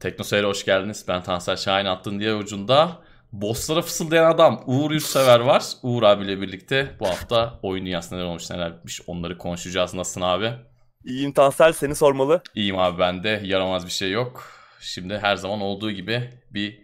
[0.00, 1.04] Teknoseyir'e hoş geldiniz.
[1.08, 2.98] Ben Tansel Şahin attın diye ucunda.
[3.32, 5.62] Bosslara fısıldayan adam Uğur Yurtsever var.
[5.82, 9.94] Uğur abiyle birlikte bu hafta oyun dünyasında neler olmuş neler bitmiş onları konuşacağız.
[9.94, 10.52] Nasılsın abi?
[11.04, 12.42] İyiyim Tansel seni sormalı.
[12.54, 14.52] İyiyim abi ben de yaramaz bir şey yok.
[14.80, 16.80] Şimdi her zaman olduğu gibi bir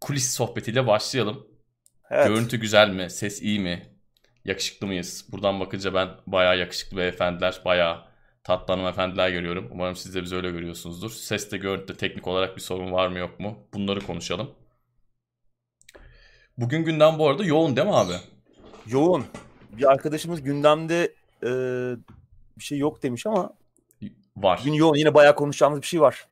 [0.00, 1.46] kulis sohbetiyle başlayalım.
[2.10, 2.26] Evet.
[2.26, 3.10] Görüntü güzel mi?
[3.10, 3.86] Ses iyi mi?
[4.44, 5.26] Yakışıklı mıyız?
[5.32, 8.07] Buradan bakınca ben bayağı yakışıklı beyefendiler, bayağı
[8.48, 9.68] tatlı hanımefendiler görüyorum.
[9.70, 11.10] Umarım siz de bizi öyle görüyorsunuzdur.
[11.10, 13.58] Seste, görüntüde teknik olarak bir sorun var mı yok mu?
[13.74, 14.50] Bunları konuşalım.
[16.58, 18.12] Bugün gündem bu arada yoğun değil mi abi?
[18.86, 19.24] Yoğun.
[19.72, 21.50] Bir arkadaşımız gündemde e,
[22.58, 23.52] bir şey yok demiş ama
[24.36, 24.58] var.
[24.60, 24.94] Bugün yoğun.
[24.94, 26.28] Yine bayağı konuşacağımız bir şey var.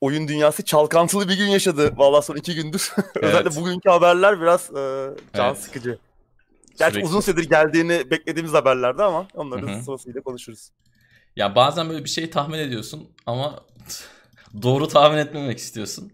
[0.00, 1.92] Oyun dünyası çalkantılı bir gün yaşadı.
[1.96, 2.92] Vallahi son iki gündür.
[2.96, 3.24] Evet.
[3.24, 5.58] Özellikle bugünkü haberler biraz e, can evet.
[5.58, 5.98] sıkıcı.
[6.78, 7.08] Gerçi Sürekli...
[7.08, 9.82] uzun süredir geldiğini beklediğimiz haberlerdi ama onları Hı-hı.
[9.82, 10.70] sırasıyla konuşuruz.
[11.36, 13.64] Ya bazen böyle bir şeyi tahmin ediyorsun ama
[14.62, 16.12] doğru tahmin etmemek istiyorsun.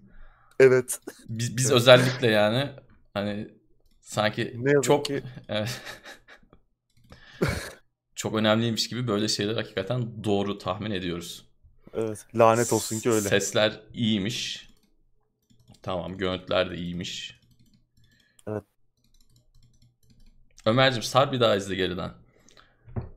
[0.61, 1.01] Evet.
[1.29, 1.77] Biz biz evet.
[1.77, 2.71] özellikle yani
[3.15, 3.49] hani
[4.01, 5.23] sanki ne çok ki?
[8.15, 11.47] çok önemliymiş gibi böyle şeyler hakikaten doğru tahmin ediyoruz.
[11.95, 12.27] Evet.
[12.35, 13.29] Lanet olsun ki öyle.
[13.29, 14.71] Sesler iyiymiş.
[15.83, 17.41] Tamam, görüntüler de iyiymiş.
[18.49, 18.65] Evet.
[20.67, 22.13] Ömerciğim sar bir daha izle geriden.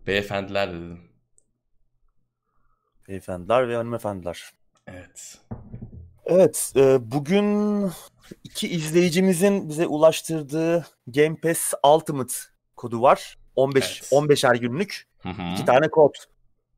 [0.08, 1.12] Beyefendiler dedim.
[3.08, 4.52] Beyefendiler ve hanımefendiler.
[4.88, 5.38] Evet.
[6.26, 7.92] Evet, e, bugün
[8.44, 12.34] iki izleyicimizin bize ulaştırdığı Game Pass Ultimate
[12.76, 13.38] kodu var.
[13.56, 14.12] 15 evet.
[14.12, 15.08] 15'er günlük.
[15.20, 15.54] Hı hı.
[15.54, 16.14] İki tane kod.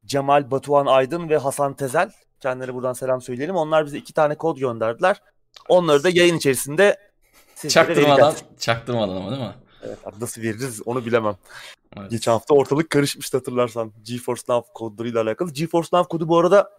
[0.06, 2.12] Cemal Batuhan Aydın ve Hasan Tezel.
[2.40, 3.56] Kendilerine buradan selam söyleyelim.
[3.56, 5.22] Onlar bize iki tane kod gönderdiler.
[5.70, 6.98] Onları da yayın içerisinde
[7.68, 9.56] çaktırmadan, çaktırmadan ama değil mi?
[9.88, 11.36] Evet, nasıl veririz onu bilemem.
[11.98, 12.12] Evet.
[12.12, 13.94] Geçen hafta ortalık karışmıştı hatırlarsan.
[14.04, 15.54] GeForce Now kodlarıyla alakalı.
[15.54, 16.72] GeForce Now kodu bu arada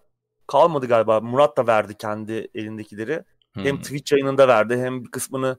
[0.47, 1.21] kalmadı galiba.
[1.21, 3.25] Murat da verdi kendi elindekileri.
[3.53, 3.65] Hmm.
[3.65, 5.59] Hem Twitch yayınında verdi hem bir kısmını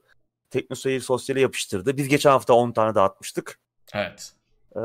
[0.50, 1.98] TeknoSeyir sosyale yapıştırdı.
[1.98, 3.60] Biz geçen hafta 10 tane dağıtmıştık.
[3.94, 4.34] Evet.
[4.76, 4.80] Ee,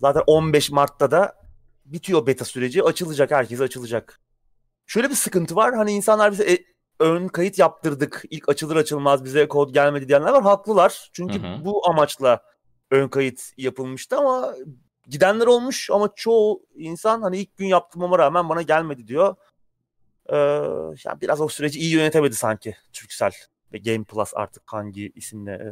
[0.00, 1.44] zaten 15 Mart'ta da
[1.84, 2.82] bitiyor beta süreci.
[2.82, 4.20] Açılacak, herkese açılacak.
[4.86, 5.74] Şöyle bir sıkıntı var.
[5.74, 6.64] Hani insanlar bize e,
[7.00, 8.22] ön kayıt yaptırdık.
[8.30, 10.42] İlk açılır açılmaz bize kod gelmedi diyenler var.
[10.42, 11.10] Haklılar.
[11.12, 11.64] Çünkü hı hı.
[11.64, 12.42] bu amaçla
[12.90, 14.54] ön kayıt yapılmıştı ama
[15.08, 19.36] gidenler olmuş ama çoğu insan hani ilk gün yaptırmama rağmen bana gelmedi diyor.
[20.28, 20.36] Ee,
[21.04, 23.32] yani biraz o süreci iyi yönetemedi sanki Türksel
[23.72, 25.70] ve Game Plus artık hangi isimle e,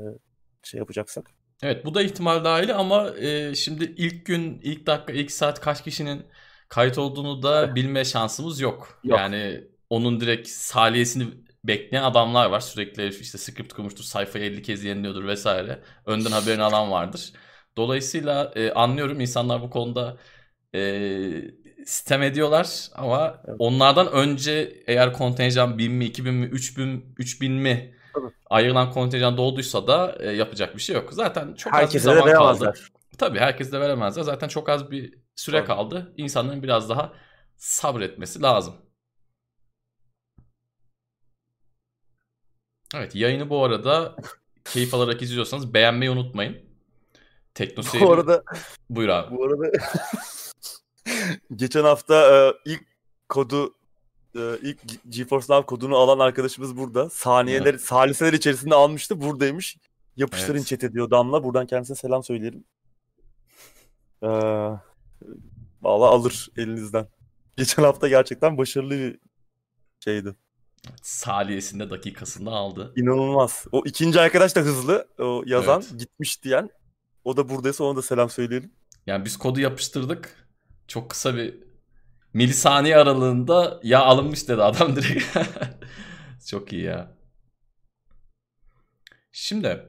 [0.63, 1.31] şey yapacaksak.
[1.63, 5.85] Evet bu da ihtimal dahili ama e, şimdi ilk gün, ilk dakika, ilk saat kaç
[5.85, 6.27] kişinin
[6.69, 9.01] kayıt olduğunu da bilme şansımız yok.
[9.05, 9.19] yok.
[9.19, 11.25] Yani onun direkt saliyesini
[11.65, 12.61] bekleyen adamlar var.
[12.61, 15.83] Sürekli işte script kurmuştur, sayfayı 50 kez yeniliyordur vesaire.
[16.07, 17.33] Önden haberini alan vardır.
[17.77, 20.17] Dolayısıyla e, anlıyorum insanlar bu konuda
[20.75, 20.81] e,
[21.79, 23.57] sistem ediyorlar ama evet.
[23.59, 28.33] onlardan önce eğer kontenjan 1000 mi, 2000 mi, 3000, 3000 mi Tabii.
[28.51, 31.13] ayrılan kontenjan dolduysa da e, yapacak bir şey yok.
[31.13, 32.75] Zaten çok Herkese az bir zaman kaldı.
[33.19, 34.23] Tabii herkes de veremezler.
[34.23, 35.67] Zaten çok az bir süre Tabii.
[35.67, 36.15] kaldı.
[36.17, 37.13] İnsanların biraz daha
[37.57, 38.75] sabretmesi lazım.
[42.95, 44.17] Evet yayını bu arada
[44.65, 46.57] keyif alarak izliyorsanız beğenmeyi unutmayın.
[47.55, 48.05] Tekno seyri.
[48.05, 48.45] Bu arada
[48.91, 49.37] buyur abi.
[49.37, 49.71] Bu arada
[51.57, 52.83] geçen hafta e, ilk
[53.29, 53.75] kodu
[54.37, 57.11] e, ilk GeForce Now kodunu alan arkadaşımız burada.
[57.11, 57.81] Saniyeler, evet.
[57.81, 59.21] saliseler içerisinde almıştı.
[59.21, 59.77] Buradaymış.
[60.17, 60.67] Yapıştırın evet.
[60.67, 61.45] chat ediyor Damla.
[61.45, 62.65] Buradan kendisine selam söyleyelim.
[64.23, 64.29] Ee,
[65.83, 67.07] Valla alır elinizden.
[67.57, 69.19] Geçen hafta gerçekten başarılı bir
[70.01, 70.35] şeydi.
[71.03, 72.93] Saliyesinde dakikasında aldı.
[72.97, 73.67] İnanılmaz.
[73.73, 75.09] O ikinci arkadaş da hızlı.
[75.19, 76.01] O yazan evet.
[76.01, 76.71] gitmiş diyen.
[77.25, 78.73] O da buradaysa ona da selam söyleyelim.
[79.07, 80.49] Yani biz kodu yapıştırdık.
[80.89, 81.55] Çok kısa bir
[82.33, 85.39] milisaniye aralığında ya alınmış dedi adam direkt.
[86.47, 87.17] Çok iyi ya.
[89.33, 89.83] Şimdi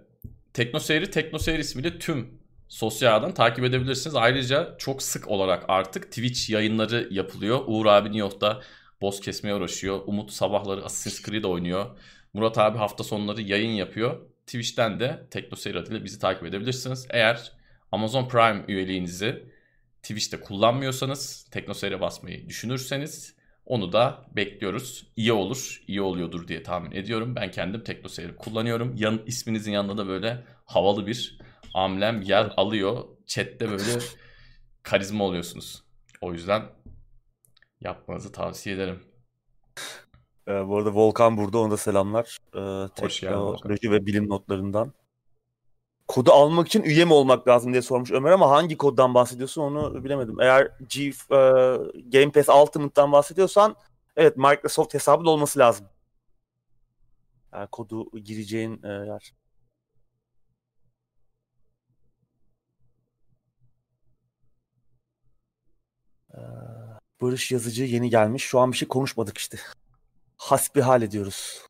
[0.54, 4.16] Teknoseyri Teknoseyir ismiyle tüm sosyal ağdan takip edebilirsiniz.
[4.16, 7.60] Ayrıca çok sık olarak artık Twitch yayınları yapılıyor.
[7.68, 8.62] Uğur abi New York'ta
[9.04, 10.02] boss kesmeye uğraşıyor.
[10.06, 11.86] Umut sabahları Assassin's Creed oynuyor.
[12.34, 14.20] Murat abi hafta sonları yayın yapıyor.
[14.46, 17.08] Twitch'ten de TeknoSeyir adıyla bizi takip edebilirsiniz.
[17.10, 17.52] Eğer
[17.92, 19.44] Amazon Prime üyeliğinizi
[20.02, 23.36] Twitch'te kullanmıyorsanız TeknoSeyir'e basmayı düşünürseniz
[23.66, 25.08] onu da bekliyoruz.
[25.16, 27.36] İyi olur, iyi oluyordur diye tahmin ediyorum.
[27.36, 28.96] Ben kendim TeknoSeyir'i kullanıyorum.
[28.96, 31.40] Yan, isminizin yanında da böyle havalı bir
[31.74, 33.06] amblem yer alıyor.
[33.28, 34.00] Chat'te böyle
[34.84, 35.84] karizma oluyorsunuz.
[36.22, 36.64] O yüzden
[37.84, 39.04] yapmanızı tavsiye ederim.
[40.48, 41.58] Ee, bu arada Volkan burada.
[41.58, 42.38] Ona da selamlar.
[42.56, 44.94] Ee, teknoloji ve bilim notlarından.
[46.08, 50.04] Kodu almak için üye mi olmak lazım diye sormuş Ömer ama hangi koddan bahsediyorsun onu
[50.04, 50.42] bilemedim.
[50.42, 51.12] Eğer G, e,
[52.12, 53.76] Game Pass Ultimate'dan bahsediyorsan
[54.16, 55.86] Evet Microsoft hesabı da olması lazım.
[57.54, 59.34] Yani kodu gireceğin e, yer.
[66.34, 66.83] Ee,
[67.22, 68.44] Barış Yazıcı yeni gelmiş.
[68.44, 69.58] Şu an bir şey konuşmadık işte.
[70.38, 71.62] Hasbihal ediyoruz.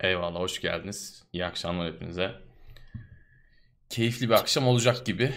[0.00, 1.24] Eyvallah hoş geldiniz.
[1.32, 2.34] İyi akşamlar hepinize.
[3.90, 5.34] Keyifli bir akşam olacak gibi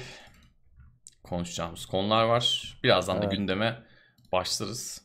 [1.23, 2.77] konuşacağımız konular var.
[2.83, 3.31] Birazdan da Evet.
[3.31, 3.83] gündeme
[4.31, 5.01] başlarız.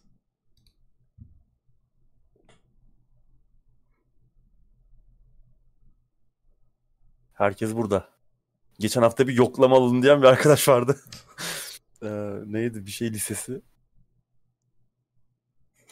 [7.33, 8.12] Herkes burada.
[8.79, 11.01] Geçen hafta bir yoklama alın diyen bir arkadaş vardı.
[12.05, 12.09] Ee,
[12.47, 13.63] neydi bir şey lisesi.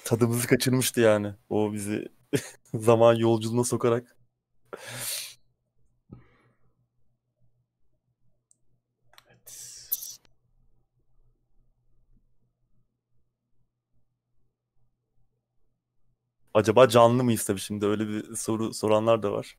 [0.04, 1.34] Tadımızı kaçırmıştı yani.
[1.50, 2.08] O bizi
[2.74, 4.16] zaman yolculuğuna sokarak.
[16.54, 19.56] Acaba canlı mıyız tabii şimdi öyle bir soru soranlar da var.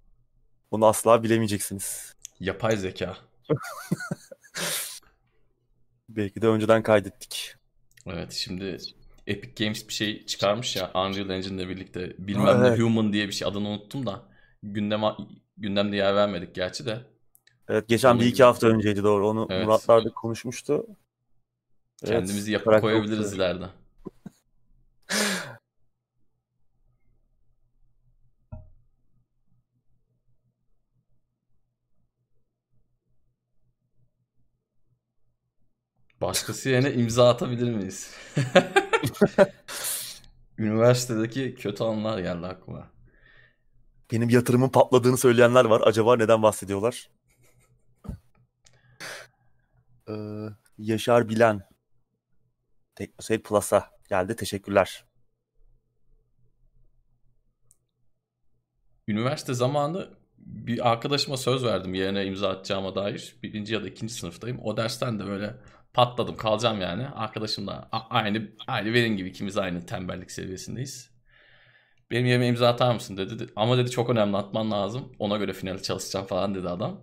[0.71, 2.15] Bunu asla bilemeyeceksiniz.
[2.41, 3.17] Yapay zeka.
[6.09, 7.55] Belki de önceden kaydettik.
[8.05, 8.77] Evet şimdi
[9.27, 12.77] Epic Games bir şey çıkarmış ya Unreal Engine'le birlikte bilmem Evet.
[12.77, 14.23] ne Human diye bir şey adını unuttum da
[14.63, 15.07] gündeme
[15.57, 17.01] gündemde yer vermedik gerçi de.
[17.67, 19.27] Evet geçen bir iki hafta önceydi doğru.
[19.29, 19.65] Onu Evet.
[19.65, 20.85] Muratlar da konuşmuştu.
[22.03, 23.35] Evet, Kendimizi yapıp merak koyabiliriz yoktu.
[23.35, 23.65] ileride.
[36.21, 38.15] Başkası yerine imza atabilir miyiz?
[40.57, 42.91] Üniversitedeki kötü anlar geldi aklıma.
[44.11, 45.81] Benim yatırımın patladığını söyleyenler var.
[45.85, 47.09] Acaba neden bahsediyorlar?
[50.09, 50.13] Ee,
[50.77, 51.61] Yaşar Bilen.
[52.95, 54.35] Teknoseyir Plus'a geldi.
[54.35, 55.05] Teşekkürler.
[59.07, 63.35] Üniversite zamanı bir arkadaşıma söz verdim yerine imza atacağıma dair.
[63.43, 64.59] Birinci ya da ikinci sınıftayım.
[64.63, 65.55] O dersten de böyle
[65.93, 67.07] patladım kalacağım yani.
[67.07, 71.11] Arkadaşım da aynı aynı benim gibi ikimiz aynı tembellik seviyesindeyiz.
[72.11, 73.47] Benim yerime imza atar mısın dedi.
[73.55, 75.15] Ama dedi çok önemli atman lazım.
[75.19, 77.01] Ona göre finale çalışacağım falan dedi adam.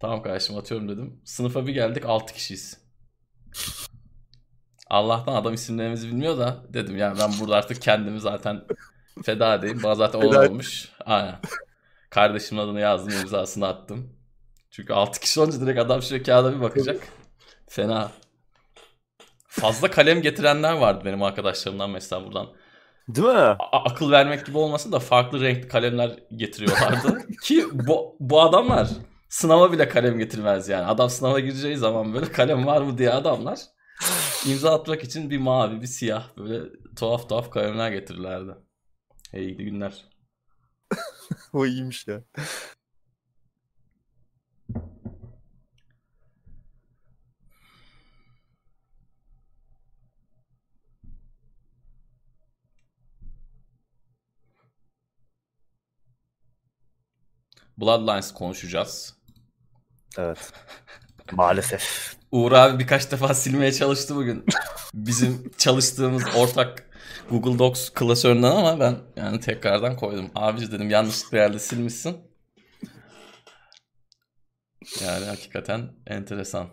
[0.00, 1.20] Tamam kardeşim atıyorum dedim.
[1.24, 2.80] Sınıfa bir geldik 6 kişiyiz.
[4.90, 8.64] Allah'tan adam isimlerimizi bilmiyor da dedim yani ben burada artık kendimi zaten
[9.24, 9.82] feda edeyim.
[9.82, 10.88] Bana zaten olan olmuş.
[11.04, 11.40] Aynen.
[12.10, 14.12] Kardeşimin adını yazdım imzasını attım.
[14.70, 17.08] Çünkü 6 kişi olunca direkt adam şöyle kağıda bir bakacak.
[17.68, 18.12] Fena.
[19.60, 22.46] Fazla kalem getirenler vardı benim arkadaşlarımdan mesela buradan.
[23.08, 23.32] Değil mi?
[23.58, 27.26] A- akıl vermek gibi olmasın da farklı renkli kalemler getiriyorlardı.
[27.42, 28.88] Ki bu, bu adamlar
[29.28, 30.86] sınava bile kalem getirmez yani.
[30.86, 33.58] Adam sınava gireceği zaman böyle kalem var mı diye adamlar
[34.46, 36.60] imza atmak için bir mavi bir siyah böyle
[36.96, 38.52] tuhaf tuhaf kalemler getirirlerdi.
[39.30, 40.04] Hey iyi günler.
[41.52, 42.22] O iyiymiş ya.
[57.78, 59.14] Bloodlines konuşacağız.
[60.18, 60.52] Evet.
[61.32, 62.16] Maalesef.
[62.32, 64.44] Uğur abi birkaç defa silmeye çalıştı bugün.
[64.94, 66.90] Bizim çalıştığımız ortak
[67.30, 70.30] Google Docs klasöründen ama ben yani tekrardan koydum.
[70.34, 72.16] Abici dedim yanlışlıkla yerde silmişsin.
[75.04, 76.68] Yani hakikaten enteresan.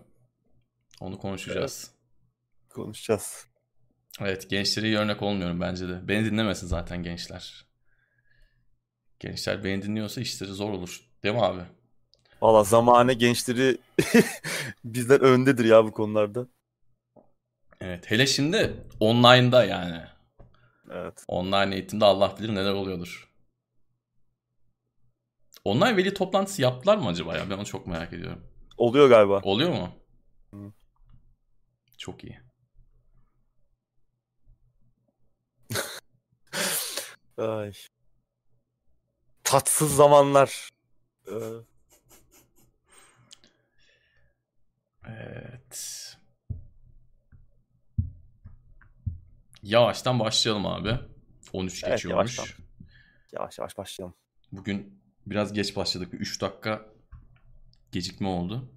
[0.99, 1.91] Onu konuşacağız.
[2.69, 3.47] Konuşacağız.
[4.19, 6.07] Evet gençlere iyi örnek olmuyorum bence de.
[6.07, 7.65] Beni dinlemesin zaten gençler.
[9.23, 11.01] Gençler beni dinliyorsa işleri zor olur.
[11.23, 11.61] Değil mi abi?
[12.41, 13.77] Valla zamane gençleri
[14.85, 16.47] bizden öndedir ya bu konularda.
[17.81, 18.11] Evet.
[18.11, 20.01] Hele şimdi online'da yani.
[20.91, 21.23] Evet.
[21.27, 23.33] Online eğitimde Allah bilir neler oluyordur.
[25.63, 27.49] Online veli toplantısı yaptılar mı acaba ya?
[27.49, 28.43] Ben onu çok merak ediyorum.
[28.77, 29.39] Oluyor galiba.
[29.43, 29.89] Oluyor mu?
[30.53, 30.71] Hı.
[31.97, 32.39] Çok iyi.
[37.37, 37.73] Ay.
[39.53, 40.69] Tatsız zamanlar.
[45.07, 46.17] Evet.
[49.63, 50.99] Yavaştan başlayalım abi.
[51.53, 52.37] 13 Evet, geçiyormuş.
[52.37, 52.65] yavaştan.
[53.31, 54.15] Yavaş yavaş başlayalım.
[54.51, 56.13] Bugün biraz geç başladık.
[56.13, 56.85] Bir 3 dakika
[57.91, 58.71] gecikme oldu.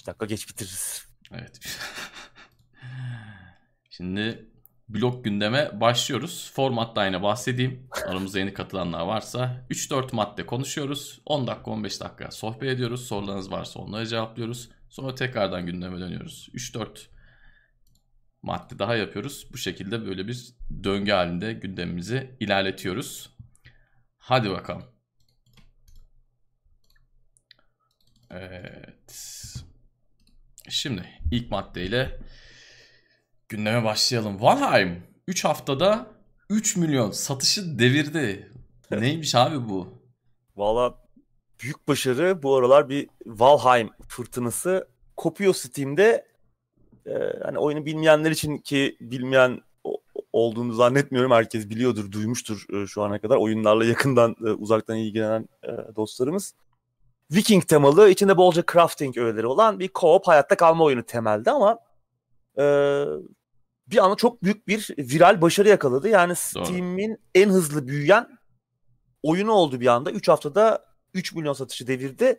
[0.00, 1.06] Bir dakika geç bitiririz.
[1.30, 1.60] Evet.
[3.90, 4.51] Şimdi
[4.94, 6.52] blok gündeme başlıyoruz.
[6.54, 7.88] Formattan yine bahsedeyim.
[8.06, 11.20] Aramızda yeni katılanlar varsa 3-4 madde konuşuyoruz.
[11.26, 13.06] 10 dakika 15 dakika sohbet ediyoruz.
[13.06, 14.68] Sorularınız varsa onları cevaplıyoruz.
[14.90, 16.48] Sonra tekrardan gündeme dönüyoruz.
[16.54, 16.88] 3-4
[18.42, 19.46] madde daha yapıyoruz.
[19.52, 23.36] Bu şekilde böyle bir döngü halinde gündemimizi ilerletiyoruz.
[24.18, 24.84] Hadi bakalım.
[28.30, 29.16] Evet.
[30.68, 32.18] Şimdi ilk maddeyle
[33.52, 34.40] gündeme başlayalım.
[34.40, 36.06] Valheim 3 haftada
[36.50, 38.52] 3 milyon satışı devirdi.
[38.90, 39.88] Neymiş abi bu?
[40.56, 40.94] Valla
[41.62, 42.42] büyük başarı.
[42.42, 46.26] Bu aralar bir Valheim fırtınası kopuyor Steam'de.
[47.06, 49.60] Ee, hani oyunu bilmeyenler için ki bilmeyen
[50.32, 51.30] olduğunu zannetmiyorum.
[51.30, 53.36] Herkes biliyordur, duymuştur e, şu ana kadar.
[53.36, 56.54] Oyunlarla yakından, e, uzaktan ilgilenen e, dostlarımız.
[57.30, 61.78] Viking temalı, içinde bolca crafting öğeleri olan bir co-op hayatta kalma oyunu temelde ama
[62.58, 62.64] e,
[63.92, 66.08] bir anda çok büyük bir viral başarı yakaladı.
[66.08, 68.38] Yani Steam'in en hızlı büyüyen
[69.22, 70.10] oyunu oldu bir anda.
[70.10, 70.84] 3 haftada
[71.14, 72.38] 3 milyon satışı devirdi.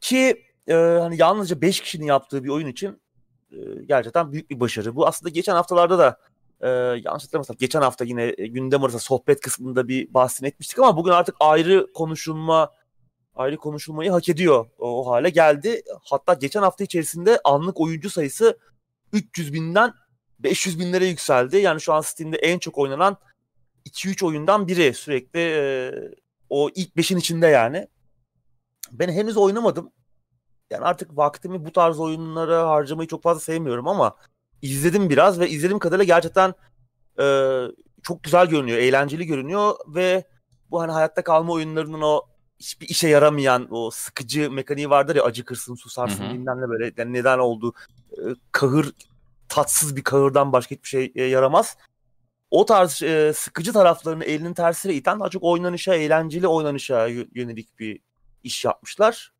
[0.00, 3.00] Ki e, hani yalnızca 5 kişinin yaptığı bir oyun için
[3.52, 3.56] e,
[3.86, 4.96] gerçekten büyük bir başarı.
[4.96, 6.18] Bu aslında geçen haftalarda da
[6.60, 10.96] e, yanlış hatırlamıyorsam geçen hafta yine e, gündem arası sohbet kısmında bir bahsini etmiştik ama
[10.96, 12.70] bugün artık ayrı konuşulma
[13.34, 15.82] ayrı konuşulmayı hak ediyor o, o hale geldi.
[16.02, 18.58] Hatta geçen hafta içerisinde anlık oyuncu sayısı
[19.12, 19.92] 300 binden
[20.42, 21.56] 500 binlere yükseldi.
[21.56, 23.16] Yani şu an Steam'de en çok oynanan
[23.86, 25.92] 2-3 oyundan biri sürekli e,
[26.50, 27.88] o ilk 5'in içinde yani.
[28.92, 29.92] Ben henüz oynamadım.
[30.70, 34.16] Yani artık vaktimi bu tarz oyunlara harcamayı çok fazla sevmiyorum ama
[34.62, 36.54] izledim biraz ve izlediğim kadarıyla gerçekten
[37.20, 37.24] e,
[38.02, 40.24] çok güzel görünüyor, eğlenceli görünüyor ve
[40.70, 42.22] bu hani hayatta kalma oyunlarının o
[42.58, 47.38] hiçbir işe yaramayan o sıkıcı mekaniği vardır ya acıkırsın, susarsın bilmem ne böyle yani neden
[47.38, 47.72] oldu
[48.12, 48.20] e,
[48.52, 48.92] kahır
[49.50, 51.76] tatsız bir kahırdan başka hiçbir şey e, yaramaz.
[52.50, 58.00] O tarz e, sıkıcı taraflarını elinin tersiyle iten daha çok oynanışa, eğlenceli oynanışa yönelik bir
[58.42, 59.32] iş yapmışlar.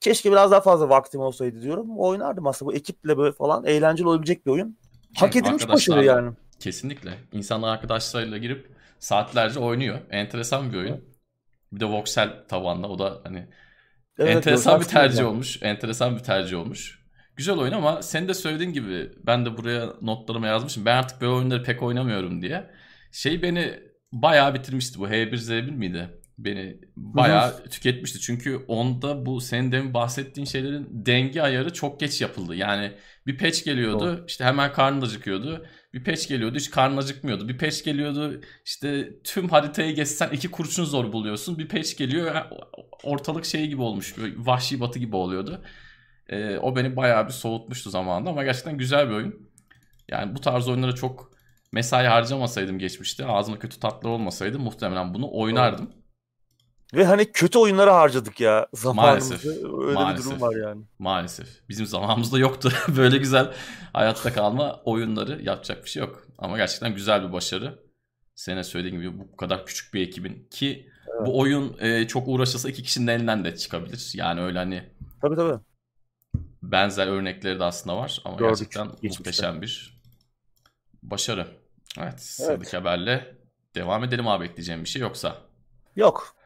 [0.00, 1.98] Keşke biraz daha fazla vaktim olsaydı diyorum.
[1.98, 4.78] Oynardım aslında bu ekiple böyle falan eğlenceli olabilecek bir oyun.
[5.16, 6.32] Hak edilmiş başarı yani.
[6.60, 7.18] Kesinlikle.
[7.32, 9.98] İnsanlar arkadaşlarıyla girip saatlerce oynuyor.
[10.10, 11.04] Enteresan bir oyun.
[11.72, 13.48] Bir de voxel tavanlı o da hani
[14.18, 15.62] evet, enteresan bir tercih olmuş.
[15.62, 16.97] Enteresan bir tercih olmuş.
[17.38, 20.84] Güzel oyun ama sen de söylediğin gibi ben de buraya notlarıma yazmışım.
[20.84, 22.70] Ben artık böyle oyunları pek oynamıyorum diye.
[23.12, 23.74] Şey beni
[24.12, 26.08] bayağı bitirmişti bu H1Z1 miydi?
[26.38, 27.68] Beni bayağı Hı-hı.
[27.68, 28.20] tüketmişti.
[28.20, 32.54] Çünkü onda bu senin demin bahsettiğin şeylerin denge ayarı çok geç yapıldı.
[32.54, 32.92] Yani
[33.26, 34.24] bir patch geliyordu Doğru.
[34.28, 35.66] işte hemen karnın acıkıyordu.
[35.94, 37.48] Bir patch geliyordu hiç karnın acıkmıyordu.
[37.48, 41.58] Bir patch geliyordu işte tüm haritayı geçsen iki kurşun zor buluyorsun.
[41.58, 42.34] Bir patch geliyor
[43.02, 44.14] ortalık şey gibi olmuş.
[44.36, 45.62] Vahşi batı gibi oluyordu.
[46.28, 49.48] E, o beni bayağı bir soğutmuştu zamanında ama gerçekten güzel bir oyun.
[50.08, 51.32] Yani bu tarz oyunlara çok
[51.72, 55.90] mesai harcamasaydım geçmişte, ağzıma kötü tatlı olmasaydı muhtemelen bunu oynardım.
[56.94, 59.30] Ve hani kötü oyunlara harcadık ya zamanımızı.
[59.30, 59.64] Maalesef.
[59.64, 60.82] Öyle maalesef, bir durum var yani.
[60.98, 61.48] Maalesef.
[61.68, 62.72] Bizim zamanımızda yoktu.
[62.96, 63.52] Böyle güzel
[63.92, 66.26] hayatta kalma oyunları yapacak bir şey yok.
[66.38, 67.78] Ama gerçekten güzel bir başarı.
[68.34, 71.26] Sene söylediğim gibi bu kadar küçük bir ekibin ki evet.
[71.26, 74.12] bu oyun e, çok uğraşılsa iki kişinin elinden de çıkabilir.
[74.14, 74.84] Yani öyle hani
[75.22, 75.60] Tabii tabii
[76.62, 79.18] benzer örnekleri de aslında var ama Gördük, gerçekten geçmişte.
[79.18, 80.00] muhteşem bir
[81.02, 81.46] başarı.
[81.98, 82.74] Evet, sıradaki evet.
[82.74, 83.34] haberle
[83.74, 85.36] devam edelim abi ekleyeceğim bir şey yoksa.
[85.96, 86.36] Yok.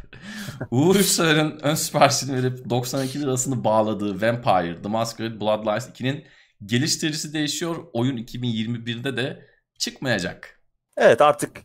[0.70, 6.24] Uğur Üçsever'in ön siparişini verip 92 lirasını bağladığı Vampire The Masquerade Bloodlines 2'nin
[6.66, 7.76] geliştiricisi değişiyor.
[7.92, 9.46] Oyun 2021'de de
[9.78, 10.60] çıkmayacak.
[10.96, 11.62] Evet artık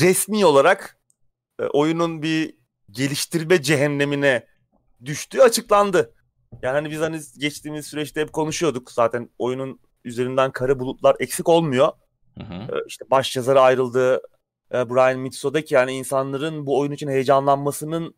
[0.00, 0.98] resmi olarak
[1.60, 2.54] e, oyunun bir
[2.90, 4.46] geliştirme cehennemine
[5.04, 6.14] düştüğü açıklandı.
[6.62, 8.90] Yani hani biz hani geçtiğimiz süreçte hep konuşuyorduk.
[8.90, 11.88] Zaten oyunun üzerinden kara bulutlar eksik olmuyor.
[12.38, 12.54] Hı hı.
[12.54, 14.20] Ee, işte baş yazarı ayrıldı.
[14.72, 18.14] Ee, Brian Mitso'daki yani insanların bu oyun için heyecanlanmasının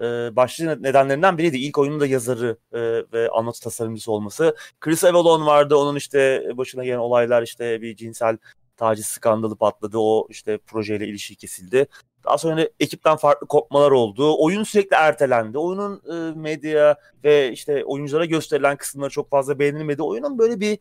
[0.00, 1.58] e, başlıca nedenlerinden biriydi.
[1.58, 2.80] İlk oyunun da yazarı e,
[3.12, 4.56] ve anlatı tasarımcısı olması.
[4.80, 5.76] Chris Avalon vardı.
[5.76, 8.36] Onun işte başına gelen olaylar işte bir cinsel
[8.80, 9.98] taciz skandalı patladı.
[9.98, 11.86] O işte projeyle ilişki kesildi.
[12.24, 14.34] Daha sonra ekipten farklı kopmalar oldu.
[14.38, 15.58] Oyun sürekli ertelendi.
[15.58, 20.02] Oyunun e, medya ve işte oyunculara gösterilen kısımları çok fazla beğenilmedi.
[20.02, 20.78] Oyunun böyle bir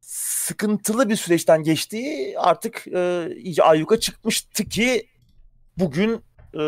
[0.00, 5.06] sıkıntılı bir süreçten geçtiği artık e, iyice ayyuka çıkmıştı ki
[5.76, 6.12] bugün
[6.54, 6.62] e,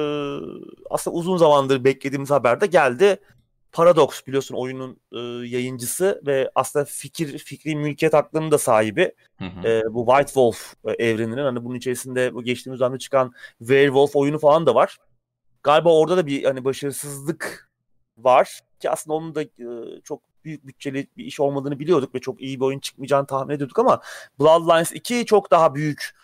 [0.91, 3.21] aslında uzun zamandır beklediğimiz haber de geldi.
[3.73, 9.13] Paradox biliyorsun oyunun e, yayıncısı ve aslında fikir fikri mülkiyet haklarının da sahibi.
[9.39, 9.69] Hı hı.
[9.69, 14.39] E, bu White Wolf e, evreninin hani bunun içerisinde bu geçtiğimiz dönemde çıkan Werewolf oyunu
[14.39, 14.99] falan da var.
[15.63, 17.71] Galiba orada da bir hani başarısızlık
[18.19, 22.41] var ki aslında onun da e, çok büyük bütçeli bir iş olmadığını biliyorduk ve çok
[22.41, 24.01] iyi bir oyun çıkmayacağını tahmin ediyorduk ama
[24.41, 26.15] Bloodlines 2 çok daha büyük,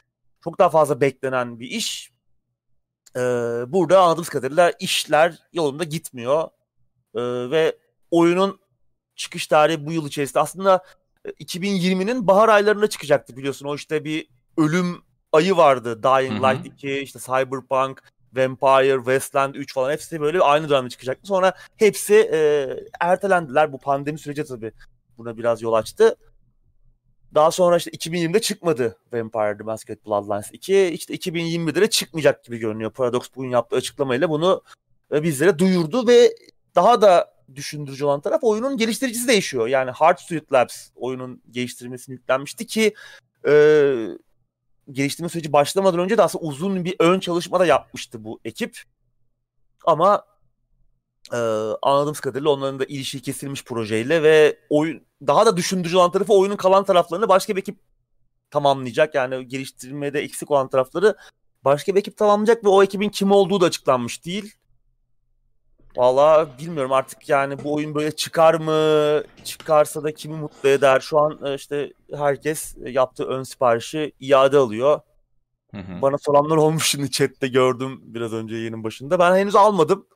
[0.44, 2.10] çok daha fazla beklenen bir iş.
[3.16, 3.20] Ee,
[3.68, 6.48] burada anladığımız kadarıyla işler yolunda gitmiyor.
[7.16, 7.76] Ee, ve
[8.10, 8.60] oyunun
[9.16, 10.84] çıkış tarihi bu yıl içerisinde aslında
[11.40, 13.66] 2020'nin bahar aylarında çıkacaktı biliyorsun.
[13.66, 16.02] O işte bir ölüm ayı vardı.
[16.02, 16.44] Dying.
[16.44, 18.02] Light 2, işte Cyberpunk,
[18.36, 21.26] Vampire, Westland 3 falan hepsi böyle aynı dönemde çıkacaktı.
[21.26, 22.68] Sonra hepsi e,
[23.00, 23.72] ertelendiler.
[23.72, 24.72] Bu pandemi süreci tabii
[25.18, 26.16] buna biraz yol açtı.
[27.34, 30.86] Daha sonra işte 2020'de çıkmadı Vampire The Masquerade Bloodlines 2.
[30.86, 32.90] İşte 2021'de de çıkmayacak gibi görünüyor.
[32.90, 34.62] Paradox bugün yaptığı açıklamayla bunu
[35.12, 36.34] e, bizlere duyurdu ve
[36.76, 39.66] daha da düşündürücü olan taraf oyunun geliştiricisi değişiyor.
[39.66, 42.94] Yani Hard Studio Labs oyunun geliştirmesini yüklenmişti ki
[43.48, 43.52] e,
[44.90, 48.82] geliştirme süreci başlamadan önce de aslında uzun bir ön çalışma da yapmıştı bu ekip.
[49.84, 50.24] Ama
[51.32, 51.36] e,
[51.82, 56.56] anladığımız kadarıyla onların da ilişki kesilmiş projeyle ve oyun daha da düşündürücü olan tarafı oyunun
[56.56, 57.78] kalan taraflarını başka bir ekip
[58.50, 59.14] tamamlayacak.
[59.14, 61.16] Yani geliştirmede eksik olan tarafları
[61.64, 64.54] başka bir ekip tamamlayacak ve o ekibin kim olduğu da açıklanmış değil.
[65.96, 69.22] Valla bilmiyorum artık yani bu oyun böyle çıkar mı?
[69.44, 71.00] Çıkarsa da kimi mutlu eder?
[71.00, 75.00] Şu an e, işte herkes yaptığı ön siparişi iade alıyor.
[75.70, 76.02] Hı hı.
[76.02, 79.18] Bana soranlar olmuş şimdi chatte gördüm biraz önce yayının başında.
[79.18, 80.06] Ben henüz almadım.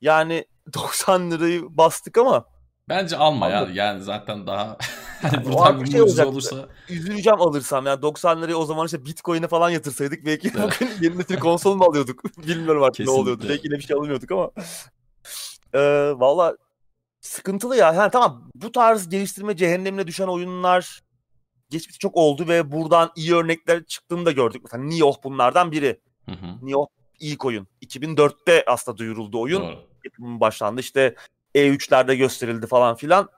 [0.00, 0.44] Yani
[0.74, 2.44] 90 lirayı bastık ama
[2.88, 3.68] Bence alma ya.
[3.72, 4.76] Yani zaten daha
[5.24, 6.26] o buradan bir şey mucize olacak.
[6.26, 7.86] olursa üzüleceğim alırsam.
[7.86, 10.78] Yani 90 lirayı o zaman işte Bitcoin'e falan yatırsaydık belki Evet.
[10.80, 12.24] bugün yeni nesil konsol mu alıyorduk?
[12.46, 13.22] Bilmiyorum artık ne Kesinlikle.
[13.22, 13.46] oluyordu.
[13.48, 14.50] Belki yine bir şey almıyorduk ama.
[15.74, 16.56] Ee, Valla
[17.20, 17.92] sıkıntılı ya.
[17.92, 21.00] Yani tamam bu tarz geliştirme cehennemine düşen oyunlar
[21.70, 24.62] geçmişte çok oldu ve buradan iyi örnekler çıktığını da gördük.
[24.64, 26.00] Mesela Nioh bunlardan biri.
[26.26, 26.66] Hı hı.
[26.66, 26.86] Nioh
[27.20, 27.66] ilk oyun.
[27.86, 29.62] 2004'te aslında duyuruldu oyun.
[29.62, 29.78] Doğru.
[30.04, 30.80] yapımı başlandı.
[30.80, 31.14] İşte
[31.54, 33.28] E3'lerde gösterildi falan filan.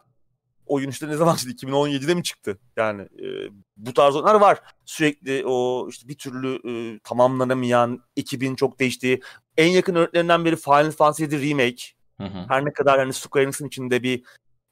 [0.66, 1.66] Oyun işte ne zaman çıktı?
[1.66, 2.58] 2017'de mi çıktı?
[2.76, 3.26] Yani e,
[3.76, 4.60] bu tarz oyunlar var.
[4.84, 9.20] Sürekli o işte bir türlü e, tamamlanamayan, ekibin çok değiştiği.
[9.56, 11.82] En yakın örneklerinden biri Final Fantasy VII Remake.
[12.20, 12.44] Hı hı.
[12.48, 14.22] Her ne kadar hani Square Enix'in içinde bir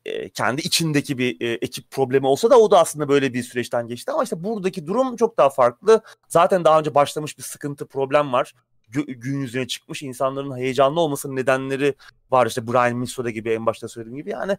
[0.05, 3.89] e, kendi içindeki bir e, ekip problemi olsa da o da aslında böyle bir süreçten
[3.89, 4.13] geçti.
[4.13, 6.03] Ama işte buradaki durum çok daha farklı.
[6.29, 8.55] Zaten daha önce başlamış bir sıkıntı, problem var.
[8.89, 10.03] Gün yüzüne çıkmış.
[10.03, 11.95] insanların heyecanlı olmasının nedenleri
[12.31, 12.47] var.
[12.47, 14.31] İşte Brian Minnesota gibi en başta söylediğim gibi.
[14.31, 14.57] Yani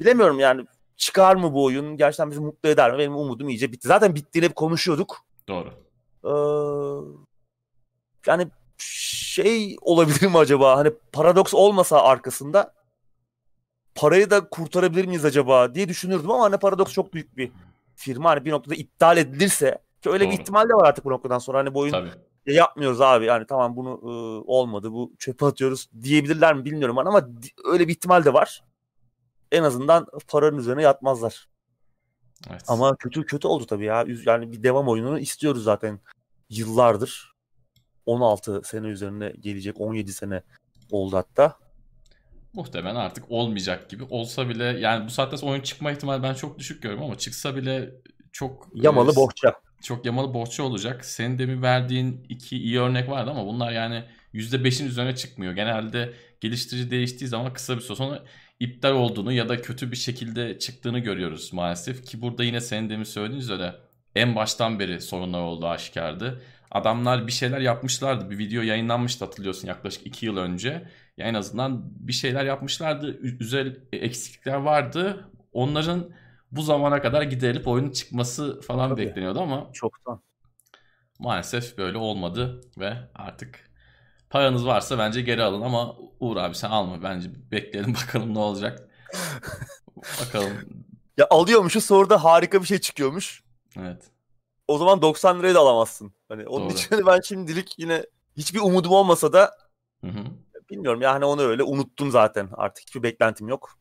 [0.00, 1.96] bilemiyorum yani çıkar mı bu oyun?
[1.96, 2.98] Gerçekten bizi mutlu eder mi?
[2.98, 3.88] Benim umudum iyice bitti.
[3.88, 5.24] Zaten bittiğini hep konuşuyorduk.
[5.48, 5.72] Doğru.
[6.24, 6.32] Ee,
[8.26, 10.76] yani şey olabilir mi acaba?
[10.76, 12.74] Hani paradoks olmasa arkasında
[13.94, 17.52] parayı da kurtarabilir miyiz acaba diye düşünürdüm ama hani paradoks çok büyük bir
[17.96, 18.30] firma.
[18.30, 20.40] Hani bir noktada iptal edilirse ki öyle bir Doğru.
[20.40, 21.58] ihtimal de var artık bu noktadan sonra.
[21.58, 22.10] Hani bu oyun Tabii.
[22.46, 23.24] ya yapmıyoruz abi.
[23.24, 24.10] Yani tamam bunu e,
[24.50, 24.92] olmadı.
[24.92, 27.28] Bu çöpe atıyoruz diyebilirler mi bilmiyorum ama
[27.64, 28.64] öyle bir ihtimal de var.
[29.54, 31.48] En azından paranın üzerine yatmazlar.
[32.50, 32.62] Evet.
[32.68, 34.04] Ama kötü kötü oldu tabii ya.
[34.26, 36.00] Yani bir devam oyununu istiyoruz zaten
[36.50, 37.34] yıllardır.
[38.06, 40.42] 16 sene üzerine gelecek 17 sene
[40.90, 41.56] oldu hatta.
[42.52, 44.04] Muhtemelen artık olmayacak gibi.
[44.10, 47.56] Olsa bile yani bu saatte sonra oyun çıkma ihtimali ben çok düşük görüyorum ama çıksa
[47.56, 47.90] bile
[48.32, 49.54] çok Yamalı e, bohça.
[49.82, 51.04] çok yamalı bohça olacak.
[51.04, 55.52] Senin demin verdiğin iki iyi örnek vardı ama bunlar yani %5'in üzerine çıkmıyor.
[55.52, 58.24] Genelde geliştirici değiştiği zaman kısa bir süre sonra
[58.64, 62.06] iptal olduğunu ya da kötü bir şekilde çıktığını görüyoruz maalesef.
[62.06, 63.74] Ki burada yine senin demin söylediğin üzere
[64.14, 66.42] en baştan beri sorunlar olduğu aşikardı.
[66.70, 68.30] Adamlar bir şeyler yapmışlardı.
[68.30, 70.88] Bir video yayınlanmıştı hatırlıyorsun yaklaşık 2 yıl önce.
[71.16, 73.18] Ya en azından bir şeyler yapmışlardı.
[73.20, 75.28] Üzel eksiklikler vardı.
[75.52, 76.10] Onların
[76.52, 79.06] bu zamana kadar giderilip oyunun çıkması falan Tabii.
[79.06, 80.22] bekleniyordu ama Çoktan.
[81.18, 83.70] maalesef böyle olmadı ve artık
[84.30, 88.88] paranız varsa bence geri alın ama Uğur abi sen alma bence bekleyelim bakalım ne olacak.
[90.20, 90.52] bakalım
[91.16, 93.42] Ya alıyormuşuz sonra da harika bir şey çıkıyormuş.
[93.78, 94.02] evet.
[94.68, 96.14] O zaman 90 liraya da alamazsın.
[96.28, 96.74] Hani onun Doğru.
[96.74, 98.06] için ben şimdilik yine
[98.36, 99.56] hiçbir umudum olmasa da
[100.04, 100.24] Hı hı.
[100.70, 102.48] bilmiyorum ya hani onu öyle unuttum zaten.
[102.52, 103.78] Artık hiçbir beklentim yok.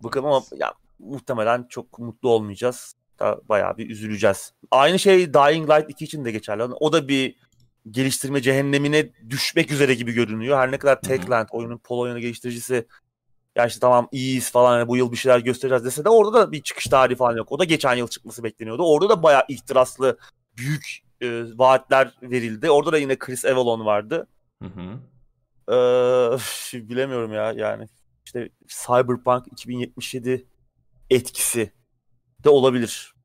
[0.00, 2.94] Bakalım ama ya muhtemelen çok mutlu olmayacağız.
[3.18, 4.52] Da bayağı bir üzüleceğiz.
[4.70, 6.62] Aynı şey Dying Light 2 için de geçerli.
[6.62, 7.36] O da bir
[7.90, 10.58] geliştirme cehennemine düşmek üzere gibi görünüyor.
[10.58, 11.00] Her ne kadar.
[11.00, 12.86] Techland oyunun Polonya geliştiricisi
[13.56, 16.52] ya işte tamam iyiyiz falan hani bu yıl bir şeyler göstereceğiz dese de orada da
[16.52, 17.52] bir çıkış tarihi falan yok.
[17.52, 18.82] O da geçen yıl çıkması bekleniyordu.
[18.82, 20.18] Orada da bayağı ihtiraslı
[20.56, 22.70] büyük e, vaatler verildi.
[22.70, 24.26] Orada da yine Chris Avalon vardı.
[24.62, 24.98] Hı hı.
[25.68, 26.38] Ee,
[26.88, 27.88] bilemiyorum ya yani
[28.24, 30.46] işte Cyberpunk 2077
[31.10, 31.72] etkisi
[32.44, 33.15] de olabilir.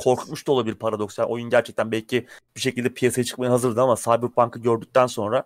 [0.00, 1.18] Korkutmuş da olabilir paradoks.
[1.18, 5.44] Yani oyun gerçekten belki bir şekilde piyasaya çıkmaya hazırdı ama Cyberpunk'ı gördükten sonra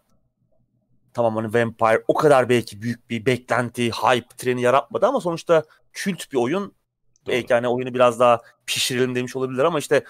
[1.14, 6.32] tamam hani Vampire o kadar belki büyük bir beklenti, hype treni yaratmadı ama sonuçta kült
[6.32, 6.62] bir oyun.
[6.62, 7.34] Doğru.
[7.34, 10.04] Belki hani oyunu biraz daha pişirelim demiş olabilirler ama işte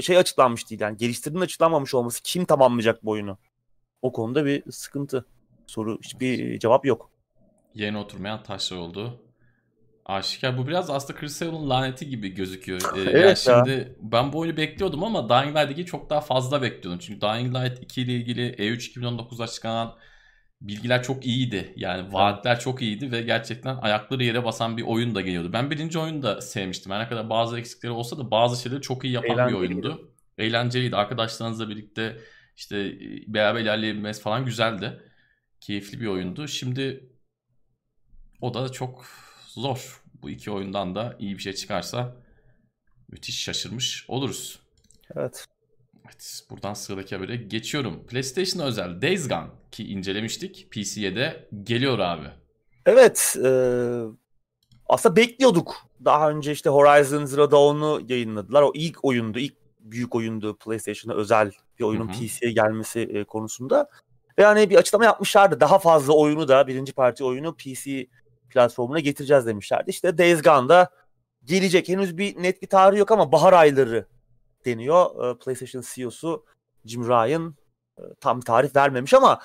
[0.00, 3.38] şey açıklanmış değil yani geliştirdiğinin açıklanmamış olması kim tamamlayacak bu oyunu?
[4.02, 5.24] O konuda bir sıkıntı.
[5.66, 7.10] Soru hiçbir cevap yok.
[7.74, 9.23] Yerine oturmayan taşlar oldu.
[10.06, 10.58] Aşikar.
[10.58, 12.80] Bu biraz aslında Chris Save'ın laneti gibi gözüküyor.
[12.96, 13.64] Ee, evet yani ya.
[13.64, 16.98] Şimdi ben bu oyunu bekliyordum ama Dying Light 2'yi çok daha fazla bekliyordum.
[16.98, 19.94] Çünkü Dying Light 2 ile ilgili E3 2019'da çıkan
[20.60, 21.72] bilgiler çok iyiydi.
[21.76, 25.52] Yani vaatler çok iyiydi ve gerçekten ayakları yere basan bir oyun da geliyordu.
[25.52, 26.92] Ben birinci oyunu da sevmiştim.
[26.92, 29.52] Her ne kadar bazı eksikleri olsa da bazı şeyleri çok iyi yapan Eğlenceliydi.
[29.52, 30.14] bir oyundu.
[30.38, 30.96] Eğlenceliydi.
[30.96, 32.20] Arkadaşlarınızla birlikte
[32.56, 35.00] işte e, beraber ilerleyebilmesi falan güzeldi.
[35.60, 36.48] Keyifli bir oyundu.
[36.48, 37.10] Şimdi
[38.40, 39.06] o da çok
[39.54, 40.02] zor.
[40.22, 42.16] Bu iki oyundan da iyi bir şey çıkarsa
[43.08, 44.58] müthiş şaşırmış oluruz.
[45.16, 45.46] Evet.
[46.06, 48.06] Evet, buradan sıradaki habere geçiyorum.
[48.06, 50.70] PlayStation özel Days Gone ki incelemiştik.
[50.70, 52.26] PC'ye de geliyor abi.
[52.86, 53.36] Evet.
[53.44, 53.48] E,
[54.86, 55.76] aslında bekliyorduk.
[56.04, 58.62] Daha önce işte Horizon Zero Dawn'u yayınladılar.
[58.62, 59.38] O ilk oyundu.
[59.38, 63.88] ilk büyük oyundu PlayStation'a özel bir oyunun PC'ye gelmesi e, konusunda.
[64.38, 65.60] Ve hani bir açıklama yapmışlardı.
[65.60, 68.06] Daha fazla oyunu da birinci parti oyunu PC
[68.50, 69.90] platformuna getireceğiz demişlerdi.
[69.90, 70.90] İşte Days Gone'da
[71.44, 71.88] gelecek.
[71.88, 74.06] Henüz bir net bir tarihi yok ama bahar ayları
[74.64, 75.30] deniyor.
[75.30, 76.44] Ee, PlayStation CEO'su
[76.84, 77.54] Jim Ryan
[77.98, 79.40] e, tam tarih vermemiş ama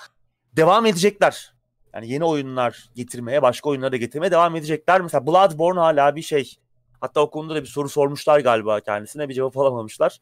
[0.54, 1.54] devam edecekler.
[1.94, 5.02] Yani yeni oyunlar getirmeye, başka oyunları da getirmeye devam edecekler.
[5.02, 6.56] Mesela Bloodborne hala bir şey.
[7.02, 9.30] Hatta o konuda da bir soru sormuşlar galiba kendisine.
[9.30, 10.20] Bir cevap alamamışlar.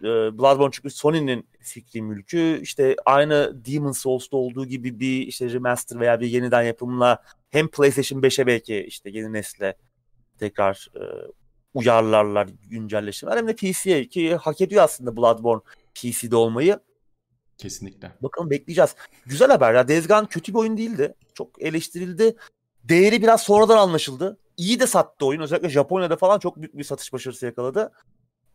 [0.00, 2.60] Ee, Bloodborne çünkü Sony'nin fikri mülkü.
[2.62, 8.20] İşte aynı Demon Souls'ta olduğu gibi bir işte remaster veya bir yeniden yapımla hem PlayStation
[8.20, 9.76] 5'e belki işte yeni nesle
[10.38, 11.02] tekrar e,
[11.74, 15.62] uyarlarlar, güncelleştirmeler hem de PC'ye ki hak ediyor aslında Bloodborne
[15.94, 16.80] PC'de olmayı.
[17.58, 18.12] Kesinlikle.
[18.20, 18.94] Bakalım bekleyeceğiz.
[19.26, 19.88] Güzel haber ya.
[19.88, 21.14] Days Gone kötü bir oyun değildi.
[21.34, 22.36] Çok eleştirildi.
[22.84, 24.38] Değeri biraz sonradan anlaşıldı.
[24.56, 25.40] İyi de sattı oyun.
[25.40, 27.92] Özellikle Japonya'da falan çok büyük bir satış başarısı yakaladı.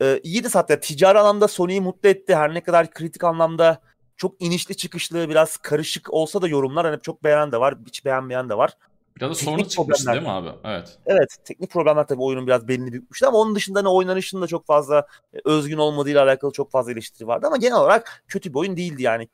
[0.01, 0.79] Ee, iyi de sattı.
[0.79, 2.35] ticari anlamda Sony'yi mutlu etti.
[2.35, 3.81] Her ne kadar kritik anlamda
[4.17, 8.49] çok inişli çıkışlı biraz karışık olsa da yorumlar hani çok beğenen de var, hiç beğenmeyen
[8.49, 8.77] de var.
[9.17, 10.49] Biraz da sorunu çıkmıştı değil mi abi?
[10.63, 10.97] Evet.
[11.05, 11.35] Evet.
[11.45, 15.07] Teknik problemler tabii oyunun biraz belini bükmüştü ama onun dışında hani oynanışın da çok fazla
[15.33, 19.03] e, özgün olmadığıyla alakalı çok fazla eleştiri vardı ama genel olarak kötü bir oyun değildi
[19.03, 19.29] yani.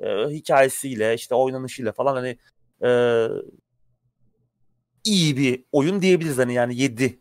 [0.00, 2.38] Ee, hikayesiyle işte oynanışıyla falan hani
[2.82, 3.28] e,
[5.04, 7.20] iyi bir oyun diyebiliriz hani yani 7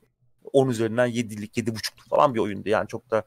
[0.53, 3.23] 10 üzerinden 7'lik 7.5'luk falan bir oyundu yani çok da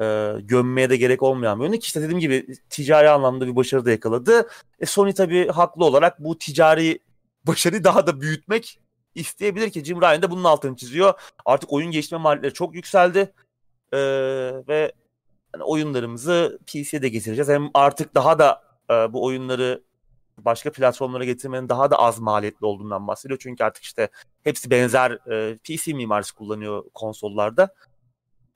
[0.00, 1.72] e, gömmeye de gerek olmayan bir oyun.
[1.72, 4.48] İşte dediğim gibi ticari anlamda bir başarı da yakaladı.
[4.80, 6.98] E, Sony tabii haklı olarak bu ticari
[7.44, 8.80] başarıyı daha da büyütmek
[9.14, 11.14] isteyebilir ki Jim Ryan da bunun altını çiziyor.
[11.44, 13.32] Artık oyun geliştirme maliyetleri çok yükseldi.
[13.92, 13.98] Ee,
[14.68, 14.92] ve
[15.54, 17.48] yani oyunlarımızı PC'ye de getireceğiz.
[17.48, 19.84] Hem artık daha da e, bu oyunları
[20.38, 23.38] başka platformlara getirmenin daha da az maliyetli olduğundan bahsediyor.
[23.42, 24.08] Çünkü artık işte
[24.44, 27.74] hepsi benzer e, PC mimarisi kullanıyor konsollarda.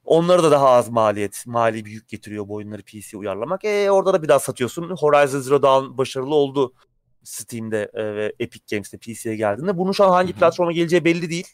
[0.04, 3.64] Onlara da daha az maliyet, mali bir yük getiriyor bu oyunları PC'ye uyarlamak.
[3.64, 4.90] E orada da bir daha satıyorsun.
[4.90, 6.74] Horizon Zero Dawn başarılı oldu
[7.22, 9.78] Steam'de e, ve Epic Games'te PC'ye geldiğinde.
[9.78, 10.38] Bunun şu an hangi Hı-hı.
[10.38, 11.48] platforma geleceği belli değil.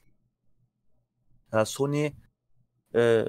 [1.52, 2.12] Yani Sony
[2.94, 3.24] e,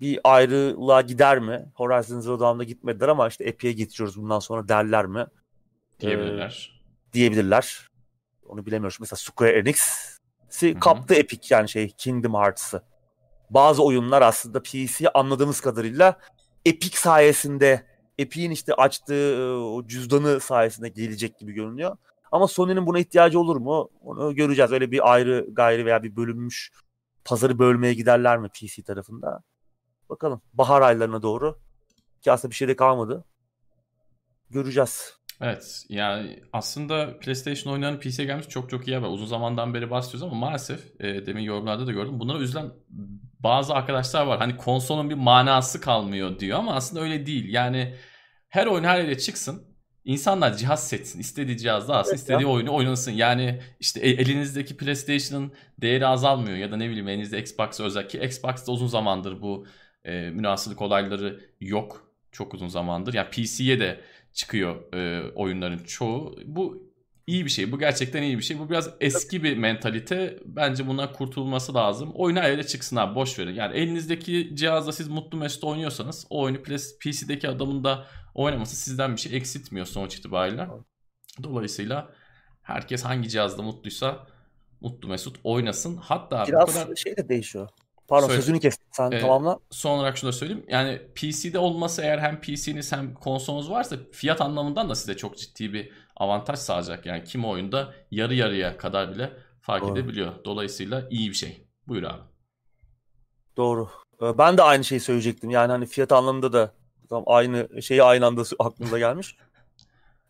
[0.00, 1.72] bir ayrılığa gider mi?
[1.74, 5.26] Horizon Zero Dawn'da gitmediler ama işte Epic'e getiriyoruz bundan sonra derler mi?
[6.00, 6.80] Diyebilirler.
[7.08, 7.91] E, diyebilirler.
[8.46, 8.96] Onu bilemiyoruz.
[9.00, 12.82] Mesela Square Enix'i kaptı Epic yani şey Kingdom Hearts'ı.
[13.50, 16.18] Bazı oyunlar aslında PC anladığımız kadarıyla
[16.64, 17.86] Epic sayesinde
[18.18, 21.96] Epic'in işte açtığı o cüzdanı sayesinde gelecek gibi görünüyor.
[22.32, 23.90] Ama Sony'nin buna ihtiyacı olur mu?
[24.00, 24.72] Onu göreceğiz.
[24.72, 26.72] Öyle bir ayrı gayri veya bir bölünmüş
[27.24, 29.42] pazarı bölmeye giderler mi PC tarafında?
[30.08, 30.42] Bakalım.
[30.52, 31.58] Bahar aylarına doğru.
[32.22, 33.24] Ki aslında bir şey de kalmadı.
[34.50, 35.16] Göreceğiz.
[35.42, 39.08] Evet yani aslında PlayStation oyunlarının PC'ye gelmiş çok çok iyi haber.
[39.08, 42.20] Uzun zamandan beri bahsediyoruz ama maalesef e, demin yorumlarda da gördüm.
[42.20, 42.70] Bunlara üzülen
[43.40, 44.38] bazı arkadaşlar var.
[44.38, 47.52] Hani konsolun bir manası kalmıyor diyor ama aslında öyle değil.
[47.52, 47.94] Yani
[48.48, 49.72] her oyun her yere çıksın.
[50.04, 51.20] İnsanlar cihaz setsin.
[51.20, 52.48] istediği cihazda alsın, evet, istediği ya.
[52.48, 53.12] oyunu oynasın.
[53.12, 58.18] Yani işte e, elinizdeki PlayStation'ın değeri azalmıyor ya da ne bileyim elinizde Xbox özel ki
[58.18, 59.66] Xbox'ta uzun zamandır bu
[60.04, 62.08] e, münasılık olayları yok.
[62.32, 63.14] Çok uzun zamandır.
[63.14, 64.00] Yani PC'ye de
[64.32, 66.36] çıkıyor e, oyunların çoğu.
[66.44, 66.92] Bu
[67.26, 67.72] iyi bir şey.
[67.72, 68.58] Bu gerçekten iyi bir şey.
[68.58, 70.38] Bu biraz eski bir mentalite.
[70.44, 72.12] Bence buna kurtulması lazım.
[72.14, 73.54] Oyun her yere çıksın abi boş verin.
[73.54, 76.62] Yani elinizdeki cihazda siz mutlu mesut oynuyorsanız o oyunu
[77.00, 80.68] PC'deki adamın da oynaması sizden bir şey eksiltmiyor sonuç itibariyle.
[81.42, 82.12] Dolayısıyla
[82.62, 84.26] herkes hangi cihazda mutluysa
[84.80, 85.96] mutlu mesut oynasın.
[85.96, 86.96] Hatta biraz bu kadar...
[86.96, 87.68] şey de değişiyor.
[88.12, 88.40] Pardon Söyle.
[88.40, 88.86] sözünü kestim.
[88.90, 89.58] Sen ee, tamamla.
[89.70, 90.64] Son olarak şunu da söyleyeyim.
[90.68, 95.72] Yani PC'de olması eğer hem PC'niz hem konsolunuz varsa fiyat anlamından da size çok ciddi
[95.72, 97.06] bir avantaj sağlayacak.
[97.06, 99.92] Yani kim oyunda yarı yarıya kadar bile fark Doğru.
[99.92, 100.32] edebiliyor.
[100.44, 101.66] Dolayısıyla iyi bir şey.
[101.88, 102.22] Buyur abi.
[103.56, 103.88] Doğru.
[104.22, 105.50] Ee, ben de aynı şeyi söyleyecektim.
[105.50, 106.72] Yani hani fiyat anlamında da
[107.08, 109.36] tam aynı şeyi aynı anda aklımda gelmiş.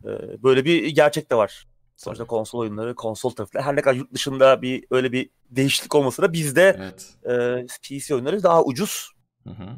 [0.05, 0.09] Ee,
[0.43, 1.67] böyle bir gerçek de var.
[1.97, 6.23] Sonuçta konsol oyunları, konsol tarafı her ne kadar yurt dışında bir öyle bir değişiklik olmasa
[6.23, 7.15] da bizde Evet.
[7.25, 9.13] e, PC oyunları daha ucuz.
[9.47, 9.69] Hı hı.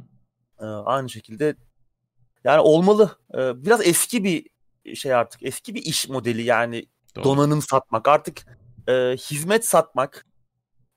[0.61, 1.57] E, aynı şekilde
[2.45, 3.19] yani olmalı.
[3.35, 4.47] E, biraz eski bir
[4.95, 5.43] şey artık.
[5.43, 7.25] Eski bir iş modeli yani Doğru.
[7.25, 8.09] donanım satmak.
[8.09, 8.47] Artık
[8.89, 10.27] e, hizmet satmak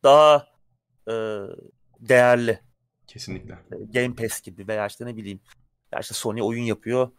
[0.03, 0.47] daha
[1.07, 1.13] e,
[1.99, 2.59] değerli.
[3.07, 3.53] Kesinlikle.
[3.53, 5.39] E, Game Pass gibi veya işte ne bileyim.
[5.93, 7.09] Ya işte Sony oyun yapıyor.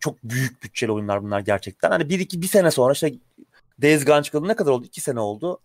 [0.00, 1.90] Çok büyük bütçeli oyunlar bunlar gerçekten.
[1.90, 3.12] Hani bir iki bir sene sonra işte
[3.82, 4.86] Days Gone çıkalı ne kadar oldu?
[4.86, 5.60] İki sene oldu.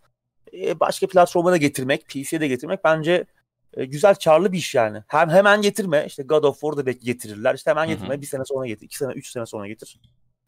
[0.53, 3.25] E, başka platforma da getirmek, PC'ye de getirmek bence
[3.73, 5.03] e, güzel karlı bir iş yani.
[5.07, 6.03] Hem hemen getirme.
[6.07, 7.55] işte God of War'da belki getirirler.
[7.55, 8.21] İşte hemen getirme.
[8.21, 8.85] Bir sene sonra getir.
[8.85, 9.99] iki sene, üç sene sonra getir.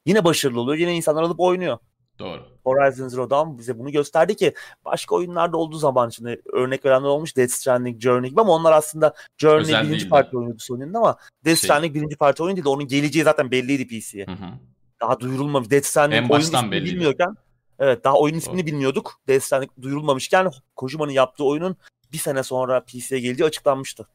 [0.06, 0.78] Yine başarılı oluyor.
[0.78, 1.78] Yine insanlar alıp oynuyor.
[2.20, 2.42] Doğru.
[2.64, 4.54] Horizon Zero Dawn bize bunu gösterdi ki
[4.86, 9.14] başka oyunlarda olduğu zaman şimdi örnek verenler olmuş Death Stranding, Journey gibi ama onlar aslında
[9.38, 10.10] Journey Özel birinci değildi.
[10.10, 12.70] parti oynuyordu Sony'nin ama Death Şey- Stranding birinci parti oyun değildi.
[12.70, 14.26] Onun geleceği zaten belliydi PC'ye.
[14.26, 14.50] Hı hı.
[15.02, 15.70] Daha duyurulmamış.
[15.72, 16.94] Death Stranding En oyun baştan belliydi.
[16.96, 17.36] bilmiyorken
[17.80, 18.66] evet daha oyun ismini Doğru.
[18.66, 19.22] bilmiyorduk.
[19.40, 21.78] Stranding duyurulmamışken Kojima'nın yaptığı oyunun
[22.12, 24.08] bir sene sonra PC'ye geleceği açıklanmıştı.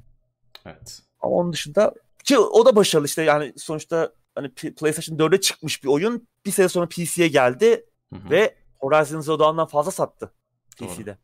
[0.66, 1.02] Evet.
[1.20, 1.94] Ama onun dışında
[2.24, 6.68] ki o da başarılı işte yani sonuçta hani PlayStation 4'e çıkmış bir oyun bir sene
[6.68, 8.30] sonra PC'ye geldi Hı hı.
[8.30, 10.32] ve Horizon Zero Dawn'dan fazla sattı
[10.80, 10.88] Doğru.
[10.88, 11.18] PC'de.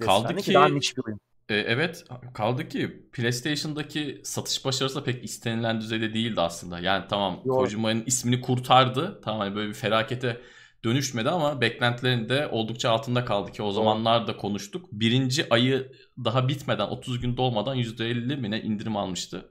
[0.00, 1.20] Kaldı Kaldı ki- daha niş bir oyun.
[1.48, 6.78] E, evet kaldı ki PlayStation'daki satış başarısı da pek istenilen düzeyde değildi aslında.
[6.78, 7.56] Yani tamam Doğru.
[7.56, 9.20] Kojima'nın ismini kurtardı.
[9.24, 10.40] Tamam hani böyle bir felakete
[10.84, 14.88] dönüşmedi ama beklentilerin de oldukça altında kaldı ki o zamanlar da konuştuk.
[14.92, 15.92] Birinci ayı
[16.24, 19.50] daha bitmeden 30 gün dolmadan %50 mi ne indirim almıştı.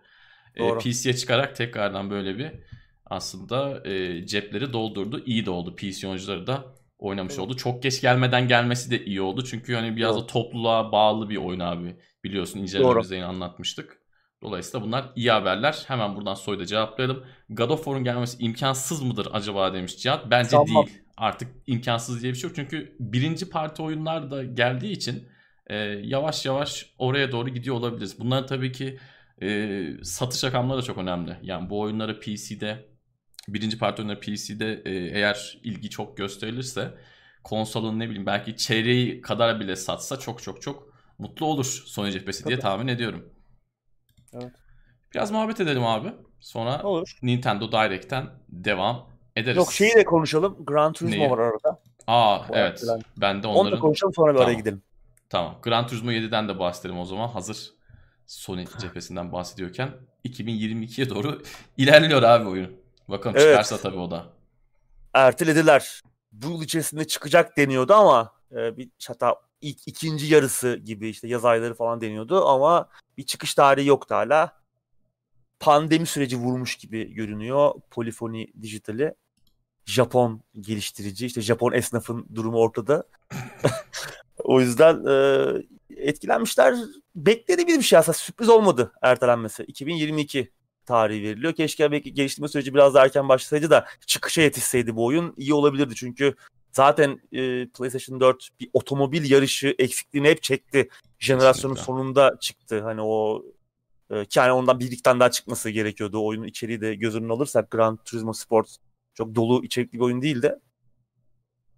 [0.55, 0.79] E, Doğru.
[0.79, 2.51] PC'ye çıkarak tekrardan böyle bir
[3.05, 5.23] aslında e, cepleri doldurdu.
[5.25, 5.75] İyi de oldu.
[5.75, 6.65] PC oyuncuları da
[6.99, 7.43] oynamış Evet.
[7.45, 7.57] oldu.
[7.57, 9.43] Çok geç gelmeden gelmesi de iyi oldu.
[9.43, 10.23] Çünkü hani biraz Doğru.
[10.23, 11.95] da topluluğa bağlı bir oyun abi.
[12.23, 13.99] Biliyorsun incelememizde yine anlatmıştık.
[14.41, 15.83] Dolayısıyla bunlar iyi haberler.
[15.87, 17.25] Hemen buradan soruyu da cevaplayalım.
[17.49, 20.31] God of War'un gelmesi imkansız mıdır acaba demiş Cihat.
[20.31, 20.85] Bence Sanmam.
[20.85, 21.01] değil.
[21.19, 22.55] Artık imkansız diye bir şey yok.
[22.55, 25.29] Çünkü birinci parti oyunlar da geldiği için
[25.67, 28.19] e, yavaş yavaş oraya doğru gidiyor olabiliriz.
[28.19, 28.99] Bunların tabii ki
[29.41, 31.37] e, satış rakamları da çok önemli.
[31.41, 32.89] Yani bu oyunları PC'de
[33.47, 36.97] birinci parti oyunları PC'de e, eğer ilgi çok gösterilirse
[37.43, 42.45] konsolun ne bileyim belki çeyreği kadar bile satsa çok çok çok mutlu olur Sony cephesi
[42.45, 43.33] diye tahmin ediyorum.
[44.33, 44.51] Evet.
[45.13, 46.13] Biraz muhabbet edelim abi.
[46.39, 47.17] Sonra Olur.
[47.21, 49.57] Nintendo Direct'ten devam ederiz.
[49.57, 50.57] Yok şeyi de konuşalım.
[50.65, 51.31] Gran Turismo Neyi?
[51.31, 51.79] var arada.
[52.07, 52.83] Aa Bu evet.
[52.83, 54.57] arada Ben de Onu da onların konuşalım sonra bir araya Tamam.
[54.57, 54.81] gidelim.
[55.29, 55.55] Tamam.
[55.63, 57.27] Gran Turismo 7'den de bahsedelim o zaman.
[57.27, 57.71] Hazır
[58.27, 59.89] Sony cephesinden bahsediyorken
[60.25, 61.41] 2022'ye doğru
[61.77, 62.71] ilerliyor abi oyun.
[63.07, 63.49] Bakalım Evet.
[63.49, 64.25] çıkarsa tabii o da.
[65.13, 66.01] Ertelediler.
[66.31, 71.45] Bu yıl içerisinde çıkacak deniyordu ama e, bir hatta ilk ikinci yarısı gibi işte yaz
[71.45, 74.58] ayları falan deniyordu ama bir çıkış tarihi yoktu hala.
[75.59, 79.13] Pandemi süreci vurmuş gibi görünüyor Polyphony Digital'i.
[79.85, 83.03] Japon geliştirici, işte Japon esnafın durumu ortada.
[84.37, 85.47] o yüzden e,
[85.89, 86.75] etkilenmişler.
[87.15, 89.63] Beklediğimiz bir şey aslında sürpriz olmadı ertelenmesi.
[89.63, 90.51] 2022
[90.85, 91.53] tarihi veriliyor.
[91.53, 95.95] Keşke belki geliştirme süreci biraz daha erken başlasaydı da çıkışa yetişseydi bu oyun iyi olabilirdi.
[95.95, 96.35] Çünkü
[96.71, 100.89] zaten e, PlayStation 4 bir otomobil yarışı eksikliğini hep çekti.
[101.19, 101.85] Jenerasyonun Kesinlikle.
[101.85, 102.81] sonunda çıktı.
[102.81, 103.43] Hani o
[104.09, 106.25] e, ki yani ondan bir iki daha çıkması gerekiyordu.
[106.25, 108.75] Oyunun içeriği de göz önüne alırsak Gran Turismo Sport
[109.13, 110.59] çok dolu içerikli bir oyun değil de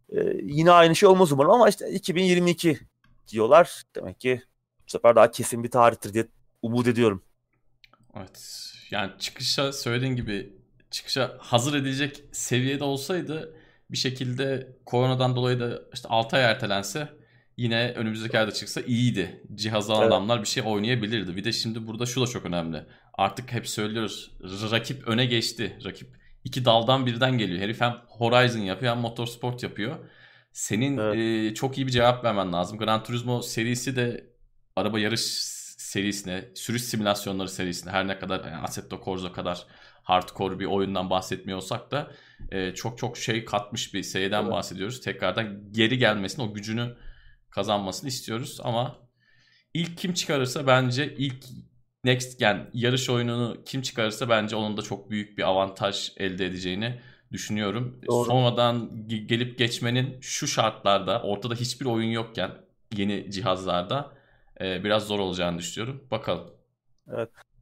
[0.10, 2.80] e, yine aynı şey olmaz umarım ama işte 2022
[3.28, 3.84] diyorlar.
[3.96, 4.42] Demek ki
[4.88, 6.28] bu sefer daha kesin bir tarihtir diye
[6.62, 7.24] umut ediyorum.
[8.18, 8.74] Evet.
[8.92, 10.54] Yani çıkışa söylediğin gibi
[10.92, 13.56] çıkışa hazır edilecek seviyede olsaydı
[13.92, 17.10] bir şekilde koronadan dolayı da işte 6 ay ertelense
[17.58, 19.42] yine önümüzdeki ayda çıksa iyiydi.
[19.56, 20.12] Cihaz alan Evet.
[20.12, 21.36] adamlar bir şey oynayabilirdi.
[21.36, 22.86] Bir de şimdi burada şu da çok önemli.
[23.14, 24.32] Artık hep söylüyoruz.
[24.72, 25.78] Rakip öne geçti.
[25.86, 26.08] Rakip
[26.44, 27.60] iki daldan birden geliyor.
[27.60, 29.96] Herif hem Horizon yapıyor hem Motorsport yapıyor.
[30.54, 31.52] Senin Evet.
[31.52, 32.78] e, çok iyi bir cevap vermen lazım.
[32.78, 34.30] Gran Turismo serisi de
[34.76, 35.22] araba yarış
[35.78, 39.66] serisine, sürüş simülasyonları serisine her ne kadar yani Assetto Corsa kadar
[40.04, 42.12] hardcore bir oyundan bahsetmiyor olsak da
[42.52, 44.52] e, çok çok şey katmış bir seriden Evet.
[44.52, 45.02] bahsediyoruz.
[45.02, 46.96] Tekrardan geri gelmesini, o gücünü
[47.52, 48.96] kazanmasını istiyoruz ama
[49.74, 51.46] ilk kim çıkarırsa bence ilk
[52.04, 57.02] next gen yarış oyununu kim çıkarırsa bence onun da çok büyük bir avantaj elde edeceğini
[57.32, 58.02] düşünüyorum.
[58.08, 58.26] Doğru.
[58.26, 62.52] Sonradan ge- gelip geçmenin şu şartlarda ortada hiçbir oyun yokken
[62.96, 64.12] yeni cihazlarda
[64.62, 66.04] e, biraz zor olacağını düşünüyorum.
[66.12, 66.54] Bakalım.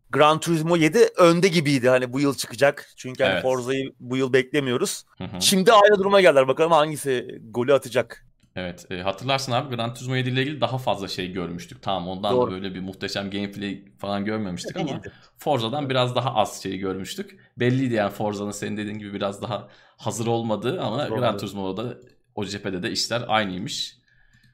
[0.10, 2.90] Gran Turismo 7 önde gibiydi hani bu yıl çıkacak.
[2.96, 3.44] Çünkü hani Evet.
[3.44, 5.06] Forza'yı bu yıl beklemiyoruz.
[5.18, 5.42] Hı hı.
[5.42, 6.48] Şimdi aynı duruma geldiler.
[6.48, 8.29] Bakalım hangisi golü atacak.
[8.56, 11.82] Evet e, hatırlarsın abi Gran Turismo 7 ile ilgili daha fazla şey görmüştük.
[11.82, 12.52] Tamam ondan Doğru.
[12.52, 15.02] da böyle bir muhteşem gameplay falan görmemiştik ama.
[15.38, 17.40] Forza'dan biraz daha az şey görmüştük.
[17.58, 21.38] Belliydi yani Forza'nın senin dediğin gibi biraz daha hazır olmadığı ama Hazır Gran.
[21.38, 21.98] Turismo'da
[22.36, 24.00] o cephede de işler aynıymış.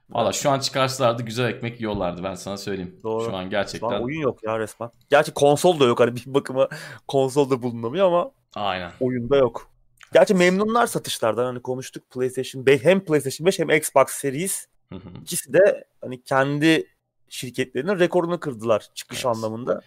[0.10, 2.99] Valla şu an çıkarsalardı güzel ekmek yiyorlardı ben sana söyleyeyim.
[3.03, 3.25] Doğru.
[3.25, 3.89] Şu an gerçekten.
[3.89, 4.89] Şu an oyun yok ya resmen.
[5.10, 6.69] Gerçi konsol da yok hani bir bakıma
[7.08, 8.91] konsol da bulunamıyor ama Aynen.
[8.99, 9.74] oyunda yok.
[10.13, 15.09] Gerçi memnunlar satışlardan hani konuştuk PlayStation 5 hem PlayStation 5 hem Xbox Series Hı hı.
[15.21, 16.87] ikisi de hani kendi
[17.29, 19.35] şirketlerinin rekorunu kırdılar çıkış Evet.
[19.35, 19.81] anlamında.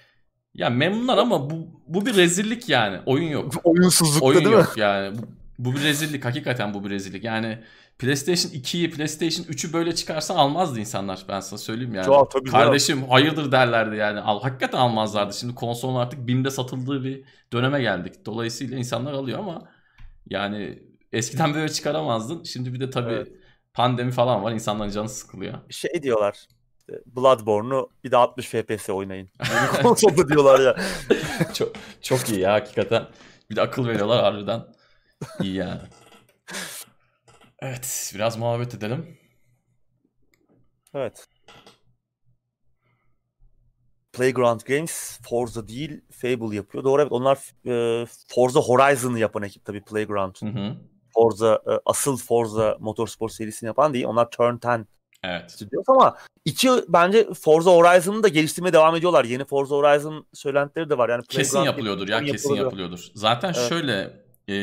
[0.54, 1.54] ya memnunlar ama bu,
[1.86, 3.00] bu bir rezillik yani.
[3.06, 3.52] Oyun yok.
[3.64, 4.60] Oyunsuzlukta Oyun değil mi?
[4.60, 5.18] yok yani.
[5.18, 5.22] Bu,
[5.58, 6.24] bu bir rezillik.
[6.24, 7.24] Hakikaten bu bir rezillik.
[7.24, 7.58] Yani
[7.98, 11.24] PlayStation 2'yi, PlayStation 3'ü böyle çıkarsa almazdı insanlar.
[11.28, 12.04] Ben sana söyleyeyim yani.
[12.06, 12.50] Çok, tabii.
[12.50, 14.20] Kardeşim hayırdır derlerdi yani.
[14.20, 15.34] Al, hakikaten almazlardı.
[15.34, 18.26] Şimdi konsolun artık BİM'de satıldığı bir döneme geldik.
[18.26, 19.68] Dolayısıyla insanlar alıyor ama
[20.30, 22.42] yani eskiden böyle çıkaramazdın.
[22.42, 23.28] Şimdi bir de tabii Evet.
[23.74, 24.52] pandemi falan var.
[24.52, 25.58] İnsanların canı sıkılıyor.
[25.70, 26.46] Şey diyorlar
[27.06, 29.28] Bloodborne'u bir de 60 FPS oynayın.
[29.82, 30.76] Konsolda diyorlar ya.
[31.54, 33.06] çok çok iyi ya hakikaten.
[33.50, 34.64] Bir de akıl veriyorlar harbiden.
[35.42, 35.80] İyi yani.
[37.58, 39.18] Evet biraz muhabbet edelim.
[40.94, 41.26] Evet.
[44.18, 46.84] Playground Games Forza değil Fable yapıyor.
[46.84, 50.34] Doğru evet onlar e, Forza Horizon'ı yapan ekip tabii Playground.
[50.40, 50.74] Hı hı.
[51.14, 54.04] Forza e, asıl Forza Motorsport serisini yapan değil.
[54.04, 54.86] Onlar Turn 10
[55.24, 55.50] Evet.
[55.52, 59.24] Studios ama içi bence Forza Horizon'ı da geliştirmeye devam ediyorlar.
[59.24, 61.08] Yeni Forza Horizon söylentileri de var.
[61.08, 62.64] Yani Kesin Playground yapılıyordur ya Games'in kesin yapılıyor.
[62.66, 63.06] yapılıyordur.
[63.14, 63.68] Zaten Evet.
[63.68, 64.10] şöyle
[64.48, 64.54] e,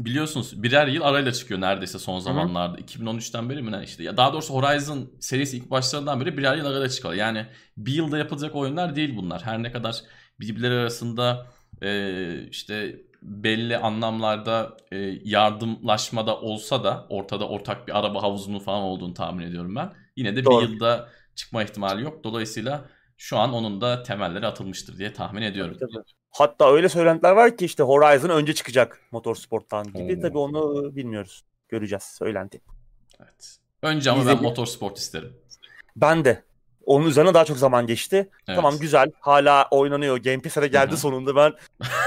[0.00, 2.78] biliyorsunuz birer yıl arayla çıkıyor neredeyse son zamanlarda.
[2.78, 4.02] 2013'ten beri mi ne işte.
[4.02, 7.14] Ya daha doğrusu Horizon serisi ilk başlarından beri birer yıl arayla çıkıyor.
[7.14, 9.42] Yani bir yılda yapılacak oyunlar değil bunlar.
[9.42, 9.96] Her ne kadar
[10.40, 11.46] birbirleri arasında
[11.82, 19.14] e, işte belli anlamlarda e, yardımlaşmada olsa da ortada ortak bir araba havuzunun falan olduğunu
[19.14, 19.92] tahmin ediyorum ben.
[20.16, 20.62] Yine de Doğru.
[20.62, 22.24] bir yılda çıkma ihtimali yok.
[22.24, 22.84] Dolayısıyla
[23.16, 25.76] şu an onun da temelleri atılmıştır diye tahmin ediyorum.
[25.80, 26.17] Tabii.
[26.30, 30.16] Hatta öyle söylentiler var ki işte Horizon önce çıkacak Motorsport'tan gibi.
[30.18, 30.22] Oo.
[30.22, 31.44] Tabii onu bilmiyoruz.
[31.68, 32.02] Göreceğiz.
[32.02, 32.60] Söylenti.
[33.20, 33.56] Evet.
[33.82, 35.32] Önce ama ben motorsport isterim.
[35.96, 36.42] Ben de.
[36.84, 38.16] Onun üzerine daha çok zaman geçti.
[38.48, 38.56] Evet.
[38.56, 39.10] Tamam güzel.
[39.20, 40.16] Hala oynanıyor.
[40.16, 41.00] Game Pass'e geldi Hı hı.
[41.00, 41.36] sonunda.
[41.36, 41.50] Ben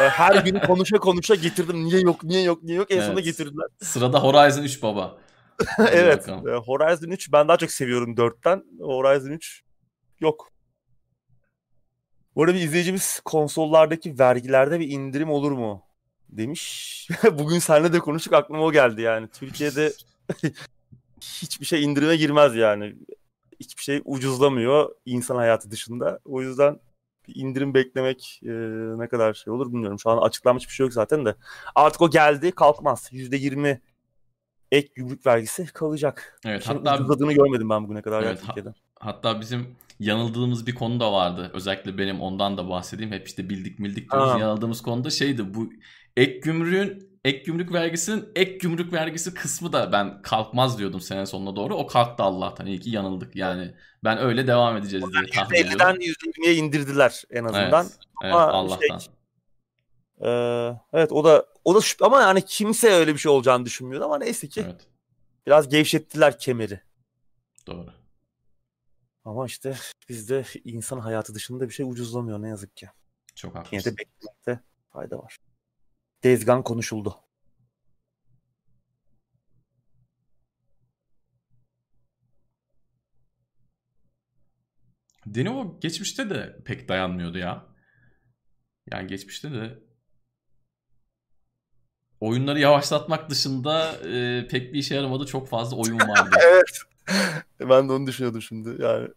[0.04, 1.84] e, her gün konuşa konuşa getirdim.
[1.86, 2.92] Niye yok, niye yok, niye yok.
[2.92, 3.26] En sonunda Evet.
[3.26, 3.68] getirdiler.
[3.82, 5.18] Sırada Horizon 3 baba.
[5.92, 6.28] Evet.
[6.28, 6.48] bakalım.
[6.50, 8.64] e, Horizon 3 ben daha çok seviyorum 4'ten.
[8.80, 9.62] Horizon 3
[10.20, 10.50] yok.
[12.36, 15.84] Bu arada bir izleyicimiz konsollardaki vergilerde bir indirim olur mu?
[16.30, 17.08] Demiş.
[17.32, 19.28] Bugün seninle de konuştuk aklıma o geldi yani.
[19.28, 19.94] Türkiye'de
[21.22, 22.96] hiçbir şey indirime girmez yani.
[23.60, 26.20] Hiçbir şey ucuzlamıyor insan hayatı dışında.
[26.26, 26.80] O yüzden
[27.28, 28.50] bir indirim beklemek e,
[29.00, 30.00] ne kadar şey olur bilmiyorum.
[30.00, 31.36] Şu an açıklanmış bir şey yok zaten de.
[31.76, 33.10] Artık o geldi kalkmaz.
[33.12, 33.80] %20
[34.72, 36.40] ek gümrük vergisi kalacak.
[36.46, 38.74] Evet Şimdi hatta ucuzladığını görmedim ben bugüne kadar Evet, ha- Türkiye'de.
[39.00, 41.52] hatta bizim yanıldığımız bir konu da vardı.
[41.54, 43.12] Özellikle benim ondan da bahsedeyim.
[43.12, 44.42] Hep işte bildik bildik diyoruz.
[44.42, 45.70] Yanıldığımız konuda şeydi bu
[46.18, 51.56] ek gümrüğün ek gümrük vergisinin ek gümrük vergisi kısmı da ben kalkmaz diyordum sene sonuna
[51.56, 51.76] doğru.
[51.76, 52.66] O kalktı Allah'tan.
[52.66, 53.74] İyi ki yanıldık yani.
[54.04, 55.80] Ben öyle devam edeceğiz diye tahmin ediyorum.
[55.80, 57.86] %50'den %20'ye indirdiler en azından.
[57.86, 58.98] Evet, evet Ama Allah'tan.
[59.00, 59.14] şey-
[60.24, 64.06] Ee, evet o da o da şüphe ama yani kimse öyle bir şey olacağını düşünmüyordu
[64.06, 64.88] ama neyse ki Evet
[65.48, 66.80] biraz gevşettiler kemeri.
[67.68, 68.01] doğru.
[69.26, 69.76] Ama işte
[70.10, 72.90] bizde insan hayatı dışında bir şey ucuzlamıyor ne yazık ki.
[73.36, 73.92] Çok Yine haklısın.
[73.92, 75.38] de beklemekte fayda var.
[76.24, 77.16] Dezgan konuşuldu.
[85.26, 87.68] Denivo geçmişte de pek dayanmıyordu ya.
[88.92, 89.80] Yani geçmişte de
[92.22, 95.26] oyunları yavaşlatmak dışında e, pek bir işe yaramadı.
[95.26, 96.30] Çok fazla oyun vardı.
[96.52, 96.80] Evet.
[97.60, 98.82] Ben de onu düşünüyordum şimdi.
[98.82, 99.08] Yani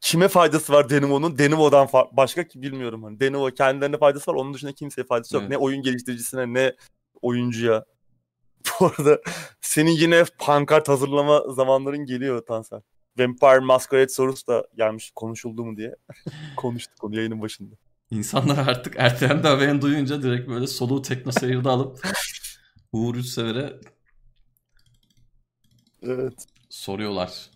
[0.00, 1.38] kime faydası var Denimo'nun?
[1.38, 3.02] Denimo'dan fa- başka ki bilmiyorum.
[3.02, 4.36] Hani Denimo kendilerine faydası var.
[4.36, 5.42] Onun dışında kimseye faydası yok.
[5.42, 5.50] Evet.
[5.50, 6.74] Ne oyun geliştiricisine ne
[7.22, 7.84] oyuncuya.
[8.80, 9.20] Bu arada
[9.60, 12.80] senin yine pankart hazırlama zamanların geliyor Tansel.
[13.18, 15.94] Vampire Masquerade sorusu da gelmiş konuşuldu mu diye.
[16.56, 17.74] Konuştuk onu yayının başında.
[18.10, 22.00] İnsanlar artık ertelendi haberini duyunca direkt böyle soluğu tekno seyirde alıp
[22.92, 23.80] Uğur Üçsever'e
[26.02, 26.46] Evet.
[26.68, 27.50] soruyorlar.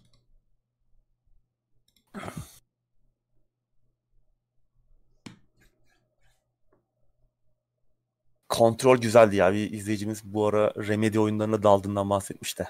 [8.48, 9.53] Kontrol güzeldi ya.
[9.53, 12.68] Bir izleyicimiz bu ara Remedy oyunlarına daldığından bahsetmiş de.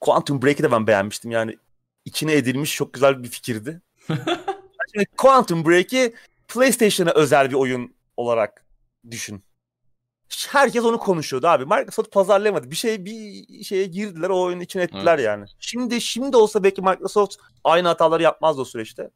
[0.00, 1.30] Quantum Break'i de ben beğenmiştim.
[1.30, 1.58] Yani
[2.04, 3.82] içine edilmiş çok güzel bir fikirdi.
[5.16, 6.14] Quantum Break'i
[6.54, 8.66] PlayStation'a özel bir oyun olarak
[9.10, 9.44] düşün.
[10.48, 11.64] Herkes onu konuşuyordu abi.
[11.64, 12.70] Microsoft pazarlayamadı.
[12.70, 15.44] Bir şey bir şeye girdiler, o oyunun içine ettiler yani.
[15.58, 19.10] Şimdi şimdi olsa belki Microsoft aynı hataları yapmazdı o süreçte.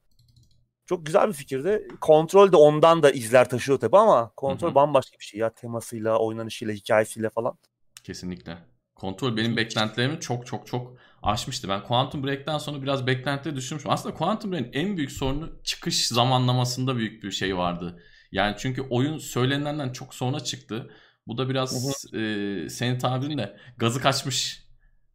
[0.87, 1.89] Çok güzel bir fikirdi.
[2.01, 4.74] Kontrol de ondan da izler taşıyor tabii ama kontrol Hı hı.
[4.74, 7.59] bambaşka bir şey ya temasıyla, oynanışıyla, hikayesiyle falan.
[8.05, 8.59] Kesinlikle.
[8.95, 11.68] Kontrol benim beklentilerimi çok çok çok aşmıştı.
[11.68, 13.91] Ben Quantum Break'ten sonra biraz beklentileri düşürmüşüm.
[13.91, 18.03] Aslında Quantum Break'in en büyük sorunu çıkış zamanlamasında büyük bir şey vardı.
[18.33, 20.91] Yani çünkü oyun söylenenden çok sonra çıktı.
[21.27, 24.64] Bu da biraz e, senin tabirinle gazı kaçmış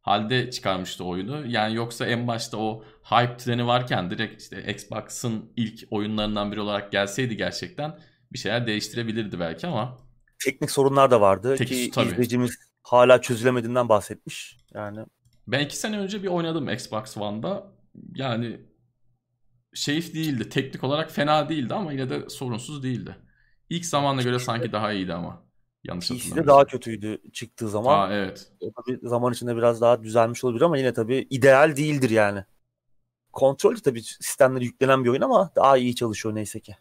[0.01, 1.47] halde çıkarmıştı oyunu.
[1.47, 6.91] Yani yoksa en başta o hype treni varken direkt işte Xbox'ın ilk oyunlarından biri olarak
[6.91, 7.99] gelseydi gerçekten
[8.33, 9.97] bir şeyler değiştirebilirdi belki ama
[10.45, 12.07] teknik sorunlar da vardı Teknik, ki tabii.
[12.07, 14.57] izleyicimiz hala çözülemediğinden bahsetmiş.
[14.73, 14.99] Yani
[15.51, 17.71] ben iki sene önce bir oynadım Xbox One'da.
[18.15, 18.59] Yani
[19.73, 20.49] şey değildi.
[20.49, 23.15] Teknik olarak fena değildi ama yine de sorunsuz değildi.
[23.69, 25.49] İlk zamanla göre sanki daha iyiydi ama.
[25.83, 26.47] Yanlış hatırlamıyorsam.
[26.47, 27.99] daha kötüydü çıktığı zaman.
[27.99, 28.51] Aa, evet.
[28.59, 32.43] O tabii zaman içinde biraz daha düzelmiş olabilir ama yine tabii ideal değildir yani.
[33.31, 36.75] Kontrol de tabii sistemleri yüklenen bir oyun ama daha iyi çalışıyor neyse ki.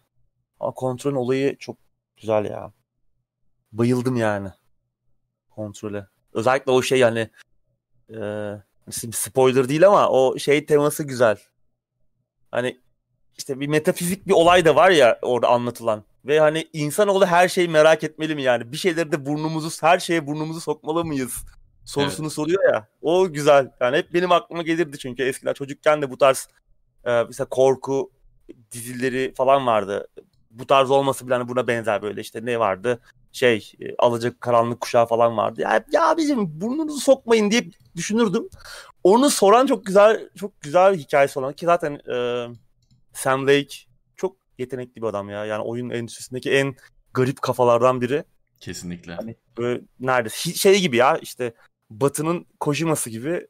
[0.60, 1.76] Ama kontrolün olayı çok
[2.16, 2.72] güzel ya.
[3.72, 4.48] Bayıldım yani
[5.50, 6.06] kontrole.
[6.32, 7.30] Özellikle o şey yani
[8.10, 11.38] e, spoiler değil ama o şey teması güzel.
[12.50, 12.78] Hani
[13.38, 16.04] işte bir metafizik bir olay da var ya orada anlatılan.
[16.24, 18.72] Ve hani insanoğlu her şeyi merak etmeli mi yani?
[18.72, 21.44] Bir şeyleri de burnumuzu, her şeye burnumuzu sokmalı mıyız?
[21.84, 22.88] Sorusunu soruyor ya.
[23.02, 23.70] O güzel.
[23.80, 26.48] Yani hep benim aklıma gelirdi çünkü eskiden çocukken de bu tarz
[27.04, 28.10] e, mesela korku
[28.72, 30.08] dizileri falan vardı.
[30.50, 33.00] Bu tarz olması bile hani buna benzer böyle işte ne vardı?
[33.32, 35.60] Şey e, alacak karanlık kuşağı falan vardı.
[35.60, 38.48] Ya, ya bizim burnunuzu sokmayın diye düşünürdüm.
[39.04, 42.46] Onu soran çok güzel çok güzel bir hikayesi olan ki zaten e,
[43.12, 43.74] Sam Lake
[44.16, 45.44] çok yetenekli bir adam ya.
[45.44, 46.76] Yani oyun endüstrisindeki en
[47.14, 48.24] garip kafalardan biri.
[48.60, 49.14] Kesinlikle.
[49.14, 51.54] Hani böyle neredeyse hi- şey gibi ya işte
[51.90, 53.46] Batı'nın Kojima'sı gibi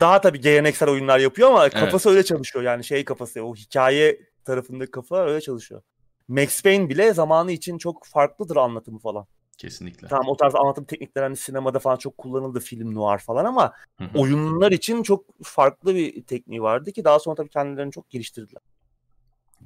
[0.00, 2.64] daha tabii geleneksel oyunlar yapıyor ama kafası öyle çalışıyor.
[2.64, 5.82] Yani şey kafası o hikaye tarafındaki kafa öyle çalışıyor.
[6.30, 9.26] Max Payne bile zamanı için çok farklıdır anlatımı falan.
[9.58, 10.08] Kesinlikle.
[10.08, 13.72] Tamam o tarz anlatım teknikleri hani sinemada falan çok kullanıldı film noir falan ama
[14.14, 18.62] oyunlar için çok farklı bir tekniği vardı ki daha sonra tabii kendilerini çok geliştirdiler.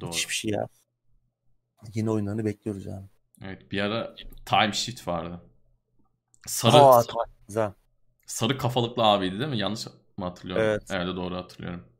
[0.01, 0.11] Doğru.
[0.11, 0.67] Hiçbir şey ya.
[1.93, 3.05] Yeni oyunlarını bekliyoruz yani.
[3.41, 5.41] Evet bir ara Time Shift vardı.
[6.47, 7.73] Sarı Aa, tamam, güzel.
[8.25, 9.57] sarı kafalıklı abiydi değil mi?
[9.57, 9.87] Yanlış
[10.17, 10.65] mı hatırlıyorum?
[10.65, 10.83] Evet.
[10.89, 11.94] Evet doğru hatırlıyorum.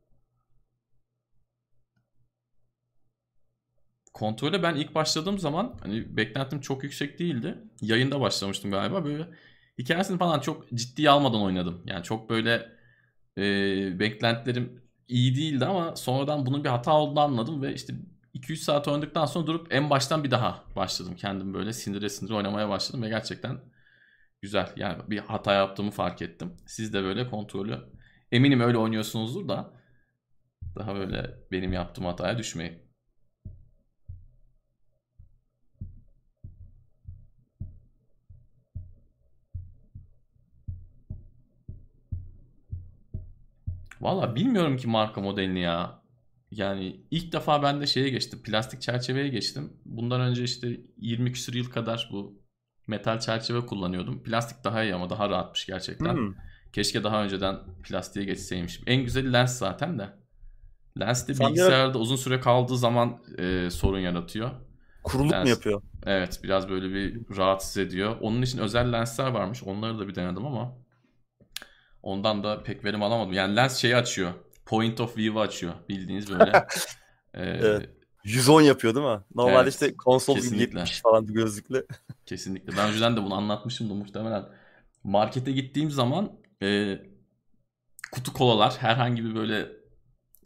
[4.16, 7.58] Kontrole ben ilk başladığım zaman hani beklentim çok yüksek değildi.
[7.82, 9.04] Yayında başlamıştım galiba.
[9.04, 9.28] Böyle
[9.78, 11.82] hikayesini falan çok ciddiye almadan oynadım.
[11.86, 12.68] Yani çok böyle
[13.38, 13.42] e,
[14.00, 17.94] beklentilerim iyi değildi ama sonradan bunun bir hata olduğunu anladım ve işte
[18.34, 21.14] 2-3 saat oynadıktan sonra durup en baştan bir daha başladım.
[21.16, 23.58] Kendim böyle sindire sindire oynamaya başladım ve gerçekten
[24.42, 24.72] güzel.
[24.76, 26.52] Yani bir hata yaptığımı fark ettim.
[26.66, 27.78] Siz de böyle kontrolü
[28.32, 29.72] eminim öyle oynuyorsunuzdur da
[30.76, 32.85] daha böyle benim yaptığım hataya düşmeyin.
[44.00, 46.02] Valla bilmiyorum ki marka modelini ya.
[46.50, 48.42] Yani ilk defa ben de şeye geçtim.
[48.42, 49.72] Plastik çerçeveye geçtim.
[49.84, 52.42] Bundan önce işte 20 küsur yıl kadar bu
[52.86, 54.22] metal çerçeve kullanıyordum.
[54.22, 56.14] Plastik daha iyi ama daha rahatmış gerçekten.
[56.14, 56.34] Hmm.
[56.72, 58.84] Keşke daha önceden plastiğe geçseymişim.
[58.86, 60.08] En güzeli lens zaten de.
[61.00, 64.50] Lens de Sen bilgisayarda uzun süre kaldığı zaman e, sorun yaratıyor.
[65.02, 65.44] Kuruluk Lens.
[65.44, 65.82] mu yapıyor?
[66.06, 68.16] Evet biraz böyle bir rahatsız ediyor.
[68.20, 69.62] Onun için özel lensler varmış.
[69.62, 70.78] Onları da bir denedim ama
[72.06, 73.32] ondan da pek verim alamadım.
[73.32, 74.32] Yani lens şeyi açıyor.
[74.66, 75.74] Point of view'u açıyor.
[75.88, 76.66] Bildiğiniz böyle.
[77.34, 77.90] Ee, Evet.
[78.24, 79.20] 110 yapıyor değil mi?
[79.34, 80.78] Normalde Evet, işte konsol kesinlikle.
[80.78, 81.82] 70 falan gözlükle.
[82.26, 82.76] Kesinlikle.
[82.76, 84.44] Ben önceden de bunu anlatmışım da muhtemelen.
[85.04, 86.32] Markete gittiğim zaman
[86.62, 86.98] e,
[88.12, 89.68] kutu kolalar herhangi bir böyle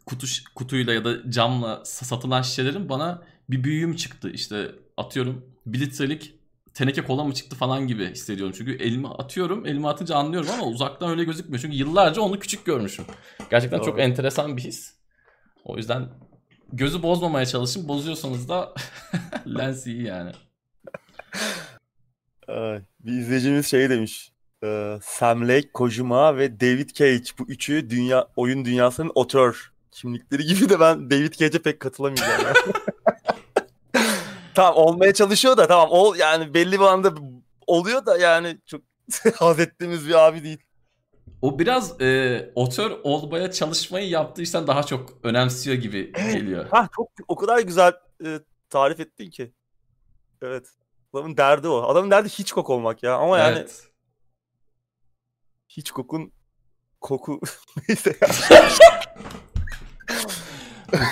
[0.05, 4.29] kutu kutuyla ya da camla sa- satılan şişelerin bana bir büyüğüm çıktı.
[4.29, 6.35] İşte atıyorum 1 litrelik
[6.73, 8.55] teneke kola mı çıktı falan gibi hissediyorum.
[8.57, 9.65] Çünkü elime atıyorum.
[9.65, 11.61] Elime atınca anlıyorum ama uzaktan öyle gözükmüyor.
[11.61, 13.05] Çünkü yıllarca onu küçük görmüşüm.
[13.49, 14.01] Gerçekten çok Doğru.
[14.01, 14.93] enteresan bir his.
[15.65, 16.09] O yüzden
[16.73, 17.87] gözü bozmamaya çalışın.
[17.87, 18.73] Bozuyorsanız da
[19.57, 20.31] lens iyi yani.
[22.99, 24.31] Bir izleyicimiz şey demiş.
[24.63, 30.69] e, Sam Lake, Kojima ve David Cage bu üçü dünya oyun dünyasının otör kimlikleri gibi
[30.69, 32.41] de ben David Cage'e pek katılamayacağım.
[32.41, 32.53] ya.
[34.55, 37.13] tamam olmaya çalışıyor da tamam ol yani belli bir anda
[37.67, 38.81] oluyor da yani çok
[39.35, 40.59] haz ettiğimiz bir abi değil.
[41.41, 46.65] O biraz e, otör olmaya çalışmayı yaptığı işten daha çok önemsiyor gibi geliyor.
[46.71, 47.93] Ha çok o kadar güzel
[48.25, 48.39] e,
[48.69, 49.53] tarif ettin ki.
[50.41, 50.67] Evet.
[51.13, 51.81] Adamın derdi o.
[51.81, 53.15] Adamın derdi Hitchcock olmak ya.
[53.15, 53.87] Ama yani Evet.
[55.77, 56.31] Hitchcock'un
[57.01, 57.41] koku
[57.87, 58.27] neyse ya.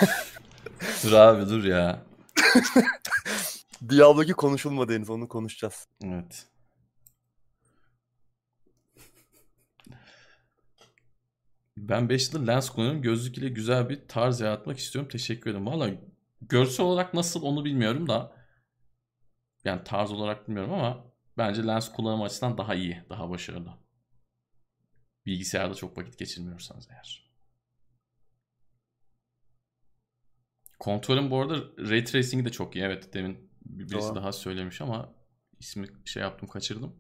[1.04, 2.09] Dur abi dur ya.
[3.90, 5.88] Diablo 2 konuşulmadı henüz onu konuşacağız.
[6.04, 6.48] Evet.
[11.78, 13.02] Ben 5 yıldır lens kullanıyorum.
[13.02, 15.10] Gözlük ile güzel bir tarz yaratmak istiyorum.
[15.12, 15.66] Teşekkür ederim.
[15.66, 15.90] Valla
[16.42, 18.36] görsel olarak nasıl onu bilmiyorum da
[19.64, 21.06] yani tarz olarak bilmiyorum ama
[21.38, 23.74] bence lens kullanımı açısından daha iyi, daha başarılı.
[25.26, 27.29] Bilgisayarda çok vakit geçirmiyorsanız eğer.
[30.80, 31.56] Kontrolün bu arada
[31.90, 32.86] Ray Tracing'i de çok iyi.
[32.86, 34.16] Evet demin birisi Doğru.
[34.16, 35.14] daha söylemiş ama
[35.60, 36.96] ismi şey yaptım kaçırdım.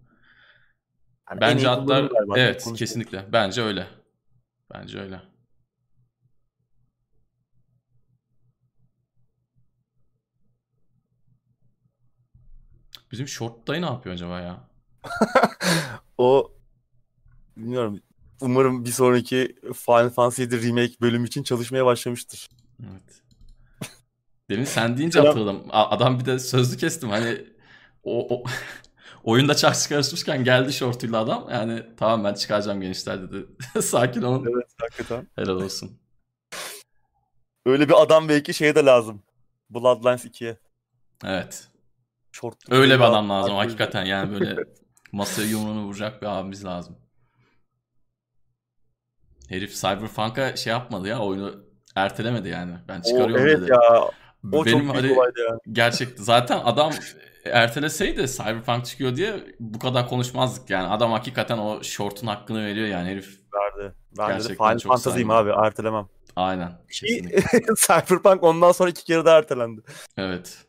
[1.32, 3.34] Yani Bence hatta evet kesinlikle.
[3.34, 3.88] Bence öyle.
[4.73, 5.21] Bence öyle.
[13.11, 14.69] Bizim short dayı ne yapıyor acaba ya?
[16.17, 16.51] o
[17.57, 17.99] bilmiyorum.
[18.41, 22.49] Umarım bir sonraki Final Fantasy 7 remake bölüm için çalışmaya başlamıştır.
[22.91, 23.28] Evet.
[24.49, 25.63] Demin sen deyince hatırladım.
[25.69, 27.09] Adam bir de sözlü kestim.
[27.09, 27.45] Hani
[28.03, 28.43] o, o
[29.23, 31.47] oyunda çak çıkarışmışken geldi şortuyla adam.
[31.51, 33.45] Yani tamam ben çıkaracağım gençler dedi.
[33.81, 34.45] Sakin olun.
[34.53, 35.27] Evet hakikaten.
[35.35, 35.99] Helal olsun.
[37.65, 39.23] Öyle bir adam belki şeye de lazım.
[39.69, 40.57] Bloodlines 2'ye.
[41.25, 41.67] Evet.
[42.31, 44.55] Short Öyle bir adam lazım hakikaten yani böyle
[45.11, 46.97] masaya yumruğunu vuracak bir abimiz lazım.
[49.49, 51.63] Herif Cyberpunk'a şey yapmadı ya oyunu
[51.95, 52.73] ertelemedi yani.
[52.87, 53.71] Ben çıkarıyorum o, evet dedi.
[53.71, 54.11] ya.
[54.47, 55.59] O Benim çok büyük hani, yani.
[55.71, 56.91] Gerçekten zaten adam
[57.45, 60.87] erteleseydi Cyberpunk çıkıyor diye bu kadar konuşmazdık yani.
[60.87, 63.39] Adam hakikaten o short'un hakkını veriyor yani herif.
[63.53, 63.93] Verdi.
[64.17, 66.07] Ben de Final Fantasy'yim abi ertelemem.
[66.35, 66.71] Aynen.
[67.77, 69.81] Cyberpunk ondan sonra iki kere daha ertelendi.
[70.17, 70.65] Evet.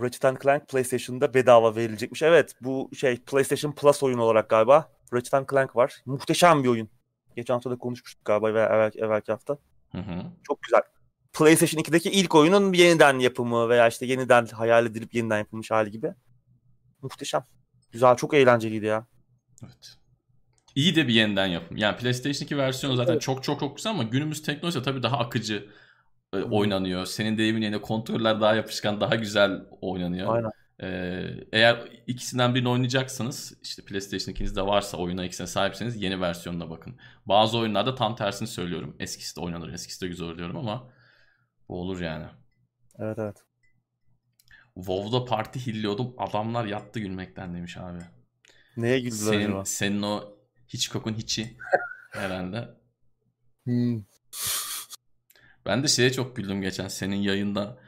[0.00, 2.22] Ratchet Clank PlayStation'da bedava verilecekmiş.
[2.22, 4.92] Evet bu şey PlayStation Plus oyun olarak galiba.
[5.14, 6.02] Ratchet Clank var.
[6.06, 6.88] Muhteşem bir oyun.
[7.36, 9.58] Geçen hafta da konuşmuştuk galiba evvel, evvelki hafta.
[9.94, 10.22] Hı hı.
[10.42, 10.82] Çok güzel.
[11.32, 16.14] PlayStation 2'deki ilk oyunun yeniden yapımı veya işte yeniden hayal edilip yeniden yapılmış hali gibi.
[17.02, 17.44] Muhteşem.
[17.92, 19.06] Güzel, çok eğlenceliydi ya.
[19.64, 19.96] Evet.
[20.74, 21.76] İyi de bir yeniden yapım.
[21.76, 23.22] Yani PlayStation 2 versiyonu zaten evet.
[23.22, 25.68] çok çok çok güzel ama günümüz teknolojisi tabii daha akıcı
[26.34, 27.06] e, oynanıyor.
[27.06, 30.34] Senin deyimin yerine kontroller daha yapışkan, daha güzel oynanıyor.
[30.34, 30.50] Aynen.
[30.82, 36.96] Ee, eğer ikisinden birini oynayacaksınız, işte PlayStation 2'nizde varsa oyuna ikisine sahipseniz yeni versiyonuna bakın.
[37.26, 38.96] Bazı oyunlarda tam tersini söylüyorum.
[39.00, 40.92] Eskisi de oynanır, eskisi de güzel diyorum ama
[41.68, 42.26] bu olur yani.
[42.98, 43.36] Evet evet.
[44.74, 46.14] WoW'da parti hilliyordum.
[46.18, 47.98] Adamlar yattı gülmekten demiş abi.
[48.76, 49.64] Neye güldüler senin, acaba?
[49.64, 50.36] Senin o
[50.68, 51.56] hiç kokun hiçi
[52.12, 52.68] herhalde.
[53.64, 54.02] Hmm.
[55.66, 57.78] Ben de şeye çok güldüm geçen senin yayında.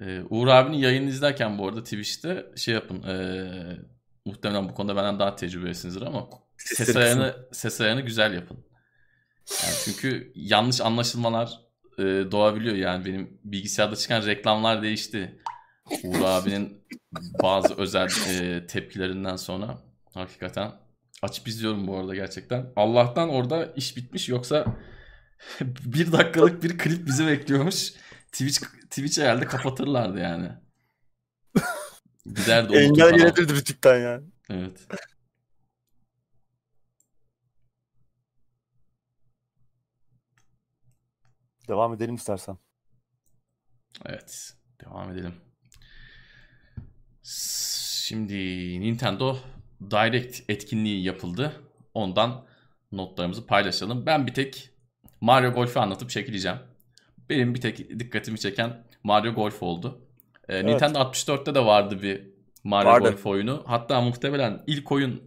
[0.00, 3.02] Ee, Uğur abinin yayını izlerken bu arada Twitch'te şey yapın.
[3.02, 3.14] E,
[4.24, 8.64] muhtemelen bu konuda benden daha tecrübelisinizdir ama ses ayarını, ses ayarını güzel yapın.
[9.64, 11.60] Yani çünkü yanlış anlaşılmalar
[11.98, 15.40] e, doğabiliyor yani benim bilgisayarda çıkan reklamlar değişti.
[16.04, 16.84] Uğur abinin
[17.42, 19.78] bazı özel e, tepkilerinden sonra
[20.14, 20.72] hakikaten
[21.22, 22.72] açıp izliyorum bu arada gerçekten.
[22.76, 24.64] Allah'tan orada iş bitmiş yoksa
[25.84, 27.92] bir dakikalık bir klip bizi bekliyormuş.
[28.32, 28.60] Twitch
[28.90, 30.52] Twitch herhalde kapatırlardı yani.
[32.26, 34.26] Giderdi Engel yönetirdi rütükten yani.
[34.50, 34.88] Evet.
[41.68, 42.58] Devam edelim istersen.
[44.06, 44.54] Evet.
[44.84, 45.34] Devam edelim.
[47.22, 48.34] Şimdi
[48.80, 49.38] Nintendo
[49.90, 51.62] Direct etkinliği yapıldı.
[51.94, 52.46] Ondan
[52.92, 54.06] notlarımızı paylaşalım.
[54.06, 54.70] Ben bir tek
[55.20, 56.58] Mario Golf'ü anlatıp çekileceğim.
[57.30, 60.06] Benim bir tek dikkatimi çeken Mario Golf oldu.
[60.48, 60.64] Ee, evet.
[60.64, 62.30] Nintendo 64'te de vardı bir
[62.64, 63.10] Mario vardı.
[63.10, 63.62] Golf oyunu.
[63.66, 65.22] Hatta muhtemelen ilk oyun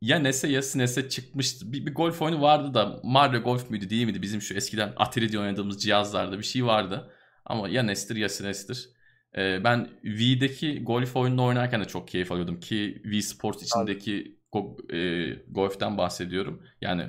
[0.00, 1.72] ya NES'e ya SNES'e çıkmıştı.
[1.72, 4.22] Bir, bir golf oyunu vardı da Mario Golf müydü değil miydi?
[4.22, 7.12] Bizim şu eskiden Atari'de oynadığımız cihazlarda bir şey vardı.
[7.44, 8.90] Ama ya NES'tir ya SNES'tir.
[9.36, 14.76] Ee, ben Wii'deki golf oyununu oynarken de çok keyif alıyordum ki Wii Sports içindeki go,
[14.92, 16.62] e, golften bahsediyorum.
[16.80, 17.06] Yani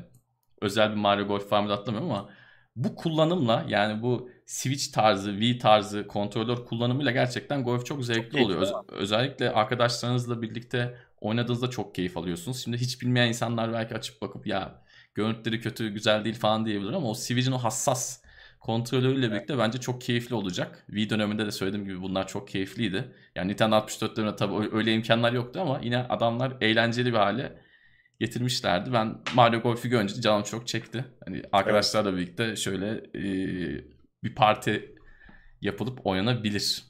[0.61, 2.29] özel bir Mario Golf var mı atlamıyorum ama
[2.75, 8.41] bu kullanımla yani bu Switch tarzı, Wii tarzı kontrolör kullanımıyla gerçekten golf çok zevkli çok
[8.41, 8.61] oluyor.
[8.61, 12.63] Öz- özellikle arkadaşlarınızla birlikte oynadığınızda çok keyif alıyorsunuz.
[12.63, 14.83] Şimdi hiç bilmeyen insanlar belki açıp bakıp ya
[15.15, 18.21] görüntüleri kötü, güzel değil falan diyebilir ama o Switch'in o hassas
[18.59, 20.83] kontrolörüyle birlikte bence çok keyifli olacak.
[20.87, 23.11] Wii döneminde de söylediğim gibi bunlar çok keyifliydi.
[23.35, 27.59] Yani Nintendo 64 döneminde tabii öyle imkanlar yoktu ama yine adamlar eğlenceli bir hale
[28.19, 28.93] getirmişlerdi.
[28.93, 31.05] Ben Mario Golf'ü görünce canım çok çekti.
[31.25, 32.19] Hani arkadaşlarla evet.
[32.19, 34.95] birlikte şöyle e, bir parti
[35.61, 36.85] yapılıp oynanabilir.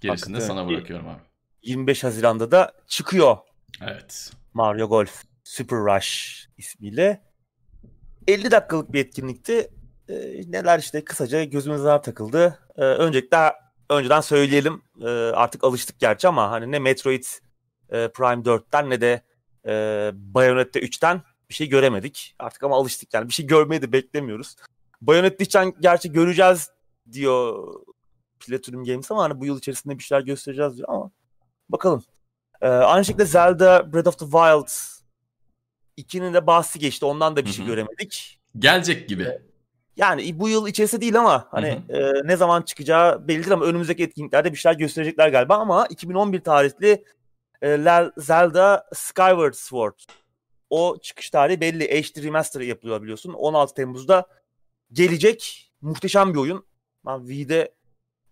[0.00, 1.20] Gerisini de sana bırakıyorum abi.
[1.62, 3.36] 25 Haziran'da da çıkıyor.
[3.82, 4.32] Evet.
[4.54, 7.22] Mario Golf Super Rush ismiyle.
[8.28, 9.70] 50 dakikalık bir etkinlikti.
[10.08, 10.14] Ee,
[10.48, 12.58] neler işte kısaca gözümüze takıldı.
[12.76, 13.52] Ee, öncelikle
[13.90, 14.82] önceden söyleyelim.
[15.02, 17.24] Ee, artık alıştık gerçi ama hani ne Metroid
[17.90, 19.22] e, Prime 4'ten ne de
[19.66, 19.72] e,
[20.14, 22.34] Bayonetta 3'ten bir şey göremedik.
[22.38, 24.56] Artık ama alıştık yani bir şey görmeyi de beklemiyoruz.
[25.00, 26.70] Bayonetta için gerçi göreceğiz
[27.12, 27.74] diyor
[28.40, 31.10] Platinum Games ama hani bu yıl içerisinde bir şeyler göstereceğiz diyor ama
[31.68, 32.02] bakalım.
[32.60, 34.68] Ee, aynı şekilde Zelda Breath of the Wild
[35.98, 37.04] 2'nin de bahsi geçti.
[37.04, 38.40] Ondan da bir şey göremedik.
[38.58, 39.38] Gelecek gibi.
[39.96, 44.02] Yani bu yıl içerisinde değil ama hani e, ne zaman çıkacağı belli değil ama önümüzdeki
[44.02, 47.04] etkinliklerde bir şeyler gösterecekler galiba ama 2011 tarihli
[47.62, 47.84] e,
[48.16, 49.98] Zelda Skyward Sword
[50.70, 52.02] o çıkış tarihi belli.
[52.02, 53.32] HD Remaster yapılıyor biliyorsun.
[53.32, 54.26] 16 Temmuz'da
[54.92, 55.70] gelecek.
[55.80, 56.64] Muhteşem bir oyun.
[57.06, 57.74] Ben V'de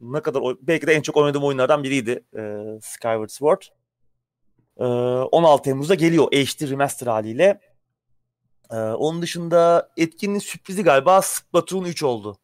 [0.00, 2.42] ne kadar belki de en çok oynadığım oyunlardan biriydi e,
[2.82, 3.62] Skyward Sword.
[4.76, 7.60] E, 16 Temmuz'da geliyor HD Remaster haliyle.
[8.72, 12.38] Ee, onun dışında etkinin sürprizi galiba Splatoon 3 oldu.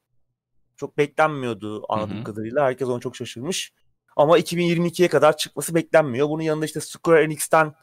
[0.77, 2.25] Çok beklenmiyordu anladığım Hı hı.
[2.25, 2.65] kadarıyla.
[2.65, 3.73] Herkes onu çok şaşırmış.
[4.17, 6.29] Ama 2022'ye kadar çıkması beklenmiyor.
[6.29, 7.75] Bunun yanında işte Square Enix'ten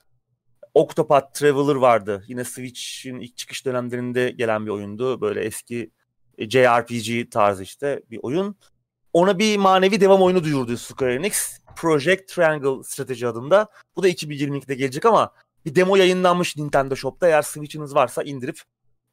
[0.74, 2.24] Octopath Traveler vardı.
[2.28, 5.22] Yine Switch'in ilk çıkış dönemlerinde gelen bir oyundu.
[5.22, 5.90] Böyle eski e,
[6.38, 8.56] JRPG tarzı işte bir oyun.
[9.14, 11.60] Ona bir manevi devam oyunu duyurdu Square Enix.
[11.76, 13.68] Project Triangle Strateji adında.
[13.96, 15.34] Bu da 2022'de gelecek ama
[15.66, 17.28] bir demo yayınlanmış Nintendo Shop'ta.
[17.28, 18.62] Eğer Switch'iniz varsa indirip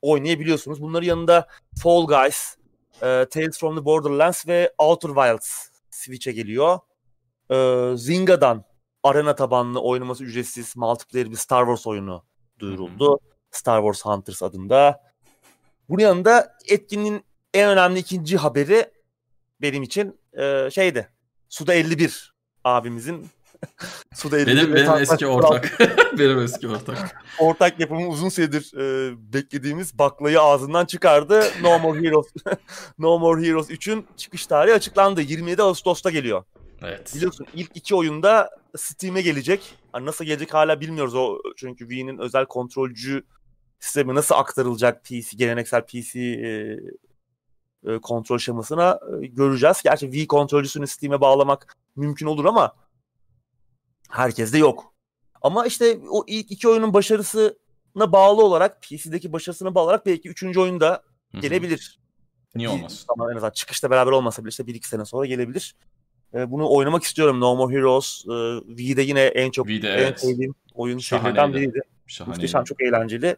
[0.02, 0.82] oynayabiliyorsunuz.
[0.82, 1.46] Bunların yanında
[1.82, 2.56] Fall Guys,
[3.02, 6.78] e, Tales from the Borderlands ve Outer Wilds Switch'e geliyor.
[7.50, 8.64] E, Zinga'dan
[9.02, 12.24] arena tabanlı oynaması ücretsiz multiplayer bir Star Wars oyunu
[12.58, 13.20] duyuruldu.
[13.50, 15.09] Star Wars Hunters adında.
[15.90, 17.24] Bunun yanında etkinin
[17.54, 18.86] en önemli ikinci haberi
[19.62, 21.08] benim için e, şeydi.
[21.48, 22.34] Suda 51
[22.64, 23.26] abimizin
[24.14, 25.78] Suda 51 Benim benim eski ortak.
[26.18, 27.24] benim eski ortak.
[27.38, 31.44] ortak yapımı uzun süredir e, beklediğimiz baklayı ağzından çıkardı.
[31.62, 32.26] No More Heroes
[32.98, 35.20] No More Heroes 3'ün çıkış tarihi açıklandı.
[35.22, 36.44] 27 Ağustos'ta geliyor.
[36.82, 37.14] Evet.
[37.14, 39.74] Biliyorsun ilk iki oyunda Steam'e gelecek.
[39.92, 43.22] Hani nasıl gelecek hala bilmiyoruz o çünkü Wii'nin özel kontrolcü
[43.80, 46.78] sistemi nasıl aktarılacak PC geleneksel PC e,
[47.86, 49.82] e, kontrol şemasına e, göreceğiz.
[49.84, 52.76] Gerçi Wii kontrolcüsünü Steam'e bağlamak mümkün olur ama
[54.10, 54.94] herkeste yok.
[55.42, 60.60] Ama işte o ilk iki oyunun başarısına bağlı olarak PC'deki başarısına bağlı olarak belki üçüncü
[60.60, 61.02] oyunda
[61.40, 62.00] gelebilir.
[62.54, 63.04] Niye olmaz?
[63.08, 65.74] zaman en azından çıkışta beraber olmasa bile işte bir iki sene sonra gelebilir.
[66.34, 67.40] Ee, bunu oynamak istiyorum.
[67.40, 68.24] No More Heroes.
[68.26, 70.20] Ee, Wii'de yine en çok Vi'de en evet.
[70.20, 71.36] sevdiğim oyun Şahaneydi.
[71.36, 71.80] serilerinden biriydi.
[72.06, 72.34] Şahane.
[72.34, 73.36] Muhteşem, çok eğlenceli.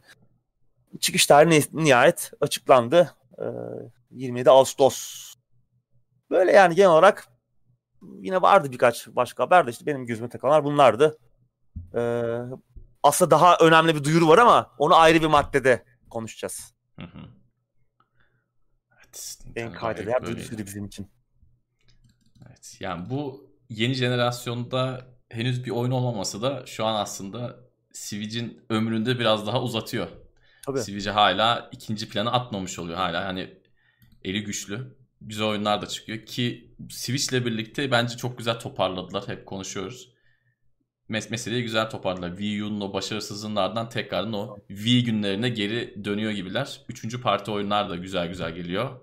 [1.00, 3.14] Çıkış tarihi ni- nihayet açıklandı.
[3.38, 3.44] Ee,
[4.10, 5.34] 27 Ağustos.
[6.30, 7.28] Böyle yani genel olarak
[8.02, 11.18] yine vardı birkaç başka haber de işte benim gözüme takılanlar bunlardı.
[11.94, 12.22] Ee,
[13.02, 16.74] aslında daha önemli bir duyuru var ama onu ayrı bir maddede konuşacağız.
[16.96, 17.18] Hı hı.
[18.96, 20.26] Evet, En böyleydi.
[20.26, 21.08] duyurusuydu bizim için.
[22.46, 22.76] Evet.
[22.80, 27.60] Yani bu yeni jenerasyonda henüz bir oyun olmaması da şu an aslında
[27.92, 30.08] Switch'in ömründe biraz daha uzatıyor.
[30.66, 30.78] Tabii.
[30.78, 32.96] Switch'e hala ikinci plana atmamış oluyor.
[32.96, 33.54] Hala hani
[34.24, 34.96] eli güçlü.
[35.20, 39.28] Güzel oyunlar da çıkıyor ki Switch'le birlikte bence çok güzel toparladılar.
[39.28, 40.12] Hep konuşuyoruz.
[41.08, 42.30] Mes meseleyi güzel toparladılar.
[42.30, 46.80] Wii U'nun o başarısızlığından tekrardan o Wii günlerine geri dönüyor gibiler.
[46.88, 49.00] Üçüncü parti oyunlar da güzel güzel geliyor.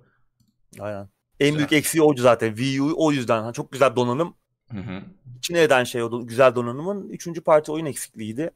[0.80, 1.10] Aynen.
[1.40, 2.56] En büyük eksiği oydu zaten.
[2.56, 3.44] Wii U o yüzden.
[3.44, 4.36] Ha, Çok güzel donanım.
[4.72, 5.02] Hı hı.
[5.38, 7.10] İçine eden şey o güzel donanımın.
[7.10, 8.52] Üçüncü parti oyun eksikliğiydi.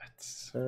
[0.00, 0.50] Evet.
[0.54, 0.58] Ee,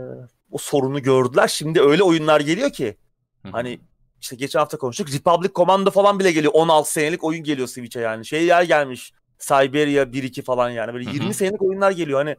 [0.51, 1.49] o sorunu gördüler.
[1.49, 2.97] Şimdi öyle oyunlar geliyor ki.
[3.43, 3.49] Hı.
[3.49, 3.81] Hani
[4.21, 5.13] işte geçen hafta konuştuk.
[5.13, 6.53] Republic Commando falan bile geliyor.
[6.57, 8.27] 16 senelik oyun geliyor Switch'e yani.
[8.27, 9.13] Şeyler gelmiş.
[9.39, 10.95] Siberia 1-2 falan yani.
[10.95, 11.15] Böyle Hı hı.
[11.15, 12.19] 20 senelik oyunlar geliyor.
[12.19, 12.37] Hani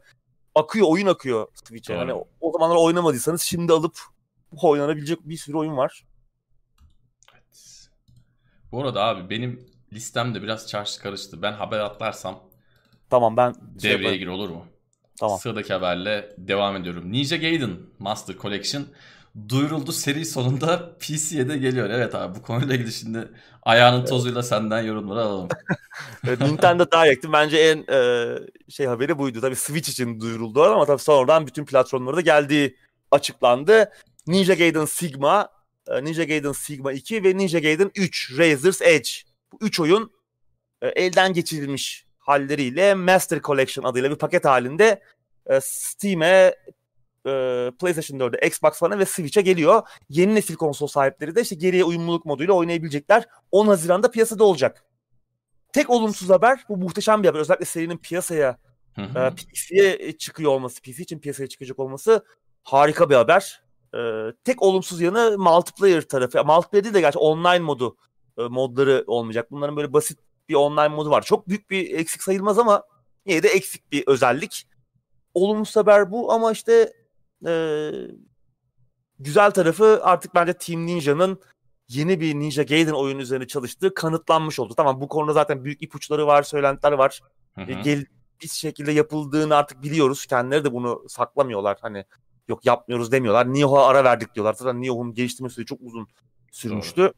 [0.55, 1.93] akıyor oyun akıyor Switch'e.
[1.93, 2.01] Doğru.
[2.01, 3.99] Hani o, zamanlar oynamadıysanız şimdi alıp
[4.61, 6.05] oynanabilecek bir sürü oyun var.
[7.33, 7.87] Evet.
[8.71, 11.41] Bu arada abi benim listemde biraz çarşı karıştı.
[11.41, 12.39] Ben haber atlarsam
[13.09, 14.19] Tamam ben şey devreye yaparım.
[14.19, 14.65] gir olur mu?
[15.19, 15.39] Tamam.
[15.39, 17.11] Sıradaki haberle devam ediyorum.
[17.11, 18.85] Ninja Gaiden Master Collection
[19.49, 21.89] duyuruldu seri sonunda PC'ye de geliyor.
[21.89, 23.27] Evet abi bu konuyla ilgili şimdi
[23.63, 25.49] ayağının tozuyla senden yorumları alalım.
[26.27, 28.35] Evet, Nintendo Direct'in bence en e,
[28.69, 29.41] şey haberi buydu.
[29.41, 32.77] Tabii Switch için duyuruldu ama tabii sonradan bütün platformlara da geldiği
[33.11, 33.91] açıklandı.
[34.27, 35.49] Ninja Gaiden Sigma,
[35.87, 39.09] e, Ninja Gaiden Sigma 2 ve Ninja Gaiden 3 Razor's Edge.
[39.51, 40.11] Bu üç oyun
[40.81, 45.01] e, elden geçirilmiş halleriyle Master Collection adıyla bir paket halinde
[45.47, 46.55] e, Steam'e,
[47.25, 49.81] e, PlayStation 4'e, Xbox One'a ve Switch'e geliyor.
[50.09, 53.25] Yeni nesil konsol sahipleri de işte geriye uyumluluk moduyla oynayabilecekler.
[53.51, 54.85] 10 Haziran'da piyasada olacak.
[55.73, 57.39] Tek olumsuz haber bu muhteşem bir haber.
[57.39, 58.57] Özellikle serinin piyasaya,
[58.97, 59.29] e.
[59.35, 62.25] PC'ye çıkıyor olması, PC için piyasaya çıkacak olması
[62.63, 63.63] harika bir haber.
[63.95, 63.99] E,
[64.43, 66.45] tek olumsuz yanı multiplayer tarafı.
[66.45, 67.97] Multiplayer değil de gerçi online modu
[68.37, 69.51] e, modları olmayacak.
[69.51, 70.19] Bunların böyle basit
[70.49, 71.21] bir online modu var.
[71.21, 72.83] Çok büyük bir eksik sayılmaz ama
[73.25, 74.67] yine de eksik bir özellik.
[75.33, 76.93] Olumsuz haber bu ama işte
[77.47, 77.91] e,
[79.19, 81.39] güzel tarafı artık bence Team Ninja'nın
[81.87, 84.73] yeni bir Ninja Gaiden oyunu üzerine çalıştığı kanıtlanmış oldu.
[84.77, 87.21] Tamam bu konuda zaten büyük ipuçları var, söylentiler var.
[87.55, 87.71] Hı hı.
[87.71, 88.05] Gel,
[88.41, 90.25] bir şekilde yapıldığını artık biliyoruz.
[90.25, 91.77] Kendileri de bunu saklamıyorlar.
[91.81, 92.05] Hani
[92.47, 93.53] yok yapmıyoruz demiyorlar.
[93.53, 94.53] Nioh'a ara verdik diyorlar.
[94.53, 96.07] Zaten Nioh'un geliştirme süreci çok uzun
[96.51, 97.13] sürmüştü.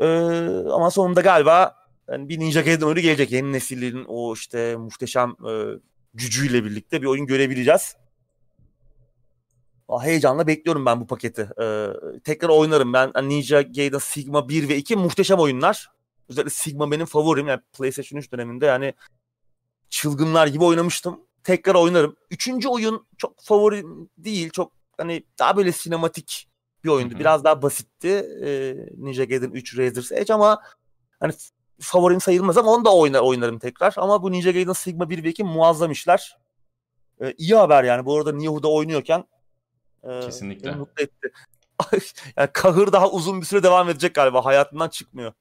[0.00, 0.06] Ee,
[0.72, 3.32] ama sonunda galiba yani bir Ninja Gaiden oyunu gelecek.
[3.32, 5.52] Yeni neslin o işte muhteşem e,
[6.14, 7.96] gücüyle birlikte bir oyun görebileceğiz.
[10.00, 11.48] Heyecanla bekliyorum ben bu paketi.
[11.60, 11.88] Ee,
[12.24, 13.12] tekrar oynarım ben.
[13.22, 15.90] Ninja Gaiden Sigma 1 ve 2 muhteşem oyunlar.
[16.28, 17.48] Özellikle Sigma benim favorim.
[17.48, 18.94] Yani PlayStation 3 döneminde yani
[19.90, 21.20] çılgınlar gibi oynamıştım.
[21.44, 22.16] Tekrar oynarım.
[22.30, 23.84] Üçüncü oyun çok favori
[24.18, 24.50] değil.
[24.50, 26.48] Çok hani daha böyle sinematik
[26.84, 27.12] bir oyundu.
[27.12, 27.20] Hı-hı.
[27.20, 28.08] Biraz daha basitti.
[28.44, 30.62] Ee, Ninja Gaiden 3 Razor's Edge ama
[31.20, 31.32] hani
[31.80, 33.94] favorim sayılmaz ama onu da oynar, oynarım tekrar.
[33.96, 36.36] Ama bu Ninja Gaiden Sigma 1 ve 2 muazzam işler.
[37.22, 38.06] Ee, iyi haber yani.
[38.06, 39.24] Bu arada Niyahu'da oynuyorken
[40.02, 40.72] e, Kesinlikle.
[40.74, 41.32] mutlu etti.
[42.36, 44.44] yani kahır daha uzun bir süre devam edecek galiba.
[44.44, 45.32] Hayatından çıkmıyor.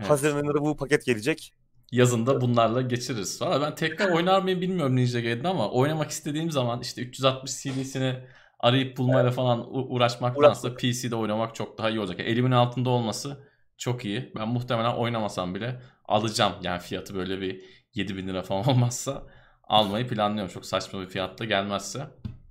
[0.00, 0.10] Evet.
[0.10, 1.52] Haziran ayında bu paket gelecek.
[1.92, 3.42] Yazında bunlarla geçiririz.
[3.42, 8.16] Valla ben tekrar oynar mıyım bilmiyorum Ninja Gaiden ama oynamak istediğim zaman işte 360 CD'sini
[8.60, 9.34] arayıp bulmayla evet.
[9.34, 12.20] falan uğraşmaktansa PC'de oynamak çok daha iyi olacak.
[12.20, 13.46] Elimin altında olması
[13.78, 14.32] çok iyi.
[14.36, 16.52] Ben muhtemelen oynamasam bile alacağım.
[16.62, 17.64] Yani fiyatı böyle bir
[17.94, 19.22] 7000 lira falan olmazsa
[19.64, 20.54] almayı planlıyorum.
[20.54, 22.06] Çok saçma bir fiyatla gelmezse.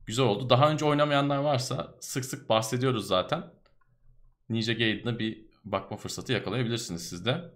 [0.06, 0.50] Güzel oldu.
[0.50, 3.44] Daha önce oynamayanlar varsa sık sık bahsediyoruz zaten.
[4.50, 7.52] Ninja Gaiden'a bir bakma fırsatı yakalayabilirsiniz siz de.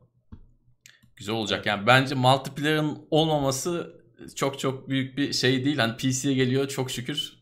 [1.15, 1.65] Güzel olacak.
[1.65, 3.99] Yani bence multiplayer'ın olmaması
[4.35, 5.77] çok çok büyük bir şey değil.
[5.77, 7.39] Hani PC'ye geliyor çok şükür.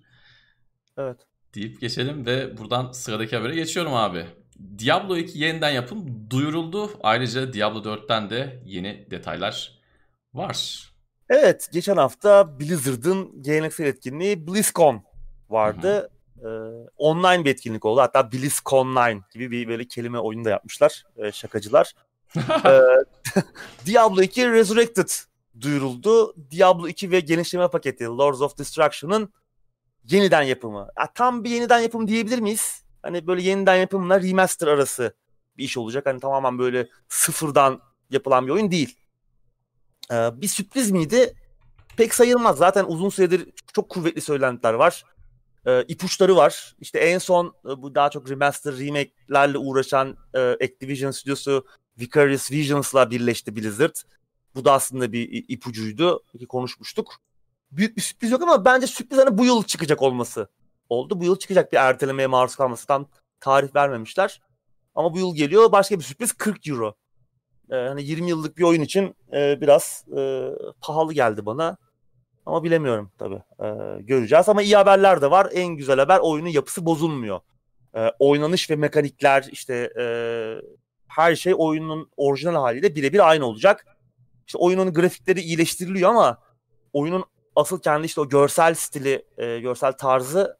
[0.97, 1.17] Evet.
[1.55, 4.25] Deyip geçelim ve buradan sıradaki habere geçiyorum abi.
[4.80, 6.91] Diablo 2 yeniden yapım duyuruldu.
[7.03, 9.80] Ayrıca Diablo 4'ten de yeni detaylar
[10.34, 10.89] var.
[11.30, 15.03] Evet, geçen hafta Blizzard'ın geleneksel etkinliği BlizzCon
[15.49, 16.10] vardı.
[16.43, 16.47] Ee,
[16.97, 18.01] online bir etkinlik oldu.
[18.01, 21.93] Hatta BlizzCon 9 gibi bir böyle kelime oyunu da yapmışlar e, şakacılar.
[22.66, 22.82] ee,
[23.86, 25.10] Diablo 2 Resurrected
[25.62, 26.36] duyuruldu.
[26.51, 29.34] Diablo 2 ve genişleme paketi Lords of Destruction'ın
[30.03, 30.88] yeniden yapımı.
[30.99, 32.86] Ya, tam bir yeniden yapım diyebilir miyiz?
[33.04, 35.14] Hani böyle yeniden yapımla remaster arası
[35.58, 36.06] bir iş olacak.
[36.06, 38.98] Hani tamamen böyle sıfırdan yapılan bir oyun değil.
[40.12, 41.34] Ee, bir sürpriz miydi?
[41.98, 42.58] Pek sayılmaz.
[42.58, 45.04] Zaten uzun süredir çok kuvvetli söylentiler var.
[45.66, 46.76] Ee, ipuçları var.
[46.80, 51.66] İşte en son e, bu daha çok remaster, remake'lerle uğraşan e, Activision stüdyosu
[52.00, 53.95] Vicarious Visions'la birleşti Blizzard.
[54.56, 57.16] Bu da aslında bir ipucuydu konuşmuştuk.
[57.72, 60.48] Büyük bir sürpriz yok ama bence sürpriz hani bu yıl çıkacak olması
[60.89, 61.19] oldu.
[61.19, 62.88] Bu yıl çıkacak bir ertelemeye maruz kalması.
[62.88, 63.07] Tam
[63.39, 64.41] tarih vermemişler.
[64.95, 65.71] Ama bu yıl geliyor.
[65.71, 66.95] Başka bir sürpriz 40 euro.
[67.71, 70.49] Ee, hani 20 yıllık bir oyun için e, biraz e,
[70.81, 71.77] pahalı geldi bana.
[72.45, 73.41] Ama bilemiyorum tabii.
[73.63, 75.49] Ee, göreceğiz ama iyi haberler de var.
[75.53, 77.39] En güzel haber oyunun yapısı bozulmuyor.
[77.95, 80.05] Ee, oynanış ve mekanikler işte e,
[81.07, 83.85] her şey oyunun orijinal haliyle birebir aynı olacak.
[84.47, 86.38] İşte oyunun grafikleri iyileştiriliyor ama
[86.93, 87.25] oyunun
[87.55, 90.57] asıl kendi işte o görsel stili, e, görsel tarzı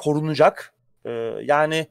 [0.00, 0.74] korunacak.
[1.04, 1.10] E,
[1.44, 1.86] yani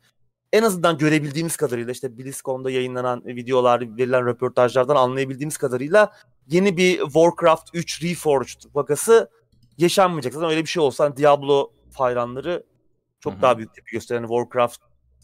[0.53, 6.11] en azından görebildiğimiz kadarıyla işte BlizzCon'da yayınlanan videolar, verilen röportajlardan anlayabildiğimiz kadarıyla
[6.47, 9.29] yeni bir Warcraft 3 Reforged vakası
[9.77, 10.33] yaşanmayacak.
[10.33, 12.63] Zaten öyle bir şey olsa hani Diablo hayranları
[13.19, 13.41] çok Hı-hı.
[13.41, 14.79] daha büyük tepki gösteren Warcraft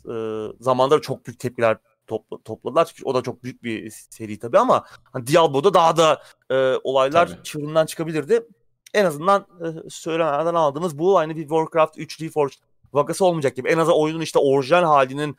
[0.09, 0.13] e,
[0.59, 1.77] zamanında çok büyük tepkiler
[2.07, 2.85] topla, topladılar.
[2.85, 7.27] Çünkü o da çok büyük bir seri tabii ama hani Diablo'da daha da e, olaylar
[7.27, 7.43] tabii.
[7.43, 8.47] çığırından çıkabilirdi.
[8.93, 12.57] En azından e, söylemeden aldığımız bu aynı bir Warcraft 3 Reforged
[12.95, 13.69] vakası olmayacak gibi.
[13.69, 15.37] En azından oyunun işte orijinal halinin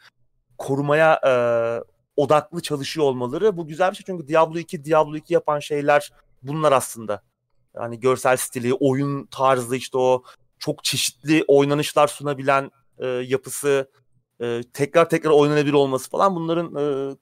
[0.58, 1.32] korumaya e,
[2.16, 4.04] odaklı çalışıyor olmaları bu güzel bir şey.
[4.06, 6.10] Çünkü Diablo 2, Diablo 2 yapan şeyler
[6.42, 7.22] bunlar aslında.
[7.74, 10.22] Yani görsel stili, oyun tarzı işte o
[10.58, 13.90] çok çeşitli oynanışlar sunabilen e, yapısı,
[14.40, 17.16] e, tekrar tekrar oynanabilir olması falan bunların e,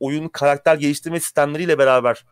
[0.00, 2.24] oyun karakter geliştirme sistemleriyle beraber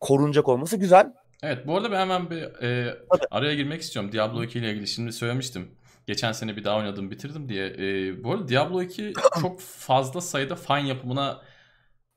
[0.00, 1.12] korunacak olması güzel.
[1.42, 2.98] Evet bu arada ben hemen bir e,
[3.30, 4.86] araya girmek istiyorum Diablo 2 ile ilgili.
[4.86, 5.68] Şimdi söylemiştim.
[6.08, 7.66] Geçen sene bir daha oynadım bitirdim diye.
[7.66, 11.42] E, bu arada Diablo 2 çok fazla sayıda fan yapımına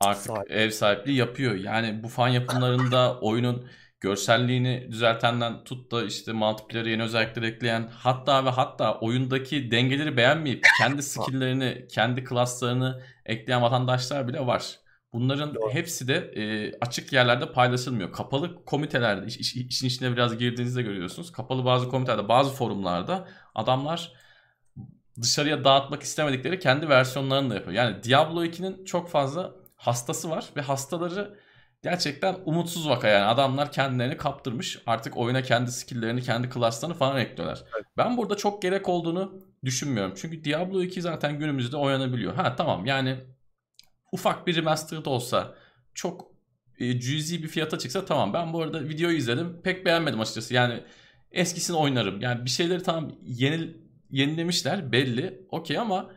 [0.00, 0.50] artık Sahip.
[0.50, 1.54] ev sahipliği yapıyor.
[1.54, 3.68] Yani bu fan yapımlarında oyunun
[4.00, 10.64] görselliğini düzeltenden tut da işte multiplayer'e yeni özellikler ekleyen hatta ve hatta oyundaki dengeleri beğenmeyip
[10.78, 14.81] kendi skill'lerini, kendi klaslarını ekleyen vatandaşlar bile var.
[15.12, 15.70] Bunların Doğru.
[15.70, 18.12] hepsi de e, açık yerlerde paylaşılmıyor.
[18.12, 21.32] Kapalı komitelerde, iş, iş, işin içine biraz girdiğinizde görüyorsunuz.
[21.32, 24.12] Kapalı bazı komitelerde, bazı forumlarda adamlar
[25.22, 27.72] dışarıya dağıtmak istemedikleri kendi versiyonlarını da yapıyor.
[27.76, 31.38] Yani Diablo 2'nin çok fazla hastası var ve hastaları
[31.82, 33.24] gerçekten umutsuz vaka yani.
[33.24, 34.82] Adamlar kendilerini kaptırmış.
[34.86, 37.64] Artık oyuna kendi skill'lerini, kendi klaslarını falan ekliyorlar.
[37.76, 37.86] Evet.
[37.96, 40.14] Ben burada çok gerek olduğunu düşünmüyorum.
[40.16, 42.34] Çünkü Diablo 2 zaten günümüzde oynanabiliyor.
[42.34, 43.16] Ha tamam yani
[44.12, 45.54] ufak bir remastered olsa
[45.94, 46.32] çok
[46.78, 48.32] e, cüzi bir fiyata çıksa tamam.
[48.32, 49.60] Ben bu arada videoyu izledim.
[49.64, 50.54] Pek beğenmedim açıkçası.
[50.54, 50.80] Yani
[51.32, 52.20] eskisini oynarım.
[52.20, 53.76] Yani bir şeyleri tamam yeni,
[54.10, 55.46] yenilemişler belli.
[55.50, 56.10] Okey ama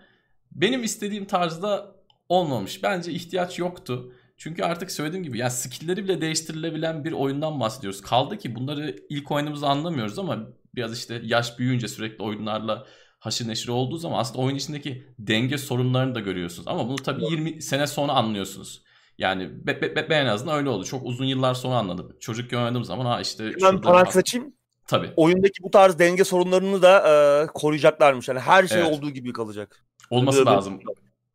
[0.52, 1.96] benim istediğim tarzda
[2.30, 2.84] olmamış.
[2.84, 4.14] Bence ihtiyaç yoktu.
[4.38, 8.02] Çünkü artık söylediğim gibi yani skill'leri bile değiştirilebilen bir oyundan bahsediyoruz.
[8.02, 12.86] Kaldı ki bunları ilk oynadığımızda anlamıyoruz ama biraz işte yaş büyüyünce sürekli oyunlarla
[13.26, 16.68] haşır neşir olduğu zaman aslında oyun içindeki denge sorunlarını da görüyorsunuz.
[16.68, 18.84] Ama bunu tabii 20 sene sonra anlıyorsunuz.
[19.18, 20.86] Yani be, be, be, ben en azından öyle oldu.
[20.86, 22.18] Çok uzun yıllar sonra anladım.
[22.20, 23.52] Çocuk oynadığım zaman ha işte...
[23.64, 24.54] Ben parantez açayım.
[24.88, 25.12] Tabii.
[25.16, 26.98] Oyundaki bu tarz denge sorunlarını da
[27.44, 28.28] e, koruyacaklarmış.
[28.28, 28.98] Yani her şey evet.
[28.98, 29.86] olduğu gibi kalacak.
[30.10, 30.80] Olması Öbür lazım.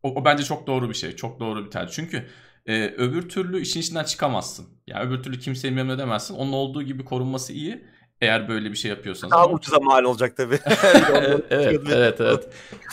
[0.02, 1.16] O, o bence çok doğru bir şey.
[1.16, 1.94] Çok doğru bir tercih.
[1.94, 2.26] Çünkü
[2.66, 4.66] e, öbür türlü işin içinden çıkamazsın.
[4.86, 6.34] Yani öbür türlü kimseyi memnun edemezsin.
[6.34, 7.84] Onun olduğu gibi korunması iyi.
[8.20, 9.32] Eğer böyle bir şey yapıyorsanız.
[9.32, 10.58] Daha ucuza mal olacak tabii.
[11.50, 12.48] evet, evet, evet.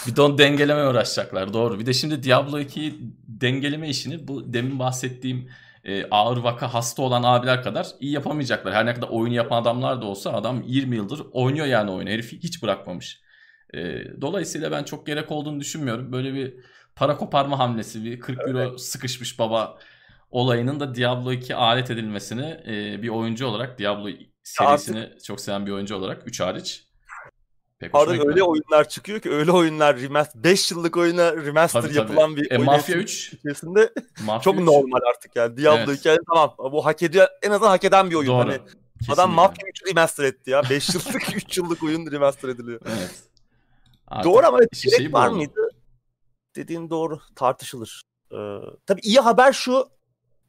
[0.08, 1.54] Bir don dengeleme uğraşacaklar.
[1.54, 1.80] Doğru.
[1.80, 5.50] Bir de şimdi Diablo 2'yi dengeleme işini bu demin bahsettiğim
[5.84, 8.74] e, ağır vaka hasta olan abiler kadar iyi yapamayacaklar.
[8.74, 12.10] Her ne kadar oyunu yapan adamlar da olsa adam 20 yıldır oynuyor yani oyunu.
[12.10, 13.22] Herifi hiç bırakmamış.
[13.74, 16.12] E, dolayısıyla ben çok gerek olduğunu düşünmüyorum.
[16.12, 16.54] Böyle bir
[16.96, 18.82] para koparma hamlesi, bir 40 euro evet.
[18.82, 19.78] sıkışmış baba
[20.32, 24.10] olayının da Diablo 2 alet edilmesini e, bir oyuncu olarak Diablo
[24.48, 25.24] serisini Artık...
[25.24, 26.88] çok seven bir oyuncu olarak 3 hariç
[27.80, 32.32] Pek Artık öyle oyunlar çıkıyor ki öyle oyunlar remaster 5 yıllık oyuna remaster tabii, yapılan
[32.32, 32.42] tabii.
[32.42, 33.94] bir e, oyun Mafya 3 içerisinde
[34.26, 34.68] Mafya çok 3.
[34.68, 35.58] normal artık yani.
[35.58, 36.00] Diablo evet.
[36.00, 38.28] hikaye tamam bu hak ediyor en azından hak eden bir oyun.
[38.28, 38.38] Doğru.
[38.38, 39.14] Hani Kesinlikle.
[39.14, 40.62] adam Mafya 3 remaster etti ya.
[40.70, 42.82] 5 yıllık 3 yıllık oyun remaster ediliyor.
[42.86, 43.16] Evet.
[44.08, 45.70] Artık doğru ama gerek şey var mıydı?
[46.56, 48.02] Dediğin doğru tartışılır.
[48.32, 48.36] Ee,
[48.86, 49.90] tabii iyi haber şu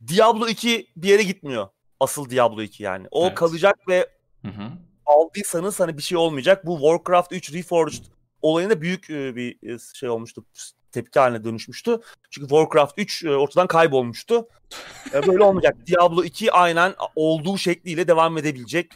[0.09, 1.69] Diablo 2 bir yere gitmiyor.
[2.01, 3.07] Asıl Diablo 2 yani.
[3.11, 3.35] O evet.
[3.35, 4.07] kalacak ve
[4.43, 4.73] hı hı
[5.09, 6.67] aldıysanız hani bir şey olmayacak.
[6.67, 8.05] Bu Warcraft 3 Reforged
[8.43, 10.45] olayında büyük e, bir e, şey olmuştu.
[10.93, 12.01] Tepki haline dönüşmüştü.
[12.31, 14.49] Çünkü Warcraft 3 e, ortadan kaybolmuştu.
[15.27, 15.77] Böyle olmayacak.
[15.87, 18.93] Diablo 2 aynen olduğu şekliyle devam edebilecek.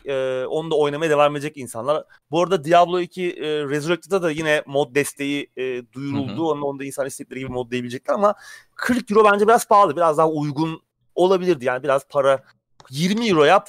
[0.48, 2.04] Onu da oynamaya devam edecek insanlar.
[2.30, 5.50] Bu arada Diablo 2 Resurrected'da da yine mod desteği
[5.92, 6.50] duyuruldu.
[6.50, 8.34] Onu, onu da insan istedikleri gibi modlayabilecekler ama
[8.74, 9.96] 40 euro bence biraz pahalı.
[9.96, 10.82] Biraz daha uygun
[11.14, 11.64] olabilirdi.
[11.64, 12.42] Yani biraz para
[12.90, 13.68] 20 euro yap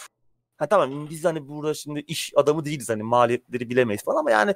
[0.57, 4.55] Ha tamam biz hani burada şimdi iş adamı değiliz hani maliyetleri bilemeyiz falan ama yani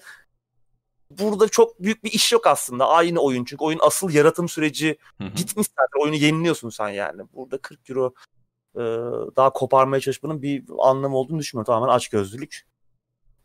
[1.11, 2.87] burada çok büyük bir iş yok aslında.
[2.89, 6.03] Aynı oyun çünkü oyun asıl yaratım süreci bitmiş zaten.
[6.03, 7.21] Oyunu yeniliyorsun sen yani.
[7.33, 8.13] Burada 40 euro
[8.75, 8.81] e,
[9.35, 11.73] daha koparmaya çalışmanın bir anlamı olduğunu düşünmüyorum.
[11.73, 12.67] Tamamen aç gözlülük.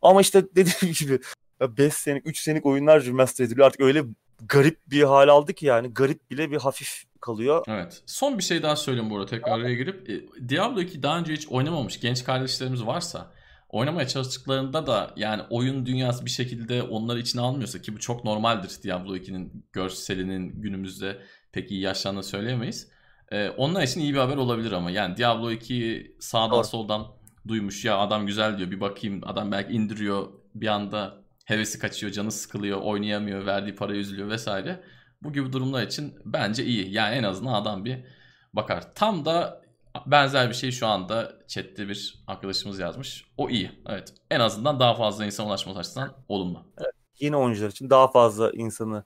[0.03, 1.21] Ama işte dediğim gibi
[1.61, 3.67] 5 senelik 3 senelik oyunlar remaster ediliyor.
[3.67, 4.05] Artık öyle
[4.49, 7.64] garip bir hal aldı ki yani garip bile bir hafif kalıyor.
[7.68, 8.03] Evet.
[8.07, 10.11] Son bir şey daha söyleyeyim burada tekrar araya girip.
[10.11, 13.33] E, Diablo 2 daha önce hiç oynamamış genç kardeşlerimiz varsa
[13.68, 18.83] oynamaya çalıştıklarında da yani oyun dünyası bir şekilde onları içine almıyorsa ki bu çok normaldir
[18.83, 21.18] Diablo 2'nin görselinin günümüzde
[21.53, 22.89] pek iyi yaşlandığını söyleyemeyiz.
[23.33, 26.64] Ee, onlar için iyi bir haber olabilir ama yani Diablo 2'yi sağdan Doğru.
[26.64, 27.07] soldan
[27.49, 31.14] duymuş ya adam güzel diyor bir bakayım adam belki indiriyor bir anda
[31.45, 34.83] hevesi kaçıyor canı sıkılıyor oynayamıyor verdiği para üzülüyor vesaire.
[35.25, 36.93] Bu gibi durumlar için bence iyi.
[36.93, 38.05] Yani en azından adam bir
[38.53, 38.95] bakar.
[38.95, 39.62] Tam da
[40.07, 43.25] benzer bir şey şu anda chatte bir arkadaşımız yazmış.
[43.37, 43.70] O iyi.
[43.89, 44.14] Evet.
[44.31, 46.66] En azından daha fazla insan ulaşması açısından olumlu.
[46.79, 46.93] Evet.
[47.18, 49.05] Yeni oyuncular için daha fazla insanı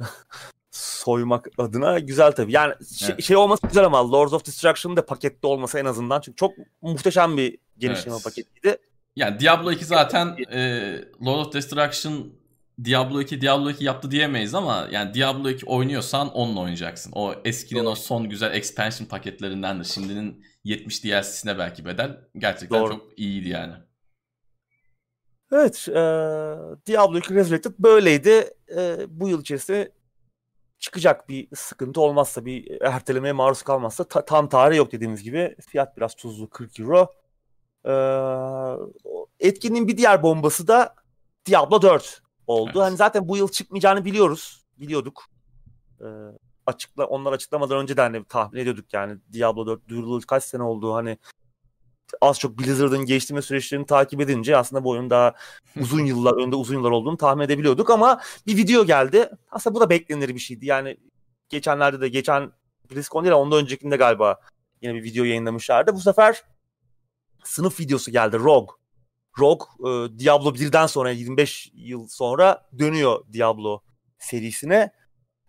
[0.70, 2.52] soymak adına güzel tabii.
[2.52, 3.24] Yani şey, evet.
[3.24, 6.20] şey olması güzel ama Lords of Destruction'ın da pakette olması en azından.
[6.20, 6.52] Çünkü çok
[6.82, 8.24] muhteşem bir genişleme evet.
[8.24, 8.78] paketiydi.
[9.16, 10.60] Yani Diablo 2 zaten e,
[11.26, 12.32] Lord of Destruction
[12.84, 17.12] Diablo 2 Diablo 2 yaptı diyemeyiz ama yani Diablo 2 oynuyorsan onunla oynayacaksın.
[17.14, 17.90] O eskinin Doğru.
[17.90, 19.84] o son güzel expansion paketlerindendir.
[19.84, 22.20] Şimdinin 70 DLC'sine belki bedel.
[22.38, 22.92] Gerçekten Doğru.
[22.92, 23.74] çok iyiydi yani.
[25.52, 25.88] Evet.
[25.88, 26.00] E,
[26.86, 28.50] Diablo 2 Resurrected böyleydi.
[28.76, 29.92] E, bu yıl içerisinde
[30.78, 35.56] çıkacak bir sıkıntı olmazsa bir ertelemeye maruz kalmazsa ta, tam tarih yok dediğimiz gibi.
[35.68, 37.12] Fiyat biraz tuzlu 40 euro.
[37.88, 37.92] E,
[39.48, 40.94] etkinliğin bir diğer bombası da
[41.46, 42.70] Diablo 4 oldu.
[42.74, 42.82] Evet.
[42.82, 44.66] Hani zaten bu yıl çıkmayacağını biliyoruz.
[44.78, 45.24] Biliyorduk.
[46.00, 46.04] Ee,
[46.66, 50.94] açıkla onlar açıklamadan önce de hani tahmin ediyorduk yani Diablo 4 duyurulur kaç sene oldu
[50.94, 51.18] hani
[52.20, 55.34] az çok Blizzard'ın geçtiğimiz süreçlerini takip edince aslında bu oyun daha
[55.80, 59.30] uzun yıllar önde uzun yıllar olduğunu tahmin edebiliyorduk ama bir video geldi.
[59.50, 60.66] Aslında bu da beklenir bir şeydi.
[60.66, 60.96] Yani
[61.48, 62.52] geçenlerde de geçen
[62.90, 64.40] BlizzCon değil ondan öncekinde galiba
[64.82, 65.94] yine bir video yayınlamışlardı.
[65.94, 66.42] Bu sefer
[67.44, 68.76] sınıf videosu geldi Rogue.
[69.38, 73.80] Rogue e, Diablo 1'den sonra 25 yıl sonra dönüyor Diablo
[74.18, 74.90] serisine.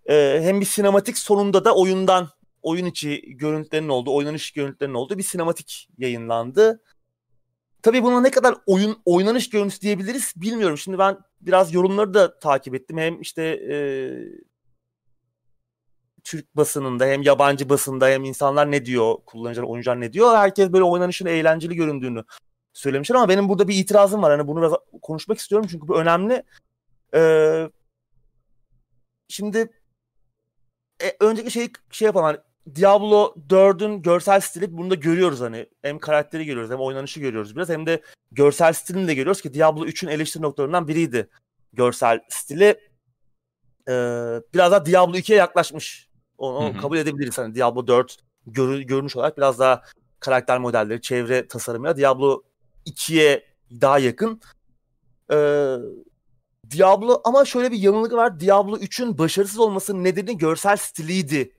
[0.10, 2.30] E, hem bir sinematik sonunda da oyundan
[2.62, 6.82] oyun içi görüntülerin olduğu, oynanış görüntülerinin olduğu bir sinematik yayınlandı.
[7.82, 10.78] Tabii buna ne kadar oyun oynanış görüntüsü diyebiliriz bilmiyorum.
[10.78, 12.98] Şimdi ben biraz yorumları da takip ettim.
[12.98, 13.76] Hem işte e,
[16.24, 20.36] Türk basınında hem yabancı basında hem insanlar ne diyor, kullanıcılar, oyuncular ne diyor.
[20.36, 22.24] Herkes böyle oynanışın eğlenceli göründüğünü
[22.78, 24.32] söylemişler ama benim burada bir itirazım var.
[24.32, 26.43] Hani bunu biraz konuşmak istiyorum çünkü bu önemli.
[27.15, 27.69] Ee,
[29.28, 29.71] şimdi
[31.03, 32.38] e, önceki şey şey yapan hani
[32.75, 35.65] Diablo 4'ün görsel stili bunu da görüyoruz hani.
[35.82, 38.01] Hem karakteri görüyoruz hem oynanışı görüyoruz biraz hem de
[38.32, 41.30] görsel stilini de görüyoruz ki Diablo 3'ün eleştiri noktalarından biriydi
[41.73, 42.65] görsel stili.
[43.89, 46.09] Ee, biraz daha Diablo 2'ye yaklaşmış.
[46.38, 46.82] Onu hı.
[46.82, 47.38] kabul edebiliriz.
[47.38, 48.17] Hani Diablo 4
[48.47, 49.84] görü, görünüş olarak biraz daha
[50.19, 52.43] karakter modelleri, çevre tasarımıyla Diablo
[52.88, 53.46] 2'ye
[53.82, 54.42] daha yakın.
[55.32, 55.76] Ee,
[56.72, 58.40] Diablo ama şöyle bir yanılık var.
[58.40, 61.52] Diablo 3'ün başarısız olmasının nedeni görsel stiliydi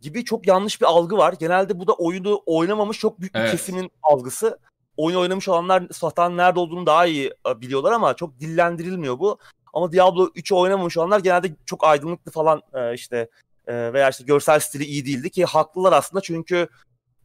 [0.00, 1.34] gibi çok yanlış bir algı var.
[1.38, 3.50] Genelde bu da oyunu oynamamış çok büyük bir evet.
[3.50, 4.58] kesimin algısı.
[4.96, 9.38] Oyun oynamış olanlar satanın nerede olduğunu daha iyi e, biliyorlar ama çok dillendirilmiyor bu.
[9.72, 13.28] Ama Diablo 3'ü oynamamış olanlar genelde çok aydınlıklı falan e, işte
[13.66, 16.68] e, veya işte görsel stili iyi değildi ki haklılar aslında çünkü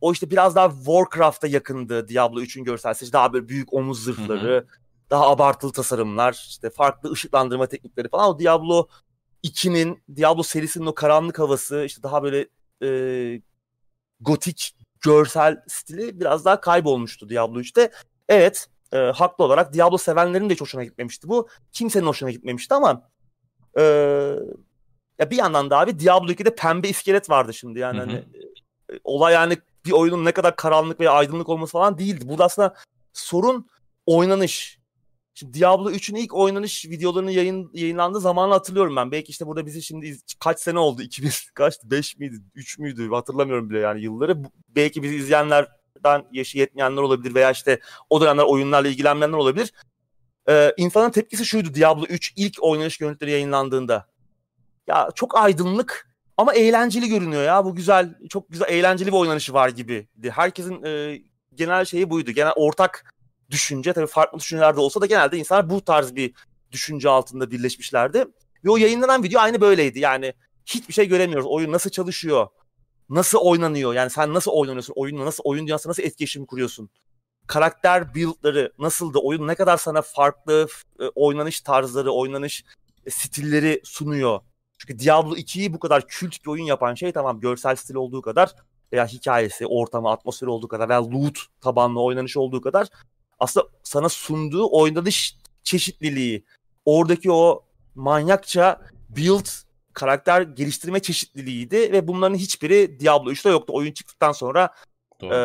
[0.01, 3.13] o işte biraz daha Warcraft'a yakındı Diablo 3'ün görsel stili.
[3.13, 4.65] Daha böyle büyük omuz zırhları, hı hı.
[5.09, 8.29] daha abartılı tasarımlar, işte farklı ışıklandırma teknikleri falan.
[8.29, 8.87] O Diablo
[9.43, 12.47] 2'nin, Diablo serisinin o karanlık havası, işte daha böyle
[12.83, 13.41] e,
[14.19, 17.91] gotik görsel stili biraz daha kaybolmuştu Diablo 3'te.
[18.29, 21.47] Evet, e, haklı olarak Diablo sevenlerin de hiç hoşuna gitmemişti bu.
[21.71, 23.09] Kimsenin hoşuna gitmemişti ama
[23.79, 23.83] e,
[25.19, 28.05] ya bir yandan da abi Diablo 2'de pembe iskelet vardı şimdi yani hı hı.
[28.05, 28.17] hani
[28.93, 29.57] e, olay yani
[29.87, 32.29] bir oyunun ne kadar karanlık veya aydınlık olması falan değildi.
[32.29, 32.75] Burada aslında
[33.13, 33.69] sorun
[34.05, 34.79] oynanış.
[35.33, 39.11] Şimdi Diablo 3'ün ilk oynanış videolarının yayın, yayınlandığı zamanı hatırlıyorum ben.
[39.11, 41.01] Belki işte burada bizi şimdi kaç sene oldu?
[41.03, 41.91] 2000 kaçtı?
[41.91, 42.35] 5 miydi?
[42.55, 43.09] 3 müydü?
[43.09, 44.43] Hatırlamıyorum bile yani yılları.
[44.69, 47.79] Belki bizi izleyenlerden yaşı yetmeyenler olabilir veya işte
[48.09, 49.73] o dönemler oyunlarla ilgilenmeyenler olabilir.
[50.49, 54.07] Ee, insanın tepkisi şuydu Diablo 3 ilk oynanış görüntüleri yayınlandığında.
[54.87, 57.65] Ya çok aydınlık ama eğlenceli görünüyor ya.
[57.65, 60.07] Bu güzel, çok güzel, eğlenceli bir oynanışı var gibi.
[60.29, 61.21] Herkesin e,
[61.55, 62.31] genel şeyi buydu.
[62.31, 63.13] Genel ortak
[63.49, 66.33] düşünce tabii farklı düşünceler de olsa da genelde insanlar bu tarz bir
[66.71, 68.25] düşünce altında birleşmişlerdi.
[68.65, 69.99] Ve o yayınlanan video aynı böyleydi.
[69.99, 70.33] Yani
[70.65, 71.47] hiçbir şey göremiyoruz.
[71.49, 72.47] Oyun nasıl çalışıyor?
[73.09, 73.93] Nasıl oynanıyor?
[73.93, 74.93] Yani sen nasıl oynanıyorsun?
[74.97, 76.89] Oyunla nasıl oyun dünyası nasıl etkileşim kuruyorsun?
[77.47, 79.17] Karakter build'ları nasıldı?
[79.19, 80.67] Oyun ne kadar sana farklı
[80.99, 82.63] e, oynanış tarzları, oynanış
[83.05, 84.39] e, stilleri sunuyor?
[84.77, 88.55] Çünkü Diablo 2'yi bu kadar kült bir oyun yapan şey tamam görsel stil olduğu kadar
[88.93, 92.87] veya hikayesi, ortamı, atmosferi olduğu kadar veya loot tabanlı oynanış olduğu kadar
[93.39, 96.45] aslında sana sunduğu oynanış çeşitliliği,
[96.85, 97.65] oradaki o
[97.95, 99.47] manyakça build
[99.93, 103.73] karakter geliştirme çeşitliliğiydi ve bunların hiçbiri Diablo 3'te yoktu.
[103.75, 104.69] Oyun çıktıktan sonra
[105.23, 105.35] e,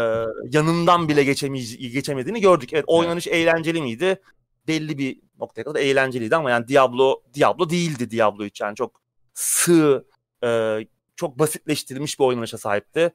[0.51, 2.73] yanından bile geçemediğini gördük.
[2.73, 3.37] Evet oynanış evet.
[3.37, 4.23] eğlenceli miydi?
[4.69, 9.01] Belli bir noktaya kadar eğlenceliydi ama yani Diablo Diablo değildi Diablo 3 yani çok
[9.35, 10.07] sığ,
[10.45, 10.79] e,
[11.17, 13.13] çok basitleştirilmiş bir oynanışa sahipti.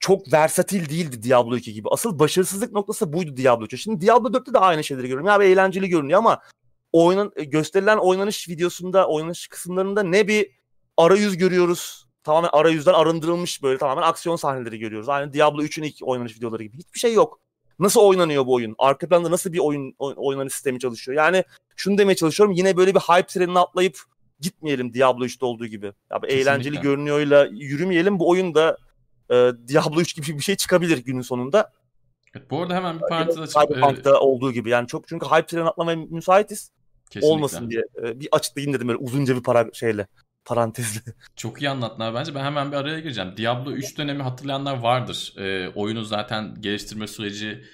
[0.00, 1.88] Çok versatil değildi Diablo 2 gibi.
[1.90, 3.82] Asıl başarısızlık noktası buydu Diablo 3.
[3.82, 5.26] Şimdi Diablo 4'te de aynı şeyleri görüyorum.
[5.26, 6.40] Ya eğlenceli görünüyor ama
[6.92, 10.50] oynan gösterilen oynanış videosunda, oynanış kısımlarında ne bir
[10.96, 12.06] arayüz görüyoruz.
[12.24, 15.08] Tamamen arayüzden arındırılmış böyle tamamen aksiyon sahneleri görüyoruz.
[15.08, 16.78] Aynı Diablo 3'ün ilk oynanış videoları gibi.
[16.78, 17.40] Hiçbir şey yok.
[17.78, 18.74] Nasıl oynanıyor bu oyun?
[18.78, 21.16] Arka planda nasıl bir oyun oynanış sistemi çalışıyor?
[21.16, 21.44] Yani
[21.76, 22.54] şunu demeye çalışıyorum.
[22.54, 23.98] Yine böyle bir hype trenine atlayıp
[24.40, 25.92] gitmeyelim Diablo 3'te olduğu gibi.
[26.10, 28.18] Ya eğlenceli görünüyorla yürümeyelim.
[28.18, 28.76] Bu oyun da
[29.30, 29.34] e,
[29.68, 31.72] Diablo 3 gibi bir şey çıkabilir günün sonunda.
[32.34, 33.62] Evet, bu arada hemen bir parantez açıp...
[33.62, 34.14] Cyberpunk'ta e...
[34.14, 34.70] olduğu gibi.
[34.70, 36.70] Yani çok çünkü hype treni atlamaya müsaitiz.
[37.10, 37.34] Kesinlikle.
[37.34, 37.82] Olmasın diye.
[38.02, 40.06] E, bir açıklayayım dedim böyle uzunca bir para şeyle
[40.44, 41.00] parantezle.
[41.36, 42.34] Çok iyi anlattın bence.
[42.34, 43.36] Ben hemen bir araya gireceğim.
[43.36, 45.34] Diablo 3 dönemi hatırlayanlar vardır.
[45.38, 47.64] E, oyunu zaten geliştirme süreci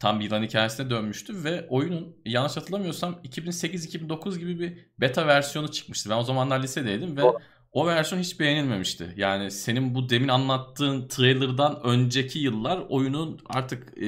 [0.00, 6.10] tam bir yılan hikayesine dönmüştü ve oyunun yanlış hatırlamıyorsam 2008-2009 gibi bir beta versiyonu çıkmıştı.
[6.10, 7.38] Ben o zamanlar lisedeydim ve Doğru.
[7.72, 9.14] o versiyon hiç beğenilmemişti.
[9.16, 14.06] Yani senin bu demin anlattığın trailer'dan önceki yıllar oyunun artık e,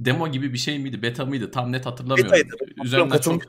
[0.00, 2.32] demo gibi bir şey miydi, beta mıydı tam net hatırlamıyorum.
[2.32, 2.54] Betaydı.
[2.84, 3.42] Üzerinden çok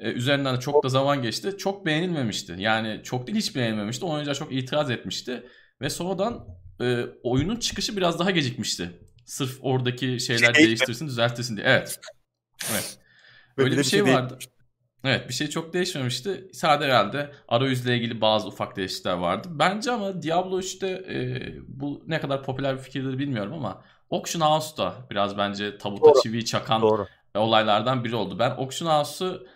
[0.00, 1.54] e, üzerinden de çok da zaman geçti.
[1.58, 2.54] Çok beğenilmemişti.
[2.58, 4.04] Yani çok değil hiç beğenilmemişti.
[4.04, 5.42] Oyuncular çok itiraz etmişti
[5.80, 6.46] ve sonradan
[6.80, 8.90] e, oyunun çıkışı biraz daha gecikmişti.
[9.28, 11.66] Sırf oradaki şeyler şey değiştirsin, düzeltirsin diye.
[11.66, 12.00] Evet.
[12.72, 12.98] Evet.
[13.56, 14.38] Öyle bir şey, şey vardı.
[15.04, 16.48] Evet bir şey çok değişmemişti.
[16.52, 19.48] Sadece herhalde arayüzle ilgili bazı ufak değişiklikler vardı.
[19.50, 24.76] Bence ama Diablo 3'te e, bu ne kadar popüler bir fikirdir bilmiyorum ama Auction House
[24.76, 26.22] da biraz bence tabuta Doğru.
[26.22, 27.06] çiviyi çakan Doğru.
[27.34, 28.38] olaylardan biri oldu.
[28.38, 29.46] Ben Auction House'u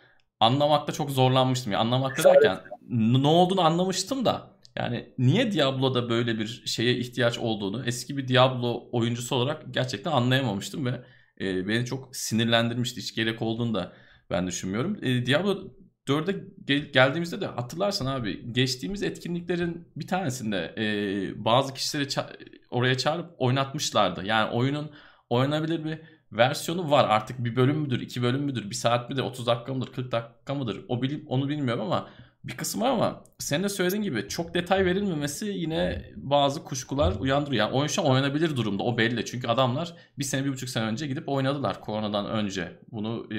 [0.41, 1.73] anlamakta çok zorlanmıştım.
[1.73, 7.85] Yani anlamakta derken ne olduğunu anlamıştım da yani niye Diablo'da böyle bir şeye ihtiyaç olduğunu
[7.87, 11.05] eski bir Diablo oyuncusu olarak gerçekten anlayamamıştım ve
[11.41, 13.01] e, beni çok sinirlendirmişti.
[13.01, 13.93] Hiç gerek olduğunu da
[14.31, 14.99] ben düşünmüyorum.
[15.05, 15.75] E, Diablo
[16.09, 22.37] 4'e gel- geldiğimizde de hatırlarsan abi geçtiğimiz etkinliklerin bir tanesinde e, bazı kişileri ça-
[22.70, 24.25] oraya çağırıp oynatmışlardı.
[24.27, 24.91] Yani oyunun
[25.31, 25.99] oynanabilir bir
[26.33, 27.09] versiyonu var.
[27.09, 30.55] Artık bir bölüm müdür, iki bölüm müdür, bir saat midir, 30 dakika mıdır, 40 dakika
[30.55, 30.85] mıdır?
[30.89, 32.09] O bilim, onu bilmiyorum ama
[32.45, 37.66] bir kısmı ama senin de söylediğin gibi çok detay verilmemesi yine bazı kuşkular uyandırıyor.
[37.66, 39.24] Yani oyun şu an oynanabilir durumda o belli.
[39.24, 42.78] Çünkü adamlar bir sene bir buçuk sene önce gidip oynadılar koronadan önce.
[42.93, 43.38] Bunu e,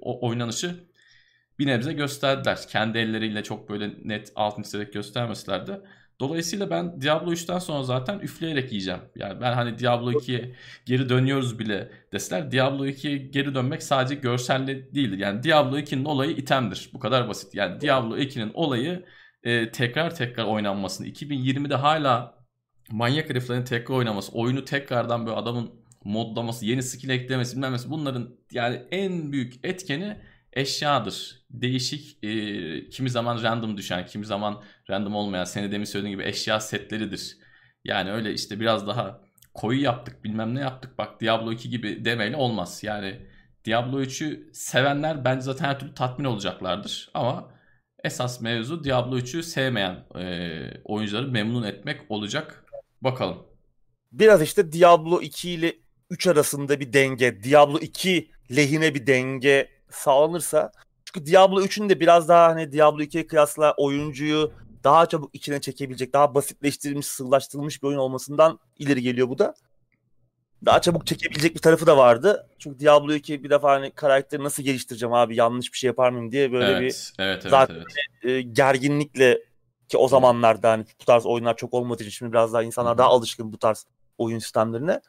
[0.00, 0.88] o oynanışı
[1.58, 2.58] bir nebze gösterdiler.
[2.68, 5.80] Kendi elleriyle çok böyle net altın çizerek göstermeseler de.
[6.20, 9.00] Dolayısıyla ben Diablo 3'ten sonra zaten üfleyerek yiyeceğim.
[9.16, 10.54] Yani ben hani Diablo 2'ye
[10.86, 15.18] geri dönüyoruz bile deseler Diablo 2'ye geri dönmek sadece görselle değildir.
[15.18, 16.90] Yani Diablo 2'nin olayı itemdir.
[16.92, 17.54] Bu kadar basit.
[17.54, 19.04] Yani Diablo 2'nin olayı
[19.42, 21.06] e, tekrar tekrar oynanmasını.
[21.06, 22.38] 2020'de hala
[22.90, 25.70] manyak heriflerin tekrar oynaması, oyunu tekrardan böyle adamın
[26.04, 30.16] modlaması, yeni skill eklemesi, bilmem bunların yani en büyük etkeni
[30.58, 31.38] eşyadır.
[31.50, 36.60] Değişik e, kimi zaman random düşen, kimi zaman random olmayan, seni demin söylediğin gibi eşya
[36.60, 37.38] setleridir.
[37.84, 39.20] Yani öyle işte biraz daha
[39.54, 40.98] koyu yaptık, bilmem ne yaptık.
[40.98, 42.80] Bak Diablo 2 gibi demeyle olmaz.
[42.82, 43.20] Yani
[43.64, 47.10] Diablo 3'ü sevenler bence zaten her türlü tatmin olacaklardır.
[47.14, 47.50] Ama
[48.04, 52.64] esas mevzu Diablo 3'ü sevmeyen e, oyuncuları memnun etmek olacak.
[53.02, 53.46] Bakalım.
[54.12, 55.76] Biraz işte Diablo 2 ile
[56.10, 60.72] 3 arasında bir denge, Diablo 2 lehine bir denge sağlanırsa
[61.04, 64.52] çünkü Diablo 3'ün de biraz daha hani Diablo 2'ye kıyasla oyuncuyu
[64.84, 69.54] daha çabuk içine çekebilecek, daha basitleştirilmiş, sığlaştırılmış bir oyun olmasından ileri geliyor bu da.
[70.64, 72.48] Daha çabuk çekebilecek bir tarafı da vardı.
[72.58, 76.32] Çünkü Diablo 2 bir defa hani karakteri nasıl geliştireceğim abi yanlış bir şey yapar mıyım
[76.32, 78.24] diye böyle evet, bir evet, evet, zaten evet.
[78.24, 79.38] e, gerginlikle
[79.88, 82.94] ki o zamanlarda hani bu tarz oyunlar çok olmadığı için şimdi biraz daha insanlar Hı
[82.94, 82.98] hı.
[82.98, 83.86] daha alışkın bu tarz
[84.18, 85.00] oyun sistemlerine.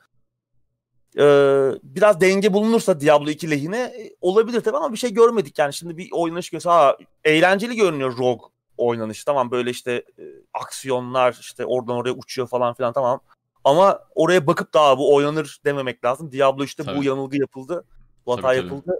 [1.17, 5.73] Ee, biraz denge bulunursa Diablo 2 lehine e, olabilir tabii ama bir şey görmedik yani
[5.73, 8.47] şimdi bir oynanış göster ha, eğlenceli görünüyor Rogue
[8.77, 13.21] oynanış tamam böyle işte e, aksiyonlar işte oradan oraya uçuyor falan filan tamam
[13.63, 16.31] ama oraya bakıp da bu oynanır dememek lazım.
[16.31, 16.97] Diablo işte Tabii.
[16.97, 17.85] bu yanılgı yapıldı.
[18.25, 18.65] Bu hata Tabii, tabii.
[18.67, 18.99] yapıldı.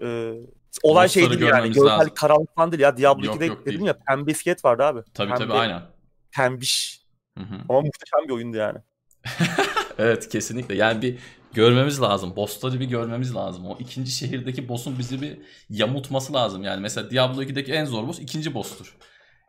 [0.00, 0.32] Ee,
[0.82, 1.72] olay şey Bossları değil yani.
[1.72, 2.96] Görsel karanlık falan değil ya.
[2.96, 3.86] Diablo Yok, 2'de yok, dedim değil.
[3.86, 5.00] ya pembe iskelet vardı abi.
[5.14, 5.82] Tabii Pembe, tabii aynen.
[6.36, 7.02] Pembiş.
[7.38, 7.54] Hı hı.
[7.68, 8.78] Ama muhteşem bir oyundu yani.
[9.98, 10.74] Evet kesinlikle.
[10.74, 11.18] Yani bir
[11.54, 12.36] görmemiz lazım.
[12.36, 13.66] Bossları bir görmemiz lazım.
[13.66, 15.38] O ikinci şehirdeki boss'un bizi bir
[15.70, 16.62] yamultması lazım.
[16.62, 18.96] Yani mesela Diablo 2'deki en zor boss ikinci boss'tur.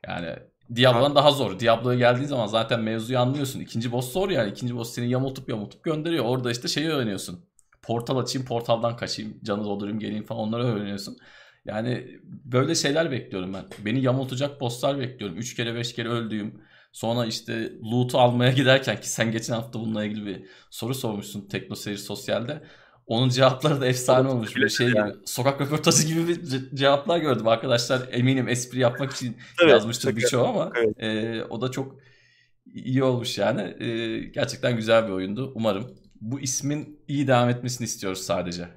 [0.07, 0.35] Yani
[0.75, 1.59] Diablo'dan daha zor.
[1.59, 3.59] Diablo'ya geldiği zaman zaten mevzuyu anlıyorsun.
[3.59, 4.51] İkinci boss zor yani.
[4.51, 6.25] İkinci boss seni yamultup yamultup gönderiyor.
[6.25, 7.45] Orada işte şeyi öğreniyorsun.
[7.81, 11.17] Portal açayım, portaldan kaçayım, canı doldurayım, geleyim falan onları öğreniyorsun.
[11.65, 13.65] Yani böyle şeyler bekliyorum ben.
[13.85, 15.37] Beni yamultacak bosslar bekliyorum.
[15.37, 16.61] 3 kere 5 kere öldüğüm.
[16.97, 21.75] Sonra işte loot'u almaya giderken ki sen geçen hafta bununla ilgili bir soru sormuşsun Tekno
[21.75, 22.63] Seyir Sosyal'de.
[23.07, 24.55] Onun cevapları da efsane olmuş.
[24.55, 27.47] Böyle şey gibi sokak röportajı gibi bir ce- cevaplar gördüm.
[27.47, 31.03] Arkadaşlar eminim espri yapmak için Evet, yazmıştır birçoğu ama Evet.
[31.03, 31.95] e, o da çok
[32.73, 33.83] iyi olmuş yani.
[33.83, 35.51] E, gerçekten güzel bir oyundu.
[35.55, 35.95] Umarım.
[36.21, 38.69] Bu ismin iyi devam etmesini istiyoruz sadece.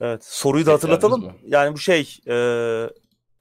[0.00, 0.24] Evet.
[0.24, 1.32] Soruyu da hatırlatalım.
[1.46, 2.34] Yani bu şey e,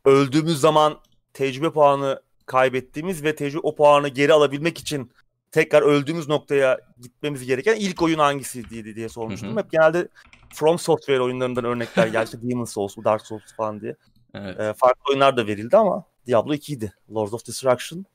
[0.05, 0.99] öldüğümüz zaman
[1.33, 5.11] tecrübe puanı kaybettiğimiz ve tecrübe o puanı geri alabilmek için
[5.51, 9.49] tekrar öldüğümüz noktaya gitmemiz gereken ilk oyun hangisiydi diye sormuştum.
[9.49, 9.59] Hı hı.
[9.59, 10.07] Hep genelde
[10.53, 12.25] From Software oyunlarından örnekler geldi.
[12.25, 13.95] İşte Demon's Souls, Dark Souls falan diye.
[14.33, 14.59] Evet.
[14.59, 16.91] E, farklı oyunlar da verildi ama Diablo 2'ydi.
[17.13, 18.05] Lords of Destruction.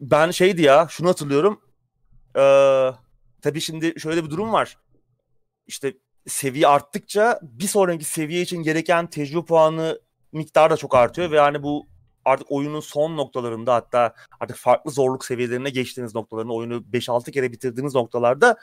[0.00, 1.60] Ben şeydi ya şunu hatırlıyorum.
[2.36, 2.42] E,
[3.42, 4.78] tabii şimdi şöyle bir durum var.
[5.66, 5.94] İşte
[6.26, 10.00] seviye arttıkça bir sonraki seviye için gereken tecrübe puanı
[10.32, 11.91] miktarı da çok artıyor ve yani bu
[12.24, 17.94] artık oyunun son noktalarında hatta artık farklı zorluk seviyelerine geçtiğiniz noktalarında oyunu 5-6 kere bitirdiğiniz
[17.94, 18.56] noktalarda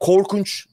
[0.00, 0.66] korkunç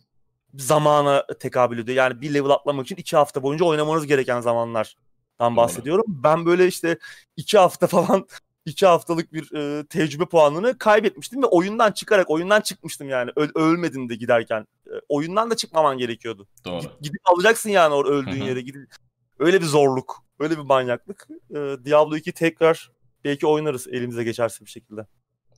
[0.53, 1.97] zamana tekabül ediyor.
[1.97, 6.05] Yani bir level atlamak için 2 hafta boyunca oynamanız gereken zamanlardan bahsediyorum.
[6.07, 6.97] Ben böyle işte
[7.35, 8.27] 2 hafta falan
[8.65, 13.31] 2 haftalık bir e, tecrübe puanını kaybetmiştim ve oyundan çıkarak oyundan çıkmıştım yani.
[13.31, 14.67] Öl- ölmedin de giderken.
[14.87, 16.47] E, oyundan da çıkmaman gerekiyordu.
[16.65, 16.81] Doğru.
[17.01, 18.47] Gidip, alacaksın yani or öldüğün Hı hı.
[18.47, 18.61] yere.
[18.61, 18.95] Gidip,
[19.39, 21.27] öyle bir zorluk, öyle bir manyaklık.
[21.49, 21.55] E,
[21.85, 22.91] Diablo 2 tekrar
[23.23, 25.05] belki oynarız elimize geçerse bir şekilde.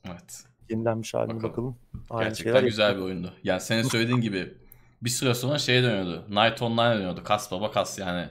[0.04, 0.44] Evet.
[0.70, 1.50] Yenilenmiş haline Bakalım.
[1.50, 1.78] bakalım.
[2.10, 3.34] Aynı Gerçekten güzel bir oyundu.
[3.44, 4.54] Yani senin söylediğin gibi
[5.02, 6.26] bir süre sonra şeye dönüyordu.
[6.28, 7.24] Night Online dönüyordu.
[7.24, 8.28] Kas baba kas yani.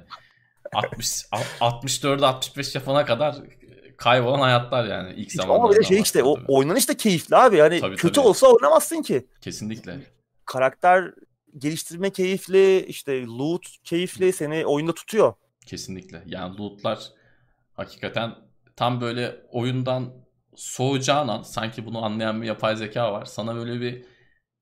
[0.73, 1.25] 60
[1.61, 3.35] 64'e 65 yapana kadar
[3.97, 5.63] kaybolan hayatlar yani ilk zamanlarda.
[5.63, 7.57] Ama bir şey işte o oynanış da keyifli abi.
[7.57, 8.27] Yani Tabii, kötü tabii.
[8.27, 9.27] olsa oynamazsın ki.
[9.41, 9.99] Kesinlikle.
[10.45, 11.13] Karakter
[11.57, 15.33] geliştirme keyifli, işte loot keyifli seni oyunda tutuyor.
[15.69, 16.23] Kesinlikle.
[16.25, 16.99] Yani lootlar
[17.73, 18.35] hakikaten
[18.75, 20.13] tam böyle oyundan
[20.55, 23.25] soğuyacağın an sanki bunu anlayan bir yapay zeka var.
[23.25, 24.05] Sana böyle bir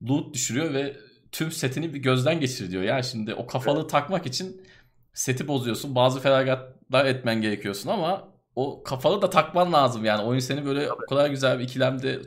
[0.08, 0.96] loot düşürüyor ve
[1.32, 2.82] tüm setini bir gözden geçir diyor.
[2.82, 4.66] Yani şimdi o kafalığı takmak için
[5.12, 5.94] seti bozuyorsun.
[5.94, 10.22] Bazı feragatlar etmen gerekiyorsun ama o kafalı da takman lazım yani.
[10.22, 12.22] Oyun seni böyle o kadar güzel bir ikilemde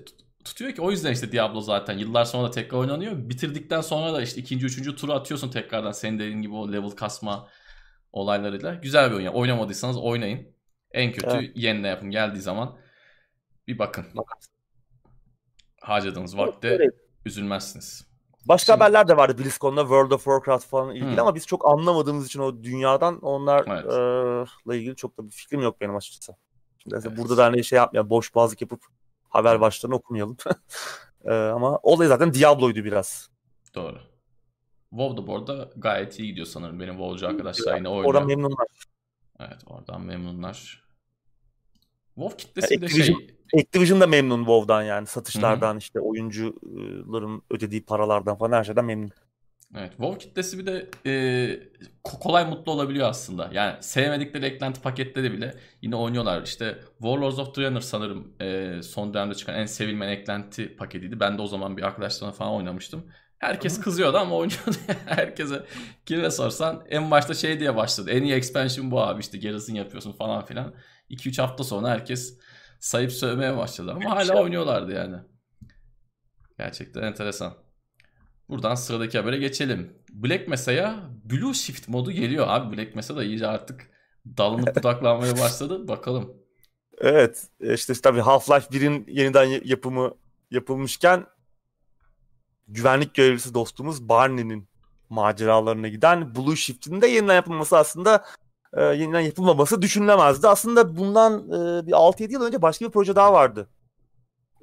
[0.45, 3.29] tutuyor ki o yüzden işte Diablo zaten yıllar sonra da tekrar oynanıyor.
[3.29, 7.47] Bitirdikten sonra da işte ikinci, üçüncü turu atıyorsun tekrardan senin dediğin gibi o level kasma
[8.13, 8.75] olaylarıyla.
[8.75, 9.25] Güzel bir oyun.
[9.25, 10.47] Yani oynamadıysanız oynayın.
[10.91, 11.51] En kötü evet.
[11.55, 12.09] yenile yapın.
[12.11, 12.77] Geldiği zaman
[13.67, 14.05] bir bakın.
[15.81, 16.93] Harcadığınız vakte evet.
[17.25, 18.07] üzülmezsiniz.
[18.45, 18.83] Başka Şimdi...
[18.83, 21.19] haberler de vardı BlizzCon'da World of Warcraft falan ilgili hmm.
[21.19, 24.79] ama biz çok anlamadığımız için o dünyadan onlarla evet.
[24.79, 26.35] ilgili çok da bir fikrim yok benim açıkçası.
[26.77, 27.17] Şimdi evet.
[27.17, 28.81] burada da hani şey yapmayalım, boş bazlık yapıp
[29.29, 30.37] haber başlarını okumayalım.
[31.29, 33.29] ama olay zaten Diablo'ydu biraz.
[33.75, 34.10] Doğru.
[34.91, 36.79] WoW da bu arada gayet iyi gidiyor sanırım.
[36.79, 38.09] Benim WoW'cu arkadaşlar yine oynuyor.
[38.09, 38.67] Oradan memnunlar.
[39.39, 40.83] Evet oradan memnunlar.
[42.15, 43.15] WoW kitlesi de şey...
[43.59, 45.77] Activision da memnun WoW'dan yani satışlardan Hı-hı.
[45.77, 49.11] işte oyuncuların ödediği paralardan falan her şeyden memnun.
[49.75, 51.13] Evet WoW kitlesi bir de e,
[52.03, 53.49] kolay mutlu olabiliyor aslında.
[53.53, 56.43] Yani sevmedikleri eklenti paketleri bile yine oynuyorlar.
[56.43, 61.19] İşte Warlords of Draenor sanırım e, son dönemde çıkan en sevilmeyen eklenti paketiydi.
[61.19, 63.03] Ben de o zaman bir arkadaşlarına falan oynamıştım.
[63.41, 64.75] Herkes kızıyordu ama oynuyordu.
[65.05, 65.65] Herkese
[66.05, 68.11] kime sorsan en başta şey diye başladı.
[68.11, 70.73] En iyi expansion bu abi işte gerisini yapıyorsun falan filan.
[71.09, 72.37] 2-3 hafta sonra herkes
[72.79, 75.17] sayıp sövmeye başladı ama hala oynuyorlardı yani.
[76.57, 77.53] Gerçekten enteresan.
[78.49, 79.93] Buradan sıradaki habere geçelim.
[80.09, 82.77] Black Mesa'ya Blue Shift modu geliyor abi.
[82.77, 83.89] Black Mesa da iyice artık
[84.37, 85.87] dalınıp budaklanmaya başladı.
[85.87, 86.33] Bakalım.
[86.97, 87.47] Evet.
[87.59, 90.13] işte tabii Half-Life 1'in yeniden yapımı
[90.51, 91.25] yapılmışken
[92.71, 94.67] güvenlik görevlisi dostumuz Barney'nin
[95.09, 98.25] maceralarına giden Blue Shift'in de yeniden yapılması aslında
[98.73, 100.47] e, yeniden yapılmaması düşünülemezdi.
[100.47, 103.69] Aslında bundan e, bir 6-7 yıl önce başka bir proje daha vardı.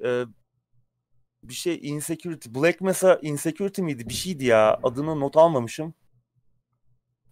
[0.03, 0.23] E,
[1.43, 2.49] bir şey Insecurity.
[2.55, 4.09] Black Mesa Insecurity miydi?
[4.09, 4.79] Bir şeydi ya.
[4.83, 5.93] Adını not almamışım.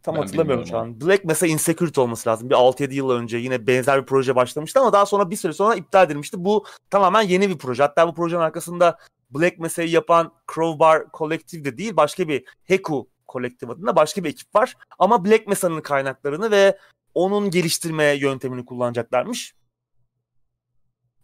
[0.04, 1.02] Tam ben hatırlamıyorum şu an.
[1.02, 2.50] Black Mesa Insecurity olması lazım.
[2.50, 5.76] Bir 6-7 yıl önce yine benzer bir proje başlamıştı ama daha sonra bir süre sonra
[5.76, 6.46] iptal edilmişti.
[6.46, 7.84] Bu tamamen yeni bir proje.
[7.84, 8.98] Hatta bu projenin arkasında
[9.30, 14.56] Black Mesa'yı yapan Crowbar Collective de değil başka bir Heku Collective adında başka bir ekip
[14.56, 14.76] var.
[15.00, 16.78] Ama Black Mesa'nın kaynaklarını ve
[17.14, 19.56] onun geliştirme yöntemini kullanacaklarmış.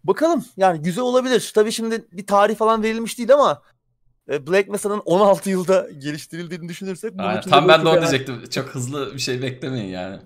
[0.04, 1.52] Bakalım yani güzel olabilir.
[1.56, 3.62] Tabii şimdi bir tarih falan verilmiş değil ama
[4.32, 8.50] e, Black Mesa'nın 16 yılda geliştirildiğini düşünürsek Aynen, tam ben de onu diyecektim.
[8.50, 10.20] Çok hızlı bir şey beklemeyin yani.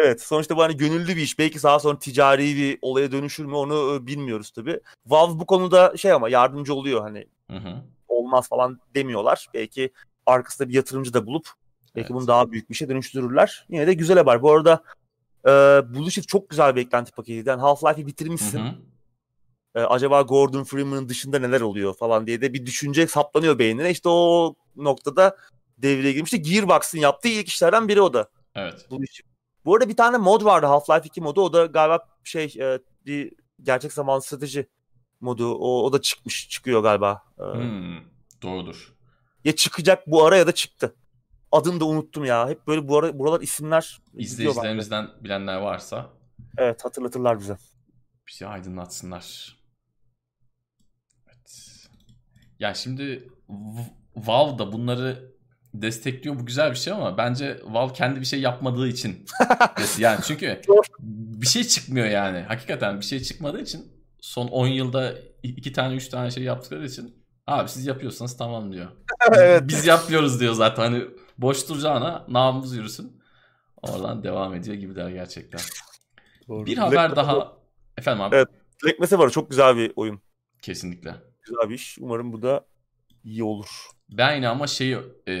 [0.00, 1.38] Evet sonuçta bu hani gönüllü bir iş.
[1.38, 4.80] Belki daha sonra ticari bir olaya dönüşür mü onu bilmiyoruz tabii.
[5.06, 7.26] Valve bu konuda şey ama yardımcı oluyor hani.
[7.50, 7.82] Hı hı.
[8.08, 9.48] Olmaz falan demiyorlar.
[9.54, 9.90] Belki
[10.26, 11.48] arkasında bir yatırımcı da bulup
[11.96, 12.10] belki evet.
[12.10, 13.66] bunu daha büyük bir şey dönüştürürler.
[13.68, 14.42] Yine de güzel haber.
[14.42, 14.82] Bu arada
[15.44, 15.50] e,
[15.94, 17.48] Blue Shift çok güzel bir eklenti paketi.
[17.48, 18.58] Yani Half-Life'i bitirmişsin.
[18.58, 18.74] Hı hı.
[19.74, 23.90] E, acaba Gordon Freeman'ın dışında neler oluyor falan diye de bir düşünce saplanıyor beynine.
[23.90, 25.36] İşte o noktada
[25.78, 26.42] devreye girmişti.
[26.42, 28.28] Gearbox'ın yaptığı ilk işlerden biri o da.
[28.54, 28.86] Evet.
[28.90, 29.37] Blue Shift.
[29.64, 31.42] Bu arada bir tane mod vardı Half-Life 2 modu.
[31.42, 33.32] O da galiba şey e, bir
[33.62, 34.68] gerçek zaman strateji
[35.20, 35.54] modu.
[35.54, 37.22] O, o da çıkmış çıkıyor galiba.
[37.38, 37.98] E, hmm,
[38.42, 38.94] doğrudur.
[39.44, 40.96] Ya çıkacak bu ara ya da çıktı.
[41.52, 42.48] Adını da unuttum ya.
[42.48, 43.98] Hep böyle bu ara, buralar isimler.
[44.14, 46.10] İzleyicilerimizden bilenler varsa.
[46.58, 47.56] Evet hatırlatırlar bize.
[48.28, 49.56] Bizi aydınlatsınlar.
[51.26, 51.76] Evet.
[52.58, 53.28] Ya şimdi
[54.16, 55.32] Valve da bunları
[55.82, 59.26] destekliyor bu güzel bir şey ama bence Valve kendi bir şey yapmadığı için
[59.98, 60.60] yani çünkü
[61.00, 66.08] bir şey çıkmıyor yani hakikaten bir şey çıkmadığı için son 10 yılda iki tane üç
[66.08, 68.86] tane şey yaptıkları için abi siz yapıyorsanız tamam diyor.
[69.32, 69.62] evet.
[69.68, 71.04] Biz yapmıyoruz diyor zaten hani
[71.38, 73.22] boş duracağına namımız yürüsün.
[73.82, 75.60] Oradan devam ediyor gibiler gerçekten.
[76.48, 76.66] Doğru.
[76.66, 77.52] Bir haber Black daha
[77.98, 78.36] efendim abi.
[78.36, 78.48] Evet.
[78.84, 80.20] Black Mesa var çok güzel bir oyun.
[80.62, 81.14] Kesinlikle.
[81.42, 81.98] Güzel bir iş.
[82.00, 82.66] Umarım bu da
[83.24, 83.88] iyi olur.
[84.08, 84.98] Ben yine ama şeyi
[85.28, 85.34] e,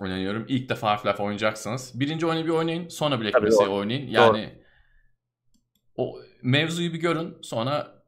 [0.00, 0.44] oynanıyorum.
[0.48, 2.00] İlk defa Half-Life oynayacaksınız.
[2.00, 2.88] Birinci oyunu bir oynayın.
[2.88, 4.10] Sonra Black Mesa'yı oynayın.
[4.10, 4.50] Yani
[5.98, 6.06] Doğru.
[6.08, 7.38] o mevzuyu bir görün.
[7.42, 8.02] Sonra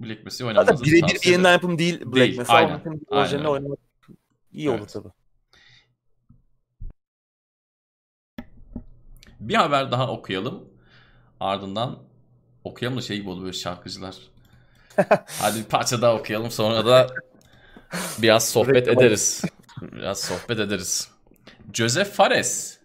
[0.00, 2.38] Black Mesa'yı oynamanızı birebir bir yeniden yapım değil Black değil.
[2.38, 2.52] Mesa.
[2.52, 2.80] Aynen.
[3.10, 3.44] Aynen.
[3.44, 3.78] oynamak
[4.52, 4.80] iyi evet.
[4.80, 5.08] olur tabii.
[9.40, 10.68] Bir haber daha okuyalım.
[11.40, 11.98] Ardından
[12.64, 14.16] okuyalım da şey gibi oluyor şarkıcılar.
[15.40, 17.06] Hadi bir parça daha okuyalım sonra da
[18.18, 19.42] Biraz sohbet ederiz.
[19.82, 21.08] Biraz sohbet ederiz.
[21.72, 22.78] Joseph Fares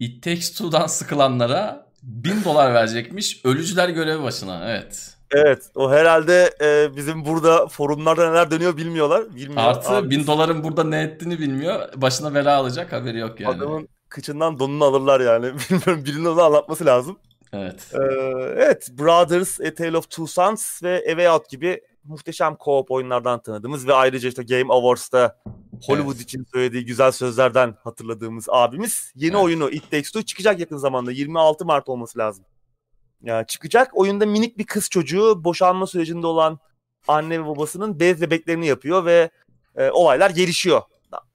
[0.00, 4.70] It Takes Two'dan sıkılanlara 1000 dolar verecekmiş ölücüler görevi başına.
[4.70, 5.16] Evet.
[5.30, 9.34] Evet o herhalde e, bizim burada forumlarda neler dönüyor bilmiyorlar.
[9.34, 10.10] Bilmiyor Artı abi.
[10.10, 11.88] 1000 doların burada ne ettiğini bilmiyor.
[11.96, 13.56] Başına bela alacak haberi yok yani.
[13.56, 15.46] Adamın kıçından donunu alırlar yani.
[15.70, 17.18] Bilmiyorum birinin onu anlatması lazım.
[17.52, 17.92] Evet.
[17.94, 17.98] Ee,
[18.56, 23.42] evet Brothers, A Tale of Two Sons ve A Way Out gibi muhteşem co-op oyunlardan
[23.42, 25.40] tanıdığımız ve ayrıca işte Game Awards'ta
[25.86, 26.20] Hollywood Evet.
[26.24, 29.44] için söylediği güzel sözlerden hatırladığımız abimiz yeni Evet.
[29.44, 31.12] oyunu It Takes Two çıkacak yakın zamanda.
[31.12, 32.44] 26 Mart olması lazım.
[33.22, 33.90] Ya çıkacak.
[33.96, 36.58] Oyunda minik bir kız çocuğu boşanma sürecinde olan
[37.08, 39.30] anne ve babasının bez bebeklerini yapıyor ve
[39.76, 40.82] e, olaylar gelişiyor.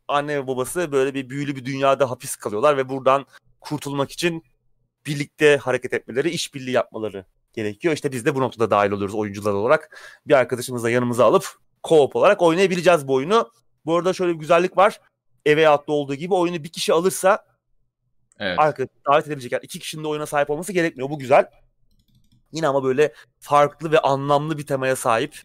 [0.08, 3.26] Anne ve babası böyle bir büyülü bir dünyada hapis kalıyorlar ve buradan
[3.62, 4.44] kurtulmak için
[5.06, 7.94] birlikte hareket etmeleri, işbirliği yapmaları gerekiyor.
[7.94, 10.00] İşte biz de bu noktada dahil oluyoruz oyuncular olarak.
[10.28, 11.46] Bir arkadaşımızı da yanımıza alıp
[11.84, 13.52] co-op olarak oynayabileceğiz bu oyunu.
[13.86, 15.02] Bu arada şöyle bir güzellik var.
[15.46, 17.46] Eve adlı olduğu gibi oyunu bir kişi alırsa
[18.40, 18.60] Evet.
[18.60, 19.52] arkadaş davet edebilecek.
[19.52, 21.10] Yani iki kişinin de oyuna sahip olması gerekmiyor.
[21.10, 21.46] Bu güzel.
[22.52, 25.42] Yine ama böyle farklı ve anlamlı bir temaya sahip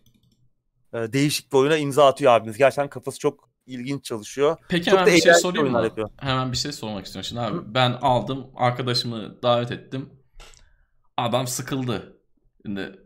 [0.95, 2.59] e, değişik bir oyuna imza atıyor abimiz.
[2.59, 4.57] Gerçekten kafası çok ilginç çalışıyor.
[4.69, 5.85] Peki Çok hemen bir şey sorayım mı?
[5.85, 6.11] yapıyor.
[6.21, 7.25] Hemen bir şey sormak istiyorum.
[7.29, 10.11] Şimdi abi ben aldım arkadaşımı davet ettim.
[11.17, 12.17] Adam sıkıldı.
[12.67, 13.01] Şimdi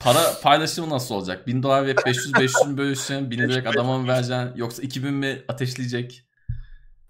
[0.00, 1.46] para paylaşımı nasıl olacak?
[1.46, 3.30] 1000 dolar verip 500 500 mü bölüşeceksin?
[3.30, 4.52] 1000 direkt adama mı vereceksin?
[4.56, 6.24] Yoksa 2000 mi ateşleyecek?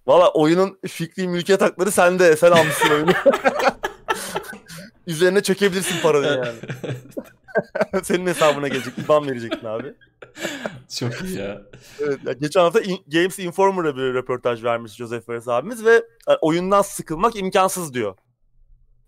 [0.06, 2.36] Valla oyunun fikri mülkiyet hakları sende.
[2.36, 3.12] Sen almışsın oyunu.
[5.06, 6.58] Üzerine çökebilirsin paranı yani.
[8.04, 8.98] Senin hesabına gelecek.
[8.98, 9.94] IBAN vereceksin abi.
[10.98, 11.62] Çok iyi ya.
[12.00, 15.94] Evet, geçen hafta In- Games Informer'a bir röportaj vermiş Joseph Fares abimiz ve
[16.28, 18.14] e, oyundan sıkılmak imkansız diyor.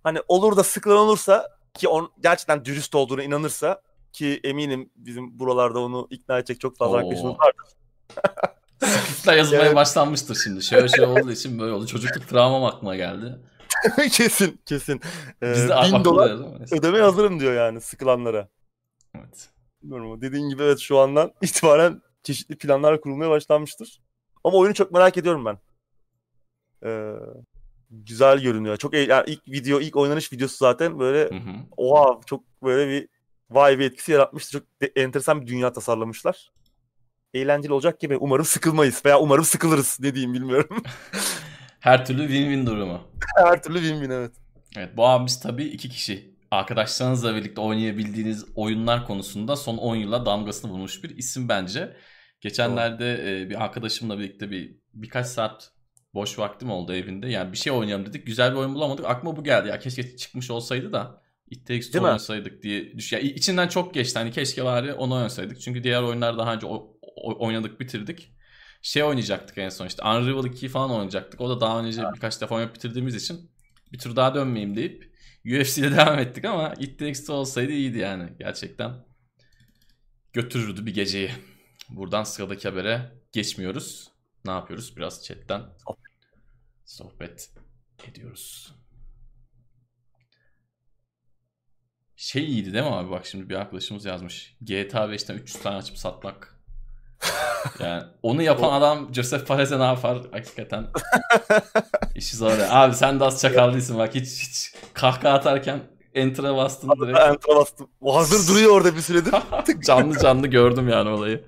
[0.07, 5.81] Hani olur da sıkılan olursa ki on gerçekten dürüst olduğuna inanırsa ki eminim bizim buralarda
[5.81, 6.99] onu ikna edecek çok fazla Oo.
[6.99, 7.53] arkadaşımız var.
[8.85, 10.63] Skriptler yazılmaya Yani- başlanmıştır şimdi.
[10.63, 11.87] Şöyle şey olduğu için böyle oldu.
[11.87, 13.39] Çocukluk travmam aklıma geldi.
[14.13, 15.01] kesin kesin.
[15.43, 16.31] Ee, Biz de bin dolar
[16.73, 18.49] ödemeye hazırım diyor yani sıkılanlara.
[19.17, 19.49] Evet.
[19.83, 24.01] Bilmiyorum dediğin gibi evet şu andan itibaren çeşitli planlar kurulmaya başlanmıştır.
[24.45, 25.59] Ama oyunu çok merak ediyorum ben.
[26.85, 27.15] Ee,
[27.91, 28.77] güzel görünüyor.
[28.77, 31.55] Çok yani ilk video, ilk oynanış videosu zaten böyle Hı hı.
[31.77, 33.09] oha çok böyle bir
[33.51, 34.53] vay bir etkisi yaratmıştı.
[34.53, 36.51] Çok de- enteresan bir dünya tasarlamışlar.
[37.35, 38.17] Eğlenceli olacak gibi.
[38.17, 40.83] Umarım sıkılmayız veya umarım sıkılırız ne diyeyim bilmiyorum.
[41.81, 43.01] Her türlü win-win durumu.
[43.37, 44.33] Her türlü win-win evet.
[44.77, 46.37] Evet bu abimiz tabii iki kişi.
[46.51, 51.97] Arkadaşlarınızla birlikte oynayabildiğiniz oyunlar konusunda son 10 yıla damgasını vurmuş bir isim bence.
[52.41, 55.71] Geçenlerde e, bir arkadaşımla birlikte bir birkaç saat
[56.17, 57.29] boş vaktim oldu evinde.
[57.29, 58.27] Yani bir şey oynayalım dedik.
[58.27, 59.05] Güzel bir oyun bulamadık.
[59.07, 59.69] Aklıma bu geldi.
[59.69, 63.13] Ya keşke çıkmış olsaydı da It Takes Two oynasaydık diye düş.
[63.13, 64.19] Ya içinden çok geçti.
[64.19, 65.61] Hani keşke bari onu oynasaydık.
[65.61, 68.33] Çünkü diğer oyunlar daha önce o- o- oynadık bitirdik.
[68.83, 71.41] Şey oynayacaktık en son işte Unravel 2 falan oynayacaktık.
[71.41, 73.51] O da daha önce birkaç defa oynayıp bitirdiğimiz için
[73.93, 75.13] bir tur daha dönmeyeyim deyip
[75.47, 78.33] UFC'de devam ettik ama It Takes Two olsaydı iyiydi yani.
[78.39, 78.93] Gerçekten
[80.33, 81.31] götürürdü bir geceyi.
[81.89, 84.09] Buradan sıradaki habere geçmiyoruz.
[84.45, 84.97] Ne yapıyoruz?
[84.97, 85.63] Biraz chatten
[86.87, 87.51] sohbet
[88.09, 88.75] ediyoruz.
[92.17, 93.11] Şey iyiydi değil mi abi?
[93.11, 94.57] Bak şimdi bir arkadaşımız yazmış.
[94.61, 96.53] GTA 5'ten 300 tane açıp satmak.
[97.81, 100.87] Yani onu yapan adam Joseph Fares'e ne yapar hakikaten?
[102.15, 102.71] İşi zor ya.
[102.71, 105.81] Abi sen de az çakal değilsin bak hiç hiç kahkaha atarken
[106.15, 107.19] enter'a bastın direkt.
[107.19, 107.89] Ben enter'a bastım.
[108.01, 109.35] O hazır duruyor orada bir süredir.
[109.87, 111.45] canlı canlı gördüm yani olayı.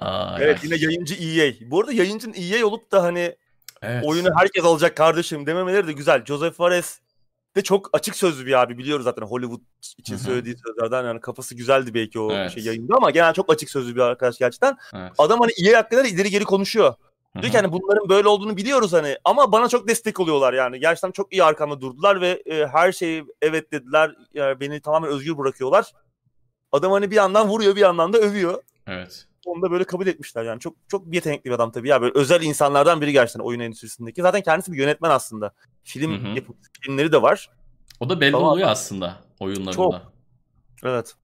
[0.00, 1.70] Aa, Evet yine yayıncı EA.
[1.70, 3.36] Bu arada yayıncının EA olup da hani
[3.86, 4.04] Evet.
[4.04, 6.24] oyunu herkes alacak kardeşim dememeleri de güzel.
[6.24, 7.00] Joseph Fares
[7.56, 9.60] de çok açık sözlü bir abi biliyoruz zaten Hollywood
[9.98, 10.22] için Hı hı.
[10.22, 12.50] söylediği sözlerden yani kafası güzeldi belki o Evet.
[12.50, 14.76] şey yayında ama genel çok açık sözlü bir arkadaş gerçekten.
[14.94, 15.12] Evet.
[15.18, 16.94] Adam hani EA hakkında da ileri geri konuşuyor.
[17.36, 20.80] Hı Diyor ki hani bunların böyle olduğunu biliyoruz hani ama bana çok destek oluyorlar yani.
[20.80, 24.14] Gerçekten çok iyi arkamda durdular ve e, her şeyi evet dediler.
[24.34, 25.92] Yani beni tamamen özgür bırakıyorlar.
[26.72, 28.62] Adam hani bir yandan vuruyor bir yandan da övüyor.
[28.86, 29.26] Evet.
[29.46, 30.60] Onu da böyle kabul etmişler yani.
[30.60, 32.02] Çok çok yetenekli bir adam tabii ya.
[32.02, 34.22] Böyle özel insanlardan biri gerçekten oyun endüstrisindeki.
[34.22, 35.52] Zaten kendisi bir yönetmen aslında.
[35.84, 36.34] Film Hı hı.
[36.36, 37.50] yapım filmleri de var.
[38.00, 38.48] O da belli Tamam.
[38.48, 39.72] oluyor aslında oyunlarında.
[39.72, 40.12] Çok.
[40.84, 41.14] Evet.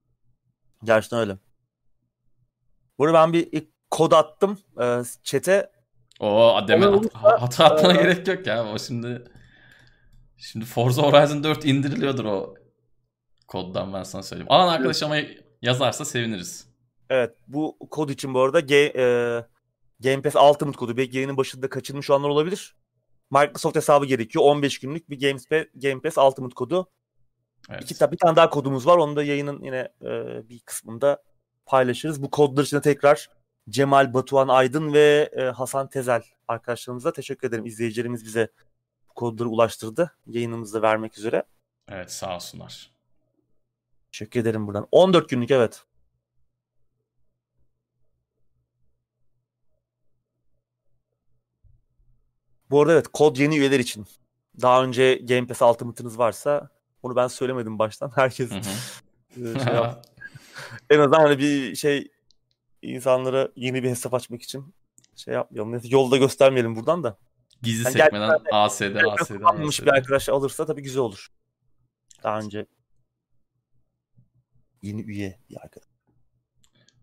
[0.83, 1.37] Gerçekten öyle.
[2.99, 5.71] Burada ben bir ilk kod attım e, chat'e.
[6.19, 8.65] O deme hat- hata atmana e, gerek yok ya.
[8.73, 9.23] O şimdi
[10.37, 12.55] şimdi Forza Horizon 4 indiriliyordur o
[13.47, 14.51] koddan ben sana söyleyeyim.
[14.51, 15.15] Alan arkadaş ama
[15.61, 16.72] yazarsa seviniriz.
[17.13, 19.03] Evet bu kod için bu arada G, e,
[19.99, 20.97] Game Pass Ultimate kodu.
[20.97, 22.75] Belki yayının başında kaçırmış olanlar olabilir.
[23.31, 24.45] Microsoft hesabı gerekiyor.
[24.45, 26.89] 15 günlük bir Game Pass, Game Pass Ultimate kodu.
[27.69, 27.91] Evet.
[27.91, 28.97] İki, bir tane daha kodumuz var.
[28.97, 30.09] Onu da yayının yine e,
[30.49, 31.23] bir kısmında
[31.65, 32.23] paylaşırız.
[32.23, 33.29] Bu kodlar için tekrar
[33.69, 37.65] Cemal Batuhan Aydın ve e, Hasan Tezel arkadaşlarımıza teşekkür ederim.
[37.65, 38.51] İzleyicilerimiz bize
[39.09, 40.11] bu kodları ulaştırdı.
[40.25, 41.43] Yayınımızda vermek üzere.
[41.89, 42.91] Evet sağ olsunlar.
[44.11, 44.87] Teşekkür ederim buradan.
[44.91, 45.83] 14 günlük evet.
[52.73, 54.05] Bu arada evet kod yeni üyeler için.
[54.61, 56.69] Daha önce Game Pass Ultimate'ınız varsa
[57.03, 58.11] onu ben söylemedim baştan.
[58.15, 58.63] Herkes e,
[59.35, 59.73] şey
[60.89, 62.11] en azından hani bir şey
[62.81, 64.75] insanlara yeni bir hesap açmak için
[65.15, 65.81] şey yapmayalım.
[65.83, 67.17] Yolda göstermeyelim buradan da.
[67.61, 68.81] Gizli Yani sekmeden gerçekten ASD,
[69.21, 69.85] ASD, Kullanmış ASD.
[69.85, 71.27] bir arkadaş alırsa tabii güzel olur.
[72.23, 72.65] Daha önce
[74.81, 75.89] yeni üye bir arkadaş.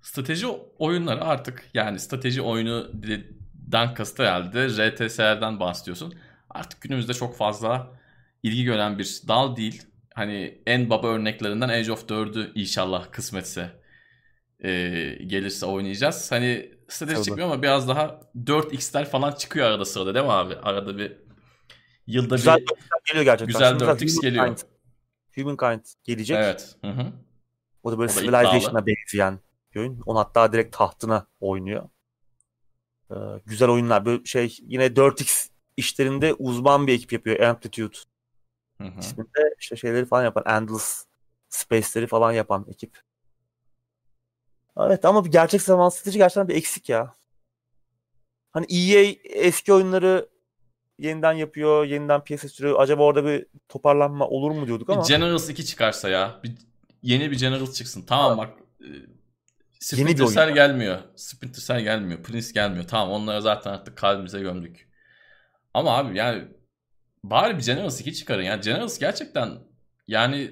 [0.03, 0.47] Strateji
[0.79, 2.91] oyunları artık yani strateji oyunu
[3.73, 6.15] den kasıt herhalde RTS'lerden bahsediyorsun.
[6.51, 7.91] Artık günümüzde çok fazla
[8.43, 9.83] ilgi gören bir dal değil.
[10.15, 13.71] Hani en baba örneklerinden Age of 4'ü inşallah kısmetse
[14.65, 14.71] e,
[15.27, 16.33] gelirse oynayacağız.
[16.33, 17.25] Hani strateji Tabii.
[17.25, 20.57] çıkmıyor ama biraz daha 4x'ler falan çıkıyor arada sırada değil mi abi?
[20.57, 21.17] Arada bir
[22.07, 22.77] yılda Güzel bir 4X
[23.07, 23.47] geliyor gerçekten.
[23.47, 24.47] güzel Şimdi mesela 4X geliyor.
[24.47, 24.65] Humankind-
[25.35, 26.37] Humankind gelecek.
[26.37, 26.77] evet.
[26.85, 27.07] Hı hı.
[27.83, 29.41] O da böyle O da Civilization'a benzeyen
[29.75, 30.01] bir oyun.
[30.07, 31.89] Onu hatta direkt tahtına oynuyor.
[33.11, 33.15] Ee,
[33.47, 34.05] güzel oyunlar.
[34.05, 37.41] Böyle şey yine 4X işlerinde uzman bir ekip yapıyor.
[37.41, 37.97] Amplitude
[38.79, 39.01] Hı hı.
[39.01, 40.45] isminde işte şeyleri falan yapan.
[40.47, 41.07] Endless
[41.49, 42.99] Space'leri falan yapan ekip.
[44.79, 47.15] Evet ama bir gerçek zaman strateji gerçekten bir eksik ya.
[48.53, 50.29] Hani EA eski oyunları
[50.99, 52.81] yeniden yapıyor, yeniden piyasa sürüyor.
[52.81, 56.41] Acaba orada bir toparlanma olur mu diyorduk ama Generals 2 çıkarsa ya.
[56.45, 56.53] Bir,
[57.03, 58.03] yeni bir Generals çıksın.
[58.07, 58.51] Tamam bak.
[59.93, 60.55] E, Yeni bir Splinter oyun.
[60.55, 60.99] Gelmiyor.
[61.17, 62.23] Splinter Cell gelmiyor.
[62.23, 62.85] Prince gelmiyor.
[62.89, 64.89] Tamam onları zaten artık kalbimize gömdük.
[65.75, 66.45] Ama abi yani
[67.25, 68.43] bari bir Generals 2 çıkarın.
[68.43, 69.59] Yani Generals gerçekten
[70.09, 70.51] yani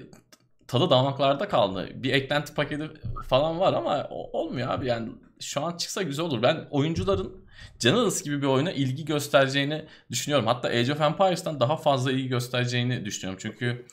[0.67, 1.89] tadı damaklarda kaldı.
[1.95, 2.89] Bir eklenti paketi
[3.27, 4.87] falan var ama olmuyor abi.
[4.87, 6.41] Yani şu an çıksa güzel olur.
[6.41, 7.45] Ben oyuncuların
[7.79, 10.47] Generals gibi bir oyuna ilgi göstereceğini düşünüyorum.
[10.47, 13.39] Hatta Age of Empires'tan daha fazla ilgi göstereceğini düşünüyorum.
[13.41, 13.85] Çünkü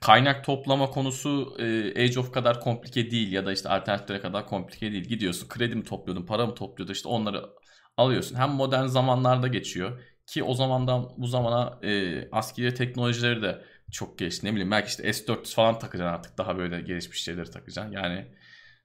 [0.00, 4.92] kaynak toplama konusu e, Age of kadar komplike değil ya da işte alternatiflere kadar komplike
[4.92, 5.04] değil.
[5.04, 7.50] Gidiyorsun kredi mi topluyordun, para mı topluyordun işte onları
[7.96, 8.36] alıyorsun.
[8.36, 14.46] Hem modern zamanlarda geçiyor ki o zamandan bu zamana e, askeri teknolojileri de çok geçti.
[14.46, 17.92] Ne bileyim belki işte S400 falan takacaksın artık daha böyle gelişmiş şeyleri takacaksın.
[17.92, 18.26] Yani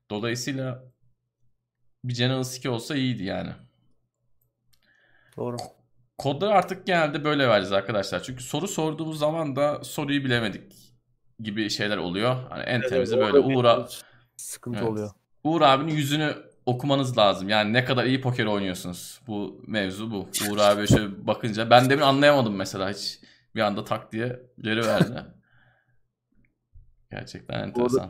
[0.10, 0.84] dolayısıyla
[2.04, 3.52] bir General 2 olsa iyiydi yani.
[5.38, 5.58] doğru.
[6.18, 8.24] Kodları artık genelde böyle vereceğiz arkadaşlar.
[8.24, 10.91] Çünkü soru sorduğumuz zaman da soruyu bilemedik
[11.44, 12.36] gibi şeyler oluyor.
[12.50, 13.66] Hani en temizi böyle Uğur,
[14.38, 14.90] sıkıntı Evet.
[14.90, 15.12] oluyor.
[15.44, 16.36] Uğur abinin yüzünü
[16.66, 17.50] okumanız lazım.
[17.50, 19.22] Yani ne kadar iyi poker oynuyorsunuz.
[19.28, 20.28] Bu mevzu bu.
[20.50, 23.20] Uğur abi şöyle bakınca ben demin anlayamadım mesela hiç.
[23.56, 25.26] Bir anda tak diye geri verdi.
[27.12, 28.10] Gerçekten enteresan.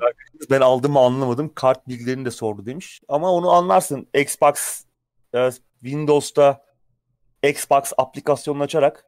[0.49, 1.51] ben aldım mı anlamadım.
[1.55, 3.01] Kart bilgilerini de sordu demiş.
[3.07, 4.07] Ama onu anlarsın.
[4.13, 4.83] Xbox
[5.33, 5.49] e,
[5.83, 6.65] Windows'ta
[7.43, 9.05] Xbox aplikasyonunu açarak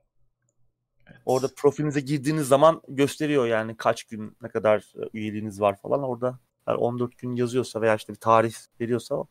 [1.25, 6.03] orada profilinize girdiğiniz zaman gösteriyor yani kaç gün ne kadar e, üyeliğiniz var falan.
[6.03, 9.23] Orada eğer 14 gün yazıyorsa veya işte bir tarih veriyorsa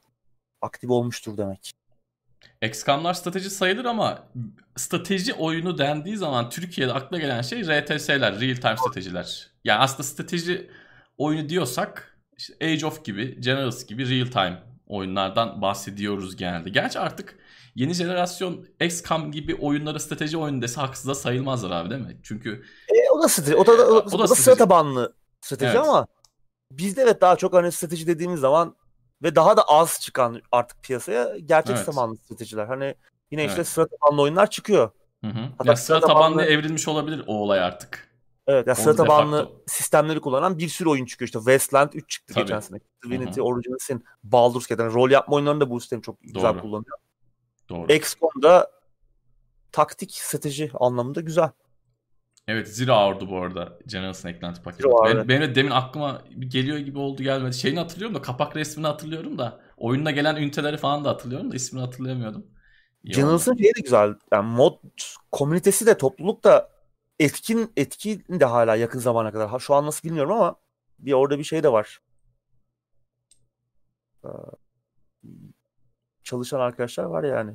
[0.60, 1.72] aktif olmuştur demek.
[2.62, 4.28] XCOM'lar strateji sayılır ama
[4.76, 9.50] strateji oyunu dendiği zaman Türkiye'de akla gelen şey RTS'ler, real time stratejiler.
[9.64, 10.70] Yani aslında strateji
[11.18, 16.70] oyunu diyorsak işte Age of gibi, Generals gibi real time oyunlardan bahsediyoruz genelde.
[16.70, 17.38] Gerçi artık
[17.74, 22.16] yeni jenerasyon XCOM gibi oyunlara strateji oyunu dese haksız da sayılmazlar abi değil mi?
[22.22, 23.56] Çünkü E, o da strateji.
[23.56, 24.58] O da, o, O o da da, sıra strateji.
[24.58, 25.88] tabanlı strateji Evet.
[25.88, 26.06] ama
[26.72, 28.76] bizde evet daha çok hani strateji dediğimiz zaman
[29.22, 31.86] ve daha da az çıkan artık piyasaya gerçek Evet.
[31.86, 32.66] tabanlı stratejiler.
[32.66, 32.94] Hani
[33.30, 33.68] yine işte Evet.
[33.68, 34.90] sıra tabanlı oyunlar çıkıyor.
[35.24, 35.40] hı hı.
[35.58, 38.12] Hatta Ya sıra sıra tabanlı tabanlı- evrilmiş olabilir o olay artık.
[38.46, 41.26] Evet ya sıra tabanlı sistemleri kullanan bir sürü oyun çıkıyor.
[41.26, 42.44] İşte Wasteland 3 çıktı Tabii.
[42.44, 42.78] geçen sene.
[43.04, 43.40] Divinity.
[43.40, 44.82] Origins Sin, Baldur's Gate.
[44.82, 46.60] Yani rol yapma oyunlarında bu sistemi çok güzel Doğru.
[46.60, 46.98] kullanıyor.
[47.72, 47.92] Doğru.
[47.92, 48.70] XCOM'da
[49.72, 51.50] taktik strateji anlamında güzel.
[52.48, 54.88] Evet Zero Hour'du bu arada Generals'ın eklenti paketi.
[55.04, 57.54] Benim, benim de demin aklıma geliyor gibi oldu gelmedi.
[57.54, 61.84] Şeyini hatırlıyorum da kapak resmini hatırlıyorum da oyununa gelen üniteleri falan da hatırlıyorum da ismini
[61.84, 62.46] hatırlayamıyordum.
[63.04, 63.14] İyi.
[63.14, 64.14] Generals'ın şeyi de güzel.
[64.32, 64.78] Yani mod
[65.32, 66.70] komünitesi de topluluk da
[67.18, 69.48] etkin etkin de hala yakın zamana kadar.
[69.48, 70.56] Ha, şu an nasıl bilmiyorum ama
[70.98, 72.00] bir orada bir şey de var.
[76.32, 77.54] Çalışan arkadaşlar var yani.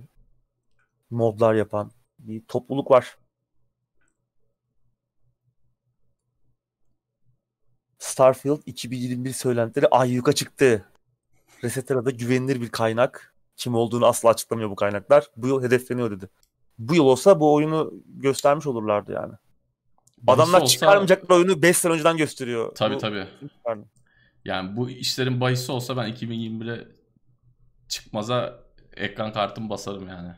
[1.10, 3.18] Modlar yapan bir topluluk var.
[8.00, 10.86] Starfield 2021 söylentileri ayyuka çıktı.
[11.64, 13.34] Resetera'da güvenilir bir kaynak.
[13.56, 15.28] Kim olduğunu asla açıklamıyor bu kaynaklar.
[15.38, 16.30] Bu yıl hedefleniyor dedi.
[16.80, 19.34] Bu yıl olsa bu oyunu göstermiş olurlardı yani.
[20.18, 22.76] Bahis Adamlar olsa- çıkarmayacaklar oyunu 5 sene önceden gösteriyor.
[22.76, 23.28] Tabii Bu- tabii.
[24.46, 26.88] Yani bu işlerin bahisi olsa ben 2021'e
[27.88, 28.67] çıkmaza
[28.98, 30.34] ekran kartımı basarım yani.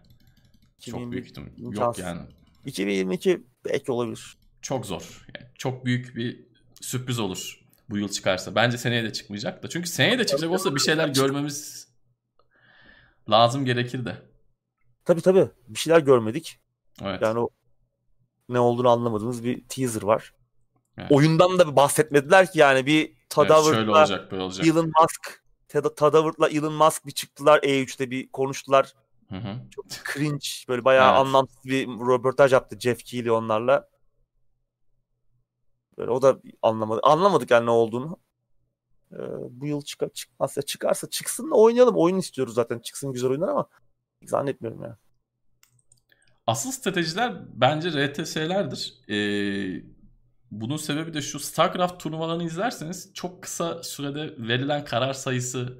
[0.79, 1.49] Çok 2021 büyük ihtimal.
[1.57, 2.21] Yok yani.
[2.65, 4.37] 2022 belki olabilir.
[4.61, 5.25] Çok zor.
[5.35, 6.47] Yani çok büyük bir
[6.81, 7.59] sürpriz olur
[7.89, 8.55] bu yıl çıkarsa.
[8.55, 9.69] Bence seneye de çıkmayacak da.
[9.69, 11.87] Çünkü seneye de çıkacak olsa bir şeyler görmemiz
[13.29, 14.15] lazım gerekir de.
[15.05, 15.49] Tabii tabii.
[15.67, 16.59] Bir şeyler görmedik.
[17.01, 17.21] Evet.
[17.21, 17.49] Yani o
[18.49, 20.33] ne olduğunu anlamadığımız bir teaser var.
[20.97, 21.11] Evet.
[21.11, 24.67] Oyundan da bahsetmediler ki yani bir Evet, şöyle olacak böyle olacak.
[24.67, 28.93] Elon Musk Ted- Tadavert'la Elon Musk bir çıktılar E3'te bir konuştular.
[29.29, 29.55] Hı hı.
[29.71, 31.19] Çok cringe böyle bayağı Evet.
[31.19, 33.89] anlamsız bir röportaj yaptı Jeff Keighley onlarla.
[35.97, 36.99] Böyle o da anlamadı.
[37.03, 38.17] Anlamadık yani ne olduğunu.
[39.11, 39.17] Ee,
[39.49, 41.95] bu yıl çıkar çıkmazsa çıkarsa çıksın da oynayalım.
[41.97, 42.79] Oyun istiyoruz zaten.
[42.79, 43.67] Çıksın güzel oyunlar ama
[44.23, 44.97] zannetmiyorum ya.
[46.47, 48.93] Asıl stratejiler bence RTS'lerdir.
[49.09, 49.83] Ee,
[50.51, 55.79] bunun sebebi de şu StarCraft turnuvalarını izlerseniz çok kısa sürede verilen karar sayısı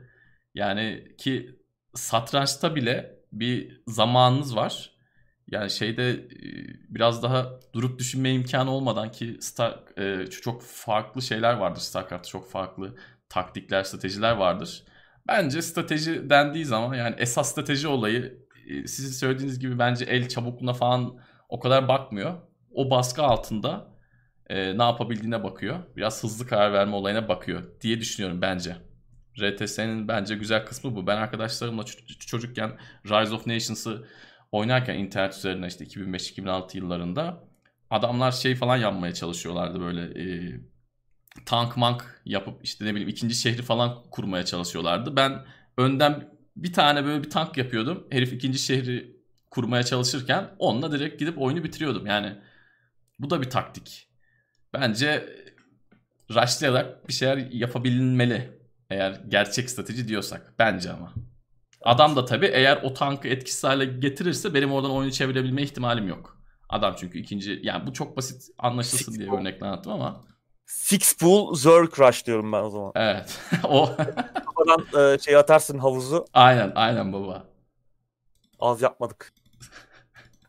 [0.56, 1.60] yani ki
[1.96, 4.91] satrançta bile bir zamanınız var.
[5.48, 6.20] Yani şeyde e,
[6.90, 12.52] biraz daha durup düşünme imkanı olmadan ki Star, e, çok farklı şeyler vardır StarCraft'ta çok
[12.52, 12.96] farklı
[13.30, 14.84] taktikler, stratejiler vardır.
[15.28, 20.74] Bence strateji dendiği zaman yani esas strateji olayı e, sizin söylediğiniz gibi bence el çabukluğuna
[20.74, 21.20] falan
[21.50, 22.36] o kadar bakmıyor.
[22.72, 23.98] O baskı altında
[24.49, 25.80] e, ne yapabildiğine bakıyor.
[25.97, 28.76] Biraz hızlı karar verme olayına bakıyor diye düşünüyorum bence.
[29.41, 31.07] RTS'nin bence güzel kısmı bu.
[31.07, 31.84] Ben arkadaşlarımla
[32.19, 32.71] çocukken
[33.05, 34.07] Rise of Nations'ı
[34.51, 37.43] oynarken internet üzerine işte 2005-2006 yıllarında
[37.89, 40.59] adamlar şey falan yapmaya çalışıyorlardı böyle e,
[41.45, 45.15] tank mank yapıp işte ne bileyim ikinci şehri falan kurmaya çalışıyorlardı.
[45.15, 45.45] Ben
[45.77, 48.07] önden bir tane böyle bir tank yapıyordum.
[48.09, 49.19] Herif ikinci şehri
[49.51, 52.05] kurmaya çalışırken onunla direkt gidip oyunu bitiriyordum.
[52.05, 52.35] Yani
[53.19, 54.09] bu da bir taktik.
[54.74, 55.30] Bence
[56.32, 58.60] rushlayarak bir şeyler yapabilmeli.
[58.90, 60.54] Eğer gerçek strateji diyorsak.
[60.60, 61.14] Bence ama.
[61.82, 66.38] Adam da tabii eğer o tankı etkisiz hale getirirse benim oradan oyunu çevirebilme ihtimalim yok.
[66.70, 69.38] Adam çünkü ikinci yani bu çok basit anlaşılsın Six diye pool.
[69.40, 70.26] örnekle anlattım ama
[70.66, 72.91] Six pool Zerg Rush diyorum ben o zaman.
[72.96, 73.40] evet.
[73.64, 76.26] o Kafadan e, şey atarsın havuzu.
[76.34, 77.44] aynen aynen baba.
[78.60, 79.34] Az yapmadık.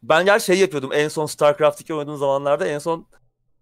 [0.02, 0.90] Ben gel şey yapıyordum.
[0.92, 3.06] En son StarCraft 2 oynadığım zamanlarda en son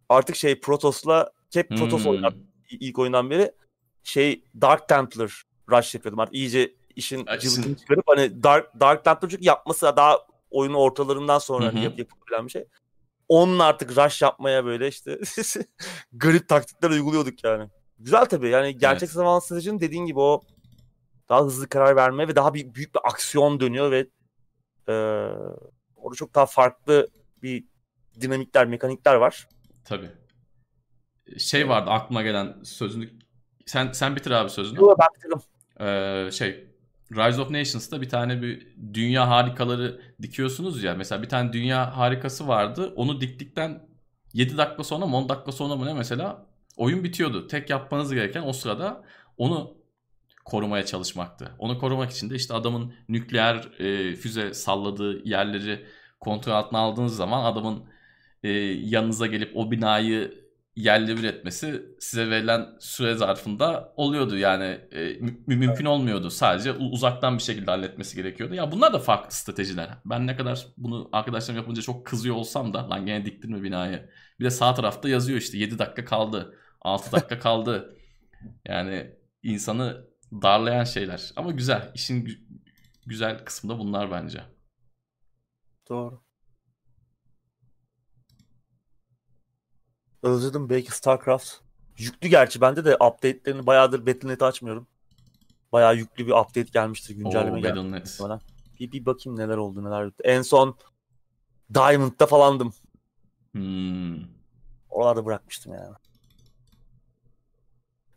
[0.09, 2.11] artık şey Protos'la hep Protoss Hmm.
[2.11, 2.35] oynar
[2.71, 3.53] ilk oyundan beri.
[4.03, 6.21] Şey Dark Templar Rush yapıyordum.
[6.21, 10.19] Artık iyice işin sizin- çıkarıp hani Dark, Dark Templar çünkü yapması daha
[10.51, 12.65] oyunun ortalarından sonra hani yap, yapılabilen bir şey.
[13.29, 15.19] Onun artık rush yapmaya böyle işte
[16.13, 17.69] garip taktikler uyguluyorduk yani.
[17.99, 19.15] Güzel tabii yani gerçek Evet.
[19.15, 20.43] zaman stratejinin dediğin gibi o
[21.29, 23.99] daha hızlı karar verme ve daha bir, büyük bir aksiyon dönüyor ve
[24.89, 24.93] e,
[25.97, 27.09] orada çok daha farklı
[27.43, 27.65] bir
[28.21, 29.49] dinamikler, mekanikler var.
[29.89, 30.11] Tabii.
[31.39, 33.11] Şey vardı aklıma gelen sözünü
[33.67, 34.79] sen sen bitir abi sözünü.
[34.79, 35.39] Yo, ben bitirdim.
[35.81, 36.69] Ee, şey
[37.13, 40.95] Rise of Nations'ta bir tane bir dünya harikaları dikiyorsunuz ya.
[40.95, 42.93] Mesela bir tane dünya harikası vardı.
[42.97, 43.89] Onu diktikten
[44.33, 46.47] 7 dakika sonra mı 10 dakika sonra mı ne mesela
[46.77, 47.47] oyun bitiyordu.
[47.47, 49.05] Tek yapmanız gereken o sırada
[49.37, 49.77] onu
[50.45, 51.53] korumaya çalışmaktı.
[51.59, 55.87] Onu korumak için de işte adamın nükleer e, füze salladığı yerleri
[56.21, 57.85] kontrol altına aldığınız zaman adamın
[58.43, 58.49] e,
[58.85, 64.37] yanınıza gelip o binayı yerle bir etmesi size verilen süre zarfında oluyordu.
[64.37, 66.31] Yani e, mü- mümkün olmuyordu.
[66.31, 68.55] Sadece uzaktan bir şekilde halletmesi gerekiyordu.
[68.55, 69.91] Ya bunlar da farklı stratejiler.
[70.05, 74.11] Ben ne kadar bunu arkadaşlarım yapınca çok kızıyor olsam da lan gene diktin mi binayı?
[74.41, 76.55] Bir de sağ tarafta yazıyor işte 7 dakika kaldı.
[76.81, 77.97] 6 dakika kaldı.
[78.67, 79.11] Yani
[79.43, 81.33] insanı darlayan şeyler.
[81.37, 81.93] Ama güzel.
[81.95, 82.41] İşin gü-
[83.07, 84.41] güzel kısmı da bunlar bence.
[85.89, 86.23] Doğru.
[90.23, 91.55] Özledim belki StarCraft.
[91.99, 94.87] Yüklü gerçi bende de update'lerini bayağıdır Battle.net'i açmıyorum.
[95.73, 98.25] Bayağı yüklü bir update gelmiştir, güncelleme Oo, gelmiştir.
[98.25, 98.43] Battle.net.
[98.81, 100.23] Bir, bir bakayım neler oldu neler bitti.
[100.25, 100.77] En son
[101.75, 102.73] Diamond'da falandım.
[103.53, 104.19] Hmm.
[104.91, 105.95] Oralarda bırakmıştım yani.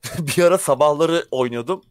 [0.38, 1.82] bir ara sabahları oynuyordum.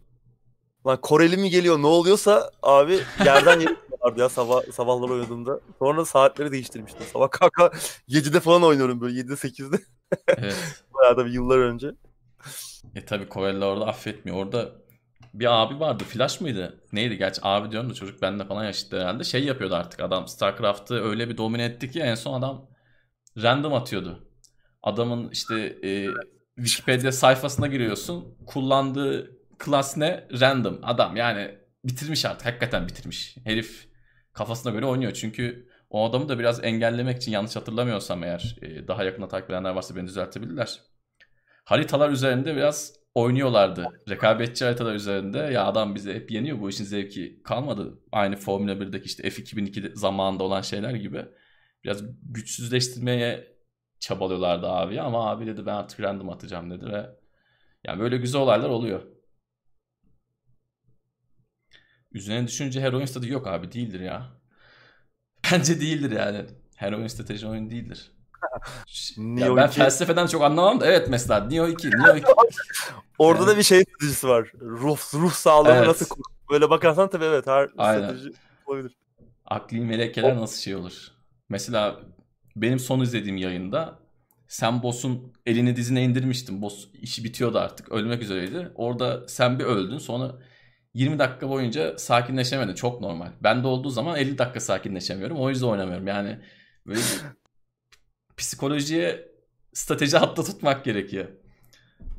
[0.87, 5.61] Lan Koreli mi geliyor ne oluyorsa abi yerden vardı ya sabah sabahları oynadığımda.
[5.79, 7.07] Sonra saatleri değiştirmiştim.
[7.13, 7.67] Sabah kalka
[8.09, 9.81] 7'de falan oynuyorum böyle 7'de 8'de.
[10.37, 10.85] Evet.
[10.95, 11.93] Bayağı da yıllar önce.
[12.95, 14.39] E tabi Koreliler orada affetmiyor.
[14.39, 14.73] Orada
[15.35, 16.05] bir abi vardı.
[16.05, 16.85] Flash mıydı?
[16.93, 17.19] Neydi?
[17.19, 19.25] Gerçi abi diyorum da çocuk bende falan yaşıttı herhalde.
[19.25, 20.29] Şey yapıyordu artık adam.
[20.29, 22.71] StarCraft'ı öyle bir domine etti ki en son adam
[23.43, 24.29] random atıyordu.
[24.83, 26.07] Adamın işte e,
[26.57, 28.39] Wikipedia sayfasına giriyorsun.
[28.47, 30.29] Kullandığı klas ne?
[30.41, 30.81] Random.
[30.83, 32.47] Adam yani bitirmiş artık.
[32.47, 33.37] Hakikaten bitirmiş.
[33.45, 33.89] Herif
[34.33, 35.13] kafasına göre oynuyor.
[35.13, 39.71] Çünkü o adamı da biraz engellemek için yanlış hatırlamıyorsam eğer e, daha yakında takip edenler
[39.71, 40.91] varsa beni düzeltebilirler
[41.71, 43.89] haritalar üzerinde biraz oynuyorlardı.
[44.09, 47.99] Rekabetçi haritalar üzerinde ya adam bizi hep yeniyor bu işin zevki kalmadı.
[48.13, 51.25] Aynı Formula 1'deki işte F2002 zamanında olan şeyler gibi.
[51.85, 53.57] Biraz güçsüzleştirmeye
[54.01, 57.11] çabalıyorlardı abi ama abi dedi ben artık random atacağım dedi ve
[57.85, 59.03] yani böyle güzel olaylar oluyor.
[62.13, 64.40] Üzerine düşününce heroin strateji yok abi değildir ya.
[65.53, 66.45] Bence değildir yani.
[66.77, 68.11] Heroin strateji oyun değildir.
[68.43, 68.61] Ya
[69.25, 72.27] Neo ben 2 felsefeden çok anlamam da evet mesela Neo 2, Neo 2.
[73.19, 74.53] Orada Yani- da bir şey stratejisi var.
[74.61, 75.87] Ruh ruh sağlığını Evet.
[75.87, 78.09] nasıl kur- Böyle bakarsan tabii evet her Aynen.
[78.09, 78.31] strateji
[78.67, 78.93] olabilir.
[79.47, 81.09] Akli melekeler nasıl şey olur?
[81.49, 82.01] Mesela
[82.57, 83.99] benim son izlediğim yayında
[84.49, 86.63] sen boss'un elini dizine indirmiştin.
[86.63, 87.93] Boss işi bitiyordu artık.
[87.93, 88.73] Ölmek üzereydi.
[88.75, 89.99] Orada sen bir öldün.
[89.99, 90.33] Sonra
[90.95, 92.75] 20 dakika boyunca sakinleşemedin.
[92.75, 93.33] Çok normal.
[93.41, 95.41] Ben de olduğu zaman 50 dakika sakinleşemiyorum.
[95.41, 96.07] O yüzden oynamıyorum.
[96.07, 96.39] Yani
[96.87, 97.01] böyle
[98.37, 99.29] psikolojiye
[99.73, 101.29] strateji hatta tutmak gerekiyor.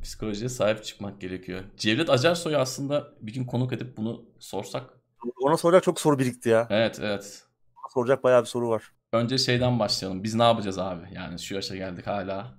[0.02, 1.64] Psikolojiye sahip çıkmak gerekiyor.
[1.76, 4.90] Cevdet Acarsoy'u aslında bir gün konuk edip bunu sorsak.
[5.42, 6.66] Ona soracak çok soru birikti ya.
[6.70, 7.42] Evet evet.
[7.76, 8.92] Ona soracak bayağı bir soru var.
[9.12, 10.24] Önce şeyden başlayalım.
[10.24, 11.04] Biz ne yapacağız abi?
[11.14, 12.54] Yani şu yaşa geldik hala.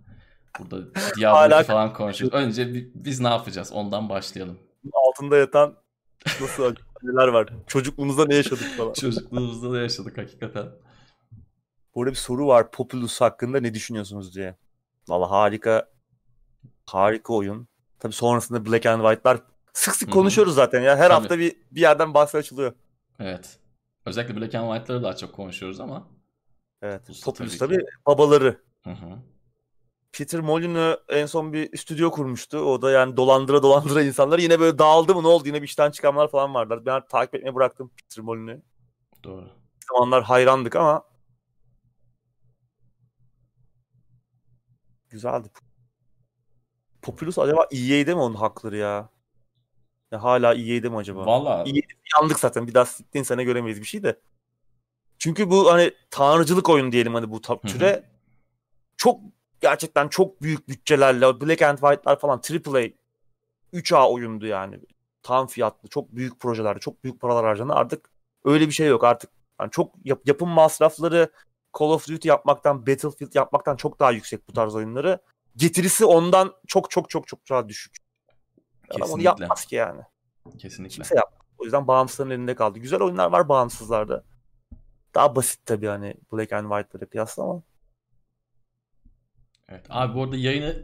[0.59, 0.77] Burada
[1.19, 2.39] Diablo falan konuşuyoruz.
[2.39, 3.71] Önce biz ne yapacağız?
[3.71, 4.59] Ondan başlayalım.
[4.93, 5.75] Altında yatan
[6.41, 7.49] nasıl neler var?
[7.67, 8.93] Çocukluğumuzda ne yaşadık falan.
[8.93, 10.65] Çocukluğumuzda ne yaşadık hakikaten.
[11.95, 14.55] Burada bir soru var Populus hakkında ne düşünüyorsunuz diye.
[15.07, 15.89] Valla harika
[16.85, 17.67] harika oyun.
[17.99, 19.39] Tabii sonrasında Black and White'lar
[19.73, 20.97] sık sık konuşuyoruz zaten ya.
[20.97, 21.13] Her Tabii.
[21.13, 22.73] hafta bir bir yerden bahsi açılıyor.
[23.19, 23.59] Evet.
[24.05, 26.07] Özellikle Black and White'ları daha çok konuşuyoruz ama.
[26.81, 27.01] Evet.
[27.23, 28.61] Populus tabii, tabii babaları.
[28.83, 29.19] Hı hı.
[30.13, 32.57] Peter Molyneux en son bir stüdyo kurmuştu.
[32.57, 35.91] O da yani dolandıra dolandıra insanlar yine böyle dağıldı mı ne oldu yine bir işten
[35.91, 36.85] çıkanlar falan varlar.
[36.85, 38.61] Ben takip etmeyi bıraktım Peter Molyneux.
[39.23, 39.45] Doğru.
[39.45, 41.03] O zamanlar hayrandık ama
[45.09, 45.47] güzeldi.
[47.01, 49.09] Populus acaba EA'de mi onun hakları ya?
[50.11, 51.25] ya hala EA'de mi acaba?
[51.25, 51.63] Valla.
[51.63, 52.67] EA'de yandık zaten.
[52.67, 54.19] Bir daha sittin sene göremeyiz bir şey de.
[55.19, 58.03] Çünkü bu hani tanrıcılık oyun diyelim hani bu türe
[58.97, 59.19] çok
[59.63, 62.89] gerçekten çok büyük bütçelerle Black and White'lar falan AAA
[63.73, 64.79] 3A oyundu yani.
[65.23, 67.73] Tam fiyatlı, çok büyük projelerde, çok büyük paralar harcandı.
[67.73, 68.09] Artık
[68.45, 69.29] öyle bir şey yok artık.
[69.59, 71.31] Yani çok yap, yapım masrafları
[71.79, 75.19] Call of Duty yapmaktan, Battlefield yapmaktan çok daha yüksek bu tarz oyunları.
[75.55, 77.95] Getirisi ondan çok çok çok çok daha düşük.
[78.89, 80.01] Adam onu yapmaz ki yani.
[80.57, 80.95] Kesinlikle.
[80.95, 81.41] Kimse yapmaz.
[81.57, 82.79] O yüzden bağımsızların elinde kaldı.
[82.79, 84.23] Güzel oyunlar var bağımsızlarda.
[85.15, 87.61] Daha basit tabii hani Black and White'lara kıyasla ama.
[89.73, 89.85] Evet.
[89.89, 90.83] Abi bu arada yayını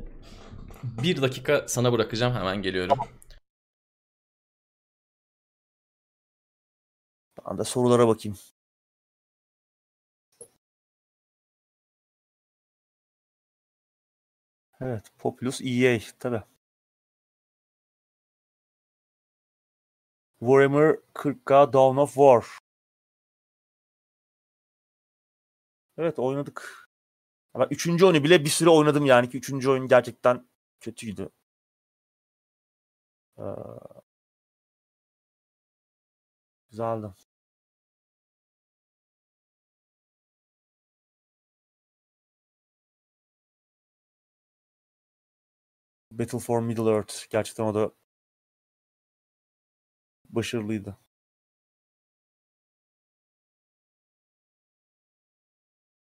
[0.83, 2.33] bir dakika sana bırakacağım.
[2.33, 2.97] Hemen geliyorum.
[7.45, 8.37] Ben de sorulara bakayım.
[14.81, 15.11] Evet.
[15.17, 16.43] Populus EA tabi.
[20.39, 22.45] Warhammer 40K Dawn of War.
[25.97, 26.88] Evet oynadık.
[27.59, 30.47] Ama üçüncü oyunu bile bir süre oynadım yani ki üçüncü oyun gerçekten
[30.79, 31.29] kötüydü.
[33.37, 33.99] Ee,
[36.69, 37.13] güzeldi.
[46.11, 47.91] Battle for Middle Earth gerçekten o da
[50.29, 50.97] başarılıydı.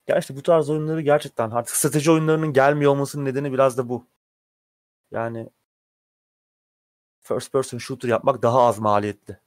[0.08, 4.08] Ya işte bu tarz oyunları gerçekten artık strateji oyunlarının gelmiyor olmasının nedeni biraz da bu.
[5.12, 5.50] Yani
[7.22, 9.40] first person shooter yapmak daha az maliyetli.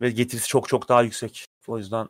[0.00, 1.46] Ve getirisi çok çok daha yüksek.
[1.66, 2.08] O yüzden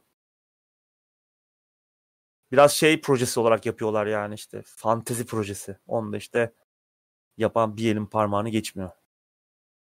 [2.52, 5.78] biraz şey projesi olarak yapıyorlar yani işte fantezi projesi.
[5.86, 6.52] Onda işte
[7.36, 8.90] yapan bir elin parmağını geçmiyor.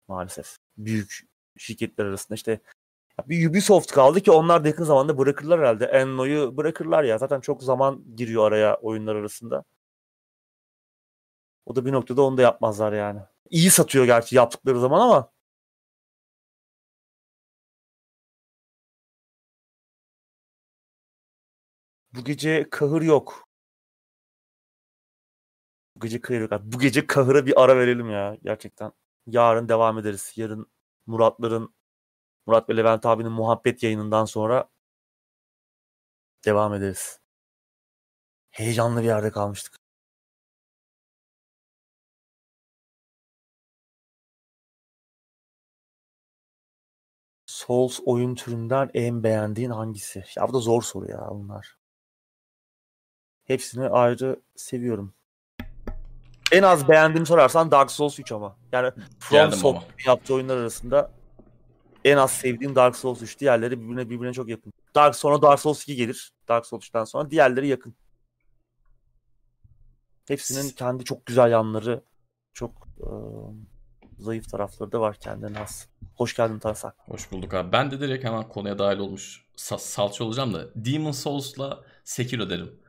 [0.07, 0.57] Maalesef.
[0.77, 1.27] Büyük
[1.57, 2.61] şirketler arasında işte
[3.27, 5.85] bir Ubisoft kaldı ki onlar da yakın zamanda bırakırlar herhalde.
[5.85, 7.17] Enno'yu bırakırlar ya.
[7.17, 9.63] Zaten çok zaman giriyor araya oyunlar arasında.
[11.65, 13.19] O da bir noktada onu da yapmazlar yani.
[13.49, 15.31] İyi satıyor gerçi yaptıkları zaman ama
[22.13, 23.47] Bu gece kahır yok.
[25.95, 26.51] Bu gece kahır yok.
[26.63, 28.91] Bu gece kahıra bir ara verelim ya gerçekten.
[29.27, 30.33] Yarın devam ederiz.
[30.35, 30.67] Yarın
[31.05, 31.73] Muratların
[32.45, 34.69] Murat ve Levent abinin muhabbet yayınından sonra
[36.45, 37.19] devam ederiz.
[38.51, 39.75] Heyecanlı bir yerde kalmıştık.
[47.45, 50.23] Souls oyun türünden en beğendiğin hangisi?
[50.37, 51.77] Ya bu da zor soru ya bunlar.
[53.43, 55.13] Hepsini ayrı seviyorum.
[56.51, 58.57] En az beğendiğimi sorarsan Dark Souls 3 ama.
[58.71, 61.11] Yani From Software yaptığı oyunlar arasında
[62.03, 63.39] en az sevdiğim Dark Souls 3.
[63.39, 64.73] Diğerleri birbirine birbirine çok yakın.
[64.95, 66.31] Dark sonra Dark Souls 2 gelir.
[66.47, 67.95] Dark Souls 3'ten sonra diğerleri yakın.
[70.27, 72.03] Hepsinin kendi çok güzel yanları,
[72.53, 73.07] çok e,
[74.19, 75.87] zayıf tarafları da var kendine has.
[76.15, 76.95] Hoş geldin Tarsak.
[76.99, 77.71] Hoş bulduk abi.
[77.71, 82.79] Ben de direkt hemen konuya dahil olmuş sa- salça olacağım da Demon Souls'la Sekiro derim.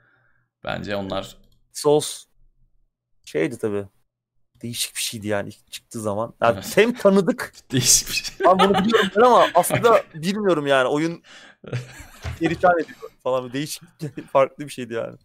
[0.64, 1.36] Bence onlar
[1.72, 2.24] Souls
[3.24, 3.86] şeydi tabii
[4.64, 6.34] değişik bir şeydi yani ilk çıktığı zaman.
[6.42, 7.52] Yani hem tanıdık.
[7.72, 8.36] değişik bir şey.
[8.46, 11.22] Ben bunu biliyorum ben ama aslında bilmiyorum yani oyun
[12.40, 13.52] Perişan ediyor falan.
[13.52, 13.82] Değişik,
[14.32, 15.16] farklı bir şeydi yani.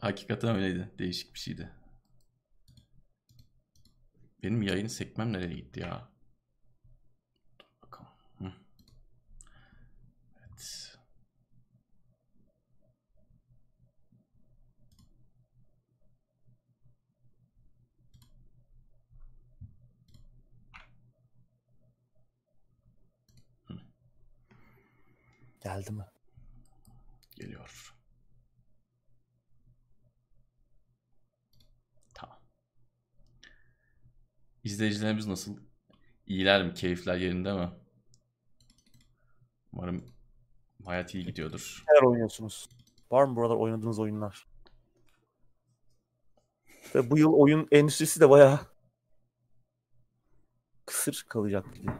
[0.00, 0.90] Hakikaten öyleydi.
[0.98, 1.70] Değişik bir şeydi.
[4.42, 6.08] Benim yayın sekmem nereye gitti ya?
[25.66, 26.04] Geldi mi?
[27.36, 27.94] Geliyor.
[32.14, 32.38] Tamam.
[34.64, 35.56] İzleyicilerimiz nasıl?
[36.26, 36.74] İyiler mi?
[36.74, 37.70] Keyifler yerinde mi?
[39.72, 40.04] Umarım
[40.84, 41.84] hayat iyi gidiyordur.
[41.88, 42.68] Neler oynuyorsunuz?
[43.10, 44.46] Var mı buralar oynadığınız oyunlar?
[46.94, 48.60] Ve bu yıl oyun endüstrisi de bayağı
[50.86, 51.90] kısır kalacak gibi.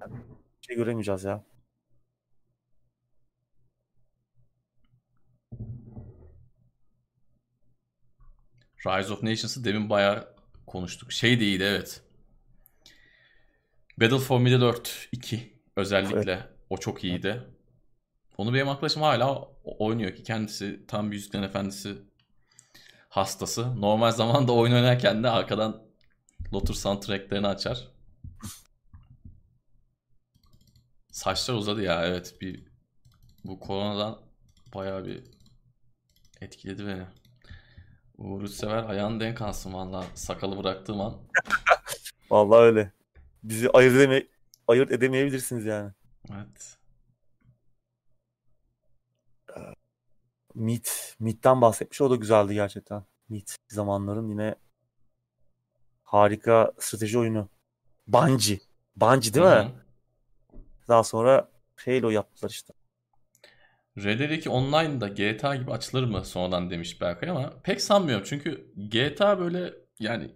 [0.00, 0.14] Yani
[0.60, 1.55] bir şey göremeyeceğiz ya.
[8.86, 10.34] Rise of Nations'ı demin bayağı
[10.66, 11.12] konuştuk.
[11.12, 12.02] Şey de iyiydi evet.
[14.00, 16.48] Battle for Middle-earth 2 özellikle.
[16.70, 17.42] O çok iyiydi.
[18.38, 21.98] Onu benim arkadaşım hala oynuyor ki kendisi tam bir Yüzüklerin Efendisi
[23.08, 23.80] hastası.
[23.80, 25.82] Normal zamanda oyun oynarken de arkadan
[26.52, 27.88] Lotus soundtracklerini açar.
[31.10, 32.66] Saçlar uzadı ya evet bir
[33.44, 34.20] bu koronadan
[34.74, 35.24] bayağı bir
[36.40, 37.06] etkiledi beni.
[38.18, 41.16] Uğur sever ayağını denk alsın valla sakalı bıraktığım an.
[42.30, 42.92] Vallahi öyle.
[43.42, 44.26] Bizi ayırt, edeme
[44.68, 45.92] ayırt edemeyebilirsiniz yani.
[46.30, 46.78] Evet.
[50.54, 51.16] Meat.
[51.20, 52.00] Meat'ten bahsetmiş.
[52.00, 53.04] O da güzeldi gerçekten.
[53.28, 54.54] Meat zamanların yine
[56.04, 57.48] harika strateji oyunu.
[58.06, 58.58] Bungie.
[58.96, 59.72] Bungie değil Hı mi?
[60.88, 61.48] Daha sonra
[61.84, 62.72] Halo yaptılar işte.
[64.04, 68.24] Red Dead 2 Online'da GTA gibi açılır mı sonradan demiş Berkay ama pek sanmıyorum.
[68.28, 70.30] Çünkü GTA böyle yani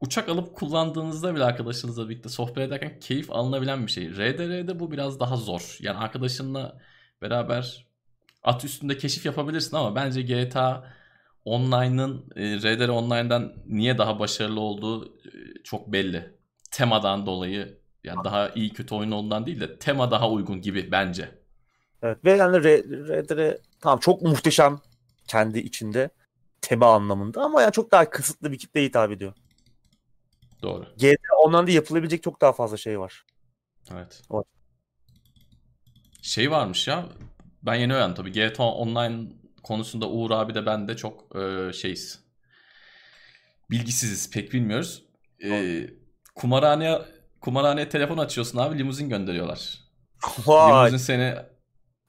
[0.00, 4.10] uçak alıp kullandığınızda bile arkadaşınızla birlikte sohbet ederken keyif alınabilen bir şey.
[4.10, 5.76] RDR'de bu biraz daha zor.
[5.80, 6.78] Yani arkadaşınla
[7.22, 7.86] beraber
[8.42, 10.94] at üstünde keşif yapabilirsin ama bence GTA
[11.44, 15.30] Online'ın e, RDR Online'dan niye daha başarılı olduğu e,
[15.64, 16.34] çok belli.
[16.70, 21.43] Temadan dolayı yani daha iyi kötü oyun olduğundan değil de tema daha uygun gibi bence.
[22.04, 24.80] Evet ve yani Dead'e tamam çok muhteşem
[25.28, 26.10] kendi içinde
[26.60, 29.32] tema anlamında ama yani çok daha kısıtlı bir kitleye hitap ediyor.
[30.62, 30.86] Doğru.
[30.96, 33.24] GTA ondan da yapılabilecek çok daha fazla şey var.
[33.92, 34.22] Evet.
[34.30, 34.44] O-
[36.22, 37.06] Şey varmış ya.
[37.62, 38.32] Ben yeni öğrendim tabii.
[38.32, 39.32] GTA Online
[39.62, 42.24] konusunda Uğur abi de ben de çok e, şeyiz.
[43.70, 44.30] Bilgisiziz.
[44.30, 45.04] Pek bilmiyoruz.
[45.44, 45.86] E,
[46.34, 47.02] kumarhaneye
[47.40, 49.78] kumarhaneye telefon açıyorsun abi limuzin gönderiyorlar.
[50.46, 50.86] Vay.
[50.90, 51.34] Limuzin seni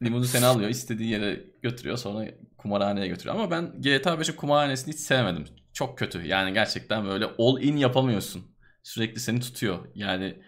[0.04, 2.26] limuzin seni alıyor, istediği yere götürüyor, sonra
[2.58, 3.36] kumarhaneye götürüyor.
[3.36, 5.46] Ama ben GTA 5'in kumarhanesini hiç sevmedim.
[5.74, 6.28] Çok kötü.
[6.28, 8.56] Yani gerçekten böyle all in yapamıyorsun.
[8.84, 9.88] Sürekli seni tutuyor.
[9.96, 10.42] Yani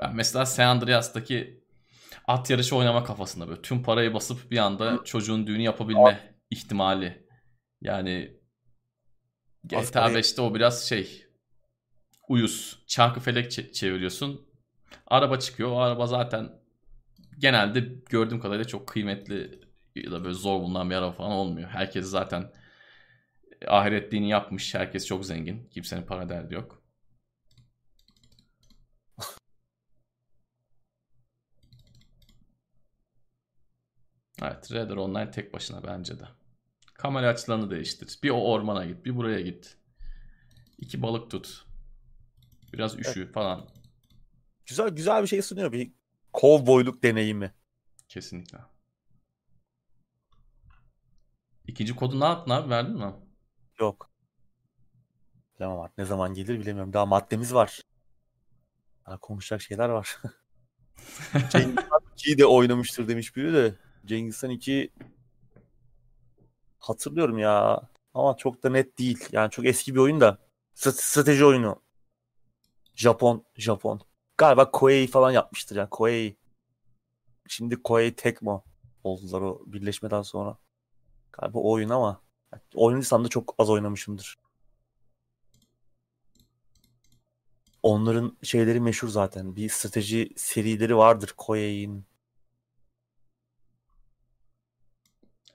[0.00, 1.64] ben mesela San Andreas'taki
[2.26, 7.26] at yarışı oynama kafasında böyle tüm parayı basıp bir anda çocuğun düğünü yapabilme ihtimali.
[7.80, 8.36] Yani
[9.64, 11.26] GTA Asgari- 5'te o biraz şey
[12.28, 12.78] uyuz.
[12.86, 14.46] Çarkı felek çe- çeviriyorsun.
[15.06, 15.70] Araba çıkıyor.
[15.70, 16.50] O araba zaten
[17.38, 17.80] genelde
[18.10, 19.60] gördüğüm kadarıyla çok kıymetli
[19.94, 21.68] ya da böyle zor bulunan bir araba falan olmuyor.
[21.68, 22.52] Herkes zaten
[23.68, 24.74] ahiretliğini yapmış.
[24.74, 25.68] Herkes çok zengin.
[25.70, 26.82] Kimsenin para derdi yok.
[34.42, 36.24] Evet, Dead Online tek başına bence de.
[36.94, 38.18] Kamera açılarını değiştir.
[38.22, 39.76] Bir o ormana git, bir buraya git.
[40.78, 41.66] İki balık tut.
[42.72, 43.68] Biraz üşü falan.
[44.66, 45.92] Güzel güzel bir şey sunuyor bir
[46.34, 47.54] kovboyluk deneyimi.
[48.08, 48.58] Kesinlikle.
[51.66, 52.70] İkinci kodu ne yaptın abi?
[52.70, 53.12] Verdin mi?
[53.80, 54.10] Yok.
[55.56, 56.92] Bilemem artık ne zaman gelir bilemiyorum.
[56.92, 57.80] Daha maddemiz var.
[59.06, 60.18] Daha konuşacak şeyler var.
[61.50, 63.74] Cengiz Han 2'yi de oynamıştır demiş biri de.
[64.06, 64.92] Cengiz Han 2
[66.78, 67.80] hatırlıyorum ya.
[68.14, 69.28] Ama çok da net değil.
[69.32, 70.38] Yani çok eski bir oyun da.
[70.74, 71.82] Stra- Strateji oyunu.
[72.94, 74.00] Japon, Japon.
[74.38, 76.36] Galiba Koei falan yapmıştır yani Koei.
[77.48, 78.64] Şimdi Koei Tecmo
[79.04, 80.58] oldular o birleşmeden sonra.
[81.32, 82.20] Galiba o oyun ama
[82.74, 84.38] oynadıysam da çok az oynamışımdır.
[87.82, 89.56] Onların şeyleri meşhur zaten.
[89.56, 92.04] Bir strateji serileri vardır Koei'nin.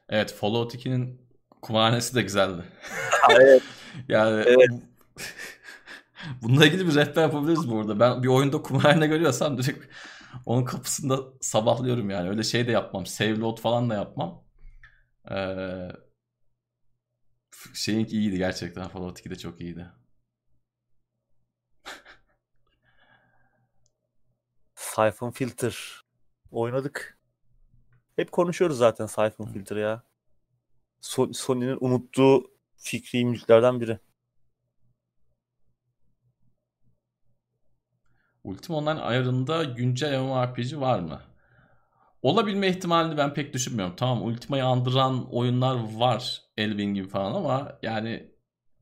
[0.10, 1.22] Evet, Fallout 2'nin
[1.62, 2.64] kumarhanesi de güzeldi.
[3.32, 3.64] evet.
[4.08, 4.70] Yani Evet.
[6.42, 8.00] bununla ilgili bir rehber yapabiliriz burada.
[8.00, 9.86] Ben bir oyunda kumarhane görüyorsam direkt
[10.46, 12.30] Onun kapısında sabahlıyorum yani.
[12.30, 13.06] Öyle şey de yapmam.
[13.06, 14.44] Save load falan da yapmam.
[15.32, 15.90] Ee,
[17.74, 18.88] şeyin iyiydi gerçekten.
[18.88, 19.92] Fallout 2 de çok iyiydi.
[24.76, 26.02] Siphon Filter
[26.52, 27.20] oynadık.
[28.16, 30.04] Hep konuşuyoruz zaten Siphon Filter ya.
[31.02, 34.00] So- Sony'nin unuttuğu fikri müziklerden biri.
[38.50, 41.22] Ultima Online ayarında güncel MMORPG var mı?
[42.22, 43.96] Olabilme ihtimalini ben pek düşünmüyorum.
[43.96, 46.42] Tamam Ultima'yı andıran oyunlar var.
[46.58, 48.34] Elvin gibi falan ama yani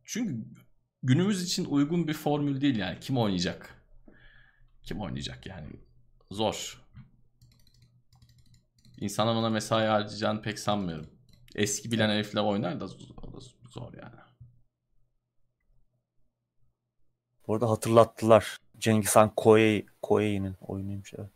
[0.06, 0.45] çünkü
[1.03, 2.99] günümüz için uygun bir formül değil yani.
[2.99, 3.85] Kim oynayacak?
[4.84, 5.68] Kim oynayacak yani?
[6.31, 6.81] Zor.
[8.99, 11.10] İnsanlar ona mesai harcayacağını pek sanmıyorum.
[11.56, 12.88] Eski bilen herifler oynar da
[13.69, 14.15] zor yani.
[17.48, 18.57] Bu arada hatırlattılar.
[18.80, 21.14] Cengiz Han Koei, Koei'nin oyunuymuş.
[21.18, 21.30] Evet.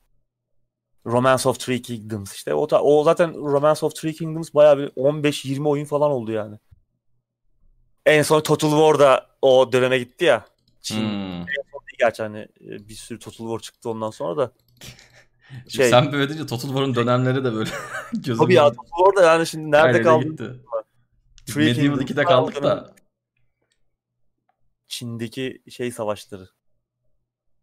[1.05, 2.53] Romance of Three Kingdoms işte.
[2.53, 6.57] O, ta- o zaten Romance of Three Kingdoms bayağı bir 15-20 oyun falan oldu yani.
[8.05, 10.45] En son Total War'da o döneme gitti ya.
[10.81, 11.45] Çin Hmm.
[11.99, 14.51] gerçi hani e, bir sürü Total War çıktı ondan sonra da.
[15.69, 17.69] Şey, Sen böyle deyince Total War'un dönemleri de böyle
[18.13, 20.63] gözümün tabii ya Total War'da yani şimdi nerede kaldı?
[21.55, 22.65] Medieval Kingdoms 2'de kaldık kaldı.
[22.65, 22.95] da.
[24.87, 26.49] Çin'deki şey savaşları.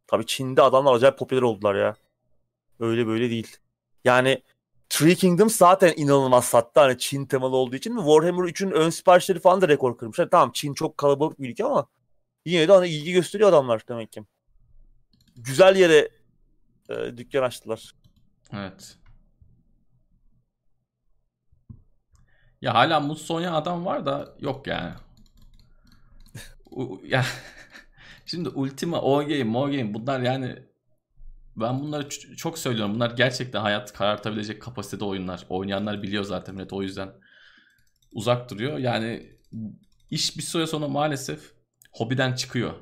[0.09, 1.97] Tabii Çin'de adamlar acayip popüler oldular ya.
[2.80, 3.56] Öyle böyle değil.
[4.05, 4.43] Yani
[4.89, 6.80] Three Kingdoms zaten inanılmaz sattı.
[6.80, 8.01] Hani Çin temalı olduğu için mi?
[8.01, 10.18] Warhammer 3'ün ön siparişleri falan da rekor kırmış.
[10.18, 11.86] Hani tamam Çin çok kalabalık bir ülke ama
[12.47, 14.22] yine de hani ilgi gösteriyor adamlar demek ki.
[15.36, 16.09] Güzel yere
[16.89, 17.94] e, dükkan açtılar.
[18.52, 18.97] Evet.
[22.62, 24.93] Ya hala mutsuz oynayan adam var da yok yani.
[27.05, 27.24] Ya
[28.30, 30.56] şimdi Ultima, O Game, Mo Game bunlar yani
[31.56, 32.94] ben bunları çok söylüyorum.
[32.94, 35.46] Bunlar gerçekten hayat karartabilecek kapasitede oyunlar.
[35.48, 37.12] Oynayanlar biliyor zaten millet o yüzden
[38.12, 38.78] uzak duruyor.
[38.78, 39.32] Yani
[40.10, 41.52] iş bir süre sonra maalesef
[41.92, 42.72] hobiden çıkıyor.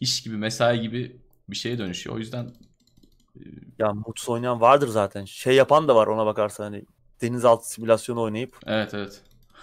[0.00, 2.16] İş gibi, mesai gibi bir şeye dönüşüyor.
[2.16, 2.52] O yüzden
[3.78, 5.24] Ya mutsuz oynayan vardır zaten.
[5.24, 6.84] Şey yapan da var ona bakarsan hani
[7.20, 9.22] denizaltı simülasyonu oynayıp evet evet.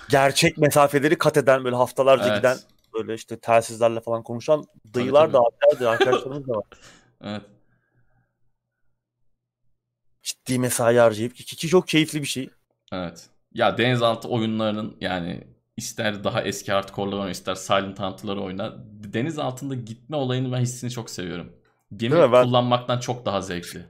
[0.09, 2.37] gerçek mesafeleri kat eden böyle haftalarca Evet.
[2.37, 2.57] giden
[2.93, 4.63] böyle işte telsizlerle falan konuşan
[4.93, 6.65] dayılar da abiler de arkadaşlarımız da var.
[7.23, 7.41] Evet.
[10.23, 12.49] Ciddi mesai harcayıp ki, ki çok keyifli bir şey.
[12.91, 13.29] Evet.
[13.53, 15.43] Ya denizaltı oyunlarının yani
[15.77, 18.75] ister daha eski hardcore'ları oyna ister Silent Hunt'ları oyna.
[19.13, 21.53] Deniz altında gitme olayını ben hissini çok seviyorum.
[21.95, 22.31] Gemi Değil?
[22.31, 23.85] Ben- kullanmaktan çok daha zevkli.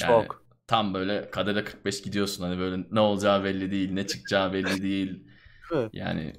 [0.00, 0.44] Yani Çok.
[0.66, 5.24] tam böyle kadere 45 gidiyorsun hani böyle ne olacağı belli değil, ne çıkacağı belli değil.
[5.74, 5.90] Evet.
[5.92, 6.32] Yani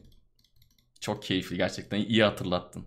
[0.99, 2.85] çok keyifli gerçekten iyi hatırlattın.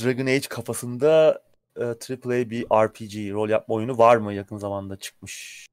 [0.00, 1.42] Dragon Age kafasında
[1.76, 5.66] e, AAA bir RPG, rol yapma oyunu var mı yakın zamanda çıkmış?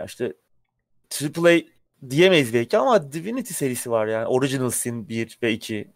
[0.00, 0.34] Ya işte
[1.22, 1.60] AAA
[2.10, 4.26] diyemeyiz belki ama Divinity serisi var yani.
[4.26, 5.92] Original Sin 1 ve 2.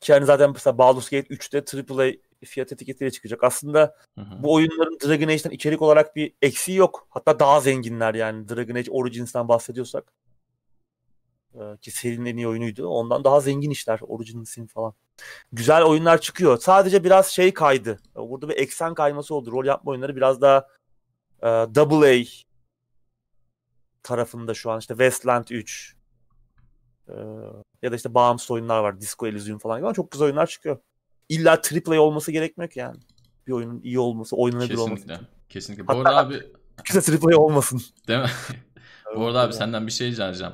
[0.00, 2.12] Ki yani zaten mesela Baldur's Gate 3'te AAA
[2.44, 3.44] fiyat etiketiyle çıkacak.
[3.44, 4.42] Aslında Hı hı.
[4.42, 7.06] bu oyunların Dragon Age'den içerik olarak bir eksiği yok.
[7.10, 10.12] Hatta daha zenginler yani Dragon Age Origins'ten bahsediyorsak.
[11.54, 12.88] Ee, ki serinin en iyi oyunuydu.
[12.88, 14.00] Ondan daha zengin işler.
[14.02, 14.94] Original Sin falan.
[15.52, 16.58] Güzel oyunlar çıkıyor.
[16.58, 17.98] Sadece biraz şey kaydı.
[18.16, 19.52] Burada bir eksen kayması oldu.
[19.52, 20.68] Rol yapma oyunları biraz daha
[21.42, 22.24] e, Double A
[24.02, 25.96] tarafında şu an işte Westland 3
[27.08, 27.14] e,
[27.82, 29.00] ya da işte bağımsız oyunlar var.
[29.00, 30.78] Disco Elysium falan gibi ama çok güzel oyunlar çıkıyor.
[31.28, 32.96] İlla AAA olması gerekmiyor ki yani.
[33.46, 35.06] Bir oyunun iyi olması, oynanabilir olması.
[35.06, 35.26] Kesinlikle.
[35.48, 35.88] Kesinlikle.
[35.88, 36.42] Bu arada abi
[36.84, 37.82] Kimse AAA olmasın.
[38.08, 38.30] değil mi?
[39.16, 40.52] Bu arada abi senden bir şey rica edeceğim.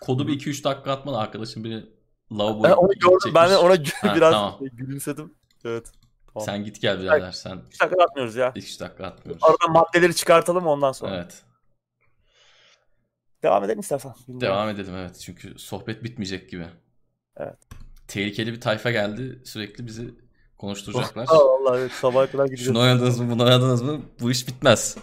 [0.00, 1.84] Kodu bir 2-3 dakika atmalı arkadaşım biri
[2.32, 3.32] lavaboya Ben onu gördüm.
[3.34, 4.58] Ben ona Ha, biraz tamam.
[4.60, 5.34] gülümsedim.
[5.64, 5.92] Evet.
[6.34, 6.46] Tamam.
[6.46, 7.58] Sen git gel birader sen.
[7.70, 8.52] Bir dakika atmıyoruz ya.
[8.54, 9.42] 2 dakika atmıyoruz.
[9.44, 11.16] Aradan maddeleri çıkartalım ondan sonra.
[11.16, 11.42] Evet.
[13.42, 14.14] Devam edelim istersen.
[14.28, 14.40] Bilmiyorum.
[14.40, 15.20] Devam edelim evet.
[15.20, 16.66] Çünkü sohbet bitmeyecek gibi.
[17.36, 17.58] Evet.
[18.08, 19.42] Tehlikeli bir tayfa geldi.
[19.44, 20.14] Sürekli bizi
[20.58, 21.26] konuşturacaklar.
[21.28, 22.68] Aa, vallahi evet sabaha kadar gideceğiz.
[22.68, 24.00] Şunu oynadınız mı, bunu oynadınız mı?
[24.20, 24.96] Bu iş bitmez.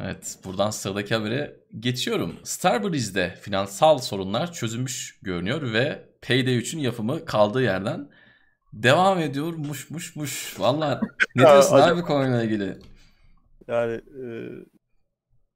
[0.00, 2.36] Evet, buradan sıradaki habere geçiyorum.
[2.44, 8.08] Starbreeze'de finansal sorunlar çözülmüş görünüyor ve Payday 3'ün yapımı kaldığı yerden
[8.72, 9.54] devam ediyor.
[9.54, 10.54] Muş muş muş.
[10.58, 11.00] Valla
[11.34, 12.78] ne diyorsun abi konuyla ilgili?
[13.68, 14.26] Yani e,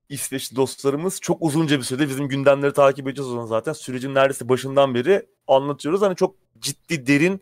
[0.08, 3.72] İsveçli dostlarımız çok uzunca bir süredir bizim gündemleri takip edeceğiz o zaman zaten.
[3.72, 6.02] Sürecin neredeyse başından beri anlatıyoruz.
[6.02, 7.40] Hani çok ciddi derin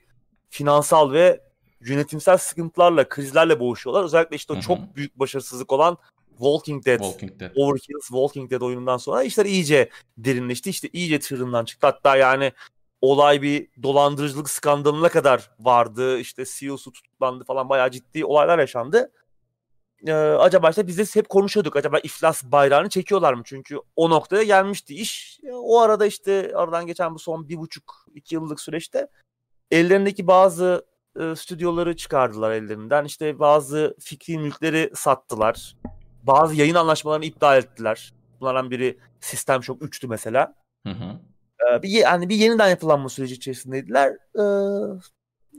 [0.51, 1.41] finansal ve
[1.81, 4.05] yönetimsel sıkıntılarla, krizlerle boğuşuyorlar.
[4.05, 5.99] Özellikle işte o çok büyük başarısızlık olan
[6.31, 7.51] Walking Dead, Walking Dead.
[7.57, 10.70] Overkill's Walking Dead oyunundan sonra işler iyice derinleşti.
[10.70, 11.86] İşte iyice tırından çıktı.
[11.86, 12.53] Hatta yani
[13.01, 16.19] olay bir dolandırıcılık skandalına kadar vardı.
[16.19, 19.11] İşte CEO'su tutuklandı falan bayağı ciddi olaylar yaşandı.
[20.06, 21.76] Ee, acaba işte biz de hep konuşuyorduk.
[21.76, 23.43] Acaba iflas bayrağını çekiyorlar mı?
[23.44, 25.40] Çünkü o noktaya gelmişti iş.
[25.52, 29.09] O arada işte aradan geçen bu son bir buçuk iki yıllık süreçte
[29.70, 30.86] ellerindeki bazı
[31.20, 33.05] e, stüdyoları çıkardılar ellerinden.
[33.05, 35.76] İşte bazı fikri mülkleri sattılar.
[36.22, 38.14] Bazı yayın anlaşmalarını iptal ettiler.
[38.40, 40.55] Bunlardan biri Sistem Shock 3'tü mesela.
[40.86, 41.20] Hı hı.
[41.60, 44.12] Ee, bir yani bir yeniden yapılanma süreci içerisindeydiler.
[44.39, 45.01] Ee,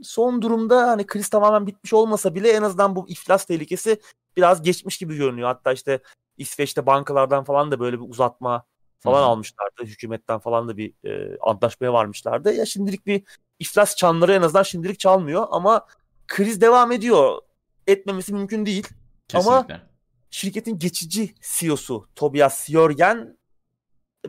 [0.02, 4.00] son durumda hani kriz tamamen bitmiş olmasa bile en azından bu iflas tehlikesi
[4.36, 5.48] biraz geçmiş gibi görünüyor.
[5.48, 6.00] Hatta işte
[6.36, 8.64] İsveç'te bankalardan falan da böyle bir uzatma
[9.00, 9.26] falan Hı hı.
[9.26, 9.84] almışlardı.
[9.84, 12.52] Hükümetten falan da bir e, antlaşmaya varmışlardı.
[12.52, 13.22] Ya şimdilik bir
[13.58, 15.86] iflas çanları en azından şimdilik çalmıyor ama
[16.28, 17.38] kriz devam ediyor.
[17.86, 18.88] Etmemesi mümkün değil.
[19.34, 19.86] Ama- Kesinlikle.
[20.30, 23.38] Şirketin geçici CEO'su Tobias Jörgen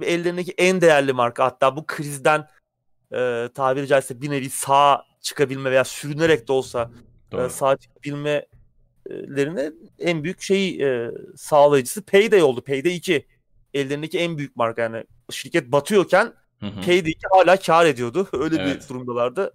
[0.01, 2.47] ellerindeki en değerli marka hatta bu krizden
[3.13, 6.91] e, tabiri caizse bir nevi sağ çıkabilme veya sürünerek de olsa
[7.27, 7.49] e, Doğru.
[7.49, 7.77] sağ
[9.07, 12.61] çıkabilmelerine en büyük şey e, sağlayıcısı Payday oldu.
[12.61, 13.25] Payday 2
[13.73, 16.81] ellerindeki en büyük marka yani şirket batıyorken Hı hı.
[16.81, 18.27] Payday 2 hala kar ediyordu.
[18.33, 18.83] Öyle Evet.
[18.83, 19.53] bir durumdalardı.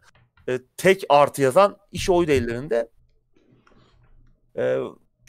[0.49, 2.89] E, tek artı yazan iş oydu ellerinde.
[4.57, 4.79] E,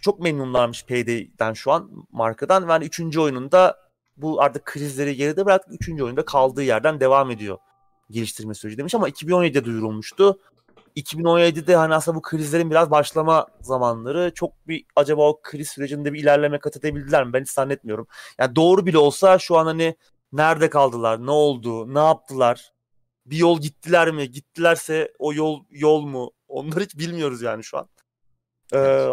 [0.01, 2.67] çok memnunlarmış Payday'den şu an markadan.
[2.67, 3.77] Ve hani üçüncü oyununda
[4.17, 5.73] bu artık krizleri geride bıraktık.
[5.73, 7.57] Üçüncü oyunda kaldığı yerden devam ediyor
[8.11, 10.39] geliştirme süreci demiş ama 2017'de duyurulmuştu.
[10.95, 14.31] 2017'de hani aslında bu krizlerin biraz başlama zamanları.
[14.35, 17.33] Çok bir acaba o kriz sürecinde bir ilerleme kat edebildiler mi?
[17.33, 18.07] Ben hiç zannetmiyorum.
[18.39, 19.95] Yani doğru bile olsa şu an hani
[20.31, 22.73] nerede kaldılar, ne oldu, ne yaptılar?
[23.25, 24.31] Bir yol gittiler mi?
[24.31, 26.31] Gittilerse o yol yol mu?
[26.47, 27.89] Onları hiç bilmiyoruz yani şu an.
[28.73, 29.09] Ee,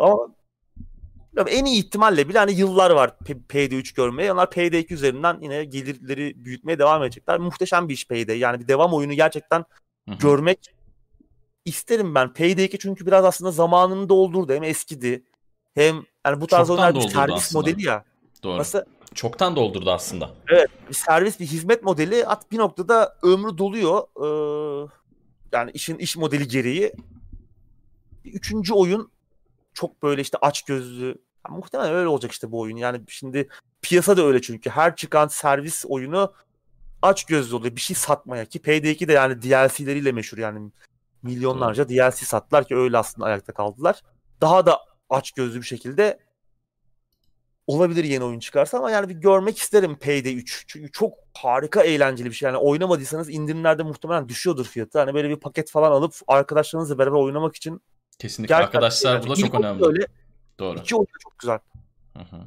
[1.37, 4.33] ama en iyi ihtimalle bile hani yıllar var P- PD3 görmeye.
[4.33, 7.39] Onlar PD2 üzerinden yine gelirleri büyütmeye devam edecekler.
[7.39, 8.31] Muhteşem bir iş PD.
[8.31, 9.65] Yani bir devam oyunu gerçekten
[10.09, 10.19] Hı hı.
[10.19, 10.75] görmek
[11.65, 12.33] isterim ben.
[12.33, 14.53] Payday 2 çünkü biraz aslında zamanını doldurdu.
[14.53, 15.25] Hem eskidi
[15.75, 17.61] hem yani bu tarz Çoktan oyunlar bir servis aslında.
[17.61, 18.05] modeli ya.
[18.43, 18.59] Doğru.
[18.59, 18.81] Nasıl
[19.15, 20.31] Çoktan doldurdu aslında.
[20.89, 24.03] bir servis bir hizmet modeli at bir noktada ömrü doluyor.
[24.17, 24.91] Ee,
[25.53, 26.93] yani işin iş modeli gereği.
[28.25, 29.11] Üçüncü oyun
[29.75, 31.07] çok böyle işte aç gözlü.
[31.49, 32.77] Ya muhtemelen öyle olacak işte bu oyun.
[32.77, 33.49] Yani şimdi
[33.83, 34.71] piyasa da öyle çünkü.
[34.71, 36.33] Her çıkan servis oyunu
[37.03, 37.77] aç gözlü oluyor.
[37.77, 40.71] Bir şey satmaya ki PD2 de yani DLC'leriyle meşhur yani.
[41.23, 44.03] Milyonlarca DLC sattılar ki öyle aslında ayakta kaldılar.
[44.41, 44.81] Daha da
[45.11, 46.19] aç gözlü bir şekilde
[47.67, 50.65] olabilir yeni oyun çıkarsa ama yani bir görmek isterim Payday 3.
[50.67, 52.47] Çünkü çok harika eğlenceli bir şey.
[52.47, 54.99] Yani oynamadıysanız indirimlerde muhtemelen düşüyordur fiyatı.
[54.99, 57.81] Hani böyle bir paket falan alıp arkadaşlarınızla beraber oynamak için
[58.19, 58.55] Kesinlikle.
[58.55, 59.87] gerçekten Arkadaşlar yani bu da çok önemli.
[59.87, 60.07] Öyle,
[60.59, 60.79] Doğru.
[60.79, 61.59] iki oyun çok güzel.
[62.17, 62.41] Hı hı.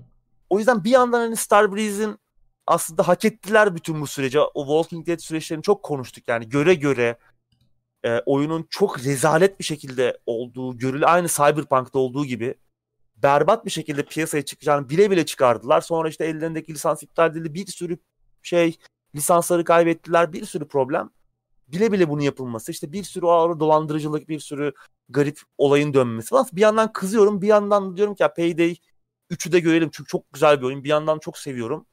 [0.49, 2.19] O yüzden bir yandan hani Starbreeze'in
[2.67, 4.39] aslında hak ettiler bütün bu süreci.
[4.39, 6.27] O Walking Dead süreçlerini çok konuştuk.
[6.27, 7.17] Yani göre göre
[8.03, 12.55] e, oyunun çok rezalet bir şekilde olduğu, görülü aynı Cyberpunk'ta olduğu gibi
[13.23, 15.81] berbat bir şekilde piyasaya çıkacağını bile bile çıkardılar.
[15.81, 17.53] Sonra işte ellerindeki lisans iptal edildi.
[17.53, 17.97] Bir sürü
[18.41, 18.77] şey
[19.15, 20.33] lisansları kaybettiler.
[20.33, 21.09] Bir sürü problem.
[21.67, 22.71] Bile bile bunu yapılması.
[22.71, 24.73] işte bir sürü ağır dolandırıcılık, bir sürü
[25.09, 26.47] garip olayın dönmesi falan.
[26.53, 27.41] Bir yandan kızıyorum.
[27.41, 28.75] Bir yandan diyorum ki ya Payday
[29.31, 29.89] 3'ü de görelim.
[29.93, 30.83] Çünkü çok güzel bir oyun.
[30.83, 31.85] Bir yandan çok seviyorum.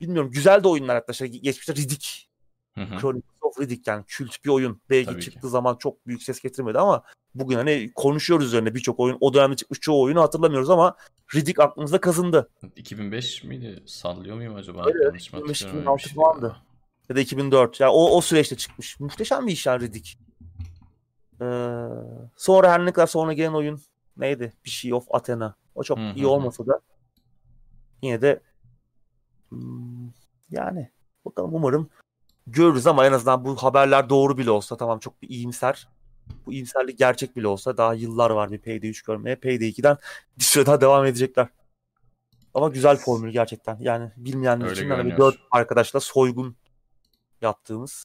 [0.00, 0.30] Bilmiyorum.
[0.30, 1.12] Güzel de oyunlar hatta.
[1.12, 2.30] Şey, geçmişte Riddick.
[2.74, 3.00] Hı hı.
[3.00, 4.80] Chronicles of Riddick yani kült bir oyun.
[4.90, 5.30] Belki Tabii ki.
[5.30, 7.02] çıktığı zaman çok büyük ses getirmedi ama
[7.34, 9.18] bugün hani konuşuyoruz üzerine birçok oyun.
[9.20, 10.96] O dönemde çıkmış çoğu oyunu hatırlamıyoruz ama
[11.34, 12.50] Riddick aklımızda kazındı.
[12.76, 13.82] 2005 miydi?
[13.86, 14.82] Sallıyor muyum acaba?
[14.82, 15.80] Mı 2005, hatırlıyorum?
[15.80, 16.40] 2006 Öyle bir şeydi falandı.
[16.40, 16.62] galiba.
[17.08, 17.80] Ya da 2004.
[17.80, 19.00] Yani o, o süreçte çıkmış.
[19.00, 20.18] Muhteşem bir iş yani Riddick.
[21.40, 21.86] Ee,
[22.36, 23.80] sonra her ne kadar sonra gelen oyun
[24.16, 24.52] neydi?
[24.64, 25.54] Bir şey of Athena.
[25.74, 26.80] O çok Hı hı iyi olmasa da
[28.02, 28.40] yine de
[29.48, 30.08] hmm,
[30.50, 30.90] yani
[31.24, 31.90] bakalım umarım
[32.52, 35.88] görürüz ama en azından bu haberler doğru bile olsa tamam çok bir iyimser.
[36.46, 39.36] Bu iyimserlik gerçek bile olsa daha yıllar var bir Payday 3 görmeye.
[39.36, 39.96] Payday 2'den
[40.38, 41.48] bir süre daha devam edecekler.
[42.54, 43.76] Ama güzel formül gerçekten.
[43.80, 46.56] Yani bilmeyenler Öyle için hani dört arkadaşla soygun
[47.40, 48.04] yaptığımız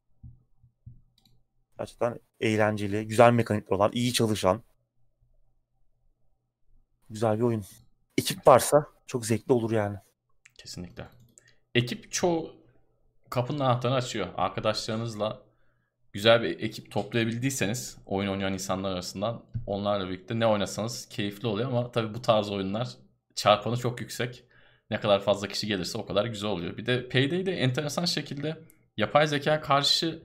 [1.77, 4.63] gerçekten eğlenceli, güzel mekanikler olan, iyi çalışan
[7.09, 7.65] güzel bir oyun.
[8.17, 9.97] Ekip varsa çok zevkli olur yani.
[10.57, 11.07] Kesinlikle.
[11.75, 12.64] Ekip çoğu
[13.35, 14.27] kapının anahtarını açıyor.
[14.37, 15.41] Arkadaşlarınızla
[16.13, 21.91] güzel bir ekip toplayabildiyseniz oyun oynayan insanlar arasından onlarla birlikte ne oynasanız keyifli oluyor ama
[21.91, 22.87] tabii bu tarz oyunlar
[23.35, 24.43] çarpanı çok yüksek.
[24.89, 26.77] Ne kadar fazla kişi gelirse o kadar güzel oluyor.
[26.77, 28.57] Bir de Payday'de enteresan şekilde
[28.97, 30.23] yapay zeka karşı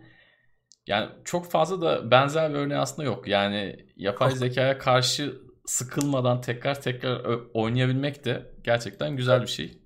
[0.87, 3.29] yani çok fazla da benzer bir örneği aslında yok.
[3.29, 7.25] Yani yapay zekaya karşı sıkılmadan tekrar tekrar
[7.55, 9.80] oynayabilmek de gerçekten güzel bir şey.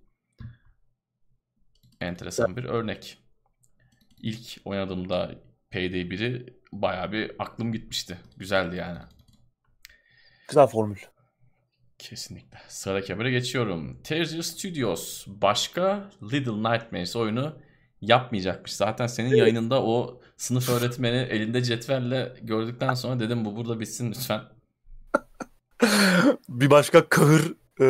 [2.05, 3.19] Enteresan bir örnek.
[4.23, 5.31] ilk oynadığımda
[5.71, 8.19] Payday 1'i bayağı bir aklım gitmişti.
[8.37, 8.99] Güzeldi yani.
[10.49, 10.99] Güzel formül.
[11.99, 12.59] Kesinlikle.
[12.69, 14.03] Sıradaki habere geçiyorum.
[14.03, 17.59] Terrace Studios başka Little Nightmares oyunu
[18.01, 18.73] yapmayacakmış.
[18.73, 24.41] Zaten senin yayınında o sınıf öğretmeni elinde cetvelle gördükten sonra dedim bu burada bitsin lütfen.
[26.49, 27.87] bir başka kahır e,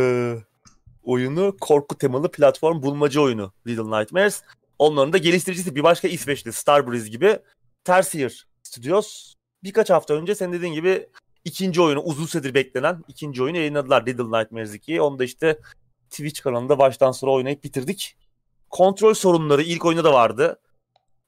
[1.04, 4.42] oyunu korku temalı platform bulmaca oyunu Little Nightmares.
[4.78, 7.38] Onların da geliştiricisi bir başka İsveçli Starbreeze gibi
[7.84, 11.08] Tertier Studios birkaç hafta önce senin dediğin gibi
[11.44, 15.00] ikinci oyunu uzun süredir beklenen ikinci oyunu yayınladılar Little Nightmares 2'yi.
[15.00, 15.60] Onu da işte
[16.10, 18.16] Twitch kanalında baştan sona oynayıp bitirdik.
[18.70, 20.60] Kontrol sorunları ilk oyunda da vardı.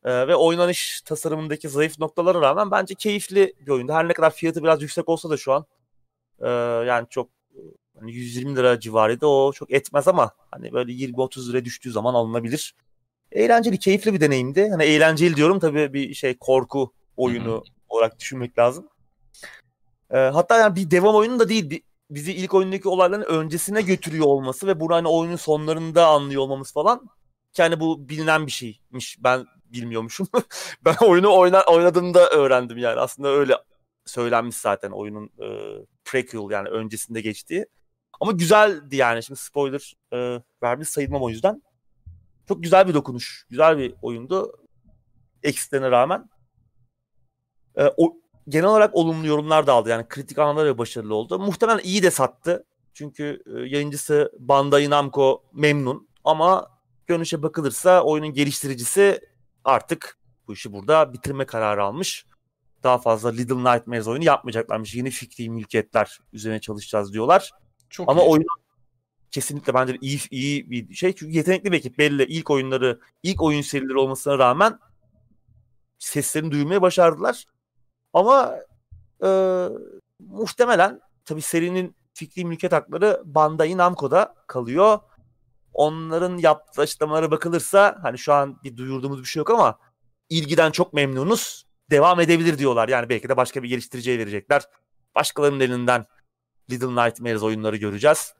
[0.05, 3.93] Ee, ve oynanış tasarımındaki zayıf noktalara rağmen bence keyifli bir oyundu.
[3.93, 5.67] Her ne kadar fiyatı biraz yüksek olsa da şu an
[6.41, 6.49] e,
[6.87, 7.31] yani çok
[8.01, 12.75] hani 120 lira civarıydı o çok etmez ama hani böyle 20-30 lira düştüğü zaman alınabilir.
[13.33, 14.69] Eğlenceli, keyifli bir deneyimdi.
[14.71, 17.63] Hani eğlenceli diyorum tabii bir şey korku oyunu Hı-hı.
[17.89, 18.89] olarak düşünmek lazım.
[20.11, 21.71] E, hatta yani bir devam oyunu da değil.
[21.71, 26.73] Bir, bizi ilk oyundaki olayların öncesine götürüyor olması ve bunu hani oyunun sonlarında anlıyor olmamız
[26.73, 27.09] falan.
[27.59, 29.17] Yani bu bilinen bir şeymiş.
[29.21, 30.29] Ben bilmiyormuşum.
[30.85, 33.01] ben oyunu oyna, oynadığımda öğrendim yani.
[33.01, 33.55] Aslında öyle
[34.07, 35.49] söylenmiş zaten oyunun e,
[36.05, 37.67] prequel yani öncesinde geçtiği.
[38.21, 39.23] Ama güzeldi yani.
[39.23, 41.63] Şimdi spoiler e, vermiş sayılmam o yüzden.
[42.49, 43.47] Çok güzel bir dokunuş.
[43.51, 44.53] Güzel bir oyundu.
[45.43, 46.31] Eksilerine rağmen.
[47.77, 48.17] E, o,
[48.49, 49.89] genel olarak olumlu yorumlar da aldı.
[49.89, 51.39] Yani kritik anlamda başarılı oldu.
[51.39, 52.65] Muhtemelen iyi de sattı.
[52.95, 56.09] Çünkü e, yayıncısı Bandai Namco memnun.
[56.25, 56.69] Ama
[57.07, 59.21] görünüşe bakılırsa oyunun geliştiricisi
[59.65, 62.27] artık bu işi burada bitirme kararı almış.
[62.83, 64.95] Daha fazla Little Nightmares oyunu yapmayacaklarmış.
[64.95, 67.51] Yeni fikri mülkiyetler üzerine çalışacağız diyorlar.
[67.91, 68.29] Çok Ama iyi.
[68.29, 68.47] oyun
[69.31, 71.13] kesinlikle bence iyi iyi bir şey.
[71.15, 72.25] Çünkü yetenekli bir ekip belli.
[72.25, 74.79] İlk oyunları, ilk oyun serileri olmasına rağmen
[75.99, 77.45] seslerini duyurmaya başardılar.
[78.13, 78.55] Ama
[79.25, 79.29] e,
[80.19, 84.99] muhtemelen tabii serinin fikri mülkiyet hakları Bandai Namco'da kalıyor.
[85.73, 89.79] Onların yaptığı açıklamalara bakılırsa hani şu an bir duyurduğumuz bir şey yok ama
[90.29, 91.67] ilgiden çok memnunuz.
[91.91, 92.89] Devam edebilir diyorlar.
[92.89, 94.63] Yani belki de başka bir geliştiriciye verecekler.
[95.15, 96.07] Başkalarının elinden
[96.71, 98.35] Little Nightmares oyunları göreceğiz.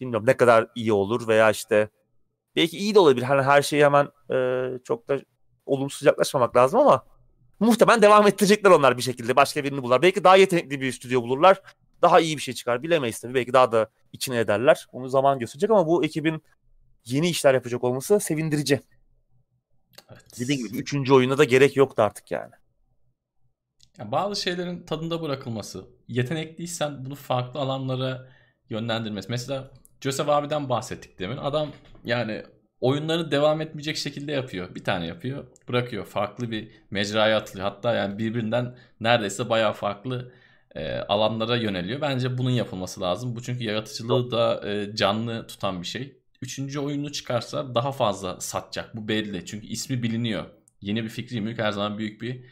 [0.00, 1.88] Bilmiyorum ne kadar iyi olur veya işte
[2.56, 3.26] belki iyi de olabilir.
[3.26, 5.20] Hani her şeyi hemen e, çok da
[5.66, 7.04] olumsuz yaklaşmamak lazım ama
[7.60, 9.36] muhtemelen devam ettirecekler onlar bir şekilde.
[9.36, 10.02] Başka birini bulurlar.
[10.02, 11.62] Belki daha yetenekli bir stüdyo bulurlar.
[12.02, 12.82] Daha iyi bir şey çıkar.
[12.82, 13.34] Bilemeyiz tabii.
[13.34, 14.86] Belki daha da içine ederler.
[14.92, 16.42] Onu zaman gösterecek ama bu ekibin
[17.04, 18.80] yeni işler yapacak olması sevindirici.
[20.10, 20.24] Evet.
[20.40, 22.52] Dediğim gibi üçüncü oyuna da gerek yoktu artık yani.
[23.98, 25.84] Ya bazı şeylerin tadında bırakılması.
[26.08, 28.28] Yetenekliysen bunu farklı alanlara
[28.70, 29.30] yönlendirmesi.
[29.30, 29.70] Mesela
[30.00, 31.36] Joseph abiden bahsettik demin.
[31.36, 31.72] Adam
[32.04, 32.42] yani
[32.80, 34.74] oyunlarını devam etmeyecek şekilde yapıyor.
[34.74, 36.06] Bir tane yapıyor, bırakıyor.
[36.06, 37.68] Farklı bir mecraya atılıyor.
[37.68, 40.32] Hatta yani birbirinden neredeyse bayağı farklı
[40.74, 42.00] e, alanlara yöneliyor.
[42.00, 43.36] Bence bunun yapılması lazım.
[43.36, 46.16] Bu çünkü yaratıcılığı da e, canlı tutan bir şey.
[46.42, 48.96] Üçüncü oyunu çıkarsa daha fazla satacak.
[48.96, 49.46] Bu belli.
[49.46, 50.44] Çünkü ismi biliniyor.
[50.80, 52.44] Yeni bir fikri mülk her zaman büyük bir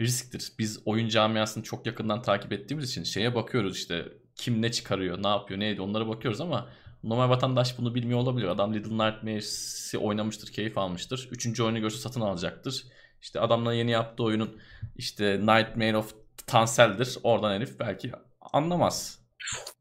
[0.00, 0.52] risktir.
[0.58, 4.04] Biz oyun camiasını çok yakından takip ettiğimiz için şeye bakıyoruz işte
[4.36, 6.68] kim ne çıkarıyor, ne yapıyor, neydi onlara bakıyoruz ama
[7.04, 8.46] normal vatandaş bunu bilmiyor olabilir.
[8.46, 11.28] Adam Little Nightmares'i oynamıştır, keyif almıştır.
[11.32, 12.84] Üçüncü oyunu görse satın alacaktır.
[13.22, 14.60] İşte adamla yeni yaptığı oyunun
[14.96, 16.14] işte Nightmare of
[16.46, 17.18] Tansel'dir.
[17.22, 18.12] Oradan herif belki
[18.52, 19.18] anlamaz.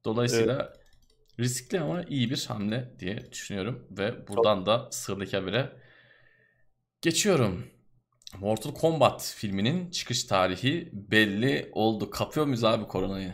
[0.06, 0.84] Dolayısıyla evet.
[1.40, 3.88] riskli ama iyi bir hamle diye düşünüyorum.
[3.92, 5.72] Ve buradan da sıradaki habere
[7.02, 7.73] geçiyorum.
[8.40, 12.10] Mortal Kombat filminin çıkış tarihi belli oldu.
[12.10, 13.34] Kapıyor muyuz abi koronayı?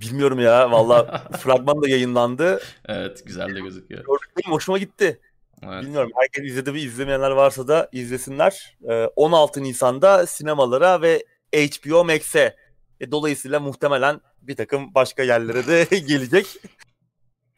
[0.00, 0.70] Bilmiyorum ya.
[0.70, 2.60] Valla fragman da yayınlandı.
[2.88, 4.04] Evet güzel de gözüküyor.
[4.04, 5.20] Gördüm hoşuma gitti.
[5.62, 5.82] Evet.
[5.82, 8.78] Bilmiyorum herkes izledi mi izlemeyenler varsa da izlesinler.
[9.16, 11.24] 16 ee, Nisan'da sinemalara ve
[11.54, 12.56] HBO Max'e
[13.00, 16.46] e, dolayısıyla muhtemelen bir takım başka yerlere de gelecek.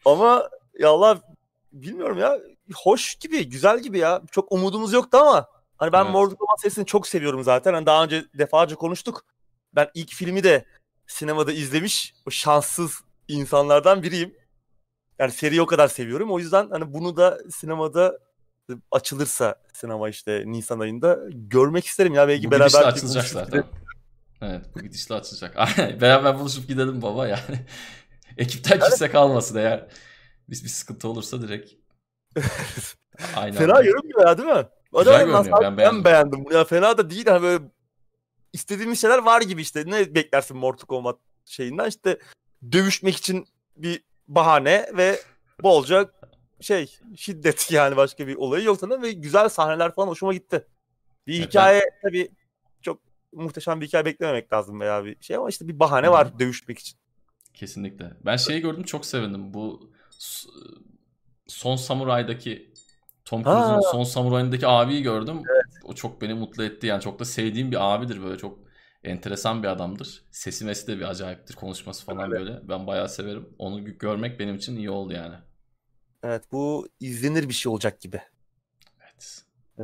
[0.04, 0.48] Ama
[0.78, 1.20] ya Allah
[1.72, 2.38] bilmiyorum ya
[2.74, 4.22] hoş gibi güzel gibi ya.
[4.30, 5.53] Çok umudumuz yoktu ama
[5.84, 6.38] hani ben evet.
[6.38, 7.74] Kombat serisini çok seviyorum zaten.
[7.74, 9.24] Hani daha önce defalarca konuştuk.
[9.74, 10.64] Ben ilk filmi de
[11.06, 14.34] sinemada izlemiş o şanssız insanlardan biriyim.
[15.18, 16.30] Yani seriyi o kadar seviyorum.
[16.30, 18.18] O yüzden hani bunu da sinemada
[18.90, 23.64] açılırsa sinema işte Nisan ayında görmek isterim ya belki bu beraber açılacak zaten.
[24.42, 25.56] Evet bu gidişle açılacak.
[26.00, 27.66] beraber buluşup gidelim baba yani.
[28.36, 29.86] Ekipten kimse kalmasın eğer
[30.48, 31.72] biz bir sıkıntı olursa direkt.
[33.36, 33.56] Aynen.
[33.56, 34.66] Fena görünmüyor ya değil mi?
[34.98, 36.04] Güzel görünüyor ben beğendim.
[36.04, 36.44] Ben beğendim.
[36.52, 37.26] Ya fena da değil.
[37.26, 37.64] Hani böyle
[38.52, 39.84] istediğimiz şeyler var gibi işte.
[39.86, 41.88] Ne beklersin Mortal Kombat şeyinden?
[41.88, 42.18] İşte
[42.72, 43.46] dövüşmek için
[43.76, 45.20] bir bahane ve
[45.62, 46.10] bolca
[46.60, 50.66] şey şiddet yani başka bir olayı yok sana ve güzel sahneler falan hoşuma gitti.
[51.26, 52.28] Bir Evet, hikaye tabii
[52.82, 53.00] çok
[53.32, 56.98] muhteşem bir hikaye beklememek lazım veya bir şey ama işte bir bahane var dövüşmek için.
[57.54, 58.12] Kesinlikle.
[58.26, 59.54] Ben şeyi gördüm çok sevindim.
[59.54, 59.90] Bu
[61.46, 62.73] Son Samuray'daki
[63.24, 63.52] Tom Ha.
[63.54, 65.42] Cruise'un Son Samuray'ındaki abiyi gördüm.
[65.84, 66.86] O çok beni mutlu etti.
[66.86, 68.58] Yani çok da sevdiğim bir abidir böyle çok
[69.04, 70.24] enteresan bir adamdır.
[70.30, 71.54] Sesi mesi de bir acayiptir.
[71.54, 72.68] Konuşması falan böyle.
[72.68, 73.48] Ben bayağı severim.
[73.58, 75.34] Onu gö- görmek benim için iyi oldu yani.
[76.22, 78.22] Evet bu izlenir bir şey olacak gibi.
[79.02, 79.44] Evet.
[79.78, 79.82] Ee,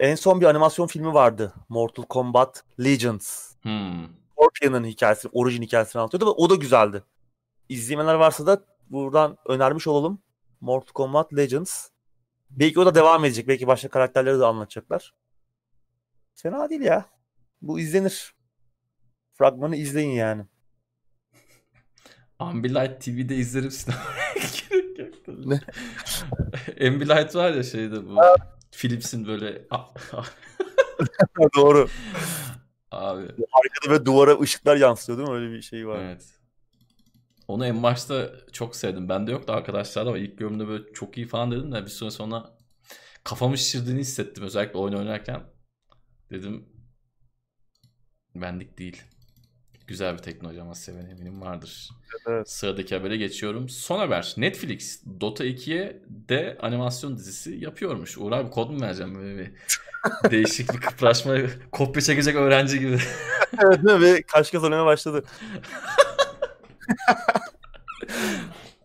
[0.00, 1.52] en son bir animasyon filmi vardı.
[1.68, 3.52] Mortal Kombat Legends.
[3.62, 4.06] Hmm.
[4.32, 7.02] Scorpion'ın hikayesi, orijin hikayesini anlatıyordu ve o da güzeldi.
[7.68, 10.18] İzleyenler varsa da buradan önermiş olalım.
[10.60, 11.88] Mortal Kombat Legends.
[12.56, 13.48] Belki o da devam edecek.
[13.48, 15.14] Belki başka karakterleri de anlatacaklar.
[16.34, 17.06] Fena değil ya.
[17.62, 18.34] Bu izlenir.
[19.32, 20.46] Fragmanı izleyin yani.
[22.38, 24.34] Ambilight TV'de izlerim sinemaya
[24.70, 25.50] gerek yok tabii.
[25.50, 25.60] Ne?
[26.88, 28.16] Ambilight var ya şeyde bu.
[28.72, 29.66] Philips'in böyle
[31.56, 31.88] Doğru.
[32.90, 33.22] abi
[33.52, 35.34] Arkada böyle duvara ışıklar yansıyor değil mi?
[35.34, 35.98] Öyle bir şey var.
[36.04, 36.41] evet.
[37.48, 39.08] Onu en başta çok sevdim.
[39.08, 42.50] Bende yoktu arkadaşlar ama ilk görümde böyle çok iyi falan dedim de bir süre sonra
[43.24, 45.42] kafamı şişirdiğini hissettim özellikle oyun oynarken.
[46.30, 46.68] Dedim
[48.34, 49.02] benlik değil.
[49.86, 51.88] Güzel bir teknoloji ama seven eminim vardır.
[52.26, 52.50] Evet.
[52.50, 53.68] Sıradaki habere geçiyorum.
[53.68, 54.34] Son haber.
[54.36, 58.18] Netflix Dota 2'ye de animasyon dizisi yapıyormuş.
[58.18, 59.52] Uğur abi kod mu vereceğim böyle bir
[60.30, 61.36] değişik bir kıpraşma
[61.72, 62.98] kopya çekecek öğrenci gibi.
[63.64, 64.22] evet değil mi?
[64.50, 65.24] Kez oynamaya başladı.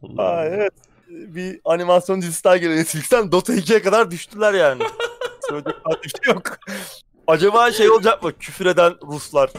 [0.18, 0.74] Aa, evet.
[1.10, 3.32] Bir animasyon dizisi daha geliyor Netflix'ten.
[3.32, 4.84] Dota 2'ye kadar düştüler yani.
[5.50, 6.58] Söyleyecek bir şey yok.
[7.28, 8.34] Acaba şey olacak mı?
[8.40, 9.52] Küfür eden Ruslar.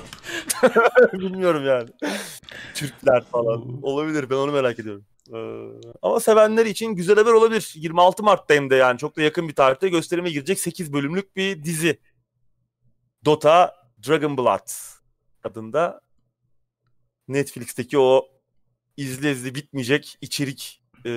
[1.12, 1.89] Bilmiyorum yani.
[2.74, 3.82] Türkler falan.
[3.82, 4.31] Olabilir.
[4.31, 5.05] Ben onu merak ediyorum.
[5.35, 5.39] Ee,
[6.02, 7.73] ama sevenler için güzel haber olabilir.
[7.74, 11.62] 26 Mart'ta hem de yani çok da yakın bir tarihte gösterime girecek 8 bölümlük bir
[11.62, 12.01] dizi.
[13.24, 13.74] Dota
[14.09, 14.69] Dragon Blood
[15.44, 16.01] adında
[17.29, 18.29] Netflix'teki o
[18.97, 21.11] izle izle bitmeyecek içerik e,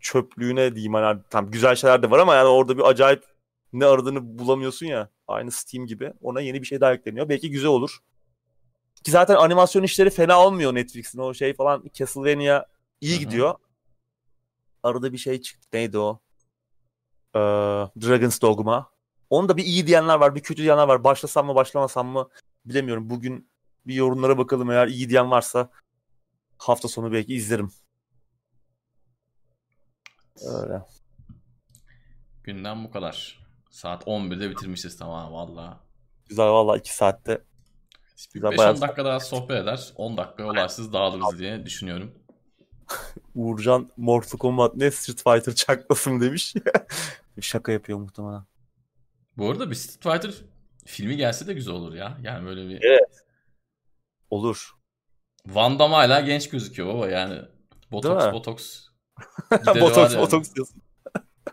[0.00, 0.94] çöplüğüne diyeyim.
[0.94, 3.24] Hani tam güzel şeyler de var ama yani orada bir acayip
[3.72, 5.08] ne aradığını bulamıyorsun ya.
[5.28, 6.12] Aynı Steam gibi.
[6.22, 7.98] Ona yeni bir şey daha ekleniyor belki güzel olur.
[9.04, 11.18] Ki zaten animasyon işleri fena olmuyor Netflix'in.
[11.18, 12.64] O şey falan Castlevania
[13.00, 13.20] iyi Hı hı.
[13.24, 13.54] gidiyor.
[14.82, 15.68] Arada bir şey çıktı.
[15.72, 16.20] Neydi o?
[17.34, 17.38] Ee,
[18.02, 18.90] Dragon's Dogma.
[19.30, 21.04] Onu da bir iyi diyenler var bir kötü diyenler var.
[21.04, 22.28] Başlasam mı başlamasam mı
[22.64, 23.10] bilemiyorum.
[23.10, 23.48] Bugün
[23.86, 25.70] bir yorumlara bakalım eğer iyi diyen varsa
[26.58, 27.70] hafta sonu belki izlerim.
[30.46, 30.82] Öyle.
[32.42, 33.44] Gündem bu kadar.
[33.70, 35.80] Saat 11'de bitirmişiz tamam valla.
[36.28, 37.44] Güzel valla 2 saatte.
[38.34, 39.92] Güzel, 5-10 bayağı- dakika daha sohbet eder.
[39.96, 42.14] 10 dakika olarsız dağılırız diye düşünüyorum.
[43.34, 46.54] Uğurcan Mortal Kombat ne Street Fighter çaklasın demiş.
[47.40, 48.44] Şaka yapıyor muhtemelen.
[49.36, 50.44] Bu arada bir Street Fighter
[50.86, 52.18] filmi gelse de güzel olur ya.
[52.22, 52.82] Yani böyle bir...
[52.82, 53.24] Evet.
[54.30, 54.70] Olur.
[55.46, 57.40] Van Damme hala genç gözüküyor baba yani.
[57.92, 58.86] Botoks botoks.
[59.66, 60.22] botoks yani.
[60.22, 60.82] botoks diyorsun.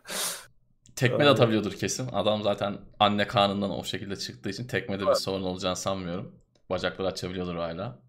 [0.96, 2.08] Tekme de atabiliyordur kesin.
[2.12, 6.36] Adam zaten anne karnından o şekilde çıktığı için tekmede bir sorun olacağını sanmıyorum.
[6.70, 8.00] Bacakları açabiliyordur hala.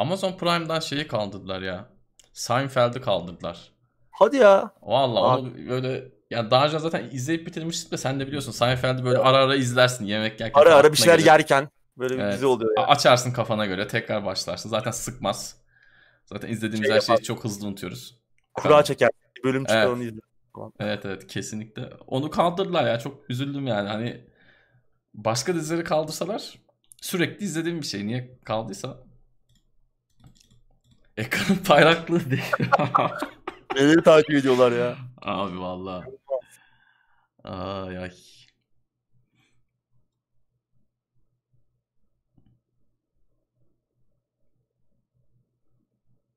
[0.00, 1.88] Amazon Prime'dan şeyi kaldırdılar ya.
[2.32, 3.72] Seinfeld'i kaldırdılar.
[4.10, 4.70] Hadi ya.
[4.82, 9.18] Valla onu böyle yani daha önce zaten izleyip bitirmiştim de sen de biliyorsun Seinfeld'i böyle
[9.18, 10.60] ara ara izlersin yemek yerken.
[10.60, 11.26] Ara ara bir şeyler gelir.
[11.26, 11.68] yerken
[11.98, 12.34] böyle bir Evet.
[12.34, 12.86] dizi oluyor A- ya.
[12.86, 14.68] Açarsın kafana göre tekrar başlarsın.
[14.68, 15.56] Zaten sıkmaz.
[16.24, 17.24] Zaten izlediğimiz Şey her şeyi yapar.
[17.24, 18.18] çok hızlı unutuyoruz.
[18.54, 19.10] Kura çeker.
[19.36, 19.88] Bir bölüm çıkar Evet.
[19.88, 20.20] onu izle.
[20.80, 21.90] Evet evet kesinlikle.
[22.06, 23.88] Onu kaldırdılar ya çok üzüldüm yani.
[23.88, 24.24] Hani
[25.14, 26.54] başka dizileri kaldırsalar
[27.00, 28.06] sürekli izlediğim bir şey.
[28.06, 28.98] Niye kaldıysa
[31.20, 32.52] ekranın bayraklığı değil.
[33.74, 34.96] Neleri takip ediyorlar ya.
[35.22, 36.04] Abi valla.
[37.44, 38.12] Ay ay.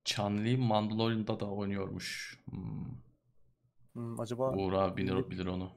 [0.06, 2.40] Chanli Mandalorian'da da oynuyormuş.
[2.50, 2.86] Hmm.
[3.94, 5.72] Hmm, acaba Uğur abi bilir, bilir onu.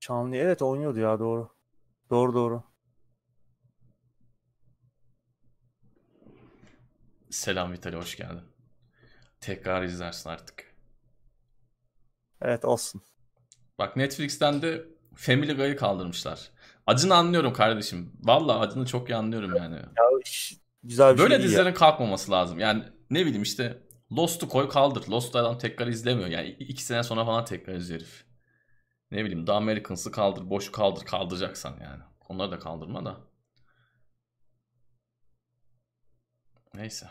[0.00, 1.48] Çanlı evet oynuyordu ya doğru.
[2.10, 2.62] Doğru doğru.
[7.30, 8.44] Selam Vitali hoş geldin.
[9.40, 10.74] Tekrar izlersin artık.
[12.42, 13.02] Evet olsun.
[13.78, 14.84] Bak Netflix'ten de
[15.14, 16.50] Family Guy'ı kaldırmışlar.
[16.86, 18.12] Acını anlıyorum kardeşim.
[18.20, 19.74] Valla acını çok iyi anlıyorum yani.
[19.76, 20.04] Ya
[20.82, 21.58] güzel bir Böyle şey değil ya.
[21.58, 22.58] dizilerin kalkmaması lazım.
[22.58, 23.82] Yani ne bileyim işte
[24.12, 25.08] Lost'u koy kaldır.
[25.08, 26.28] Lost'u adam tekrar izlemiyor.
[26.28, 28.24] Yani iki sene sonra falan tekrar izliyor herif.
[29.10, 32.02] Ne bileyim The Americans'ı kaldır, boş kaldır kaldıracaksan yani.
[32.28, 33.20] Onları da kaldırma da.
[36.74, 37.10] Neyse.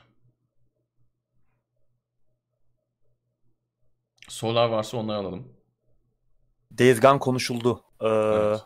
[4.27, 5.53] Sorular varsa onları alalım.
[6.79, 7.83] Days Gone konuşuldu.
[8.01, 8.61] Ee, Evet.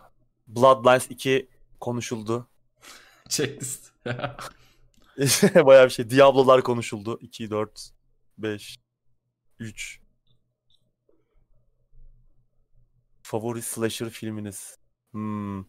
[0.47, 2.47] Bloodlines 2 konuşuldu.
[3.29, 3.91] Checklist.
[5.65, 6.09] Bayağı bir şey.
[6.09, 7.17] Diablo'lar konuşuldu.
[7.21, 7.89] 2, 4,
[8.37, 8.77] 5,
[9.59, 10.01] 3.
[13.23, 14.77] Favori slasher filminiz?
[15.11, 15.63] Hmm.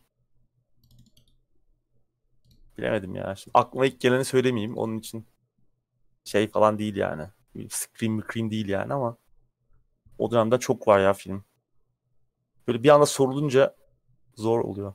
[2.79, 3.37] Bilemedim ya.
[3.37, 4.77] Şimdi aklıma ilk geleni söylemeyeyim.
[4.77, 5.27] Onun için
[6.25, 7.23] şey falan değil yani.
[7.69, 9.17] Scream Scream değil yani ama
[10.19, 11.45] o dönemde çok var ya film.
[12.69, 13.77] Böyle bir anda sorulunca
[14.37, 14.95] zor oluyor.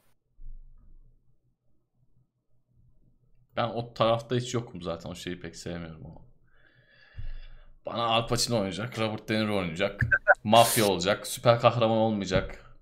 [3.56, 5.10] Ben o tarafta hiç yokum zaten.
[5.10, 6.06] O şeyi pek sevmiyorum.
[6.06, 6.22] O.
[7.86, 10.02] Bana Al Pacino oynayacak, Robert De Niro oynayacak,
[10.44, 12.78] mafya olacak, süper kahraman olmayacak.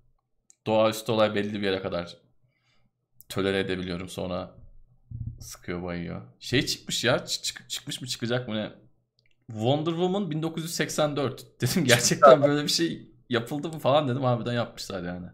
[0.68, 2.18] Doğaüstü olay belli bir yere kadar
[3.30, 4.10] tolere edebiliyorum.
[4.10, 4.56] Sonra
[5.40, 6.22] sıkıyor bayıyor.
[6.40, 8.74] Şey çıkmış ya, çı- çık- çıkmış mı çıkacak mı ne?
[9.48, 11.46] Wonder Woman 1984.
[11.62, 14.24] Dedim gerçekten böyle bir şey yapıldı mı falan dedim.
[14.24, 15.28] Harbiden yapmışlar yani.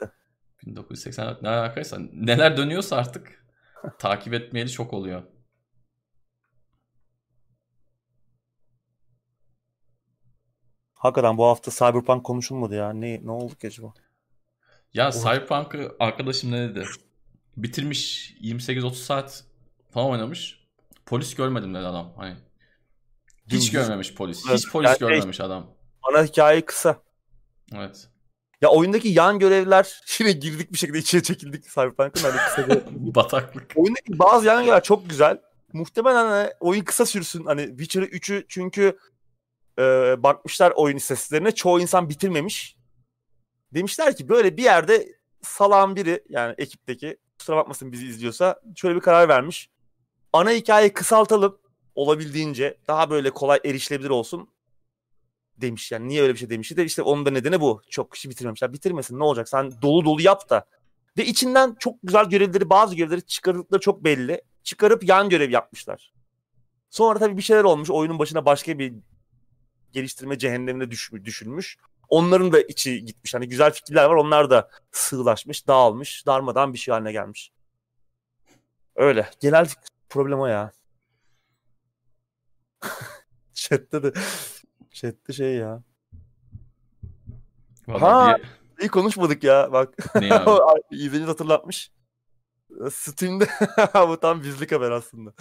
[0.66, 3.44] 1984 ne alakaysa neler dönüyorsa artık
[3.98, 5.22] takip etmeyeli çok oluyor.
[10.94, 12.92] Hakikaten bu hafta Cyberpunk konuşulmadı ya.
[12.92, 13.92] Ne ne oldu ki acaba?
[14.94, 16.84] Ya Cyberpunk'ı arkadaşım ne dedi?
[17.56, 19.44] Bitirmiş 28-30 saat
[19.90, 20.68] falan oynamış.
[21.06, 22.12] Polis görmedim dedi adam.
[22.16, 22.36] Hani
[23.50, 24.44] hiç görmemiş polis.
[24.48, 25.66] Evet, Hiç polis yani şey- görmemiş adam.
[26.02, 27.02] Ana hikaye kısa.
[27.74, 28.08] Evet.
[28.60, 32.82] Ya oyundaki yan görevler yine girdik bir şekilde içine çekildik Cyberpunk'ın hani kısa bir...
[33.14, 33.72] Bataklık.
[33.76, 35.40] Oyundaki bazı yan görevler çok güzel.
[35.72, 37.44] Muhtemelen hani oyun kısa sürsün.
[37.44, 38.98] Hani Witcher 3'ü çünkü
[39.78, 39.82] e,
[40.22, 42.76] bakmışlar oyun istatistiklerine çoğu insan bitirmemiş.
[43.74, 45.08] Demişler ki böyle bir yerde
[45.42, 49.70] salan biri yani ekipteki kusura bakmasın bizi izliyorsa şöyle bir karar vermiş.
[50.32, 51.58] Ana hikayeyi kısaltalım
[51.98, 54.48] olabildiğince daha böyle kolay erişilebilir olsun
[55.56, 56.08] demiş yani.
[56.08, 57.82] Niye öyle bir şey demişti de işte onun da nedeni bu.
[57.90, 58.72] Çok kişi bitirmemişler.
[58.72, 60.64] Bitirmesin ne olacak sen dolu dolu yap da.
[61.18, 64.42] Ve içinden çok güzel görevleri bazı görevleri çıkardıkları çok belli.
[64.62, 66.12] Çıkarıp yan görev yapmışlar.
[66.90, 67.90] Sonra tabii bir şeyler olmuş.
[67.90, 68.94] Oyunun başına başka bir
[69.92, 71.78] geliştirme cehennemine düş, düşülmüş.
[72.08, 73.34] Onların da içi gitmiş.
[73.34, 74.14] Hani güzel fikirler var.
[74.14, 77.52] Onlar da sığlaşmış, dağılmış, darmadan bir şey haline gelmiş.
[78.96, 79.30] Öyle.
[79.40, 79.68] Genel
[80.08, 80.72] problem o ya.
[83.54, 84.12] Chat'te de
[84.92, 85.82] chat'te şey ya.
[87.86, 88.00] Ha.
[88.00, 88.42] Vallahi
[88.80, 89.94] İyi konuşmadık ya bak.
[90.14, 90.80] bir- ne abi?
[90.90, 91.90] İzleyici hatırlatmış.
[92.92, 93.48] Steam'de
[94.08, 95.32] bu tam bizlik haber aslında.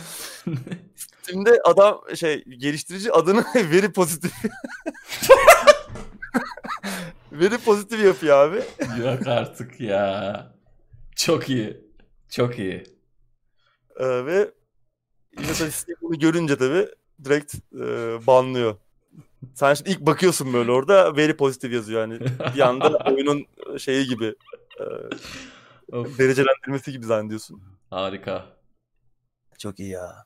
[0.96, 4.32] Steam'de adam şey geliştirici adını veri pozitif
[7.32, 8.64] veri pozitif yapıyor abi.
[9.06, 10.54] Yok artık ya.
[11.16, 11.82] Çok iyi.
[12.30, 12.84] Çok iyi.
[14.00, 14.52] Ee, ve
[15.40, 16.88] yine tabii Steam bunu görünce tabii
[17.24, 17.80] direkt e,
[18.28, 18.76] banlıyor.
[19.54, 22.20] Sen şimdi ilk bakıyorsun böyle orada veri pozitif yazıyor yani.
[22.56, 23.46] Bir anda oyunun
[23.78, 24.36] şeyi gibi
[24.80, 24.84] e,
[25.98, 27.62] Of, derecelendirmesi gibi zannediyorsun.
[27.90, 28.46] harika.
[29.60, 30.26] Çok iyi ya.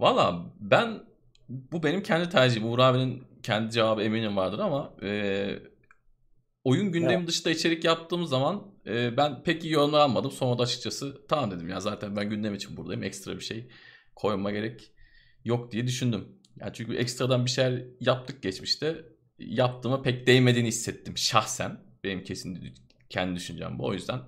[0.00, 1.00] Valla ben
[1.48, 2.68] bu benim kendi tercihim.
[2.68, 5.58] Uğur abinin kendi cevabı eminim vardır ama e,
[6.66, 10.30] oyun gündemi dışında içerik yaptığım zaman e, ben pek iyi yorumlar almadım.
[10.30, 13.02] Sonra da açıkçası tamam dedim ya zaten ben gündem için buradayım.
[13.02, 13.68] Ekstra bir şey
[14.16, 14.92] koymama gerek
[15.44, 16.28] yok diye düşündüm.
[16.60, 19.04] Yani çünkü ekstradan bir şeyler yaptık geçmişte.
[19.38, 21.80] Yaptığıma pek değmediğini hissettim şahsen.
[22.04, 22.74] Benim kesin
[23.08, 23.86] kendi düşüncem bu.
[23.86, 24.20] O yüzden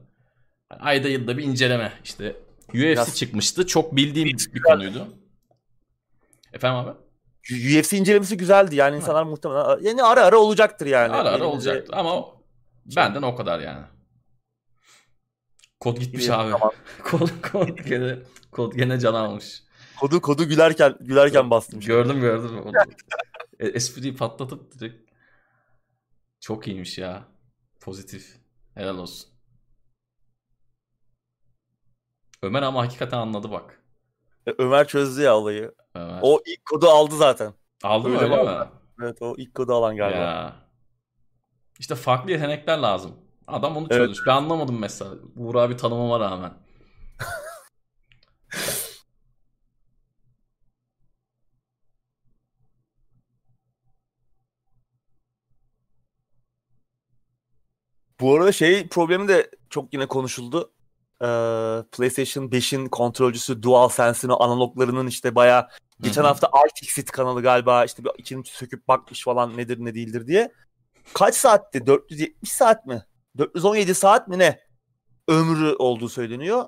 [0.70, 1.93] yani ayda yılda bir inceleme.
[2.05, 2.36] İşte
[2.69, 3.66] UFC Biraz- çıkmıştı.
[3.66, 5.09] Çok bildiğim bir konuydu.
[6.52, 7.07] Efendim abi?
[7.51, 11.12] UFC incelemesi güzeldi yani insanlar muhtemelen yani ara ara olacaktır yani.
[11.12, 12.27] ara ara Elimizde- olacaktı ama
[12.97, 13.86] benden o kadar yani.
[15.81, 16.51] Kod gitmiş İyi, abi.
[16.52, 16.70] tamam.
[17.05, 18.19] kod, kod gene,
[18.52, 19.62] kod gene can almış.
[20.01, 21.81] Kodu kodu gülerken gülerken bastım.
[21.81, 22.65] Gördüm gördüm.
[23.60, 25.10] E, espriyi patlatıp direkt.
[26.40, 27.23] Çok iyiymiş ya.
[27.81, 28.36] Pozitif.
[28.74, 29.31] Helal olsun.
[32.43, 33.82] Ömer ama hakikaten anladı bak.
[34.47, 35.74] E, Ömer çözdü ya olayı.
[35.99, 36.19] Ömer.
[36.23, 37.55] O ilk kodu aldı zaten.
[37.83, 38.69] Aldı öyle öyle mi?
[39.03, 40.19] Evet o ilk kodu alan galiba.
[40.19, 40.57] Ya.
[41.79, 43.15] İşte farklı yetenekler lazım.
[43.47, 43.99] Adam onu Evet.
[44.01, 44.19] çözmüş.
[44.27, 45.15] Ben anlamadım mesela.
[45.37, 46.53] Uğur abi tanımama rağmen.
[58.20, 60.73] Bu arada şey problemi de çok yine konuşuldu.
[61.23, 61.27] Ee,
[61.93, 65.69] PlayStation 5'in kontrolcüsü DualSense'in o analoglarının işte bayağı
[66.01, 66.29] Geçen Hı hı.
[66.29, 70.53] hafta iFixit kanalı galiba işte bir içini söküp bakmış falan nedir ne değildir diye.
[71.15, 71.87] Kaç saatti?
[71.87, 73.05] 470 saat mi?
[73.39, 74.61] 417 saat mi ne?
[75.29, 76.65] Ömrü olduğu söyleniyor.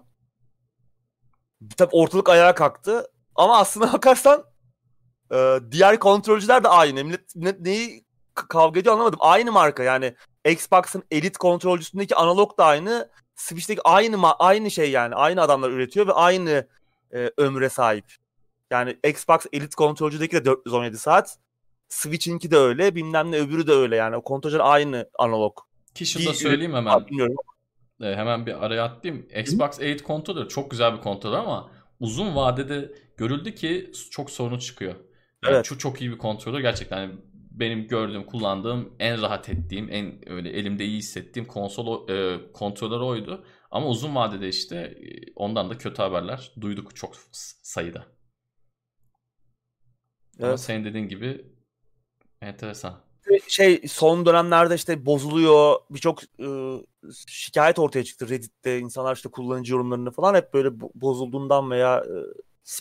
[1.77, 3.07] Tabii ortalık ayağa kalktı.
[3.35, 4.44] Ama aslına bakarsan
[5.32, 7.05] e, diğer kontrolcüler de aynı.
[7.05, 8.05] Millet, millet neyi
[8.35, 9.19] kavga ediyor anlamadım.
[9.23, 13.11] Aynı marka yani Xbox'ın Elite kontrolcüsündeki analog da aynı.
[13.36, 15.15] Switch'teki aynı aynı şey yani.
[15.15, 16.69] Aynı adamlar üretiyor ve aynı
[17.15, 18.19] e, ömre sahip.
[18.70, 21.38] Yani Xbox Elite kontrolcüdeki de 417 saat.
[21.88, 22.94] Switch'inki de öyle.
[22.94, 24.16] Bilmem ne öbürü de öyle yani.
[24.16, 25.59] O kontrolcüler aynı analog.
[25.94, 27.06] Ki şunu da söyleyeyim hemen.
[27.06, 27.36] Bilmiyorum.
[28.02, 29.26] E, hemen bir araya atlayayım.
[29.36, 31.70] Xbox 8 kontrolü çok güzel bir kontrol ama
[32.01, 34.94] uzun vadede görüldü ki çok sorunu çıkıyor.
[35.44, 35.64] Yani Evet.
[35.64, 37.14] Çok çok iyi bir kontrolü gerçekten yani
[37.51, 43.44] benim gördüğüm, kullandığım, en rahat ettiğim, en öyle elimde iyi hissettiğim konsol e, kontrolör oydu.
[43.70, 47.56] Ama uzun vadede işte e, ondan da kötü haberler duyduk çok s-
[50.40, 50.46] sayıda.
[50.46, 50.60] Ama Evet.
[50.60, 51.44] senin dediğin gibi
[52.42, 52.94] enteresan.
[53.48, 56.46] şey son dönemlerde işte bozuluyor birçok e,
[57.26, 62.14] şikayet ortaya çıktı Reddit'te insanlar işte kullanıcı yorumlarını falan hep böyle bo- bozulduğundan veya e,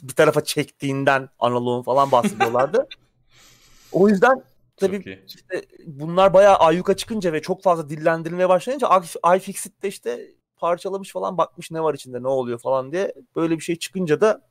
[0.07, 2.88] bir tarafa çektiiğinden analoğun falan bahsediyorlardı.
[3.91, 4.44] o yüzden
[4.77, 10.31] tabii işte bunlar bayağı ayyuka çıkınca ve çok fazla dillendirilmeye başlayınca i- iFixit de işte
[10.56, 14.49] parçalamış falan bakmış ne var içinde ne oluyor falan diye böyle bir şey çıkınca da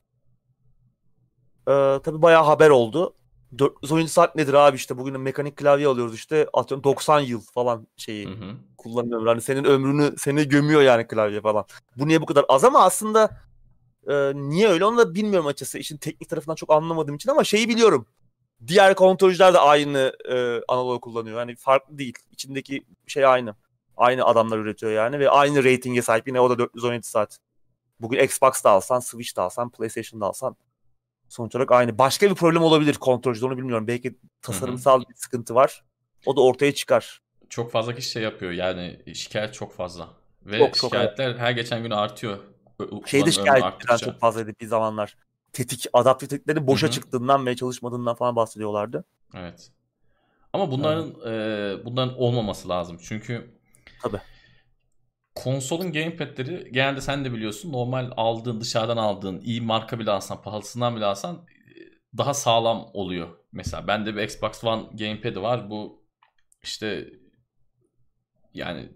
[1.69, 3.15] e, tabii bayağı haber oldu.
[3.57, 8.27] 417 saat nedir abi işte bugün mekanik klavye alıyoruz işte atıyorum 90 yıl falan şeyi
[8.27, 8.55] Hı hı.
[8.77, 9.29] kullanım ömrü.
[9.29, 11.65] Hani senin ömrünü seni gömüyor yani klavye falan.
[11.97, 13.29] Bu niye bu kadar az ama aslında
[14.07, 15.77] e, niye öyle onu da bilmiyorum açıkçası.
[15.77, 18.05] İşin teknik tarafından çok anlamadığım için ama şeyi biliyorum.
[18.67, 21.39] Diğer kontrolcüler de aynı e, analog kullanıyor.
[21.39, 22.17] Yani farklı değil.
[22.31, 23.55] İçindeki şey aynı.
[23.97, 26.27] Aynı adamlar üretiyor yani ve aynı ratinge sahip.
[26.27, 27.39] Yine o da 417 saat.
[27.99, 30.55] Bugün Xbox'ta alsan, Switch'te alsan, PlayStation'da alsan
[31.29, 31.97] sonuç olarak aynı.
[31.97, 33.87] Başka bir problem olabilir kontrolcüde onu bilmiyorum.
[33.87, 35.83] Belki tasarımsal bir sıkıntı var.
[36.25, 37.21] O da ortaya çıkar.
[37.49, 40.09] Çok fazla kişi şey yapıyor yani şikayet çok fazla.
[40.45, 42.37] Ve Çok, çok, şikayetler her geçen gün artıyor.
[42.79, 43.97] Ömrü şikayetler arttıkça.
[43.97, 45.17] çok fazlaydı bir zamanlar.
[45.53, 46.93] Tetik, adaptif tetiklerin boşa Hı hı.
[46.93, 49.05] çıktığından ve çalışmadığından falan bahsediyorlardı.
[49.35, 49.71] Evet.
[50.53, 52.97] Ama bunların e, bunların olmaması lazım.
[53.01, 53.51] Çünkü
[54.01, 54.21] Tabii.
[55.43, 60.95] Konsolun gamepad'leri genelde sen de biliyorsun normal aldığın dışarıdan aldığın iyi marka bile alsan pahalısından
[60.95, 63.29] bile alsan e, daha sağlam oluyor.
[63.51, 65.69] Mesela bende bir Xbox One gamepad'i var.
[65.69, 66.05] Bu
[66.63, 67.09] işte
[68.53, 68.89] yani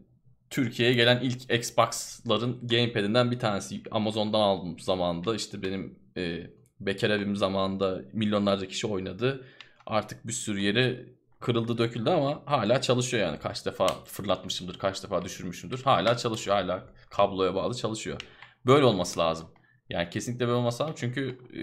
[0.49, 3.82] Türkiye'ye gelen ilk Xbox'ların gamepad'inden bir tanesi.
[3.91, 5.36] Amazon'dan aldım zamanında.
[5.36, 6.48] İşte benim e,
[6.80, 9.45] bekar evim zamanında milyonlarca kişi oynadı.
[9.86, 13.40] Artık bir sürü yeri kırıldı döküldü ama hala çalışıyor yani.
[13.40, 15.84] Kaç defa fırlatmışımdır, kaç defa düşürmüşümdür.
[15.84, 18.22] Hala çalışıyor, hala kabloya bağlı çalışıyor.
[18.65, 19.48] Böyle olması lazım.
[19.90, 20.95] Yani kesinlikle böyle olması lazım.
[20.98, 21.61] Çünkü e,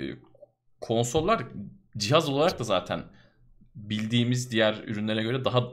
[0.81, 1.43] konsollar
[1.97, 3.03] cihaz olarak da zaten
[3.75, 5.65] bildiğimiz diğer ürünlere göre daha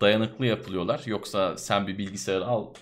[0.00, 1.02] dayanıklı yapılıyorlar.
[1.06, 2.74] Yoksa sen bir bilgisayar al,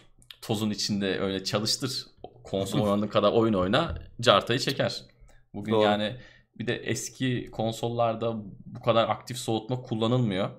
[0.42, 2.06] tozun içinde öyle çalıştır.
[2.44, 5.02] Konsol oynadığın kadar oyun oyna, cartayı çeker.
[5.54, 5.84] Bugün Doğru.
[5.84, 6.16] yani
[6.58, 8.36] bir de eski konsollarda
[8.66, 10.50] bu kadar aktif soğutma kullanılmıyor.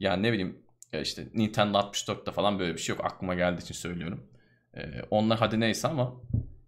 [0.00, 0.62] Yani ne bileyim
[0.92, 3.04] ya işte Nintendo 64'te falan böyle bir şey yok.
[3.04, 4.30] Aklıma geldiği için söylüyorum.
[4.76, 6.14] Ee, onlar hadi neyse ama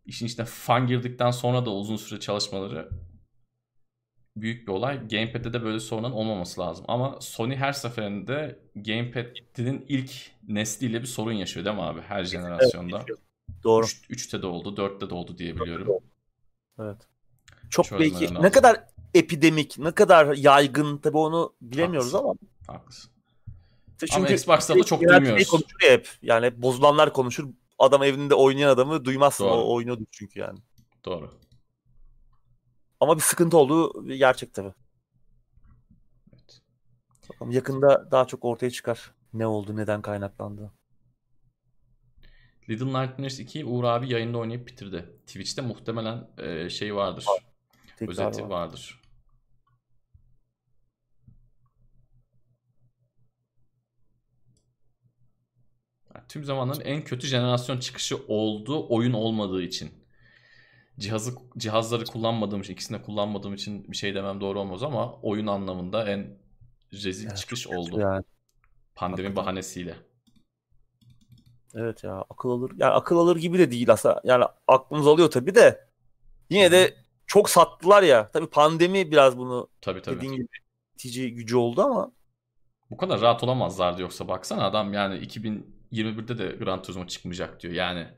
[0.07, 2.91] işin içine fan girdikten sonra da uzun süre çalışmaları
[4.37, 5.09] büyük bir olay.
[5.09, 6.85] Gamepad'de de böyle sorunun olmaması lazım.
[6.89, 10.11] Ama Sony her seferinde Gamepad'in ilk
[10.49, 12.01] nesliyle bir sorun yaşıyor değil mi abi?
[12.01, 13.05] Her jenerasyonda.
[13.65, 13.87] Doğru.
[13.87, 15.89] 3'te de oldu, 4'te de oldu diye biliyorum.
[16.79, 16.99] Evet.
[17.71, 18.43] Çok Çözmeleri belki lazım.
[18.43, 18.85] ne kadar
[19.15, 22.39] epidemik, ne kadar yaygın tabii onu bilemiyoruz Haklısın.
[22.69, 23.11] ama Haklısın.
[24.03, 25.51] İşte Ama Xbox'ta da çok genelde şey duymuyoruz.
[25.51, 26.09] konuşur ya hep.
[26.23, 27.49] Yani hep bozulanlar konuşur.
[27.79, 29.45] Adam evinde oynayan adamı duymazsın.
[29.45, 29.53] Doğru.
[29.53, 30.59] O oynuyordu çünkü yani.
[31.05, 31.31] Doğru.
[33.01, 34.73] Ama bir sıkıntı olduğu gerçek tabii.
[36.33, 36.61] Evet.
[37.31, 39.15] Bakalım yakında daha çok ortaya çıkar.
[39.33, 40.73] Ne oldu, neden kaynaklandı.
[42.69, 45.05] Little Nightmares 2'yi Uğur abi yayında oynayıp bitirdi.
[45.27, 47.25] Twitch'te muhtemelen e, şey vardır.
[47.97, 48.49] Tekrar özeti var.
[48.49, 49.01] vardır.
[56.15, 59.91] Yani tüm zamanların en kötü jenerasyon çıkışı oldu oyun olmadığı için.
[60.99, 65.47] Cihazı cihazları kullanmadığım için, ikisini de kullanmadığım için bir şey demem doğru olmaz ama oyun
[65.47, 66.39] anlamında en
[66.93, 68.01] rezil Evet, çıkış oldu.
[68.01, 68.25] Yani.
[68.95, 69.37] Pandemi Hakikaten.
[69.37, 69.97] bahanesiyle.
[71.75, 72.73] Evet ya akıl alır.
[72.77, 74.21] Yani akıl alır gibi de değil aslında.
[74.25, 75.89] Yani aklımız alıyor tabii de.
[76.51, 78.31] Yine de çok sattılar ya.
[78.31, 80.17] Tabii pandemi biraz bunu Tabii tabii.
[80.17, 80.47] dediğin gibi
[80.95, 82.13] itici gücü oldu ama
[82.91, 87.75] Bu kadar rahat olamazlardı yoksa baksana adam yani 2021'de de Gran Turismo çıkmayacak diyor.
[87.75, 88.09] Yani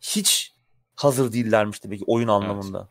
[0.00, 0.54] hiç
[0.94, 2.88] hazır değillermiş demek ki oyun anlamında.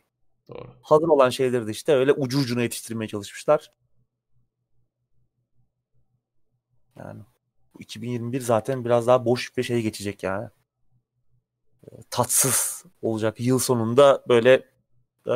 [0.48, 0.69] Doğru.
[0.81, 3.72] Hazır olan şeyleri de işte öyle ucu ucuna yetiştirmeye çalışmışlar.
[6.98, 7.22] Yani
[7.73, 10.49] bu 2021 zaten biraz daha boş bir şeye geçecek yani.
[12.09, 13.39] Tatsız olacak.
[13.39, 14.53] Yıl sonunda böyle
[15.27, 15.33] e,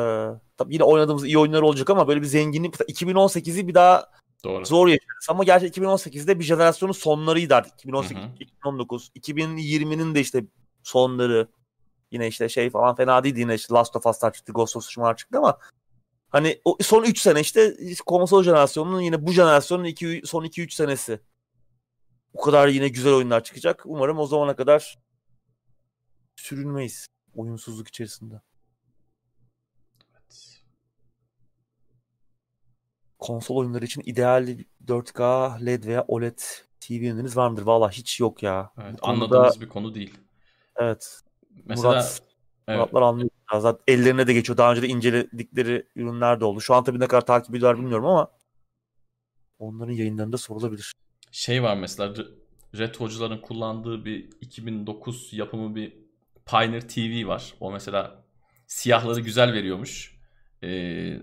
[0.56, 4.10] tabii yine oynadığımız iyi oyunlar olacak ama böyle bir zenginlik 2018'i bir daha
[4.44, 4.66] Doğru.
[4.66, 5.26] zor yaşarız.
[5.28, 7.74] Ama gerçi 2018'de bir jenerasyonun sonlarıydı artık.
[7.74, 8.30] 2018, Hı hı.
[8.40, 10.44] 2019, 2020'nin de işte
[10.82, 11.48] sonları.
[12.10, 15.16] Yine işte şey falan fena değildi yine işte Last of Us'lar çıktı, Ghost of Tsushima'lar
[15.16, 15.58] çıktı ama
[16.28, 17.74] hani o son 3 sene işte
[18.06, 21.20] konsol jenerasyonunun yine bu jenerasyonun iki, son 2-3 senesi.
[22.34, 23.82] O kadar yine güzel oyunlar çıkacak.
[23.84, 24.98] Umarım o zamana kadar
[26.36, 28.40] sürünmeyiz oyunsuzluk içerisinde.
[33.18, 34.48] Konsol oyunları için ideal
[34.86, 35.22] 4K
[35.66, 36.38] LED veya OLED
[36.80, 37.62] TV ürünleriniz var mıdır?
[37.62, 38.72] Valla hiç yok ya.
[38.82, 40.14] Evet, konuda- anladığımız bir konu değil.
[40.76, 41.20] Evet.
[41.64, 42.22] Mesela Murat,
[42.68, 43.30] evet, Muratlar anlıyor.
[43.58, 44.56] Zaten ellerine de geçiyor.
[44.56, 46.60] Daha önce de inceledikleri ürünler de oldu.
[46.60, 48.30] Şu an tabii ne kadar takip ediyorlar bilmiyorum ama
[49.58, 50.92] onların yayınlarında sorulabilir.
[51.32, 52.34] şey var mesela re-
[52.78, 56.05] retrocuların kullandığı bir 2009 yapımı bir
[56.46, 57.54] Pioneer TV var.
[57.60, 58.24] O mesela
[58.66, 60.16] siyahları güzel veriyormuş.
[60.62, 61.22] Ee,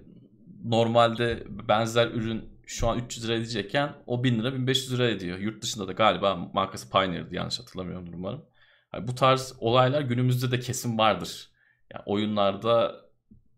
[0.63, 5.37] normalde benzer ürün şu an 300 lira edecekken o 1000 lira 1500 lira ediyor.
[5.37, 8.45] Yurt dışında da galiba markası Pioneer'di yanlış hatırlamıyorum umarım.
[8.93, 11.49] Yani bu tarz olaylar günümüzde de kesin vardır.
[11.93, 12.95] Yani oyunlarda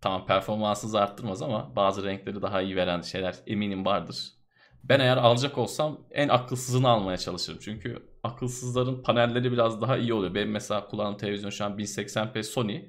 [0.02, 4.34] tamam performansınızı arttırmaz ama bazı renkleri daha iyi veren şeyler eminim vardır.
[4.84, 7.60] Ben eğer alacak olsam en akılsızını almaya çalışırım.
[7.62, 10.34] Çünkü akılsızların panelleri biraz daha iyi oluyor.
[10.34, 12.82] Benim mesela kullandığım televizyon şu an 1080p Sony.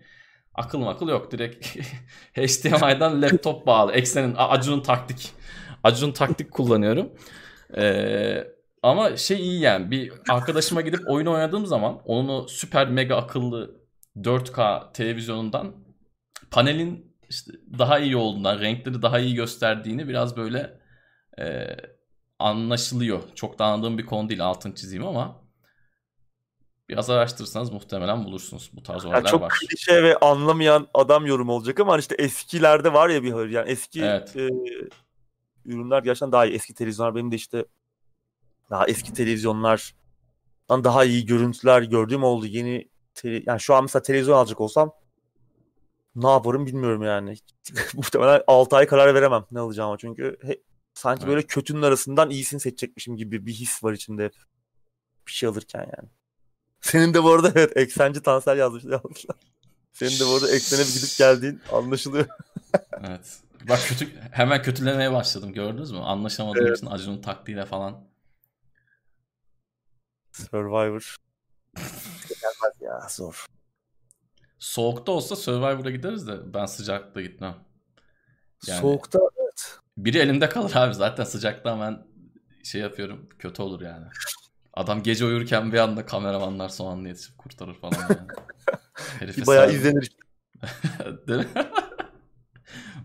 [0.54, 1.32] Akıl makıl yok.
[1.32, 1.66] Direkt
[2.36, 3.92] HDMI'dan laptop bağlı.
[3.92, 5.32] Eksenin Acun'un taktik.
[5.84, 7.12] Acun'un taktik kullanıyorum.
[7.76, 8.44] Ee,
[8.82, 9.90] ama şey iyi yani.
[9.90, 13.80] Bir arkadaşıma gidip oyun oynadığım zaman onu süper mega akıllı
[14.16, 15.74] 4K televizyonundan
[16.50, 20.80] panelin işte daha iyi olduğundan, renkleri daha iyi gösterdiğini biraz böyle
[21.38, 21.76] e,
[22.38, 23.22] anlaşılıyor.
[23.34, 25.40] Çok da anladığım bir konu değil altın çizeyim ama
[26.88, 28.70] biraz araştırırsanız muhtemelen bulursunuz.
[28.72, 29.52] Bu tarz Yani olaylar çok var.
[29.68, 34.02] klişe ve anlamayan adam yorum olacak ama işte eskilerde var ya bir hayır yani eski
[34.02, 34.36] Evet.
[34.36, 34.48] e,
[35.64, 36.54] ürünler gerçekten daha iyi.
[36.54, 37.64] Eski televizyonlar benim de işte
[38.70, 42.46] daha eski televizyonlardan daha iyi görüntüler gördüğüm oldu.
[42.46, 44.92] Yeni tele- yani şu an mesela televizyon alacak olsam
[46.14, 47.34] ne yaparım bilmiyorum yani.
[47.94, 50.60] Muhtemelen 6 ay karar veremem ne alacağıma çünkü he-
[50.96, 51.28] sanki Evet.
[51.34, 54.34] böyle kötünün arasından iyisini seçecekmişim gibi bir his var içinde hep.
[55.26, 56.08] Bir şey alırken yani.
[56.80, 59.36] Senin de bu arada evet eksenci Tansel yazmış yazmışlar.
[59.92, 62.26] Senin de bu arada eksene bir gidip geldiğin anlaşılıyor.
[63.08, 63.38] Evet.
[63.68, 65.98] Bak kötü hemen kötülemeye başladım gördünüz mü?
[65.98, 66.76] Anlaşamadığım Evet.
[66.78, 68.04] için Acun'un taktiğiyle falan.
[70.32, 71.16] Survivor.
[72.28, 73.46] Gelmez ya zor.
[74.58, 77.54] Soğukta olsa Survivor'a gideriz de ben sıcakta gitmem.
[78.66, 79.18] Yani- Soğukta.
[79.96, 82.06] Biri elimde kalır abi zaten sıcakta hemen
[82.62, 84.06] şey yapıyorum kötü olur yani.
[84.72, 88.28] Adam gece uyurken bir anda kameramanlar son anda yetişip kurtarır falan yani.
[89.18, 90.16] Herife bayağı izlenir.
[91.28, 91.46] Değil mi?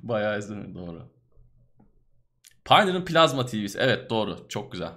[0.03, 1.11] Bayağı izlenir doğru.
[2.65, 3.79] Pioneer'ın plazma TV'si.
[3.79, 4.47] Evet doğru.
[4.49, 4.93] Çok güzel.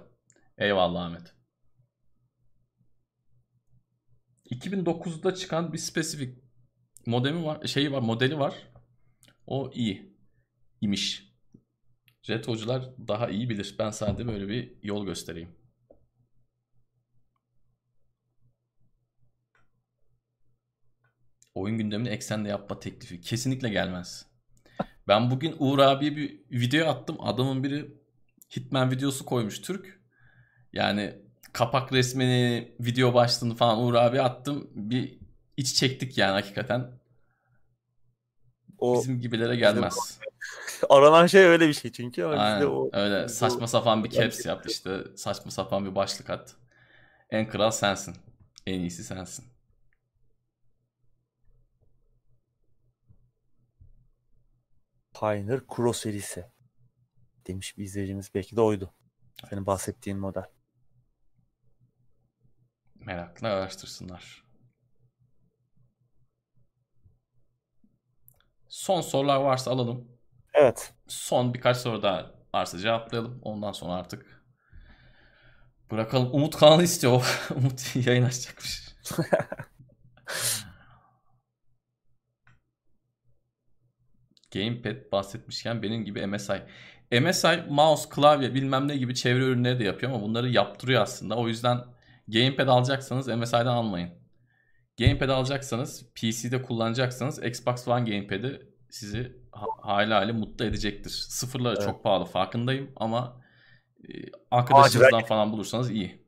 [0.57, 1.35] Eyvallah Ahmet.
[4.51, 6.39] 2009'da çıkan bir spesifik
[7.05, 8.55] modemi var, şeyi var, modeli var.
[9.47, 10.15] O iyi
[10.81, 11.34] imiş.
[12.29, 13.75] Retrocular daha iyi bilir.
[13.79, 15.49] Ben sadece böyle bir yol göstereyim.
[21.55, 24.25] Oyun gündemini eksende yapma teklifi kesinlikle gelmez.
[25.07, 27.17] Ben bugün Uğur abiye bir video attım.
[27.19, 27.97] Adamın biri
[28.55, 30.01] Hitman videosu koymuş Türk.
[30.73, 31.15] Yani
[31.53, 34.69] kapak resmini, video başlığını falan Uğur abi attım.
[34.75, 35.19] Bir
[35.57, 36.99] iç çektik yani hakikaten.
[38.77, 40.19] O Bizim gibilere gelmez.
[40.89, 42.65] Aranan şey öyle bir şey çünkü ama bizde Aynen.
[42.65, 45.03] o Öyle bizde saçma sapan bir caps şey yap işte.
[45.15, 46.55] Saçma sapan bir başlık at.
[47.29, 48.15] En kral sensin.
[48.67, 49.45] En iyisi sensin.
[55.19, 56.45] Pioneer Kuro serisi
[57.47, 58.31] demiş bir izleyicimiz.
[58.35, 58.93] Belki de oydu.
[59.49, 60.45] Senin bahsettiğin model.
[62.95, 64.45] Merakla araştırsınlar.
[68.67, 70.14] Son sorular varsa alalım.
[70.55, 70.93] Evet.
[71.07, 73.39] Son birkaç soru daha varsa cevaplayalım.
[73.43, 74.43] Ondan sonra artık
[75.91, 76.29] bırakalım.
[76.33, 77.47] Umut kanalı istiyor.
[77.55, 78.85] Umut yayın açacakmış.
[84.53, 86.61] Gamepad bahsetmişken benim gibi MSI.
[87.21, 91.35] MSI mouse, klavye bilmem ne gibi çevre ürünleri de yapıyor ama bunları yaptırıyor aslında.
[91.35, 91.83] O yüzden
[92.27, 94.09] Gamepad alacaksanız MSI'den almayın.
[94.99, 101.09] Gamepad alacaksanız PC'de kullanacaksanız Xbox One Gamepad'i sizi ha- hali mutlu edecektir.
[101.09, 101.85] Sıfırları Evet.
[101.87, 103.41] çok pahalı farkındayım ama
[104.09, 104.13] e,
[104.51, 106.25] arkadaşınızdan Macera- falan bulursanız iyi.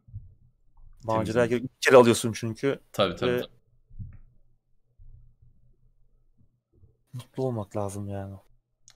[1.03, 2.79] Macera bir kere alıyorsun çünkü.
[2.91, 3.31] Tabii tabii.
[3.31, 3.51] Ve- tabii.
[7.13, 8.35] Mutlu olmak lazım yani.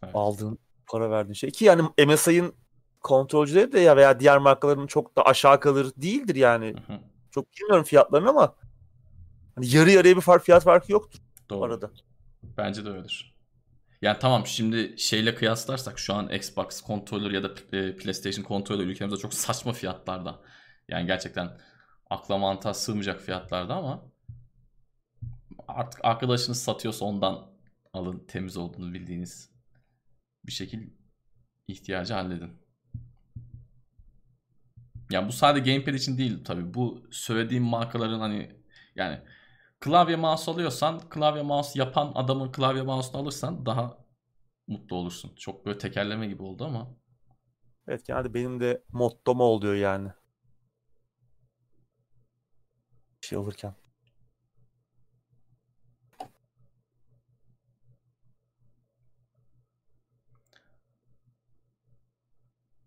[0.04, 0.16] Evet.
[0.16, 0.58] Aldığın
[0.88, 1.52] para verdiğin şey.
[1.52, 2.54] Ki yani MSI'ın
[3.00, 6.76] kontrolcüleri de ya veya diğer markaların çok da aşağı kalır değildir yani.
[6.88, 7.00] Hı hı.
[7.32, 8.56] Çok bilmiyorum fiyatlarını ama
[9.56, 11.20] hani yarı yarıya bir fark fiyat farkı yoktur
[11.50, 11.64] Doğru.
[11.64, 11.92] arada.
[12.58, 13.31] Bence de öyledir.
[14.02, 19.18] Yani tamam şimdi şeyle kıyaslarsak şu an Xbox controller ya da e, PlayStation controller ülkemizde
[19.18, 20.42] çok saçma fiyatlarda.
[20.88, 21.58] Yani gerçekten
[22.10, 24.12] akla mantığa sığmayacak fiyatlarda ama
[25.68, 27.52] artık arkadaşınız satıyorsa ondan
[27.94, 29.52] alın temiz olduğunu bildiğiniz
[30.46, 30.90] bir şekil
[31.68, 32.52] ihtiyacı halledin.
[35.12, 36.74] Yani bu sadece gamepad için değil tabii.
[36.74, 38.56] Bu söylediğim markaların hani
[38.96, 39.22] yani
[39.82, 43.98] klavye mouse alıyorsan klavye mouse yapan adamın klavye mouse'unu alırsan daha
[44.68, 45.36] mutlu olursun.
[45.36, 46.96] Çok böyle tekerleme gibi oldu ama
[47.88, 50.10] Evet genelde benim de mottom oluyor yani.
[53.22, 53.76] Bir şey alırken.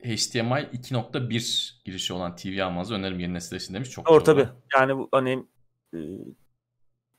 [0.04, 3.90] HDMI 2.1 girişi olan TV almanızı öneririm yeni nesil için demiş.
[3.90, 4.24] Çok Doğru doğru.
[4.24, 4.48] tabii.
[4.74, 5.46] Yani bu hani
[5.94, 5.98] e,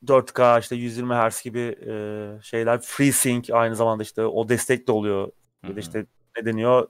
[0.04, 1.94] 4K işte 120 Hz gibi e,
[2.42, 5.32] şeyler FreeSync aynı zamanda işte o destek de oluyor.
[5.62, 6.06] Hı Ya da işte
[6.38, 6.88] ne deniyor?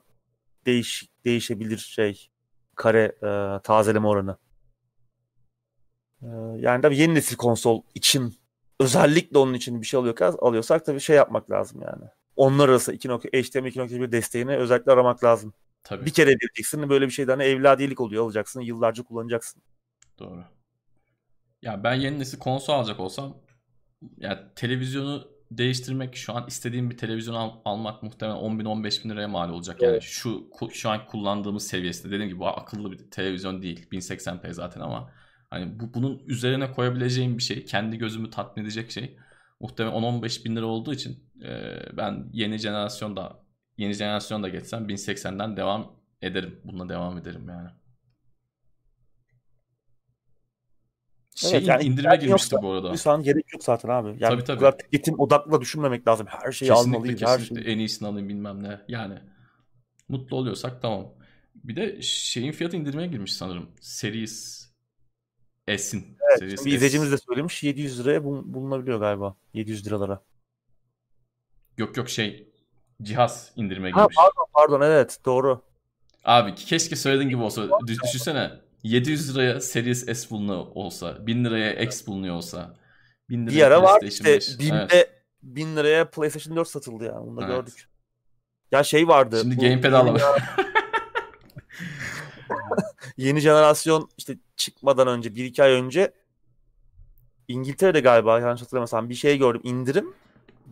[0.66, 2.28] Değiş, değişebilir şey
[2.74, 4.36] kare e, tazeleme oranı.
[6.22, 6.26] E,
[6.58, 8.34] yani tabii yeni nesil konsol için
[8.80, 12.04] özellikle onun için bir şey alıyorsak, alıyorsak tabii şey yapmak lazım yani.
[12.36, 13.08] Onlar arası 2.
[13.08, 15.52] HDMI 2.1 desteğini özellikle aramak lazım.
[15.82, 16.06] Tabii.
[16.06, 19.62] Bir kere vereceksin böyle bir şeyden evladiyelik oluyor alacaksın yıllarca kullanacaksın.
[20.18, 20.44] Doğru.
[21.66, 23.36] Ya ben yeni nesil konsol alacak olsam
[24.18, 29.10] ya televizyonu değiştirmek şu an istediğim bir televizyon al- almak muhtemelen 10 bin 15 bin
[29.10, 29.82] liraya mal olacak.
[29.82, 30.02] Yani Evet.
[30.02, 33.90] şu ku- şu an kullandığımız seviyesinde dediğim gibi bu akıllı bir televizyon değil.
[33.92, 35.10] 1080p zaten ama
[35.50, 39.16] hani bu bunun üzerine koyabileceğim bir şey, kendi gözümü tatmin edecek şey
[39.60, 43.42] muhtemelen 10-15 bin lira olduğu için e, ben yeni jenerasyonda
[43.78, 46.60] yeni jenerasyonda geçsem 1080'den devam ederim.
[46.64, 47.68] Bununla devam ederim yani.
[51.36, 52.92] Şey Evet, yani indirime girmişti yoksa bu arada.
[52.92, 54.08] Bu sahanın gerek yok zaten abi.
[54.08, 54.58] Yani Tabii, bu tabii.
[54.58, 56.26] kadar tüketim odaklı düşünmemek lazım.
[56.30, 57.22] Her şeyi Kesinlikle almalıyız.
[57.22, 57.74] Her kesinlikle şeyi.
[57.74, 58.80] en iyisini alayım bilmem ne.
[58.88, 59.18] Yani
[60.08, 61.06] mutlu oluyorsak tamam.
[61.54, 63.70] Bir de şeyin fiyatı indirmeye girmiş sanırım.
[63.80, 64.66] Series
[65.78, 66.16] S'in.
[66.38, 69.36] Series Bir izleyicimiz de söylemiş 700 liraya bul- bulunabiliyor galiba.
[69.54, 70.22] 700 liralara.
[71.78, 72.48] Yok yok şey
[73.02, 74.16] cihaz indirime Ha girmiş.
[74.16, 75.62] pardon pardon evet doğru.
[76.24, 77.68] Abi keşke söylediğin gibi olsa.
[77.86, 78.50] Düş- Düşünsene
[78.82, 81.26] 700 liraya Series S bulunuyor olsa.
[81.26, 82.76] 1000 liraya X bulunuyor olsa.
[83.28, 84.58] 1000 Bir liraya ara var PlayStation işte 5.
[84.58, 85.10] binde Evet.
[85.42, 87.20] 1000 liraya PlayStation 4 satıldı ya.
[87.20, 87.56] Onu da Evet.
[87.56, 87.88] gördük.
[88.72, 89.38] Ya şey vardı.
[89.40, 90.20] Şimdi bu gamepad alamam.
[93.16, 96.12] yeni jenerasyon işte çıkmadan önce 1-2 ay önce
[97.48, 99.60] İngiltere'de galiba yanlış hatırlamıyorsam bir şey gördüm.
[99.64, 100.14] indirim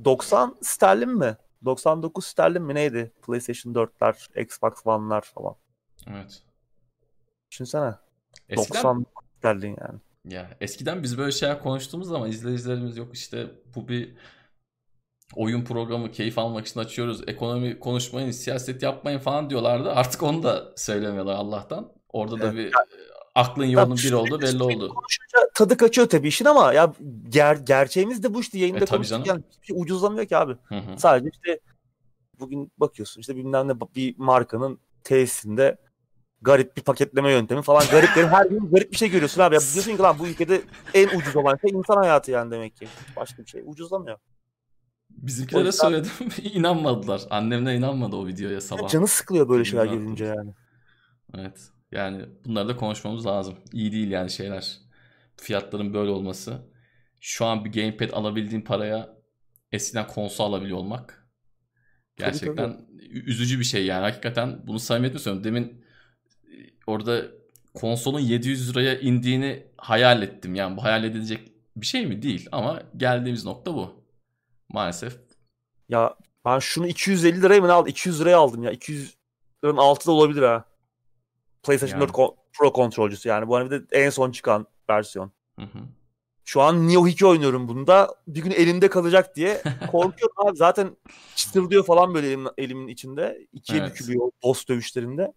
[0.04, 1.36] 90 sterlin mi?
[1.64, 3.12] 99 sterlin mi neydi?
[3.26, 5.54] PlayStation 4'ler, Xbox One'lar falan.
[6.06, 6.42] Evet.
[7.54, 7.94] Düşünsene.
[8.48, 9.06] Eskiden 90
[9.38, 10.00] sterlin yani.
[10.24, 14.14] Ya eskiden biz böyle şeyler konuştuğumuz zaman izleyicilerimiz yok işte bu bir
[15.34, 17.22] oyun programı keyif almak için açıyoruz.
[17.26, 19.92] Ekonomi konuşmayın, siyaset yapmayın falan diyorlardı.
[19.92, 21.92] Artık onu da söylemiyorlar Allah'tan.
[22.08, 22.72] Orada da bir
[23.34, 24.88] aklın yolunun bir oldu belli oldu.
[24.88, 26.92] Konuşunca tadı kaçıyor tabii işin ama ya
[27.28, 29.26] ger gerçeğimiz de bu işte yayında E, konuştuk.
[29.26, 30.56] Yani hiçbir şey ucuzlamıyor ki abi.
[30.64, 30.98] Hı hı.
[30.98, 31.60] Sadece işte
[32.40, 35.83] bugün bakıyorsun işte bilmem ne bir markanın tesisinde
[36.44, 39.54] garip bir paketleme yöntemi falan gariplerin her gün garip bir şey görüyorsun abi.
[39.54, 40.62] Ya diyorsun ki lan bu ülkede
[40.94, 42.88] en ucuz olan şey insan hayatı yani demek ki.
[43.16, 44.18] Başka bir şey ucuzlamıyor.
[45.10, 46.10] Bizimkilere yüzden- söyledim
[46.52, 47.22] inanmadılar.
[47.30, 48.88] Annemle inanmadı o videoya sabah.
[48.88, 50.06] Canı sıkılıyor böyle şeyler Bilmiyorum.
[50.16, 50.54] gelince yani.
[51.38, 51.60] Evet.
[51.92, 53.54] Yani bunları da konuşmamız lazım.
[53.72, 54.78] İyi değil yani şeyler.
[55.36, 56.58] Fiyatların böyle olması.
[57.20, 59.16] Şu an bir gamepad alabildiğin paraya
[59.72, 61.08] eskiden konsol alabiliyor olmak.
[62.16, 64.00] Tabii, Gerçekten üzücü bir şey yani.
[64.02, 65.44] Hakikaten bunu samimiyetle söylüyorum.
[65.44, 65.83] Demin
[66.86, 67.22] orada
[67.74, 70.54] konsolun 700 liraya indiğini hayal ettim.
[70.54, 72.22] Yani bu hayal edilecek bir şey mi?
[72.22, 72.48] Değil.
[72.52, 74.04] Ama geldiğimiz nokta bu.
[74.68, 75.16] Maalesef.
[75.88, 76.14] Ya
[76.44, 77.88] ben şunu 250 liraya mı aldım?
[77.90, 78.70] 200 liraya aldım ya.
[78.70, 79.14] 200
[79.64, 80.64] liranın altı da olabilir ha.
[81.62, 82.08] PlayStation Yani.
[82.08, 83.48] 4 kon- Pro kontrolcüsü yani.
[83.48, 85.32] Bu hani de en son çıkan versiyon.
[85.58, 85.78] Hı hı.
[86.44, 88.14] Şu an Neo 2 oynuyorum bunda.
[88.28, 90.56] Bir gün elimde kalacak diye korkuyorum abi.
[90.56, 90.96] Zaten
[91.36, 93.46] çıtırdıyor falan böyle elim, elimin içinde.
[93.52, 93.90] İkiye Evet.
[93.90, 95.32] bükülüyor boss dövüşlerinde.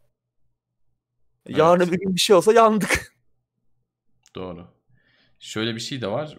[1.48, 1.92] Yarın Evet.
[1.92, 3.14] bir gün bir şey olsa yandık.
[4.36, 4.68] Doğru.
[5.40, 6.38] Şöyle bir şey de var.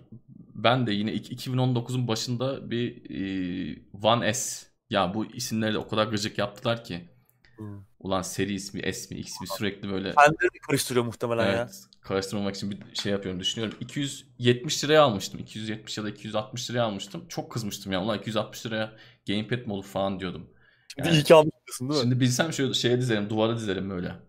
[0.54, 6.06] ben de yine 2019'un başında bir e, One S ya bu isimleri de o kadar
[6.06, 7.08] gıcık yaptılar ki.
[7.56, 7.80] Hmm.
[8.00, 10.14] Ulan seri ismi, S mi, X mi sürekli böyle.
[10.14, 11.68] Kendileri karıştırıyor muhtemelen evet, ya.
[12.00, 13.78] Karıştırmamak için bir şey yapıyorum düşünüyorum.
[13.80, 15.40] 270 liraya almıştım.
[15.40, 17.24] 270 ya da 260 liraya almıştım.
[17.28, 18.02] Çok kızmıştım ya.
[18.02, 18.92] Ulan 260 liraya
[19.26, 20.50] gamepad mi olur falan diyordum.
[20.94, 22.02] Şimdi yani, iyi ki almışsın değil mi?
[22.02, 24.27] Şimdi bilsem şöyle şeye dizerim, duvara dizerim böyle.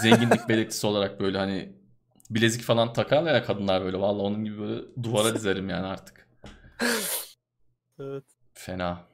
[0.00, 1.72] Zenginlik belirtisi olarak böyle hani
[2.30, 4.00] bilezik falan takarlar ya kadınlar böyle.
[4.00, 6.28] Vallahi onun gibi böyle duvara dizerim yani artık.
[8.00, 8.24] evet.
[8.54, 9.04] Fena.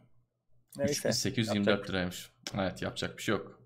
[0.77, 1.09] Neyse.
[1.09, 2.31] 3824 liraymış.
[2.55, 3.61] Evet yapacak bir şey yok.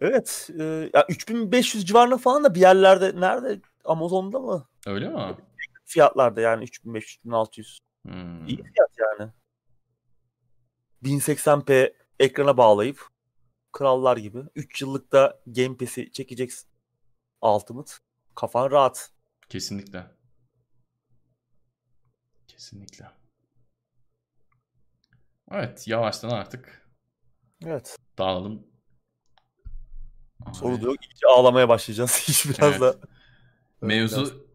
[0.00, 0.50] Evet.
[0.58, 3.60] E, ya 3500 civarında falan da bir yerlerde nerede?
[3.84, 4.66] Amazon'da mı?
[4.86, 5.34] Öyle mi?
[5.84, 7.78] Fiyatlarda yani 3500 1600.
[8.06, 8.46] Hmm.
[8.46, 9.30] İyi fiyat yani.
[11.02, 13.08] 1080p ekrana bağlayıp
[13.76, 16.68] krallar gibi 3 yıllıkta Game Pass'i çekeceksin.
[17.42, 17.92] Ultimate.
[18.34, 19.10] Kafan rahat.
[19.48, 20.06] Kesinlikle.
[22.48, 23.06] Kesinlikle.
[25.50, 26.88] Evet yavaştan artık
[27.64, 27.96] Evet.
[28.18, 28.66] dağılalım.
[30.52, 30.96] Soru da yok.
[31.04, 32.10] İyice ağlamaya başlayacağız.
[32.28, 32.80] Hiç biraz evet.
[32.80, 32.96] da.
[33.86, 34.46] Mevzu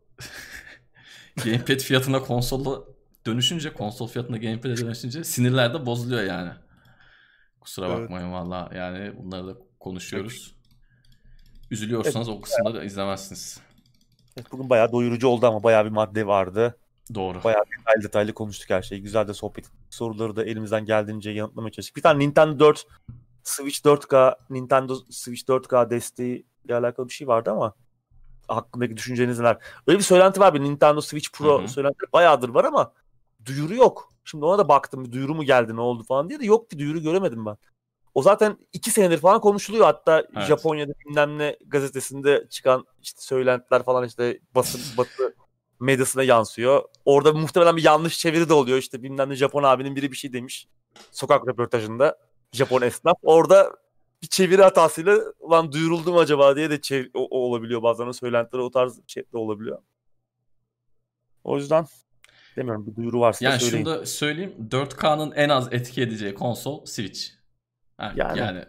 [1.44, 2.84] gamepad fiyatına konsolla
[3.26, 6.52] dönüşünce konsol fiyatına gamepad'e dönüşünce sinirler de bozuluyor yani.
[7.62, 8.00] Kusura evet.
[8.00, 10.56] bakmayın valla yani bunları da konuşuyoruz.
[11.72, 12.38] Üzülüyorsanız evet.
[12.38, 13.62] o kısımda da izlemezsiniz.
[14.38, 16.78] Evet, bugün bayağı doyurucu oldu ama bayağı bir madde vardı.
[17.16, 17.44] Doğru.
[17.44, 19.02] Bayağı detaylı detaylı konuştuk her şeyi.
[19.02, 21.96] Güzel de sohbet soruları da elimizden geldiğince yanıtlamaya çalıştık.
[21.96, 22.86] Bir tane Nintendo 4
[23.44, 27.74] Switch 4K Nintendo Switch 4K desteği ile alakalı bir şey vardı ama
[28.48, 29.58] hakkındaki düşünceniz neler?
[29.88, 32.94] Öyle bir söylenti var bir Nintendo Switch Pro söylenti bayağıdır var ama
[33.46, 34.11] duyuru yok.
[34.26, 36.80] Şimdi ona da baktım bir duyuru mu geldi ne oldu falan diye de yok bir
[36.80, 37.58] duyuru göremedim ben.
[38.14, 39.86] O zaten iki senedir falan konuşuluyor.
[39.86, 40.48] Hatta evet.
[40.48, 45.36] Japonya'da bilmem ne gazetesinde çıkan işte söylentiler falan işte basın batı
[45.80, 46.84] medyasına yansıyor.
[47.06, 48.78] Orada muhtemelen bir yanlış çeviri de oluyor.
[48.78, 50.68] İşte bilmem ne Japon abinin biri bir şey demiş.
[51.12, 52.18] Sokak röportajında.
[52.52, 53.18] Japon esnaf.
[53.24, 53.72] Orada
[54.22, 58.12] bir çeviri hatasıyla ulan duyuruldu mu acaba diye de çev- o, o olabiliyor bazen.
[58.12, 59.78] Söylentiler o tarz şey de olabiliyor.
[61.44, 61.86] O yüzden
[62.58, 63.86] demiyorum bir duyuru varsa yani söyleyin.
[63.86, 64.54] şunu da söyleyeyim.
[64.70, 67.22] 4K'nın en az etki edeceği konsol Switch.
[68.00, 68.66] Yani, yani, yani.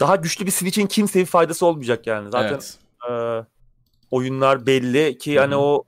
[0.00, 2.30] daha güçlü bir Switch'in kimseye faydası olmayacak yani.
[2.30, 2.78] Zaten evet.
[3.10, 3.46] e,
[4.10, 5.40] oyunlar belli ki Hı-hı.
[5.40, 5.84] hani o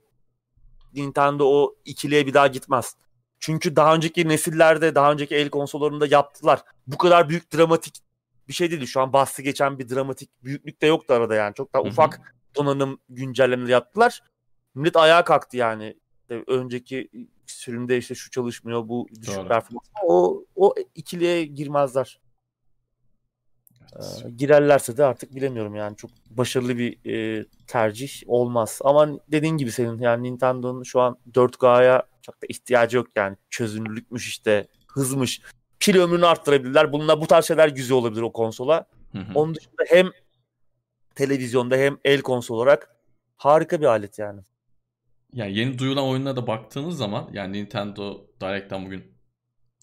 [0.93, 2.95] Nintendo o ikiliye bir daha gitmez.
[3.39, 6.61] Çünkü daha önceki nesillerde, daha önceki el konsollarında yaptılar.
[6.87, 7.95] Bu kadar büyük dramatik
[8.47, 8.85] bir şey değil.
[8.85, 11.53] Şu an bahsi geçen bir dramatik büyüklük de yoktu arada yani.
[11.53, 14.23] Çok daha ufak donanım güncellemeleri yaptılar.
[14.75, 15.97] Millet ayağa kalktı yani.
[16.31, 17.09] İşte önceki
[17.45, 19.87] sürümde işte şu çalışmıyor, bu düşük performans.
[20.03, 22.19] O, o ikiliye girmezler.
[23.95, 24.23] Evet.
[24.25, 28.79] Ee, girerlerse de artık bilemiyorum yani çok başarılı bir e, tercih olmaz.
[28.83, 34.27] Ama dediğin gibi senin yani Nintendo'nun şu an 4K'ya çok da ihtiyacı yok yani çözünürlükmüş
[34.27, 35.41] işte hızmış.
[35.79, 36.93] Pil ömrünü arttırabilirler.
[36.93, 38.85] Bununla bu tarz şeyler güzel olabilir o konsola.
[39.11, 39.31] Hı hı.
[39.35, 40.09] Onun dışında hem
[41.15, 42.95] televizyonda hem el konsol olarak
[43.37, 44.41] harika bir alet yani.
[45.33, 49.17] Yani yeni duyulan oyunlara da baktığınız zaman yani Nintendo Direct'ten bugün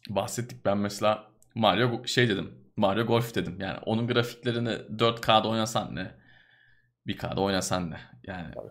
[0.09, 0.65] bahsettik.
[0.65, 2.55] Ben mesela Mario şey dedim.
[2.77, 3.61] Mario Golf dedim.
[3.61, 6.15] Yani onun grafiklerini 4K'da oynasan ne?
[7.07, 8.01] 1K'da oynasan ne?
[8.23, 8.71] Yani Tabii.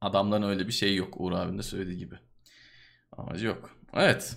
[0.00, 2.14] adamların öyle bir şey yok Uğur abinin de söylediği gibi.
[3.12, 3.76] Amacı yok.
[3.94, 4.36] Evet.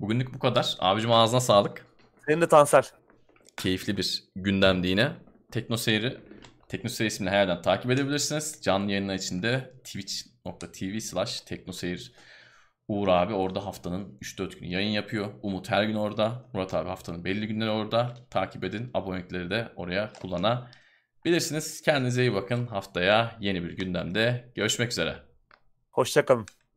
[0.00, 0.76] Bugünlük bu kadar.
[0.78, 1.86] Abicim ağzına sağlık.
[2.26, 2.82] Senin de Tansel.
[3.56, 5.12] Keyifli bir gündemdi yine.
[5.52, 6.18] Tekno Seyri
[6.68, 8.58] Tekno Seyir isimli her yerden takip edebilirsiniz.
[8.62, 9.74] Canlı yayınlar içinde
[10.44, 12.12] twitch.tv slash teknoseyir
[12.88, 15.30] Uğur abi orada haftanın 3-4 günü yayın yapıyor.
[15.42, 16.44] Umut her gün orada.
[16.52, 18.14] Murat abi haftanın belli günleri orada.
[18.30, 18.90] Takip edin.
[18.94, 21.82] Abonelikleri de oraya kullanabilirsiniz.
[21.82, 22.66] Kendinize iyi bakın.
[22.66, 25.16] Haftaya yeni bir gündemde görüşmek üzere.
[25.90, 26.46] Hoşçakalın.